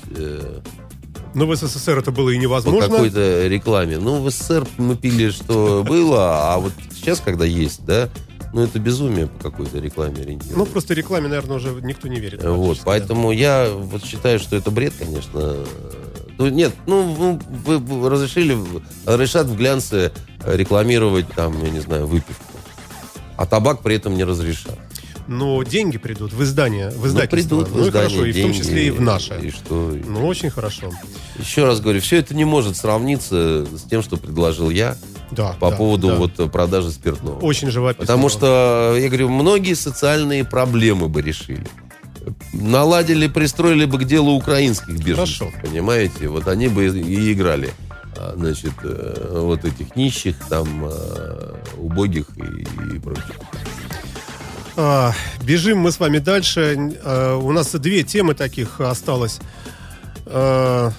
Но 1.35 1.47
в 1.47 1.55
СССР 1.55 1.99
это 1.99 2.11
было 2.11 2.31
и 2.31 2.37
по 2.37 2.43
невозможно. 2.43 2.89
какой-то 2.89 3.47
рекламе. 3.47 3.99
Ну, 3.99 4.23
в 4.23 4.31
СССР 4.31 4.67
мы 4.79 4.97
пили, 4.97 5.31
что 5.31 5.85
было, 5.87 6.53
а 6.53 6.59
вот 6.59 6.73
сейчас, 6.95 7.21
когда 7.21 7.45
есть, 7.45 7.85
да, 7.85 8.09
ну, 8.53 8.63
это 8.63 8.79
безумие 8.79 9.27
по 9.27 9.51
какой-то 9.51 9.79
рекламе 9.79 10.15
Ну, 10.17 10.23
ориентироваться. 10.23 10.73
просто 10.73 10.95
рекламе, 10.95 11.29
наверное, 11.29 11.57
уже 11.57 11.71
никто 11.83 12.09
не 12.09 12.19
верит. 12.21 12.43
Вот, 12.45 12.79
да. 12.79 12.83
поэтому 12.87 13.31
я 13.33 13.69
вот 13.71 14.05
считаю, 14.05 14.39
что 14.39 14.57
это 14.57 14.71
бред, 14.71 14.95
конечно. 14.99 15.57
Ну, 16.39 16.49
нет, 16.49 16.73
ну, 16.87 17.03
ну, 17.19 17.41
вы 17.67 17.79
вы 17.79 18.09
разрешили, 18.09 18.57
разрешат 19.05 19.47
в 19.47 19.57
глянце 19.57 20.13
рекламировать, 20.47 21.27
там, 21.35 21.63
я 21.65 21.71
не 21.71 21.81
знаю, 21.81 22.07
выпивку. 22.07 22.45
А 23.37 23.45
табак 23.47 23.83
при 23.83 23.97
этом 23.97 24.15
не 24.17 24.25
разрешат. 24.25 24.79
Но 25.27 25.63
деньги 25.63 25.99
придут 25.99 26.33
в 26.33 26.43
издание, 26.43 26.89
в 26.91 27.01
Ну, 27.03 27.07
издательство. 27.09 27.57
придут 27.57 27.69
в 27.69 27.77
Ну 27.77 27.89
издание 27.89 28.09
хорошо, 28.09 28.25
и 28.25 28.33
в 28.33 28.35
том 28.35 28.45
деньги, 28.53 28.57
числе 28.57 28.87
и 28.87 28.91
в 28.91 29.01
наше. 29.01 29.39
И 29.43 29.51
что? 29.51 29.95
Ну, 30.07 30.27
очень 30.27 30.49
хорошо. 30.49 30.91
Еще 31.39 31.67
раз 31.67 31.81
говорю, 31.81 32.01
все 32.01 32.17
это 32.17 32.35
не 32.35 32.47
может 32.47 32.77
сравниться 32.77 33.67
с 33.67 33.83
тем, 33.91 34.03
что 34.03 34.17
предложил 34.17 34.71
я 34.71 34.97
Да. 35.31 35.55
по 35.61 35.71
да, 35.71 35.77
поводу 35.77 36.09
да. 36.09 36.15
вот 36.17 36.53
продажи 36.53 36.91
спиртного. 36.91 37.39
Очень 37.41 37.71
живописно. 37.71 38.03
Потому 38.03 38.29
что, 38.29 38.97
я 38.99 39.09
говорю, 39.09 39.29
многие 39.29 39.75
социальные 39.75 40.45
проблемы 40.45 41.09
бы 41.09 41.23
решили. 41.23 41.67
Наладили, 42.53 43.27
пристроили 43.27 43.85
бы 43.85 43.99
к 43.99 44.05
делу 44.05 44.33
украинских 44.33 44.99
беженцев, 44.99 45.39
Хорошо. 45.39 45.53
понимаете? 45.63 46.29
Вот 46.29 46.49
они 46.49 46.69
бы 46.69 46.87
и 46.87 47.33
играли, 47.33 47.71
а, 48.17 48.35
значит, 48.37 48.73
э, 48.83 49.41
вот 49.41 49.65
этих 49.65 49.97
нищих, 49.97 50.37
там, 50.49 50.85
э, 50.85 51.55
убогих 51.79 52.27
и, 52.37 52.97
и 52.97 52.99
прочих. 52.99 53.37
А, 54.77 55.13
бежим 55.43 55.79
мы 55.79 55.91
с 55.91 55.99
вами 55.99 56.19
дальше. 56.19 56.95
А, 57.03 57.37
у 57.37 57.51
нас 57.53 57.73
две 57.73 58.05
темы 58.05 58.35
таких 58.35 58.81
осталось. 58.81 59.41
А, 60.27 60.93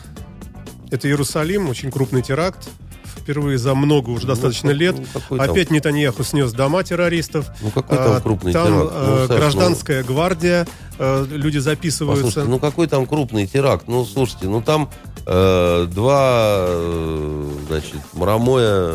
это 0.92 1.08
Иерусалим, 1.08 1.70
очень 1.70 1.92
крупный 1.92 2.22
теракт. 2.22 2.70
Впервые 3.18 3.58
за 3.58 3.76
много 3.76 4.10
уже 4.10 4.28
достаточно 4.28 4.72
ну, 4.72 4.76
лет. 4.78 4.96
ну, 4.98 5.06
какой 5.14 5.40
там? 5.40 5.52
Опять 5.52 5.72
Нетаньяху 5.72 6.24
снес 6.24 6.52
дома 6.52 6.84
террористов. 6.84 7.48
Ну, 7.62 7.72
какой 7.72 7.98
там 7.98 8.12
А, 8.14 8.22
крупный 8.22 8.54
там, 8.54 8.68
теракт? 8.68 8.94
Ну, 8.94 9.00
э, 9.00 9.18
Саш, 9.18 9.30
ну- 9.30 9.36
гражданская 9.38 10.04
гвардия, 10.04 10.68
э, 10.98 11.26
люди 11.30 11.58
записываются. 11.58 12.26
Послушайте, 12.26 12.50
ну 12.50 12.60
какой 12.60 12.88
там 12.88 13.06
крупный 13.06 13.48
теракт? 13.48 13.88
Ну, 13.88 14.06
слушайте, 14.06 14.48
ну 14.48 14.62
там 14.62 14.90
э, 15.26 15.88
два, 15.92 16.66
э, 16.68 17.52
значит, 17.68 18.00
Марамоя 18.14 18.92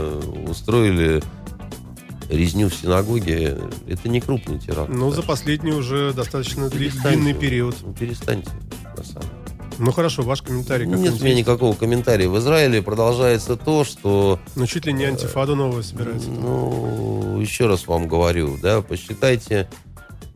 устроили 0.49 1.23
резню 2.28 2.69
в 2.69 2.74
синагоге. 2.74 3.59
Это 3.86 4.09
не 4.09 4.20
крупный 4.20 4.59
теракт. 4.59 4.91
Ну, 4.93 5.11
за 5.11 5.23
последний 5.23 5.73
уже 5.73 6.12
достаточно 6.12 6.69
длинный 6.69 7.35
период. 7.35 7.77
Ну, 7.82 7.93
перестаньте, 7.93 8.51
на 8.97 9.05
самом 9.05 9.28
деле. 9.28 9.44
Ну 9.79 9.93
хорошо, 9.93 10.23
ваш 10.23 10.43
комментарий. 10.43 10.89
Как 10.89 10.99
Нет 10.99 11.21
у 11.21 11.25
меня 11.25 11.35
никакого 11.35 11.75
комментария. 11.75 12.29
В 12.29 12.39
Израиле 12.39 12.83
продолжается 12.83 13.57
то, 13.57 13.85
что, 13.85 14.39
Ну, 14.55 14.67
чуть 14.67 14.87
ли 14.87 14.93
не 14.93 15.05
антифаду 15.05 15.57
новую 15.57 15.83
собирается. 15.83 16.31
ну, 16.31 17.41
еще 17.41 17.67
раз 17.67 17.87
вам 17.87 18.07
говорю, 18.09 18.57
да, 18.63 18.83
посчитайте 18.83 19.69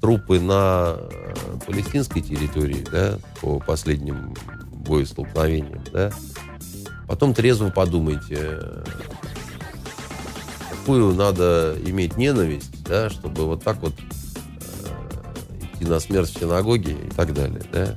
трупы 0.00 0.40
на 0.40 0.96
э, 0.98 1.34
палестинской 1.66 2.22
территории, 2.22 2.84
да, 2.90 3.18
по 3.40 3.58
последним 3.58 4.34
боестолкновениям, 4.72 5.82
да. 5.92 6.10
Потом 7.06 7.34
трезво 7.34 7.70
подумайте, 7.70 8.36
э, 8.38 8.84
какую 10.70 11.14
надо 11.14 11.76
иметь 11.86 12.16
ненависть, 12.16 12.82
да, 12.84 13.10
чтобы 13.10 13.46
вот 13.46 13.62
так 13.64 13.78
вот 13.80 13.94
э, 13.94 15.66
идти 15.74 15.84
на 15.84 16.00
смерть 16.00 16.30
в 16.34 16.38
синагоге 16.38 16.92
и 16.92 17.10
так 17.10 17.34
далее, 17.34 17.62
да. 17.72 17.96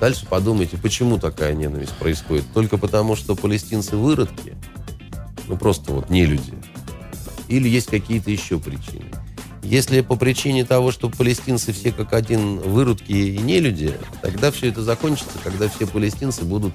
Дальше 0.00 0.26
подумайте, 0.28 0.78
почему 0.78 1.18
такая 1.18 1.52
ненависть 1.52 1.92
происходит. 1.92 2.44
Только 2.54 2.78
потому, 2.78 3.16
что 3.16 3.36
палестинцы 3.36 3.96
выродки, 3.96 4.56
ну 5.46 5.56
просто 5.58 5.92
вот 5.92 6.08
не 6.08 6.24
люди. 6.24 6.54
Или 7.48 7.68
есть 7.68 7.88
какие-то 7.88 8.30
еще 8.30 8.58
причины. 8.58 9.04
Если 9.62 10.00
по 10.00 10.16
причине 10.16 10.64
того, 10.64 10.90
что 10.90 11.10
палестинцы 11.10 11.72
все 11.72 11.92
как 11.92 12.14
один 12.14 12.58
выродки 12.60 13.12
и 13.12 13.36
не 13.38 13.60
люди, 13.60 13.92
тогда 14.22 14.50
все 14.50 14.68
это 14.68 14.82
закончится, 14.82 15.38
когда 15.44 15.68
все 15.68 15.86
палестинцы 15.86 16.44
будут 16.44 16.72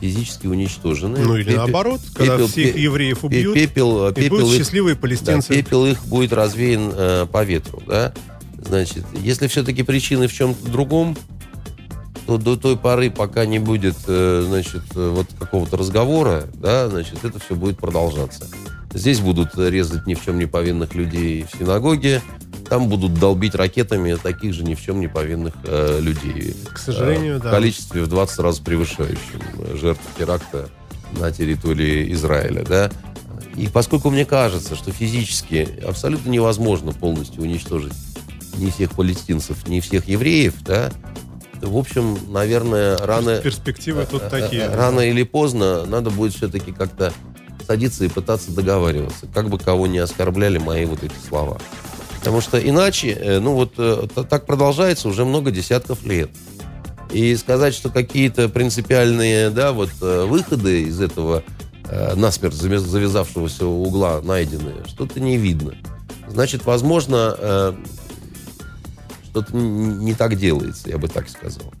физически 0.00 0.46
уничтожены. 0.46 1.18
Ну 1.18 1.34
или 1.36 1.44
Пепел- 1.44 1.56
наоборот, 1.56 2.00
когда 2.14 2.36
пепел- 2.36 2.46
всех 2.46 2.74
пе- 2.74 2.82
евреев 2.82 3.24
убьют, 3.24 3.54
Пепел, 3.54 4.08
и 4.08 4.14
пепел 4.14 4.36
будут 4.36 4.52
их- 4.52 4.58
счастливые 4.58 4.94
да, 4.94 5.00
палестинцы. 5.00 5.48
пепел 5.52 5.84
их 5.86 6.04
будет 6.06 6.32
развеян 6.32 6.92
э, 6.94 7.26
по 7.30 7.42
ветру, 7.42 7.82
да. 7.86 8.14
Значит, 8.64 9.04
если 9.14 9.48
все-таки 9.48 9.82
причины 9.82 10.28
в 10.28 10.32
чем-то 10.32 10.68
другом, 10.70 11.16
то 12.28 12.36
до 12.36 12.56
той 12.58 12.76
поры, 12.76 13.10
пока 13.10 13.46
не 13.46 13.58
будет, 13.58 13.96
э, 14.06 14.44
значит, 14.46 14.82
э, 14.94 15.08
вот 15.14 15.28
какого-то 15.38 15.78
разговора, 15.78 16.44
да, 16.52 16.86
значит, 16.90 17.24
это 17.24 17.38
все 17.38 17.54
будет 17.54 17.78
продолжаться. 17.78 18.46
Здесь 18.92 19.20
будут 19.20 19.56
резать 19.56 20.06
ни 20.06 20.12
в 20.12 20.22
чем 20.22 20.38
не 20.38 20.44
повинных 20.44 20.94
людей 20.94 21.46
в 21.50 21.58
синагоге, 21.58 22.20
там 22.68 22.90
будут 22.90 23.14
долбить 23.14 23.54
ракетами 23.54 24.14
таких 24.22 24.52
же 24.52 24.62
ни 24.62 24.74
в 24.74 24.82
чем 24.82 25.00
не 25.00 25.08
повинных 25.08 25.54
э, 25.64 26.00
людей. 26.02 26.54
К 26.70 26.76
сожалению, 26.76 27.36
Э, 27.36 27.38
в 27.38 27.42
да. 27.44 27.50
количестве 27.50 28.02
в 28.02 28.08
20 28.08 28.38
раз 28.40 28.58
превышающем 28.58 29.40
э, 29.60 29.76
жертв 29.80 30.02
теракта 30.18 30.68
на 31.18 31.32
территории 31.32 32.12
Израиля, 32.12 32.62
да. 32.62 32.90
И 33.56 33.68
поскольку 33.68 34.10
мне 34.10 34.26
кажется, 34.26 34.76
что 34.76 34.92
физически 34.92 35.66
абсолютно 35.82 36.28
невозможно 36.28 36.92
полностью 36.92 37.42
уничтожить 37.42 37.94
ни 38.58 38.68
всех 38.68 38.90
палестинцев, 38.90 39.66
ни 39.66 39.80
всех 39.80 40.08
евреев, 40.08 40.56
да, 40.60 40.90
в 41.62 41.76
общем, 41.76 42.18
наверное, 42.28 42.96
рано, 42.98 43.38
Перспективы 43.38 44.06
тут 44.10 44.22
э, 44.22 44.28
такие. 44.30 44.62
э, 44.62 44.74
рано 44.74 45.00
или 45.00 45.22
поздно 45.22 45.84
надо 45.86 46.10
будет 46.10 46.34
все-таки 46.34 46.72
как-то 46.72 47.12
садиться 47.66 48.04
и 48.04 48.08
пытаться 48.08 48.50
договариваться, 48.52 49.26
как 49.32 49.48
бы 49.48 49.58
кого 49.58 49.86
не 49.86 49.98
оскорбляли 49.98 50.58
мои 50.58 50.84
вот 50.84 51.02
эти 51.02 51.14
слова. 51.28 51.58
Потому 52.18 52.40
что 52.40 52.58
иначе, 52.58 53.10
э, 53.10 53.38
ну 53.40 53.52
вот 53.54 53.74
так 54.28 54.46
продолжается 54.46 55.08
уже 55.08 55.24
много 55.24 55.50
десятков 55.50 56.04
лет. 56.04 56.30
И 57.12 57.34
сказать, 57.36 57.74
что 57.74 57.88
какие-то 57.90 58.48
принципиальные, 58.50 59.48
да, 59.50 59.72
вот 59.72 59.90
выходы 60.00 60.82
из 60.82 61.00
этого 61.00 61.42
э, 61.84 62.14
насмерть 62.14 62.54
завяз- 62.54 62.80
завязавшегося 62.86 63.64
угла 63.66 64.20
найдены, 64.22 64.72
что-то 64.86 65.18
не 65.18 65.38
видно. 65.38 65.74
Значит, 66.28 66.66
возможно, 66.66 67.34
э, 67.38 67.72
что-то 69.28 69.56
не 69.56 70.14
так 70.14 70.36
делается, 70.36 70.88
я 70.88 70.98
бы 70.98 71.08
так 71.08 71.28
сказал. 71.28 71.72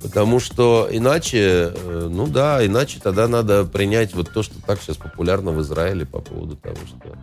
Потому 0.00 0.38
что 0.38 0.86
иначе, 0.90 1.72
э, 1.74 2.08
ну 2.10 2.26
да, 2.26 2.64
иначе 2.64 3.00
тогда 3.02 3.26
надо 3.26 3.64
принять 3.64 4.14
вот 4.14 4.30
то, 4.32 4.42
что 4.42 4.60
так 4.60 4.80
сейчас 4.80 4.98
популярно 4.98 5.50
в 5.50 5.62
Израиле 5.62 6.04
по 6.04 6.20
поводу 6.20 6.56
того, 6.56 6.76
что 6.86 7.16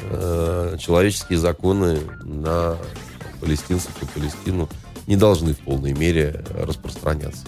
э, 0.00 0.76
человеческие 0.80 1.38
законы 1.38 1.98
на 2.22 2.78
палестинцев 3.40 3.90
и 4.02 4.06
Палестину 4.06 4.70
не 5.06 5.16
должны 5.16 5.52
в 5.52 5.58
полной 5.58 5.92
мере 5.92 6.42
распространяться. 6.54 7.44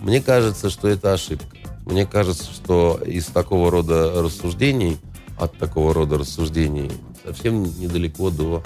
Мне 0.00 0.20
кажется, 0.20 0.68
что 0.68 0.88
это 0.88 1.12
ошибка. 1.12 1.56
Мне 1.86 2.04
кажется, 2.04 2.44
что 2.52 3.00
из 3.06 3.26
такого 3.26 3.70
рода 3.70 4.20
рассуждений, 4.20 4.98
от 5.38 5.56
такого 5.58 5.94
рода 5.94 6.18
рассуждений, 6.18 6.90
совсем 7.24 7.62
недалеко 7.62 8.30
до 8.30 8.64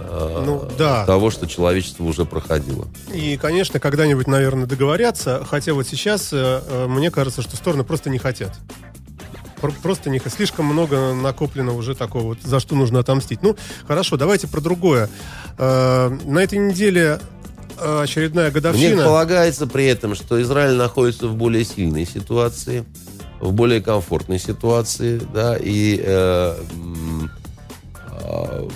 Ну, 0.00 0.68
да. 0.78 1.04
того, 1.06 1.30
что 1.30 1.46
человечество 1.46 2.04
уже 2.04 2.24
проходило. 2.24 2.86
И, 3.12 3.36
конечно, 3.36 3.80
когда-нибудь, 3.80 4.26
наверное, 4.26 4.66
договорятся. 4.66 5.44
Хотя 5.48 5.74
вот 5.74 5.86
сейчас 5.86 6.32
э, 6.32 6.62
э, 6.66 6.86
мне 6.86 7.10
кажется, 7.10 7.42
что 7.42 7.56
стороны 7.56 7.84
просто 7.84 8.10
не 8.10 8.18
хотят. 8.18 8.54
Пр- 9.60 9.74
Просто 9.82 10.08
не 10.08 10.20
слишком 10.20 10.66
много 10.66 11.12
накоплено 11.14 11.74
уже 11.74 11.94
такого, 11.96 12.22
вот, 12.22 12.38
за 12.42 12.60
что 12.60 12.76
нужно 12.76 13.00
отомстить. 13.00 13.42
Ну, 13.42 13.56
хорошо, 13.86 14.16
давайте 14.16 14.46
про 14.46 14.60
другое. 14.60 15.10
Э, 15.58 16.08
на 16.24 16.38
этой 16.38 16.58
неделе 16.58 17.18
э, 17.78 18.00
очередная 18.02 18.46
Мне 18.46 18.54
годовщина. 18.54 19.04
полагается 19.04 19.66
при 19.66 19.86
этом, 19.86 20.14
что 20.14 20.40
Израиль 20.42 20.76
находится 20.76 21.26
в 21.26 21.34
более 21.34 21.64
сильной 21.64 22.06
ситуации, 22.06 22.84
в 23.40 23.52
более 23.52 23.80
комфортной 23.80 24.38
ситуации, 24.38 25.20
да, 25.34 25.56
и 25.56 26.00
э, 26.04 26.56
в 26.72 28.68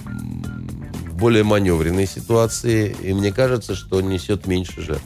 более 1.23 1.45
маневренной 1.45 2.07
ситуации, 2.09 2.97
и 3.01 3.13
мне 3.15 3.33
кажется, 3.33 3.77
что 3.77 4.01
несет 4.01 4.49
меньше 4.49 4.83
жертв. 4.83 5.05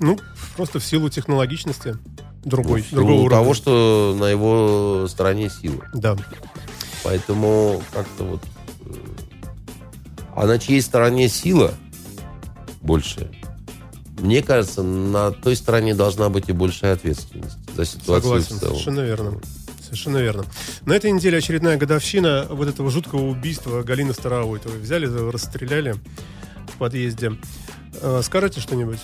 Ну, 0.00 0.18
просто 0.56 0.78
в 0.80 0.84
силу 0.84 1.10
технологичности 1.10 1.96
другой, 2.44 2.80
силу 2.82 3.02
другого 3.02 3.20
уровня. 3.26 3.36
того, 3.38 3.52
что 3.54 4.16
на 4.18 4.24
его 4.30 5.06
стороне 5.06 5.50
сила. 5.50 5.84
Да. 5.92 6.16
Поэтому 7.04 7.82
как-то 7.92 8.24
вот... 8.24 8.40
э, 8.86 8.94
А 10.34 10.46
на 10.46 10.58
чьей 10.58 10.80
стороне 10.80 11.28
сила 11.28 11.74
больше? 12.80 13.30
Мне 14.18 14.42
кажется, 14.42 14.82
на 14.82 15.30
той 15.30 15.56
стороне 15.56 15.94
должна 15.94 16.30
быть 16.30 16.48
и 16.48 16.52
большая 16.52 16.94
ответственность 16.94 17.58
за 17.76 17.84
ситуацию 17.84 18.40
Согласен, 18.40 18.56
в 18.56 18.60
целом. 18.60 18.72
совершенно 18.76 19.00
верно. 19.00 19.40
Совершенно 19.86 20.18
верно. 20.18 20.44
На 20.84 20.94
этой 20.94 21.12
неделе 21.12 21.38
очередная 21.38 21.76
годовщина 21.76 22.46
вот 22.50 22.66
этого 22.66 22.90
жуткого 22.90 23.22
убийства 23.22 23.82
Галины 23.84 24.12
Старовойтовой. 24.12 24.80
Взяли, 24.80 25.06
расстреляли 25.06 25.94
в 26.74 26.76
подъезде. 26.78 27.32
Э, 28.02 28.20
Скажете 28.24 28.60
что-нибудь? 28.60 28.98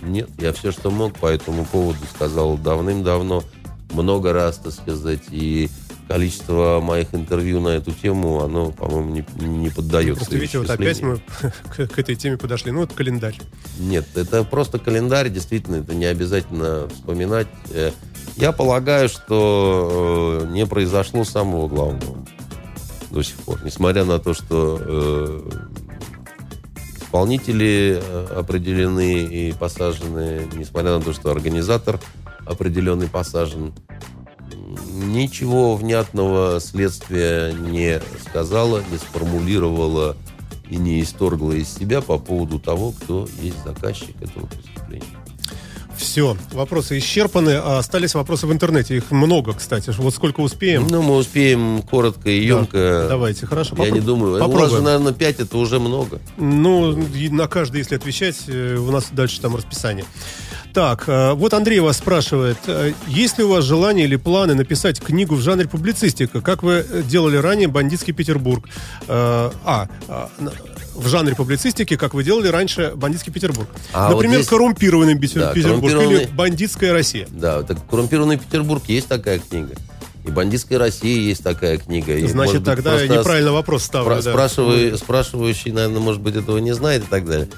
Нет, 0.00 0.30
я 0.38 0.54
все, 0.54 0.72
что 0.72 0.90
мог 0.90 1.18
по 1.18 1.26
этому 1.26 1.66
поводу 1.66 1.98
сказал 2.14 2.56
давным-давно, 2.56 3.44
много 3.90 4.32
раз, 4.32 4.56
так 4.58 4.72
сказать, 4.72 5.24
и 5.30 5.68
количество 6.08 6.80
моих 6.82 7.14
интервью 7.14 7.60
на 7.60 7.68
эту 7.68 7.92
тему, 7.92 8.42
оно, 8.42 8.70
по-моему, 8.70 9.10
не, 9.10 9.24
не 9.46 9.68
поддается 9.68 10.16
Просто 10.16 10.36
видите, 10.36 10.58
вот 10.58 10.70
опять 10.70 11.02
мы 11.02 11.20
к, 11.76 11.86
к 11.86 11.98
этой 11.98 12.16
теме 12.16 12.38
подошли. 12.38 12.72
Ну, 12.72 12.80
вот 12.80 12.94
календарь. 12.94 13.38
Нет, 13.78 14.06
это 14.16 14.42
просто 14.42 14.78
календарь, 14.78 15.28
действительно, 15.28 15.76
это 15.76 15.94
не 15.94 16.06
обязательно 16.06 16.88
вспоминать. 16.88 17.46
Э, 17.70 17.92
Я 18.36 18.52
полагаю, 18.52 19.08
что 19.10 20.46
э, 20.48 20.52
не 20.52 20.66
произошло 20.66 21.24
самого 21.24 21.68
главного 21.68 22.24
до 23.10 23.22
сих 23.22 23.36
пор. 23.36 23.62
Несмотря 23.62 24.04
на 24.04 24.18
то, 24.18 24.32
что 24.32 24.78
э, 24.80 25.50
исполнители 27.02 28.02
определены 28.34 29.24
и 29.24 29.52
посажены, 29.52 30.48
несмотря 30.54 30.98
на 30.98 31.00
то, 31.02 31.12
что 31.12 31.30
организатор 31.30 32.00
определенный 32.46 33.08
посажен, 33.08 33.74
ничего 34.94 35.76
внятного 35.76 36.60
следствие 36.60 37.52
не 37.54 38.00
сказала, 38.28 38.82
не 38.90 38.98
сформулировала 38.98 40.16
и 40.68 40.76
не 40.76 41.02
исторгла 41.02 41.52
из 41.52 41.68
себя 41.72 42.00
по 42.00 42.18
поводу 42.18 42.58
того, 42.58 42.92
кто 42.92 43.28
есть 43.40 43.62
заказчик 43.64 44.14
этого 44.20 44.46
преступления. 44.46 45.04
Все, 45.96 46.36
вопросы 46.52 46.96
исчерпаны, 46.98 47.56
а 47.60 47.78
остались 47.78 48.14
вопросы 48.14 48.46
в 48.46 48.52
интернете. 48.52 48.96
Их 48.96 49.10
много, 49.10 49.52
кстати. 49.52 49.92
Вот 49.98 50.14
сколько 50.14 50.40
успеем. 50.40 50.86
Ну, 50.88 51.02
мы 51.02 51.16
успеем 51.16 51.82
коротко 51.82 52.30
и 52.30 52.46
емко. 52.46 53.06
Давайте, 53.08 53.46
хорошо. 53.46 53.74
Я 53.78 53.82
попро- 53.84 53.90
не 53.94 54.00
думаю. 54.00 54.36
У 54.36 54.38
Попробуем. 54.38 54.60
вас 54.62 54.70
же, 54.70 54.80
наверное, 54.80 55.12
5 55.12 55.40
это 55.40 55.58
уже 55.58 55.80
много. 55.80 56.20
Ну, 56.36 56.96
на 57.32 57.48
каждый, 57.48 57.78
если 57.78 57.96
отвечать, 57.96 58.36
э, 58.46 58.76
у 58.76 58.92
нас 58.92 59.08
дальше 59.10 59.40
там 59.40 59.56
расписание. 59.56 60.04
Так, 60.74 61.04
э, 61.08 61.32
вот 61.32 61.54
Андрей 61.54 61.80
вас 61.80 61.96
спрашивает, 61.98 62.58
э, 62.66 62.92
есть 63.08 63.38
ли 63.38 63.44
у 63.44 63.48
вас 63.50 63.64
желание 63.64 64.04
или 64.06 64.16
планы 64.16 64.54
написать 64.54 65.00
книгу 65.00 65.34
в 65.34 65.40
жанре 65.40 65.66
публицистика, 65.66 66.40
как 66.40 66.62
вы 66.62 66.84
э, 66.88 67.02
делали 67.02 67.36
ранее 67.36 67.68
«Бандитский 67.68 68.12
Петербург»? 68.12 68.68
А, 69.08 69.88
в 70.94 71.06
жанре 71.08 71.34
публицистики, 71.34 71.96
как 71.96 72.12
вы 72.14 72.22
делали 72.24 72.48
раньше 72.48 72.92
«Бандитский 72.96 73.32
Петербург». 73.32 73.68
А 73.92 74.08
вот 74.08 74.16
Например, 74.16 74.36
здесь- 74.38 74.48
«Коррумпированный 74.48 75.14
Петер- 75.18 75.40
Да, 75.40 75.52
Петербург» 75.52 75.84
или 75.84 75.92
«Коррумпированный- 75.98 76.34
«Бандитская 76.34 76.92
Россия». 76.92 77.26
Да, 77.30 77.62
так 77.62 77.78
«Коррумпированный 77.88 78.36
Петербург» 78.38 78.82
есть 78.88 79.08
такая 79.08 79.38
книга. 79.38 79.74
И 80.26 80.30
«Бандитская 80.30 80.78
Россия» 80.78 81.16
есть 81.18 81.42
такая 81.42 81.78
книга. 81.78 82.14
И, 82.14 82.20
Значит, 82.20 82.36
может 82.36 82.56
быть, 82.56 82.64
тогда 82.64 82.90
просто 82.90 83.08
неправильно 83.08 83.52
вопрос 83.52 83.84
ставлю. 83.84 84.10
спра- 84.16 84.90
да. 84.90 84.96
спрашивающий, 84.98 85.70
наверное, 85.72 86.00
может 86.00 86.20
быть, 86.20 86.36
этого 86.36 86.58
не 86.58 86.72
знает 86.74 87.04
и 87.04 87.06
так 87.06 87.24
далее. 87.24 87.48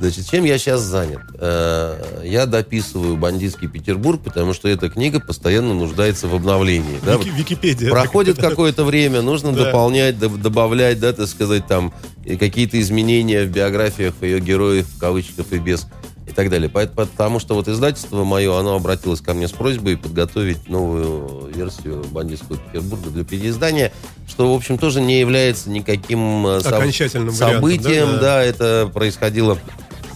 Значит, 0.00 0.30
чем 0.30 0.44
я 0.44 0.56
сейчас 0.58 0.80
занят? 0.80 1.20
Э, 1.38 2.22
Я 2.24 2.46
дописываю 2.46 3.16
«Бандитский 3.16 3.68
Петербург», 3.68 4.20
потому 4.24 4.54
что 4.54 4.66
эта 4.68 4.88
книга 4.88 5.20
постоянно 5.20 5.74
нуждается 5.74 6.26
в 6.26 6.34
обновлении. 6.34 6.98
да, 7.04 7.16
Вики- 7.16 7.28
Википедия. 7.36 7.90
Проходит 7.90 8.38
какое-то 8.38 8.84
время, 8.84 9.20
нужно 9.20 9.52
Да. 9.52 9.64
дополнять, 9.66 10.14
доб- 10.16 10.38
добавлять, 10.40 10.98
да, 11.00 11.12
так 11.12 11.28
сказать, 11.28 11.66
там 11.66 11.92
какие-то 12.38 12.80
изменения 12.80 13.44
в 13.44 13.48
биографиях 13.50 14.14
ее 14.22 14.40
героев, 14.40 14.86
в 14.88 14.98
кавычках 14.98 15.52
и 15.52 15.58
без, 15.58 15.86
и 16.26 16.32
так 16.32 16.48
далее. 16.48 16.68
Потому 16.70 17.38
что 17.40 17.54
вот 17.54 17.68
издательство 17.68 18.24
мое, 18.24 18.56
оно 18.58 18.76
обратилось 18.76 19.20
ко 19.20 19.34
мне 19.34 19.48
с 19.48 19.52
просьбой 19.52 19.96
подготовить 19.98 20.68
новую 20.68 21.50
версию 21.54 22.04
«Бандитского 22.10 22.56
Петербурга» 22.56 23.10
для 23.10 23.24
переиздания, 23.24 23.92
что, 24.28 24.50
в 24.52 24.56
общем, 24.56 24.78
тоже 24.78 25.00
не 25.02 25.18
является 25.20 25.68
никаким 25.70 26.46
э, 26.46 26.58
Окончательным 26.58 27.30
вариантом, 27.30 27.56
событием. 27.60 28.06
да, 28.06 28.12
да. 28.12 28.20
Да, 28.20 28.42
это 28.44 28.90
происходило 28.94 29.58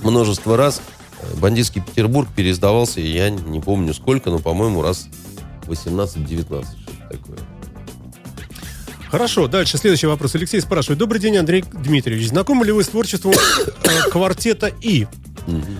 множество 0.05 0.57
раз. 0.57 0.81
«Бандитский 1.41 1.81
Петербург» 1.81 2.29
переиздавался, 2.35 3.01
и 3.01 3.07
я 3.11 3.31
не 3.31 3.61
помню 3.61 3.95
сколько, 3.95 4.31
но, 4.31 4.39
по-моему, 4.39 4.83
раз 4.83 5.09
18-19, 5.67 6.45
что-то 6.45 6.65
такое. 7.11 7.39
Хорошо, 9.11 9.47
дальше 9.47 9.79
следующий 9.79 10.07
вопрос. 10.07 10.35
Алексей 10.35 10.61
спрашивает. 10.61 10.99
Добрый 10.99 11.21
день, 11.21 11.37
Андрей 11.37 11.65
Дмитриевич. 11.73 12.29
Знакомы 12.29 12.67
ли 12.67 12.73
вы 12.73 12.83
с 12.83 12.89
творчеством 12.89 13.33
э, 13.33 14.11
квартета 14.11 14.73
И? 14.81 15.07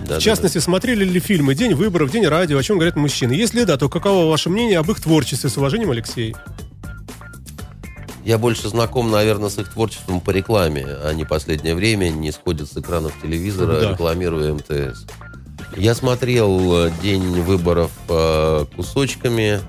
Да, 0.07 0.19
В 0.19 0.21
частности, 0.21 0.59
смотрели 0.59 1.03
ли 1.03 1.19
фильмы 1.19 1.55
«День 1.55 1.73
выборов», 1.73 2.11
«День 2.11 2.27
радио», 2.27 2.57
о 2.57 2.63
чем 2.63 2.77
говорят 2.77 2.95
мужчины? 2.95 3.33
Если 3.33 3.63
да, 3.63 3.77
то 3.77 3.89
каково 3.89 4.29
ваше 4.29 4.49
мнение 4.49 4.77
об 4.77 4.89
их 4.91 5.01
творчестве? 5.01 5.49
С 5.49 5.57
уважением, 5.57 5.91
Алексей. 5.91 6.35
Я 8.25 8.39
больше 8.39 8.69
знаком, 8.69 9.11
наверное, 9.11 9.49
с 9.49 9.57
их 9.59 9.71
творчеством 9.71 10.19
по 10.19 10.31
рекламе. 10.31 10.83
Они 11.05 11.23
последнее 11.25 11.75
время 11.75 12.09
не 12.09 12.31
сходят 12.31 12.67
с 12.69 12.75
экранов 12.75 13.13
телевизора, 13.21 13.79
Да. 13.79 13.91
рекламируя 13.91 14.53
МТС. 14.55 15.05
Я 15.77 15.93
смотрел 15.93 16.85
э, 16.87 16.91
«День 17.03 17.41
выборов» 17.41 17.91
э, 18.09 18.65
кусочками, 18.75 19.59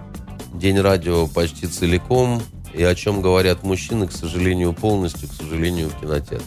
«День 0.55 0.81
радио» 0.81 1.27
почти 1.27 1.67
целиком. 1.67 2.43
И 2.73 2.83
о 2.83 2.95
чем 2.95 3.21
говорят 3.23 3.63
мужчины, 3.63 4.07
к 4.09 4.13
сожалению, 4.13 4.73
полностью, 4.73 5.29
к 5.29 5.33
сожалению, 5.33 5.89
в 5.91 6.01
кинотеатре. 6.01 6.41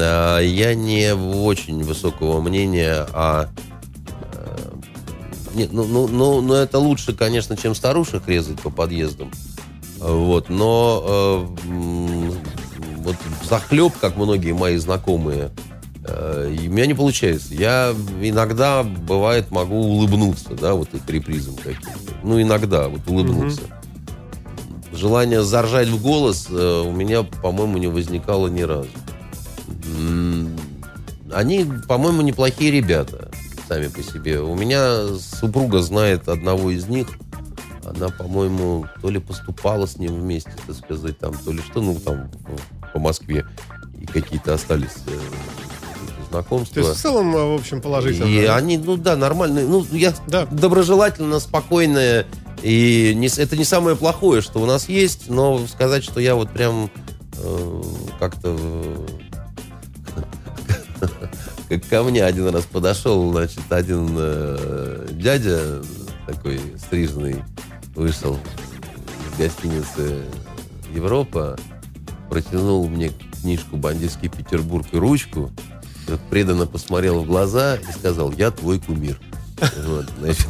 А 0.00 0.40
Я 0.40 0.74
не 0.74 1.14
очень 1.14 1.82
высокого 1.84 2.40
мнения 2.40 3.06
о... 3.12 3.46
э, 4.32 4.70
Нет, 5.54 5.72
ну, 5.72 5.84
ну, 5.84 6.08
ну, 6.08 6.40
ну, 6.40 6.54
это 6.54 6.78
лучше, 6.78 7.12
конечно, 7.14 7.56
чем 7.56 7.74
старушек 7.76 8.26
резать 8.26 8.60
по 8.60 8.70
подъездам. 8.70 9.30
Вот, 10.06 10.50
но 10.50 11.48
э, 11.66 12.30
вот 12.98 13.16
захлеб, 13.48 13.94
как 13.98 14.16
многие 14.16 14.52
мои 14.52 14.76
знакомые, 14.76 15.50
э, 16.06 16.54
у 16.66 16.70
меня 16.70 16.84
не 16.84 16.92
получается. 16.92 17.54
Я 17.54 17.94
иногда, 18.20 18.82
бывает, 18.82 19.50
могу 19.50 19.76
улыбнуться, 19.76 20.50
да, 20.60 20.74
вот 20.74 20.92
их 20.92 21.08
репризам 21.08 21.56
каким-то. 21.56 22.12
Ну, 22.22 22.40
иногда, 22.40 22.88
вот 22.88 23.00
улыбнуться. 23.08 23.62
Желание 24.92 25.42
заржать 25.42 25.88
в 25.88 26.02
голос 26.02 26.48
э, 26.50 26.82
у 26.86 26.92
меня, 26.92 27.22
по-моему, 27.22 27.78
не 27.78 27.88
возникало 27.88 28.48
ни 28.48 28.60
разу. 28.60 28.90
Они, 31.32 31.66
по-моему, 31.88 32.20
неплохие 32.20 32.70
ребята 32.70 33.30
сами 33.66 33.88
по 33.88 34.02
себе. 34.02 34.38
У 34.40 34.54
меня 34.54 35.06
супруга 35.18 35.80
знает 35.80 36.28
одного 36.28 36.70
из 36.70 36.88
них. 36.88 37.08
Она, 37.96 38.08
по-моему, 38.08 38.86
то 39.00 39.08
ли 39.10 39.18
поступала 39.20 39.86
с 39.86 39.98
ним 39.98 40.20
вместе, 40.20 40.50
так 40.66 40.76
сказать, 40.76 41.18
там, 41.18 41.34
то 41.34 41.52
ли 41.52 41.60
что, 41.60 41.80
ну, 41.80 41.94
там, 41.96 42.30
по 42.92 42.98
Москве. 42.98 43.46
И 44.00 44.06
какие-то 44.06 44.54
остались 44.54 44.96
э, 45.06 45.10
То 45.10 46.30
знакомства. 46.30 46.80
есть, 46.80 46.96
в 46.96 47.00
целом, 47.00 47.34
э, 47.36 47.52
в 47.52 47.54
общем, 47.54 47.80
положительно. 47.80 48.26
И 48.26 48.44
они, 48.44 48.78
ну 48.78 48.96
да, 48.96 49.16
нормальные. 49.16 49.66
Ну, 49.66 49.86
я 49.92 50.12
Да. 50.26 50.46
доброжелательно, 50.46 51.38
спокойная. 51.40 52.26
И 52.62 53.12
не, 53.14 53.28
это 53.28 53.56
не 53.56 53.64
самое 53.64 53.94
плохое, 53.96 54.40
что 54.42 54.60
у 54.60 54.66
нас 54.66 54.88
есть, 54.88 55.28
но 55.28 55.66
сказать, 55.66 56.02
что 56.02 56.18
я 56.20 56.34
вот 56.34 56.50
прям 56.50 56.90
э, 57.36 57.82
как-то 58.18 58.56
э, 61.70 61.78
ко 61.90 62.02
мне 62.02 62.24
один 62.24 62.48
раз 62.48 62.64
подошел, 62.64 63.30
значит, 63.32 63.60
один 63.70 64.08
э, 64.16 65.08
дядя 65.12 65.82
такой 66.26 66.60
стриженный 66.78 67.44
вышел 67.94 68.38
из 69.26 69.38
гостиницы 69.38 70.24
Европа, 70.92 71.58
протянул 72.28 72.88
мне 72.88 73.12
книжку 73.40 73.76
«Бандитский 73.76 74.28
Петербург» 74.28 74.86
и 74.92 74.96
ручку, 74.96 75.50
преданно 76.30 76.66
посмотрел 76.66 77.20
в 77.22 77.26
глаза 77.26 77.76
и 77.76 77.92
сказал, 77.92 78.32
я 78.32 78.50
твой 78.50 78.80
кумир. 78.80 79.18
Вот, 79.86 80.06
значит, 80.20 80.46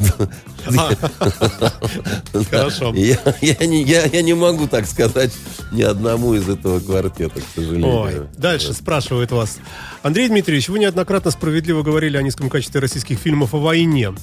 Хорошо. 2.49 2.93
я, 2.95 4.21
не, 4.21 4.33
могу 4.33 4.67
так 4.67 4.85
сказать 4.87 5.31
ни 5.71 5.81
одному 5.81 6.33
из 6.33 6.47
этого 6.49 6.79
квартета, 6.79 7.39
к 7.41 7.43
сожалению. 7.55 7.93
Ой, 8.01 8.13
дальше 8.37 8.73
спрашивают 8.73 9.31
вас. 9.31 9.57
Андрей 10.03 10.27
Дмитриевич, 10.29 10.69
вы 10.69 10.79
неоднократно 10.79 11.31
справедливо 11.31 11.83
говорили 11.83 12.17
о 12.17 12.21
низком 12.21 12.49
качестве 12.49 12.81
российских 12.81 13.17
фильмов 13.19 13.53
о 13.53 13.59
войне. 13.59 14.13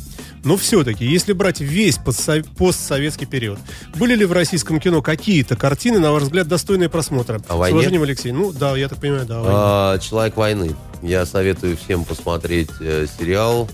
Но 0.44 0.56
все-таки, 0.56 1.04
если 1.06 1.32
брать 1.32 1.60
весь 1.60 1.98
постсо- 1.98 2.44
постсоветский 2.56 3.26
период, 3.26 3.60
были 3.94 4.16
ли 4.16 4.24
в 4.24 4.32
российском 4.32 4.80
кино 4.80 5.00
какие-то 5.00 5.54
картины, 5.56 6.00
на 6.00 6.10
ваш 6.12 6.24
взгляд, 6.24 6.48
достойные 6.48 6.88
просмотра? 6.88 7.40
О 7.48 7.54
С 7.54 7.56
войне? 7.56 7.76
уважением, 7.76 8.02
Алексей. 8.02 8.32
Ну, 8.32 8.52
да, 8.52 8.76
я 8.76 8.88
так 8.88 8.98
понимаю, 8.98 9.24
да. 9.26 9.40
А, 9.44 9.98
Человек 10.00 10.36
войны. 10.36 10.74
Я 11.00 11.26
советую 11.26 11.76
всем 11.76 12.04
посмотреть 12.04 12.70
э, 12.80 13.06
сериал, 13.18 13.68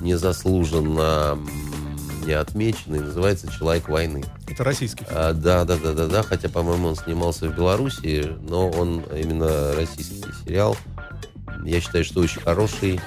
незаслуженно 0.00 1.38
не 2.24 2.32
отмеченный, 2.32 3.00
называется 3.00 3.50
Человек 3.50 3.88
войны. 3.88 4.24
Это 4.48 4.64
российский 4.64 5.04
фильм. 5.04 5.16
А, 5.16 5.32
да, 5.32 5.64
да, 5.64 5.76
да, 5.76 5.92
да, 5.92 6.06
да. 6.06 6.22
Хотя, 6.22 6.48
по-моему, 6.48 6.88
он 6.88 6.96
снимался 6.96 7.48
в 7.48 7.56
Беларуси, 7.56 8.32
но 8.48 8.68
он 8.68 9.02
именно 9.14 9.74
российский 9.74 10.22
сериал. 10.44 10.76
Я 11.64 11.80
считаю, 11.80 12.04
что 12.04 12.20
очень 12.20 12.40
хороший. 12.40 13.00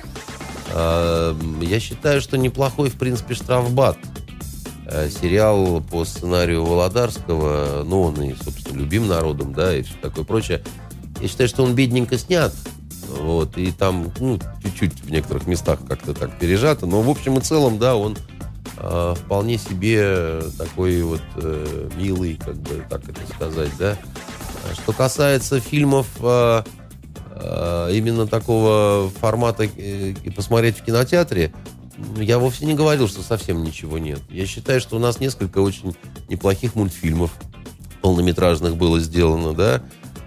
А, 0.74 1.36
Я 1.62 1.80
считаю, 1.80 2.22
что 2.22 2.38
неплохой, 2.38 2.90
в 2.90 2.96
принципе, 2.96 3.34
штрафбат. 3.36 3.98
Э, 4.92 5.08
Сериал 5.10 5.82
по 5.82 6.04
сценарию 6.04 6.66
Володарского, 6.66 7.84
ну, 7.86 8.02
он 8.02 8.22
и, 8.24 8.34
собственно, 8.34 8.80
любим 8.80 9.08
народом, 9.08 9.54
да, 9.54 9.76
и 9.76 9.84
все 9.84 9.94
такое 10.02 10.26
прочее. 10.26 10.64
Я 11.22 11.28
считаю, 11.28 11.48
что 11.48 11.64
он 11.64 11.76
бедненько 11.76 12.18
снят. 12.18 12.54
Вот, 13.18 13.58
и 13.58 13.72
там, 13.72 14.12
ну, 14.20 14.40
чуть-чуть 14.64 15.02
в 15.02 15.12
некоторых 15.12 15.48
местах 15.48 15.80
как-то 15.88 16.14
так 16.14 16.38
пережато. 16.38 16.86
Но, 16.86 17.02
в 17.02 17.10
общем 17.10 17.38
и 17.38 17.42
целом, 17.42 17.80
да, 17.80 17.96
он 17.96 18.18
э, 18.78 19.16
вполне 19.18 19.58
себе 19.58 20.42
такой 20.58 21.02
вот 21.02 21.22
э, 21.36 21.90
милый, 21.96 22.36
как 22.36 22.56
бы 22.56 22.86
так 22.90 23.02
это 23.08 23.22
сказать, 23.34 23.72
да. 23.78 23.98
Что 24.74 24.94
касается 24.94 25.60
фильмов 25.60 26.08
э, 26.20 26.64
э, 27.32 27.90
именно 27.94 28.28
такого 28.28 29.10
формата 29.20 29.64
э, 29.64 30.14
посмотреть 30.36 30.78
в 30.78 30.84
кинотеатре, 30.84 31.52
м, 31.98 32.22
я 32.22 32.38
вовсе 32.38 32.66
не 32.66 32.76
говорил, 32.76 33.08
что 33.08 33.22
совсем 33.22 33.64
ничего 33.64 33.98
нет. 33.98 34.20
Я 34.30 34.46
считаю, 34.46 34.80
что 34.82 34.98
у 34.98 35.00
нас 35.00 35.20
несколько 35.20 35.60
очень 35.60 35.96
неплохих 36.28 36.76
мультфильмов 36.76 37.32
полнометражных 38.02 38.78
было 38.78 39.00
сделано, 39.00 39.54
да. 39.54 39.82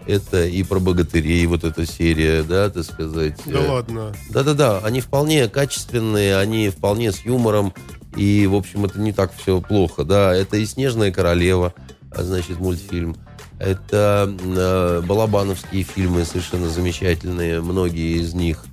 Это 0.07 0.45
и 0.47 0.63
про 0.63 0.81
богатырей, 0.81 1.47
вот 1.47 1.65
эта 1.65 1.87
серия, 1.87 2.43
да, 2.43 2.69
так 2.71 2.85
сказать. 2.85 3.37
Да 3.47 3.59
Э, 3.61 3.69
ладно. 3.71 4.13
да-да-да, 4.31 4.79
они 4.79 5.01
вполне 5.01 5.49
качественные, 5.49 6.37
они 6.39 6.71
вполне 6.71 7.13
с 7.13 7.21
юмором, 7.25 7.73
и, 8.17 8.47
в 8.47 8.55
общем, 8.55 8.85
это 8.85 8.99
не 8.99 9.13
так 9.13 9.33
все 9.37 9.61
плохо, 9.61 10.05
да. 10.05 10.35
Это 10.35 10.57
и 10.57 10.67
«Снежная 10.67 11.13
королева», 11.13 11.73
а, 12.11 12.23
значит, 12.25 12.59
мультфильм. 12.59 13.17
Это 13.59 14.29
э, 14.43 15.03
балабановские 15.07 15.85
фильмы 15.85 16.25
совершенно 16.25 16.69
замечательные, 16.69 17.61
многие 17.61 18.21
из 18.21 18.35
них. 18.35 18.65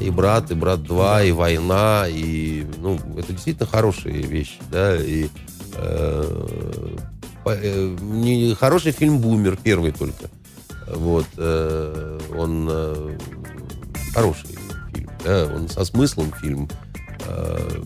И 0.00 0.08
«Брат», 0.10 0.52
и 0.52 0.54
«Брат 0.54 0.78
2», 0.80 1.28
и 1.28 1.32
«Война», 1.32 2.04
и, 2.08 2.64
ну, 2.78 2.94
это 3.18 3.32
действительно 3.32 3.66
хорошие 3.66 4.22
вещи, 4.22 4.58
да, 4.70 4.94
и 4.96 5.26
э, 5.74 6.46
э, 7.44 7.96
не- 8.00 8.54
хороший 8.54 8.92
фильм 8.92 9.18
«Бумер», 9.18 9.58
первый 9.62 9.90
только. 9.92 10.30
Вот, 10.88 11.26
э, 11.36 12.18
он 12.36 12.68
э, 12.70 13.18
хороший 14.14 14.48
фильм, 14.92 15.10
да, 15.24 15.46
он 15.46 15.68
со 15.68 15.84
смыслом 15.84 16.32
фильм, 16.40 16.68
э, 17.26 17.82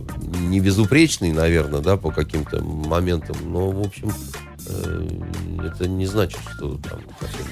не 0.48 0.60
безупречный, 0.60 1.32
наверное, 1.32 1.80
да, 1.80 1.96
по 1.96 2.10
каким-то 2.10 2.62
моментам, 2.62 3.36
но, 3.44 3.70
в 3.70 3.80
общем, 3.80 4.12
э, 4.66 5.08
это 5.64 5.88
не 5.88 6.06
значит, 6.06 6.40
что 6.56 6.76
там 6.78 7.00
совсем. 7.20 7.46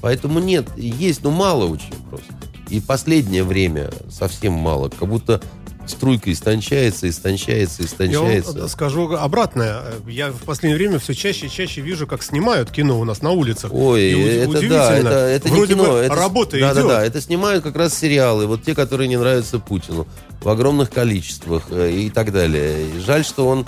Поэтому 0.00 0.38
нет, 0.38 0.68
есть, 0.76 1.24
но 1.24 1.30
мало 1.30 1.66
очень 1.66 1.94
просто. 2.08 2.32
И 2.70 2.80
последнее 2.80 3.44
время 3.44 3.90
совсем 4.10 4.52
мало, 4.52 4.88
как 4.88 5.08
будто 5.08 5.40
струйка 5.90 6.32
истончается, 6.32 7.08
истончается, 7.08 7.82
Я 7.82 7.86
истончается. 7.86 8.58
вам 8.58 8.68
скажу 8.68 9.12
обратное. 9.12 9.82
Я 10.06 10.30
в 10.30 10.42
последнее 10.44 10.76
время 10.76 10.98
все 10.98 11.14
чаще 11.14 11.46
и 11.46 11.50
чаще 11.50 11.80
вижу, 11.80 12.06
как 12.06 12.22
снимают 12.22 12.70
кино 12.70 12.98
у 12.98 13.04
нас 13.04 13.22
на 13.22 13.30
улицах. 13.30 13.72
Ой, 13.72 14.02
И 14.02 14.20
это 14.20 14.68
да, 14.68 14.96
это, 14.96 15.08
это 15.08 15.48
Вроде 15.48 15.74
не 15.74 15.80
кино. 15.80 15.92
бы 15.92 15.98
это, 15.98 16.14
работа 16.14 16.58
да, 16.58 16.72
идет. 16.72 16.74
Да, 16.74 16.88
да, 16.88 17.04
это 17.04 17.20
снимают 17.20 17.64
как 17.64 17.76
раз 17.76 17.96
сериалы, 17.98 18.46
вот 18.46 18.62
те, 18.62 18.74
которые 18.74 19.08
не 19.08 19.16
нравятся 19.16 19.58
Путину, 19.58 20.06
в 20.40 20.48
огромных 20.48 20.90
количествах 20.90 21.64
э, 21.70 21.90
и 21.90 22.10
так 22.10 22.32
далее. 22.32 22.88
И 22.88 23.00
жаль, 23.00 23.24
что 23.24 23.48
он 23.48 23.66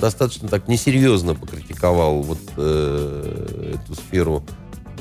достаточно 0.00 0.48
так 0.48 0.68
несерьезно 0.68 1.34
покритиковал 1.34 2.22
вот 2.22 2.38
э, 2.56 3.74
эту 3.74 3.94
сферу 3.94 4.44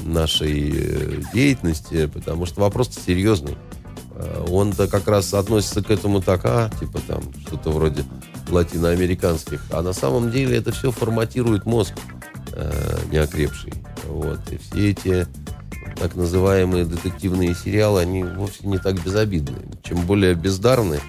нашей 0.04 0.72
э, 0.76 1.22
деятельности, 1.34 2.08
потому 2.08 2.46
что 2.46 2.62
вопрос 2.62 2.90
серьезный. 3.06 3.56
Э, 4.16 4.46
Он-то 4.50 4.88
как 4.88 5.08
раз 5.08 5.34
относится 5.34 5.82
к 5.84 5.90
этому 5.90 6.22
так, 6.22 6.42
а, 6.46 6.70
типа 6.80 7.00
там, 7.08 7.24
что-то 7.48 7.72
вроде 7.72 8.04
латиноамериканских. 8.50 9.62
А 9.72 9.82
на 9.82 9.94
самом 9.94 10.32
деле 10.32 10.58
это 10.58 10.72
все 10.72 10.92
форматирует 10.92 11.66
мозг 11.66 11.94
э, 12.52 12.98
неокрепший. 13.12 13.74
Вот. 14.08 14.40
И 14.52 14.58
все 14.58 14.92
эти 14.92 15.28
так 16.00 16.16
называемые 16.16 16.86
детективные 16.86 17.56
сериалы, 17.56 18.02
они 18.02 18.24
вовсе 18.24 18.68
не 18.68 18.78
так 18.78 19.02
безобидны. 19.04 19.58
Чем 19.84 20.06
более 20.06 20.34
бездарны, 20.34 21.00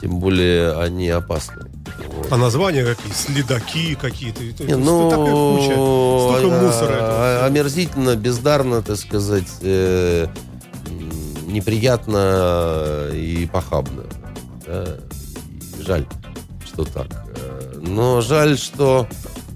тем 0.00 0.18
более 0.18 0.78
они 0.78 1.08
опасны. 1.08 1.70
Вот. 2.08 2.28
А 2.30 2.36
названия 2.36 2.84
какие? 2.84 3.12
Следаки 3.12 3.94
какие-то. 3.94 4.64
Не, 4.64 4.76
ну, 4.76 5.10
такая 5.10 5.32
куча. 5.32 5.72
Столько 5.72 6.58
а- 6.58 6.62
мусора. 6.62 6.92
этого 6.92 7.42
а- 7.42 7.46
омерзительно, 7.46 8.16
бездарно, 8.16 8.82
так 8.82 8.96
сказать, 8.96 9.48
э, 9.60 10.26
неприятно 11.52 13.08
и 13.12 13.46
похабно. 13.52 14.04
да. 14.66 14.84
И 15.78 15.82
жаль, 15.82 16.06
что 16.64 16.84
так. 16.84 17.08
Э, 17.36 17.78
Но 17.80 18.20
жаль, 18.20 18.56
что, 18.58 19.06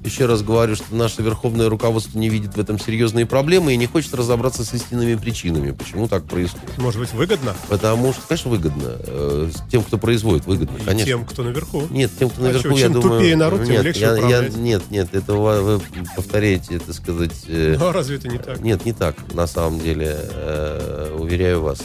еще 0.06 0.26
раз 0.26 0.42
говорю, 0.42 0.76
что 0.76 0.94
наше 0.94 1.20
верховное 1.22 1.68
руководство 1.68 2.18
не 2.18 2.28
видит 2.28 2.56
в 2.56 2.60
этом 2.60 2.78
серьезные 2.78 3.26
проблемы 3.26 3.74
и 3.74 3.76
не 3.76 3.86
хочет 3.86 4.14
разобраться 4.14 4.64
с 4.64 4.72
истинными 4.72 5.14
причинами, 5.16 5.72
почему 5.72 6.08
так 6.08 6.24
происходит. 6.24 6.78
Может 6.78 7.00
быть, 7.00 7.12
выгодно? 7.12 7.54
Потому 7.68 8.12
что, 8.12 8.22
конечно, 8.28 8.50
выгодно. 8.50 8.84
Э, 9.00 9.50
Тем, 9.70 9.82
кто 9.82 9.98
производит, 9.98 10.46
выгодно, 10.46 10.76
И 10.78 10.84
конечно. 10.84 11.06
тем, 11.06 11.24
кто 11.26 11.42
наверху. 11.42 11.82
Нет, 11.90 12.10
тем, 12.18 12.30
кто 12.30 12.40
А 12.42 12.44
наверху, 12.44 12.68
чё, 12.68 12.74
я 12.74 12.80
чем 12.82 12.92
думаю... 12.94 13.18
тупее 13.18 13.36
народ, 13.36 13.60
тем 13.64 13.72
нет, 13.72 13.84
легче 13.84 14.00
я- 14.00 14.16
я-. 14.16 14.48
Нет, 14.48 14.82
нет, 14.90 15.08
это 15.12 15.34
вы, 15.34 15.60
вы 15.78 15.80
повторяете, 16.14 16.76
это 16.76 16.92
сказать... 16.92 17.44
э, 17.48 17.76
А 17.80 17.92
разве 17.92 18.16
это 18.16 18.28
не 18.28 18.38
так? 18.38 18.60
Нет, 18.60 18.84
не 18.84 18.92
так, 18.92 19.16
на 19.34 19.46
самом 19.46 19.80
деле, 19.80 20.16
э, 20.18 21.16
уверяю 21.18 21.62
вас. 21.62 21.80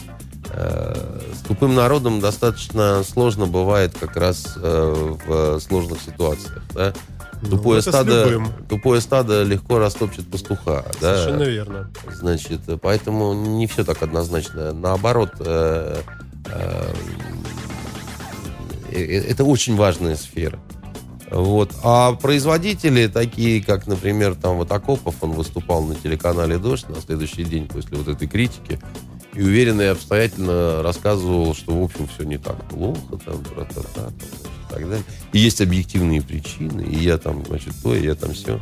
Э, 0.54 1.20
С 1.34 1.48
тупым 1.48 1.76
народом 1.76 2.20
достаточно 2.20 3.04
сложно 3.04 3.46
бывает 3.48 3.94
как 4.00 4.16
раз 4.18 4.54
э, 4.58 5.16
в 5.26 5.60
сложных 5.62 6.00
ситуациях. 6.02 6.62
Да? 6.74 6.94
Тупое, 7.50 7.82
Ну, 7.84 7.92
стадо, 7.92 8.42
тупое 8.70 9.02
стадо 9.02 9.44
легко 9.44 9.80
растопчет 9.80 10.30
пастуха. 10.30 10.86
да? 11.02 11.16
Совершенно 11.18 11.44
верно. 11.44 11.92
Значит, 12.12 12.62
э, 12.68 12.78
поэтому 12.82 13.34
не 13.34 13.68
все 13.68 13.84
так 13.84 14.02
однозначно. 14.04 14.74
Наоборот, 14.74 15.32
э, 15.40 16.02
э, 16.48 16.94
э, 18.92 19.22
это 19.30 19.44
очень 19.44 19.76
важная 19.76 20.16
сфера. 20.16 20.60
Вот. 21.32 21.72
А 21.84 22.14
производители, 22.14 23.08
такие 23.08 23.64
как, 23.64 23.88
например, 23.88 24.36
там 24.36 24.58
вот 24.58 24.72
Акопов, 24.72 25.16
он 25.22 25.32
выступал 25.32 25.82
на 25.84 25.96
телеканале 25.96 26.58
«Дождь» 26.58 26.90
на 26.90 27.00
следующий 27.02 27.46
день 27.46 27.68
после 27.68 27.98
вот 27.98 28.10
этой 28.10 28.28
критики, 28.28 28.80
и 29.34 29.42
уверенно 29.42 29.82
и 29.82 29.86
обстоятельно 29.86 30.84
рассказывал, 30.84 31.56
что, 31.56 31.80
в 31.80 31.84
общем, 31.84 32.08
все 32.14 32.24
не 32.26 32.38
так 32.38 32.62
плохо, 32.68 33.18
там, 33.26 33.42
тра-та-та, 33.46 34.04
там, 34.04 34.14
так 34.72 34.90
далее. 34.90 35.04
И 35.34 35.40
есть 35.40 35.62
объективные 35.62 36.22
причины, 36.22 36.82
и 36.82 36.98
я 37.04 37.18
там, 37.18 37.46
значит, 37.46 37.74
то, 37.84 37.94
и 37.94 38.06
я 38.06 38.16
там 38.16 38.34
все. 38.34 38.60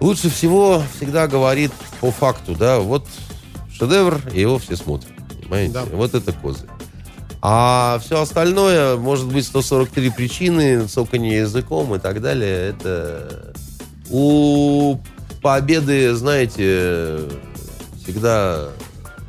Лучше 0.00 0.30
всего 0.30 0.82
всегда 0.96 1.26
говорит 1.26 1.72
по 2.00 2.10
факту, 2.10 2.54
да, 2.54 2.80
вот 2.80 3.06
шедевр, 3.72 4.20
и 4.32 4.40
его 4.40 4.58
все 4.58 4.76
смотрят, 4.76 5.12
понимаете? 5.40 5.72
Да. 5.72 5.84
Вот 5.84 6.14
это 6.14 6.32
козырь. 6.32 6.68
А 7.42 8.00
все 8.04 8.20
остальное, 8.20 8.96
может 8.96 9.26
быть, 9.26 9.46
143 9.46 10.10
причины, 10.10 10.86
цоканье 10.86 11.38
языком 11.38 11.94
и 11.94 11.98
так 11.98 12.20
далее, 12.20 12.70
это 12.70 13.54
у 14.10 14.98
победы, 15.42 16.14
знаете, 16.14 17.20
всегда 18.02 18.68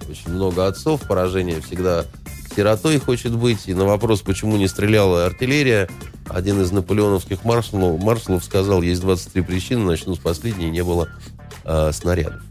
очень 0.09 0.31
много 0.31 0.67
отцов, 0.67 1.01
поражение 1.07 1.61
всегда 1.61 2.05
сиротой 2.61 2.97
хочет 2.99 3.33
быть. 3.33 3.67
И 3.67 3.73
на 3.75 3.85
вопрос, 3.85 4.21
почему 4.21 4.57
не 4.57 4.67
стреляла 4.67 5.27
артиллерия, 5.27 5.87
один 6.27 6.59
из 6.61 6.71
наполеоновских 6.71 7.43
маршалов, 7.45 8.01
маршалов 8.01 8.43
сказал, 8.43 8.81
есть 8.81 9.01
23 9.01 9.43
причины, 9.43 9.85
начну 9.85 10.15
с 10.15 10.17
последней, 10.17 10.71
не 10.71 10.83
было 10.83 11.07
э, 11.63 11.91
снарядов. 11.93 12.41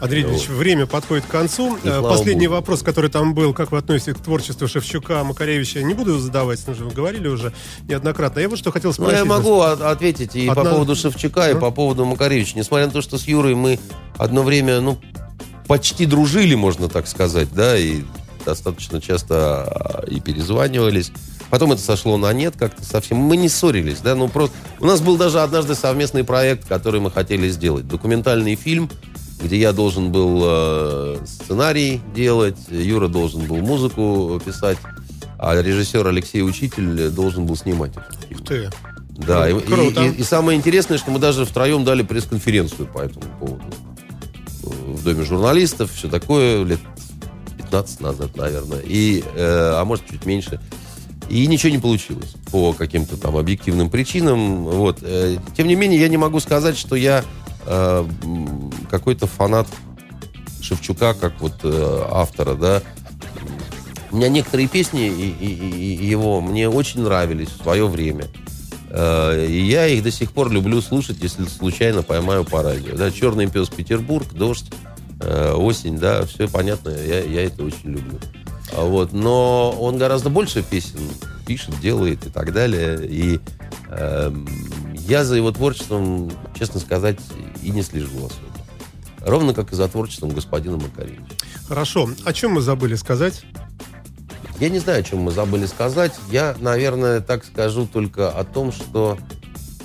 Андрей 0.00 0.24
Ильич, 0.24 0.48
время 0.48 0.84
подходит 0.86 1.24
к 1.24 1.28
концу. 1.28 1.76
И 1.76 1.80
слава 1.88 2.10
Последний 2.10 2.48
богу. 2.48 2.56
вопрос, 2.58 2.82
который 2.82 3.08
там 3.08 3.34
был, 3.34 3.54
как 3.54 3.70
вы 3.72 3.78
относитесь 3.78 4.14
к 4.14 4.18
творчеству 4.18 4.66
Шевчука, 4.68 5.22
Макаревича, 5.24 5.80
не 5.82 5.94
буду 5.94 6.18
задавать, 6.18 6.60
мы 6.66 6.74
же 6.74 6.84
говорили 6.86 7.28
уже 7.28 7.52
неоднократно. 7.88 8.40
Я 8.40 8.48
вот 8.50 8.58
что 8.58 8.72
хотел 8.72 8.90
Ну, 8.90 8.94
спросить. 8.94 9.16
я 9.18 9.24
могу 9.24 9.60
от- 9.60 9.80
ответить 9.80 10.34
и 10.36 10.46
по 10.48 10.52
Одна- 10.60 10.70
поводу 10.72 10.96
Шевчука, 10.96 11.48
и 11.50 11.54
Ну. 11.54 11.60
по 11.60 11.70
поводу 11.70 12.04
Макаревича. 12.04 12.58
Несмотря 12.58 12.86
на 12.86 12.92
то, 12.92 13.00
что 13.00 13.16
с 13.16 13.26
Юрой 13.28 13.54
мы 13.54 13.78
одно 14.18 14.42
время, 14.42 14.80
ну, 14.80 14.98
почти 15.66 16.04
дружили, 16.04 16.56
можно 16.56 16.88
так 16.90 17.06
сказать, 17.06 17.48
да, 17.54 17.78
и 17.78 18.02
достаточно 18.46 19.00
часто 19.00 19.34
а, 19.64 20.04
и 20.06 20.20
перезванивались. 20.20 21.12
Потом 21.50 21.72
это 21.72 21.82
сошло 21.82 22.16
на 22.16 22.32
нет 22.32 22.54
как-то 22.58 22.82
совсем. 22.84 23.18
Мы 23.18 23.36
не 23.36 23.48
ссорились, 23.48 23.98
да, 23.98 24.14
ну 24.14 24.28
просто... 24.28 24.56
У 24.80 24.86
нас 24.86 25.00
был 25.00 25.16
даже 25.16 25.40
однажды 25.40 25.74
совместный 25.74 26.24
проект, 26.24 26.66
который 26.66 27.00
мы 27.00 27.10
хотели 27.10 27.48
сделать. 27.50 27.86
Документальный 27.86 28.54
фильм, 28.56 28.90
где 29.42 29.58
я 29.58 29.72
должен 29.72 30.10
был 30.10 30.40
э, 30.44 31.18
сценарий 31.26 32.00
делать, 32.14 32.56
Юра 32.70 33.08
должен 33.08 33.42
был 33.46 33.56
музыку 33.58 34.40
писать, 34.44 34.78
а 35.38 35.60
режиссер 35.60 36.06
Алексей 36.06 36.42
Учитель 36.42 37.10
должен 37.10 37.46
был 37.46 37.56
снимать. 37.56 37.92
Ух 38.30 38.44
ты. 38.46 38.70
Да, 39.10 39.48
и, 39.48 39.58
Круто. 39.60 40.02
и- 40.02 40.08
и- 40.10 40.14
и 40.20 40.22
самое 40.22 40.58
интересное, 40.58 40.98
что 40.98 41.10
мы 41.10 41.18
даже 41.18 41.44
втроем 41.44 41.84
дали 41.84 42.02
пресс-конференцию 42.02 42.86
по 42.86 42.98
этому 43.00 43.24
поводу. 43.40 43.64
В 44.62 45.04
Доме 45.04 45.24
журналистов, 45.24 45.90
все 45.92 46.08
такое, 46.08 46.64
лет 46.64 46.80
15 47.66 48.00
назад, 48.00 48.36
наверное. 48.36 48.80
И, 48.80 49.22
э, 49.22 49.72
а 49.74 49.84
может, 49.84 50.06
чуть 50.08 50.24
меньше. 50.24 50.60
И 51.28 51.46
ничего 51.48 51.72
не 51.72 51.78
получилось 51.78 52.34
по 52.52 52.72
каким-то 52.72 53.16
там 53.16 53.36
объективным 53.36 53.90
причинам. 53.90 54.64
Вот. 54.64 54.98
Э, 55.02 55.36
Тем 55.56 55.66
не 55.66 55.74
менее, 55.74 56.00
я 56.00 56.08
не 56.08 56.16
могу 56.16 56.38
сказать, 56.40 56.78
что 56.78 56.94
я 56.96 57.24
э, 57.66 58.06
какой-то 58.90 59.26
фанат 59.26 59.66
Шевчука, 60.60 61.14
как 61.14 61.40
вот 61.40 61.54
э, 61.64 62.06
автора, 62.10 62.54
да. 62.54 62.82
У 64.12 64.16
меня 64.16 64.28
некоторые 64.28 64.68
песни 64.68 65.08
и- 65.08 65.34
и- 65.44 65.96
и 66.02 66.06
его 66.06 66.40
мне 66.40 66.68
очень 66.68 67.02
нравились 67.02 67.48
в 67.48 67.62
свое 67.62 67.86
время. 67.88 68.26
Э, 68.90 69.46
И 69.48 69.62
я 69.66 69.88
их 69.88 70.04
до 70.04 70.12
сих 70.12 70.30
пор 70.30 70.50
люблю 70.50 70.80
слушать, 70.80 71.18
если 71.20 71.44
случайно 71.46 72.02
поймаю 72.04 72.44
по 72.44 72.62
радио. 72.62 72.96
Да, 72.96 73.10
«Черный 73.10 73.48
пес 73.48 73.68
Петербург», 73.68 74.32
«Дождь», 74.32 74.70
э, 75.20 75.52
«Осень», 75.52 75.98
да, 75.98 76.24
все 76.26 76.48
понятно, 76.48 76.90
я, 76.90 77.22
я 77.22 77.44
это 77.44 77.62
очень 77.64 77.90
люблю. 77.90 78.18
А 78.76 78.84
Вот, 78.84 79.12
но 79.12 79.70
он 79.78 79.98
гораздо 79.98 80.30
больше 80.30 80.62
песен 80.62 81.00
пишет, 81.46 81.78
делает 81.80 82.26
и 82.26 82.30
так 82.30 82.52
далее. 82.52 83.06
И 83.06 83.40
эм, 83.88 84.46
я 84.92 85.24
за 85.24 85.36
его 85.36 85.52
творчеством, 85.52 86.30
честно 86.58 86.80
сказать, 86.80 87.18
и 87.62 87.70
не 87.70 87.82
слежу 87.82 88.16
особо. 88.18 88.56
Ровно 89.20 89.54
как 89.54 89.72
и 89.72 89.76
за 89.76 89.88
творчеством 89.88 90.30
господина 90.30 90.76
Макаревича. 90.76 91.22
Хорошо. 91.68 92.10
О 92.24 92.32
чем 92.32 92.52
мы 92.52 92.60
забыли 92.60 92.96
сказать? 92.96 93.44
Я 94.60 94.68
не 94.68 94.78
знаю, 94.78 95.00
о 95.00 95.02
чем 95.02 95.20
мы 95.20 95.30
забыли 95.30 95.66
сказать. 95.66 96.14
Я, 96.30 96.56
наверное, 96.60 97.20
так 97.20 97.44
скажу 97.44 97.86
только 97.86 98.30
о 98.30 98.44
том, 98.44 98.72
что 98.72 99.18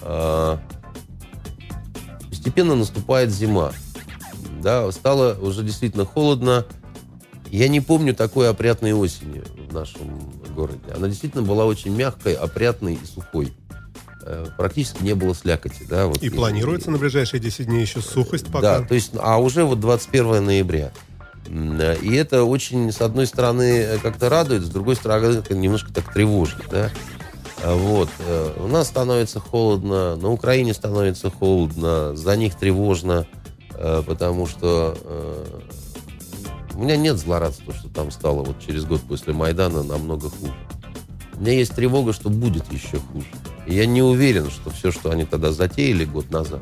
э, 0.02 0.58
постепенно 2.30 2.76
наступает 2.76 3.32
зима. 3.32 3.72
Да, 4.62 4.92
стало 4.92 5.34
уже 5.40 5.64
действительно 5.64 6.06
холодно. 6.06 6.66
Я 7.50 7.68
не 7.68 7.82
помню 7.82 8.14
такой 8.16 8.50
опрятной 8.50 8.94
осени 8.94 9.44
в 9.70 9.74
нашем 9.74 10.20
городе. 10.56 10.80
Она 10.96 11.08
действительно 11.08 11.44
была 11.44 11.66
очень 11.66 11.94
мягкой, 11.94 12.34
опрятной 12.34 12.94
и 12.94 13.06
сухой. 13.06 13.52
Э, 14.24 14.46
Практически 14.58 15.04
не 15.04 15.16
было 15.16 15.36
слякоти. 15.36 15.84
Да, 15.90 16.08
вот. 16.08 16.24
И 16.24 16.30
планируется 16.30 16.92
на 16.92 16.98
ближайшие 16.98 17.40
10 17.42 17.66
дней 17.66 17.82
еще 17.82 18.02
сухость 18.02 18.46
Да, 18.46 18.52
пока. 18.52 18.82
то 18.88 18.96
есть, 18.96 19.12
а 19.20 19.38
уже 19.42 19.66
вот 19.66 19.80
21 19.82 20.46
ноября. 20.46 20.92
Э, 21.48 21.98
И 22.02 22.14
это 22.16 22.44
очень, 22.46 22.90
с 22.92 23.02
одной 23.02 23.28
стороны, 23.28 23.64
э, 23.80 23.98
как-то 23.98 24.30
радует, 24.30 24.64
с 24.64 24.70
другой 24.70 24.96
стороны, 24.96 25.44
немножко 25.50 25.92
так 25.92 26.14
тревожит, 26.14 26.62
да. 26.70 26.90
Вот. 27.66 28.10
У 28.58 28.68
нас 28.68 28.88
становится 28.88 29.40
холодно, 29.40 30.16
на 30.16 30.30
Украине 30.30 30.74
становится 30.74 31.30
холодно, 31.30 32.16
за 32.16 32.36
них 32.36 32.56
тревожно, 32.56 33.28
потому 34.06 34.48
что 34.48 34.96
э, 35.04 35.60
у 36.76 36.84
меня 36.84 36.98
нет 36.98 37.18
злорадства, 37.18 37.74
что 37.74 37.90
там 37.90 38.12
стало 38.12 38.44
вот 38.44 38.60
через 38.60 38.86
год 38.86 39.02
после 39.02 39.34
Майдана 39.34 39.84
намного 39.84 40.30
хуже. 40.30 40.54
У 41.34 41.42
меня 41.42 41.54
есть 41.54 41.74
тревога, 41.76 42.14
что 42.14 42.30
будет 42.30 42.72
еще 42.72 43.00
хуже. 43.12 43.26
И 43.66 43.76
я 43.76 43.86
не 43.86 44.02
уверен, 44.02 44.50
что 44.50 44.70
все, 44.70 44.92
что 44.92 45.12
они 45.12 45.26
тогда 45.26 45.52
затеяли 45.52 46.06
год 46.06 46.30
назад, 46.30 46.62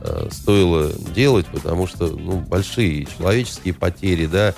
э, 0.00 0.28
стоило 0.30 0.90
делать, 1.14 1.46
потому 1.46 1.86
что 1.86 2.08
ну, 2.08 2.40
большие 2.40 3.06
человеческие 3.06 3.74
потери, 3.74 4.26
да. 4.26 4.54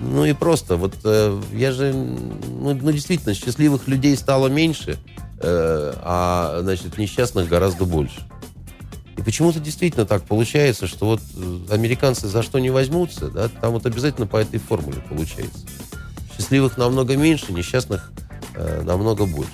Ну 0.00 0.24
и 0.24 0.32
просто, 0.32 0.76
вот 0.76 0.94
э, 1.04 1.40
я 1.52 1.72
же, 1.72 1.92
ну, 1.92 2.74
ну, 2.74 2.92
действительно, 2.92 3.34
счастливых 3.34 3.88
людей 3.88 4.16
стало 4.16 4.48
меньше, 4.48 4.96
э, 5.40 5.92
а, 5.96 6.60
значит, 6.62 6.96
несчастных 6.98 7.48
гораздо 7.48 7.84
больше. 7.84 8.22
Почему-то 9.28 9.60
действительно 9.60 10.06
так 10.06 10.22
получается, 10.22 10.86
что 10.86 11.04
вот 11.04 11.20
э, 11.36 11.58
американцы 11.68 12.28
за 12.28 12.42
что 12.42 12.58
не 12.60 12.70
возьмутся, 12.70 13.28
да, 13.28 13.48
там 13.48 13.72
вот 13.72 13.84
обязательно 13.84 14.26
по 14.26 14.38
этой 14.38 14.58
формуле 14.58 15.02
получается. 15.06 15.66
Счастливых 16.34 16.78
намного 16.78 17.14
меньше, 17.14 17.52
несчастных 17.52 18.10
э, 18.54 18.80
намного 18.84 19.26
больше. 19.26 19.52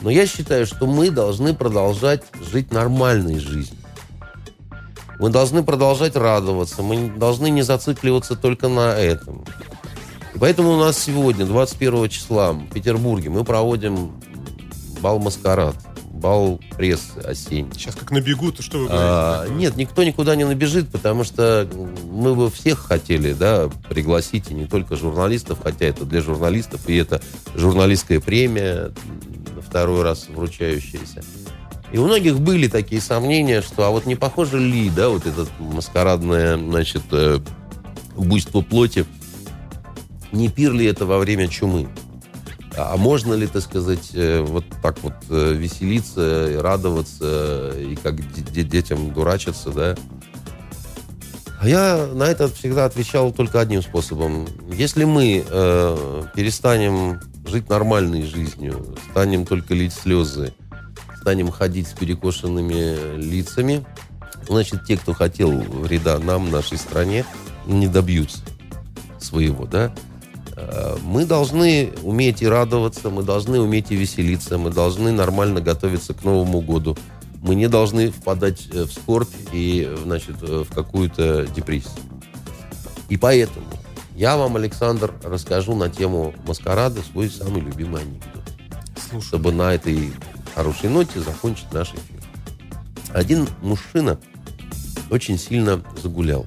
Но 0.00 0.10
я 0.10 0.26
считаю, 0.26 0.66
что 0.66 0.86
мы 0.86 1.12
должны 1.12 1.54
продолжать 1.54 2.24
жить 2.50 2.72
нормальной 2.72 3.38
жизнью. 3.38 3.78
Мы 5.20 5.30
должны 5.30 5.62
продолжать 5.62 6.16
радоваться, 6.16 6.82
мы 6.82 7.08
должны 7.08 7.50
не 7.50 7.62
зацикливаться 7.62 8.34
только 8.34 8.66
на 8.66 8.96
этом. 8.96 9.44
И 10.34 10.38
поэтому 10.40 10.72
у 10.72 10.76
нас 10.76 10.98
сегодня, 10.98 11.46
21 11.46 12.08
числа, 12.08 12.52
в 12.52 12.66
Петербурге, 12.70 13.30
мы 13.30 13.44
проводим 13.44 14.10
бал 15.00 15.20
«Маскарад», 15.20 15.76
бал 16.22 16.60
прессы 16.76 17.18
осенний. 17.24 17.72
Сейчас 17.74 17.96
как 17.96 18.10
набегут, 18.12 18.62
что 18.62 18.78
вы 18.78 18.86
А, 18.90 19.44
говорите? 19.44 19.54
нет, 19.56 19.76
никто 19.76 20.04
никуда 20.04 20.36
не 20.36 20.44
набежит, 20.44 20.88
потому 20.88 21.24
что 21.24 21.68
мы 22.10 22.34
бы 22.34 22.50
всех 22.50 22.78
хотели, 22.78 23.32
да, 23.32 23.68
пригласить, 23.88 24.50
и 24.50 24.54
не 24.54 24.66
только 24.66 24.96
журналистов, 24.96 25.58
хотя 25.62 25.86
это 25.86 26.04
для 26.04 26.20
журналистов, 26.22 26.88
и 26.88 26.96
это 26.96 27.20
журналистская 27.54 28.20
премия, 28.20 28.92
второй 29.66 30.02
раз 30.02 30.28
вручающаяся. 30.28 31.22
И 31.92 31.98
у 31.98 32.06
многих 32.06 32.40
были 32.40 32.68
такие 32.68 33.02
сомнения, 33.02 33.60
что 33.60 33.84
а 33.86 33.90
вот 33.90 34.06
не 34.06 34.14
похоже 34.16 34.58
ли, 34.58 34.88
да, 34.90 35.10
вот 35.10 35.26
это 35.26 35.46
маскарадное, 35.58 36.56
значит, 36.56 37.02
э, 37.10 37.40
буйство 38.16 38.62
плоти, 38.62 39.04
не 40.30 40.48
пир 40.48 40.72
ли 40.72 40.86
это 40.86 41.04
во 41.04 41.18
время 41.18 41.48
чумы? 41.48 41.88
А 42.76 42.96
можно 42.96 43.34
ли, 43.34 43.46
так 43.46 43.62
сказать, 43.62 44.10
э, 44.14 44.40
вот 44.40 44.64
так 44.82 45.02
вот 45.02 45.12
э, 45.28 45.52
веселиться, 45.52 46.50
и 46.50 46.56
радоваться, 46.56 47.72
и 47.76 47.96
как 47.96 48.16
де- 48.32 48.42
де- 48.42 48.62
детям 48.64 49.12
дурачиться, 49.12 49.70
да? 49.70 49.96
А 51.60 51.68
я 51.68 52.08
на 52.12 52.24
это 52.24 52.48
всегда 52.48 52.86
отвечал 52.86 53.30
только 53.32 53.60
одним 53.60 53.82
способом. 53.82 54.48
Если 54.72 55.04
мы 55.04 55.44
э, 55.48 56.22
перестанем 56.34 57.20
жить 57.46 57.68
нормальной 57.68 58.22
жизнью, 58.22 58.96
станем 59.10 59.44
только 59.46 59.74
лить 59.74 59.92
слезы, 59.92 60.54
станем 61.20 61.50
ходить 61.52 61.86
с 61.88 61.92
перекошенными 61.92 63.16
лицами, 63.16 63.84
значит, 64.48 64.84
те, 64.86 64.96
кто 64.96 65.12
хотел 65.12 65.50
вреда 65.52 66.18
нам, 66.18 66.50
нашей 66.50 66.78
стране, 66.78 67.24
не 67.66 67.86
добьются 67.86 68.40
своего, 69.20 69.66
да? 69.66 69.94
Э, 70.62 70.96
Мы 71.02 71.24
должны 71.24 71.92
уметь 72.02 72.42
и 72.42 72.46
радоваться, 72.46 73.10
мы 73.10 73.22
должны 73.22 73.60
уметь 73.60 73.90
и 73.90 73.96
веселиться, 73.96 74.58
мы 74.58 74.70
должны 74.70 75.12
нормально 75.12 75.60
готовиться 75.60 76.14
к 76.14 76.24
Новому 76.24 76.60
году. 76.60 76.96
Мы 77.42 77.54
не 77.54 77.68
должны 77.68 78.10
впадать 78.10 78.68
э, 78.72 78.84
в 78.84 78.92
скорбь 78.92 79.28
и, 79.52 79.92
значит, 80.04 80.36
э, 80.42 80.64
в 80.68 80.72
какую-то 80.72 81.46
депрессию. 81.46 81.92
И 83.08 83.16
поэтому 83.16 83.66
я 84.14 84.36
вам, 84.36 84.56
Александр, 84.56 85.12
расскажу 85.24 85.74
на 85.74 85.88
тему 85.88 86.34
маскарада 86.46 87.00
свой 87.02 87.28
самый 87.28 87.60
любимый 87.60 88.02
анекдот 88.02 88.42
Слушай. 89.10 89.26
чтобы 89.26 89.52
на 89.52 89.74
этой 89.74 90.12
хорошей 90.54 90.88
ноте 90.88 91.20
закончить 91.20 91.72
наш 91.72 91.90
эфир. 91.90 92.22
Один 93.12 93.48
мужчина 93.60 94.18
очень 95.10 95.38
сильно 95.38 95.82
загулял. 96.00 96.46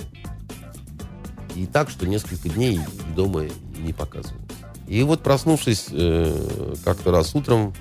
И 1.55 1.65
так, 1.65 1.89
что 1.89 2.07
несколько 2.07 2.49
дней 2.49 2.79
дома 3.15 3.43
не 3.85 3.93
показывал. 3.93 4.39
И 4.87 5.01
вот 5.03 5.23
проснувшись 5.23 5.87
э, 5.91 6.75
как-то 6.83 7.11
раз 7.11 7.33
утром 7.35 7.73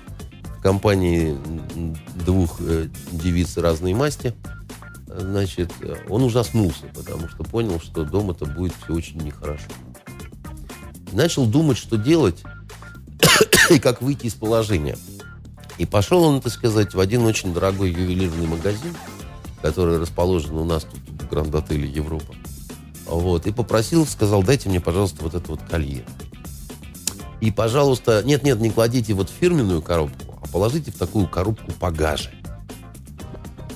в 0.57 0.61
компании 0.61 1.37
двух 2.25 2.59
э, 2.61 2.87
девиц 3.11 3.57
разной 3.57 3.93
масти, 3.93 4.33
значит, 5.07 5.71
он 6.09 6.23
ужаснулся, 6.23 6.85
потому 6.93 7.27
что 7.29 7.43
понял, 7.43 7.79
что 7.79 8.03
дома-то 8.03 8.45
будет 8.45 8.73
все 8.83 8.93
очень 8.93 9.21
нехорошо. 9.21 9.67
Начал 11.11 11.45
думать, 11.45 11.77
что 11.77 11.97
делать 11.97 12.43
и 13.69 13.79
как 13.79 14.01
выйти 14.01 14.27
из 14.27 14.33
положения. 14.33 14.97
И 15.77 15.85
пошел 15.85 16.23
он, 16.23 16.41
так 16.41 16.51
сказать, 16.51 16.93
в 16.93 16.99
один 16.99 17.23
очень 17.23 17.53
дорогой 17.53 17.91
ювелирный 17.91 18.47
магазин, 18.47 18.95
который 19.61 19.99
расположен 19.99 20.55
у 20.57 20.63
нас 20.63 20.83
тут 20.83 21.01
в 21.01 21.29
Гранд-отеле 21.29 21.87
Европа. 21.87 22.33
Вот, 23.05 23.45
и 23.47 23.51
попросил, 23.51 24.05
сказал, 24.05 24.43
дайте 24.43 24.69
мне, 24.69 24.79
пожалуйста, 24.79 25.23
вот 25.23 25.35
это 25.35 25.51
вот 25.51 25.61
колье. 25.69 26.05
И, 27.41 27.51
пожалуйста, 27.51 28.23
нет-нет, 28.23 28.59
не 28.59 28.71
кладите 28.71 29.13
вот 29.13 29.29
в 29.29 29.33
фирменную 29.33 29.81
коробку, 29.81 30.39
а 30.41 30.47
положите 30.47 30.91
в 30.91 30.95
такую 30.95 31.27
коробку 31.27 31.71
погаже. 31.73 32.31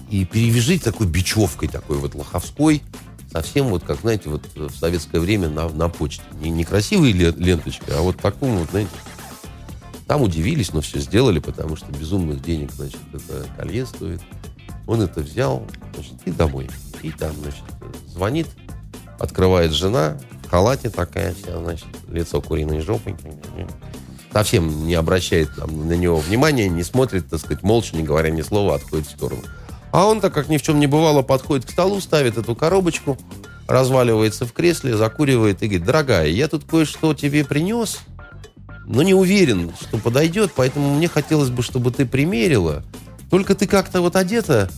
И 0.09 0.25
перевяжите 0.25 0.83
такой 0.83 1.05
бечевкой 1.05 1.69
такой 1.69 1.97
вот 1.97 2.15
лоховской, 2.15 2.81
совсем 3.31 3.67
вот, 3.67 3.83
как, 3.83 4.01
знаете, 4.01 4.29
вот 4.29 4.43
в 4.55 4.75
советское 4.75 5.19
время 5.19 5.49
на, 5.49 5.69
на 5.69 5.89
почте. 5.89 6.23
Не, 6.41 6.49
не 6.49 6.63
красивой 6.63 7.11
ленточкой, 7.11 7.95
а 7.95 8.01
вот 8.01 8.17
такому 8.17 8.59
вот, 8.59 8.71
знаете, 8.71 8.89
там 10.07 10.23
удивились, 10.23 10.73
но 10.73 10.81
все 10.81 10.99
сделали, 10.99 11.37
потому 11.37 11.75
что 11.75 11.91
безумных 11.91 12.41
денег, 12.41 12.71
значит, 12.71 12.99
это 13.13 13.47
колье 13.55 13.85
стоит. 13.85 14.21
Он 14.87 15.01
это 15.03 15.19
взял, 15.19 15.67
значит, 15.93 16.13
и 16.25 16.31
домой. 16.31 16.67
И 17.03 17.11
там, 17.11 17.31
значит, 17.35 17.61
звонит, 18.07 18.47
открывает 19.19 19.71
жена, 19.71 20.17
в 20.45 20.49
халате 20.49 20.89
такая 20.89 21.35
вся, 21.35 21.57
значит, 21.59 21.87
лицо 22.09 22.41
куриной 22.41 22.79
жопой. 22.79 23.15
Совсем 24.31 24.87
не 24.87 24.95
обращает 24.95 25.53
там, 25.55 25.87
на 25.87 25.93
него 25.93 26.17
внимания, 26.17 26.69
не 26.69 26.83
смотрит, 26.83 27.29
так 27.29 27.39
сказать, 27.39 27.63
молча, 27.63 27.95
не 27.95 28.03
говоря 28.03 28.29
ни 28.29 28.41
слова, 28.41 28.75
отходит 28.75 29.07
в 29.07 29.11
сторону. 29.11 29.41
А 29.91 30.05
он, 30.05 30.21
так 30.21 30.33
как 30.33 30.49
ни 30.49 30.57
в 30.57 30.61
чем 30.61 30.79
не 30.79 30.87
бывало, 30.87 31.23
подходит 31.23 31.65
к 31.65 31.71
столу, 31.71 31.99
ставит 31.99 32.37
эту 32.37 32.55
коробочку, 32.55 33.17
разваливается 33.67 34.45
в 34.45 34.53
кресле, 34.53 34.95
закуривает 34.95 35.63
и 35.63 35.67
говорит, 35.67 35.85
дорогая, 35.85 36.27
я 36.27 36.47
тут 36.47 36.63
кое-что 36.65 37.13
тебе 37.13 37.43
принес, 37.43 37.99
но 38.85 39.01
не 39.03 39.13
уверен, 39.13 39.71
что 39.79 39.97
подойдет, 39.97 40.51
поэтому 40.55 40.95
мне 40.95 41.07
хотелось 41.07 41.49
бы, 41.49 41.63
чтобы 41.63 41.91
ты 41.91 42.05
примерила. 42.05 42.83
Только 43.29 43.55
ты 43.55 43.67
как-то 43.67 44.01
вот 44.01 44.15
одета 44.15 44.69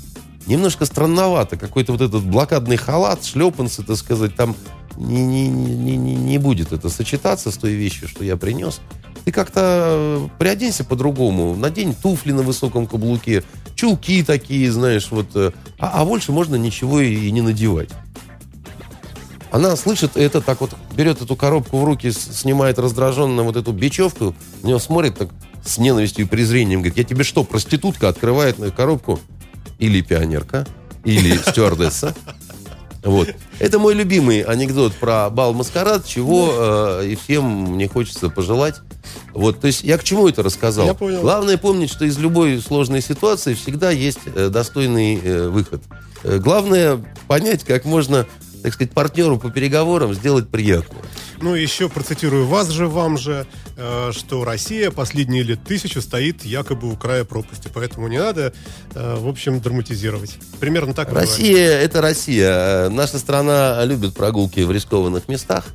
немножко 0.48 0.86
странновато. 0.86 1.58
Какой-то 1.58 1.92
вот 1.92 2.02
этот 2.02 2.24
блокадный 2.24 2.78
халат, 2.78 3.24
шлепанцы, 3.26 3.84
так 3.84 3.98
сказать, 3.98 4.36
там 4.36 4.56
не, 4.98 5.24
не, 5.24 5.48
не, 5.48 5.98
не, 5.98 6.16
не 6.16 6.38
будет 6.38 6.74
это 6.74 6.90
сочетаться 6.90 7.52
с 7.52 7.58
той 7.58 7.74
вещью, 7.74 8.08
что 8.08 8.24
я 8.24 8.38
принес. 8.38 8.82
Ты 9.26 9.32
как-то 9.32 10.30
приоденься 10.40 10.84
по-другому. 10.84 11.56
Надень 11.56 11.94
туфли 11.94 12.32
на 12.32 12.42
высоком 12.42 12.88
каблуке, 12.88 13.44
чулки 13.76 14.24
такие, 14.24 14.72
знаешь, 14.72 15.10
вот. 15.12 15.28
Э, 15.36 15.52
а, 15.80 16.02
а 16.02 16.06
больше 16.06 16.32
можно 16.32 16.56
ничего 16.56 17.02
и 17.02 17.30
не 17.32 17.42
надевать. 17.42 17.90
Она 19.52 19.76
слышит 19.76 20.16
это, 20.16 20.42
так 20.42 20.62
вот 20.62 20.72
берет 20.96 21.22
эту 21.22 21.36
коробку 21.36 21.78
в 21.78 21.84
руки, 21.84 22.12
снимает 22.12 22.80
раздраженно 22.80 23.44
вот 23.44 23.58
эту 23.58 23.74
бечевку, 23.74 24.34
на 24.64 24.68
него 24.68 24.80
смотрит 24.80 25.18
так 25.18 25.30
с 25.66 25.78
ненавистью 25.78 26.26
и 26.26 26.28
презрением, 26.28 26.80
говорит, 26.80 26.98
я 26.98 27.04
тебе 27.04 27.24
что, 27.24 27.44
проститутка 27.44 28.08
открывает 28.08 28.60
на 28.60 28.72
коробку? 28.72 29.20
Или 29.82 30.00
пионерка, 30.02 30.66
или 31.04 31.36
стюардесса. 31.50 32.16
Вот. 33.04 33.30
Это 33.60 33.80
мой 33.80 33.96
любимый 33.96 34.42
анекдот 34.42 34.94
про 34.94 35.30
бал-маскарад, 35.30 36.06
чего 36.06 36.54
э, 37.02 37.08
и 37.10 37.16
всем 37.16 37.74
мне 37.74 37.88
хочется 37.88 38.30
пожелать. 38.30 38.76
Вот, 39.34 39.60
то 39.60 39.68
есть 39.68 39.84
я 39.84 39.98
к 39.98 40.04
чему 40.04 40.28
это 40.28 40.44
рассказал? 40.44 40.86
Я 40.86 40.94
понял. 40.94 41.22
Главное 41.22 41.58
помнить, 41.58 41.92
что 41.92 42.06
из 42.06 42.18
любой 42.20 42.62
сложной 42.62 43.02
ситуации 43.02 43.56
всегда 43.56 43.90
есть 43.92 44.20
э, 44.26 44.50
достойный 44.50 45.20
э, 45.22 45.48
выход. 45.50 45.82
Э, 46.24 46.38
главное 46.38 47.04
понять, 47.28 47.64
как 47.64 47.86
можно 47.86 48.28
так 48.62 48.74
сказать, 48.74 48.94
партнеру 48.94 49.40
по 49.40 49.50
переговорам 49.50 50.14
сделать 50.14 50.48
приятное. 50.50 51.02
Ну, 51.42 51.56
еще 51.56 51.90
процитирую 51.90 52.46
вас 52.46 52.70
же, 52.70 52.88
вам 52.88 53.18
же, 53.18 53.48
что 54.12 54.44
Россия 54.44 54.92
последние 54.92 55.44
лет 55.44 55.64
тысячу 55.64 56.02
стоит 56.02 56.44
якобы 56.46 56.92
у 56.92 56.96
края 56.96 57.24
пропасти. 57.24 57.70
Поэтому 57.74 58.08
не 58.08 58.20
надо, 58.20 58.54
э, 58.94 59.16
в 59.18 59.28
общем, 59.28 59.60
драматизировать. 59.60 60.38
Примерно 60.60 60.94
так. 60.94 61.12
Россия– 61.12 61.80
это 61.82 62.02
Россия. 62.02 62.90
Наша 62.90 63.20
страна 63.20 63.84
любит 63.86 64.14
прогулки 64.14 64.60
в 64.62 64.72
рискованных 64.72 65.28
местах. 65.28 65.66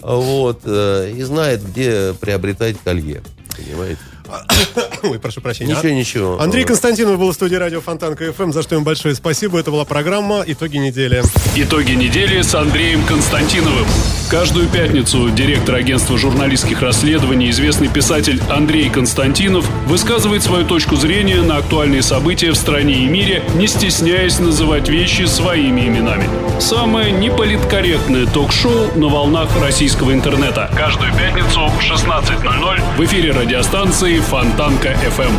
Вот. 0.00 0.62
Э, 0.64 1.12
и 1.14 1.22
знает, 1.22 1.64
где 1.64 2.14
приобретать 2.14 2.76
колье. 2.82 3.22
Понимаете? 3.56 4.00
Ой, 5.02 5.18
прошу 5.18 5.40
прощения. 5.40 5.74
Ничего, 5.74 5.92
ничего. 5.92 6.40
Андрей 6.40 6.64
Константинов 6.64 7.18
был 7.18 7.30
в 7.30 7.34
студии 7.34 7.56
радио 7.56 7.80
Фонтанка 7.80 8.32
ФМ, 8.32 8.52
за 8.52 8.62
что 8.62 8.76
им 8.76 8.84
большое 8.84 9.14
спасибо. 9.14 9.58
Это 9.58 9.70
была 9.70 9.84
программа 9.84 10.44
«Итоги 10.46 10.76
недели». 10.76 11.22
Итоги 11.56 11.92
недели 11.92 12.42
с 12.42 12.54
Андреем 12.54 13.04
Константиновым. 13.06 13.86
Каждую 14.30 14.68
пятницу 14.68 15.28
директор 15.30 15.74
агентства 15.74 16.16
журналистских 16.16 16.82
расследований, 16.82 17.50
известный 17.50 17.88
писатель 17.88 18.40
Андрей 18.48 18.88
Константинов 18.88 19.68
высказывает 19.86 20.44
свою 20.44 20.64
точку 20.64 20.94
зрения 20.94 21.42
на 21.42 21.56
актуальные 21.56 22.02
события 22.02 22.52
в 22.52 22.54
стране 22.54 22.94
и 22.94 23.06
мире, 23.06 23.42
не 23.56 23.66
стесняясь 23.66 24.38
называть 24.38 24.88
вещи 24.88 25.24
своими 25.24 25.88
именами. 25.88 26.28
Самое 26.60 27.10
неполиткорректное 27.10 28.26
ток-шоу 28.26 28.92
на 28.94 29.08
волнах 29.08 29.48
российского 29.60 30.12
интернета. 30.12 30.70
Каждую 30.76 31.12
пятницу 31.14 31.66
в 31.66 31.80
16.00 31.80 32.80
в 32.98 33.04
эфире 33.06 33.32
радиостанции 33.32 34.20
Фонтанка 34.20 34.90
FM. 34.90 35.32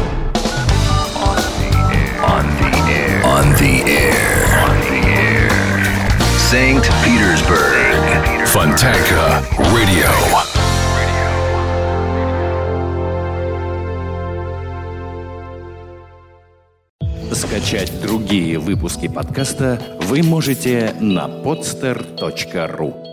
On 2.26 2.46
the 2.60 2.76
air. 2.90 3.24
On 3.24 3.56
the 3.56 3.84
air. 3.86 4.14
On 4.68 4.76
the 4.90 5.00
air. 5.08 5.50
St. 6.38 6.84
Petersburg. 7.06 8.41
Fontanka 8.52 9.42
Radio. 9.60 10.12
Скачать 17.32 18.02
другие 18.02 18.60
выпуски 18.60 19.08
подкаста 19.08 19.80
вы 20.02 20.22
можете 20.22 20.94
на 21.00 21.28
podster.ru 21.28 23.11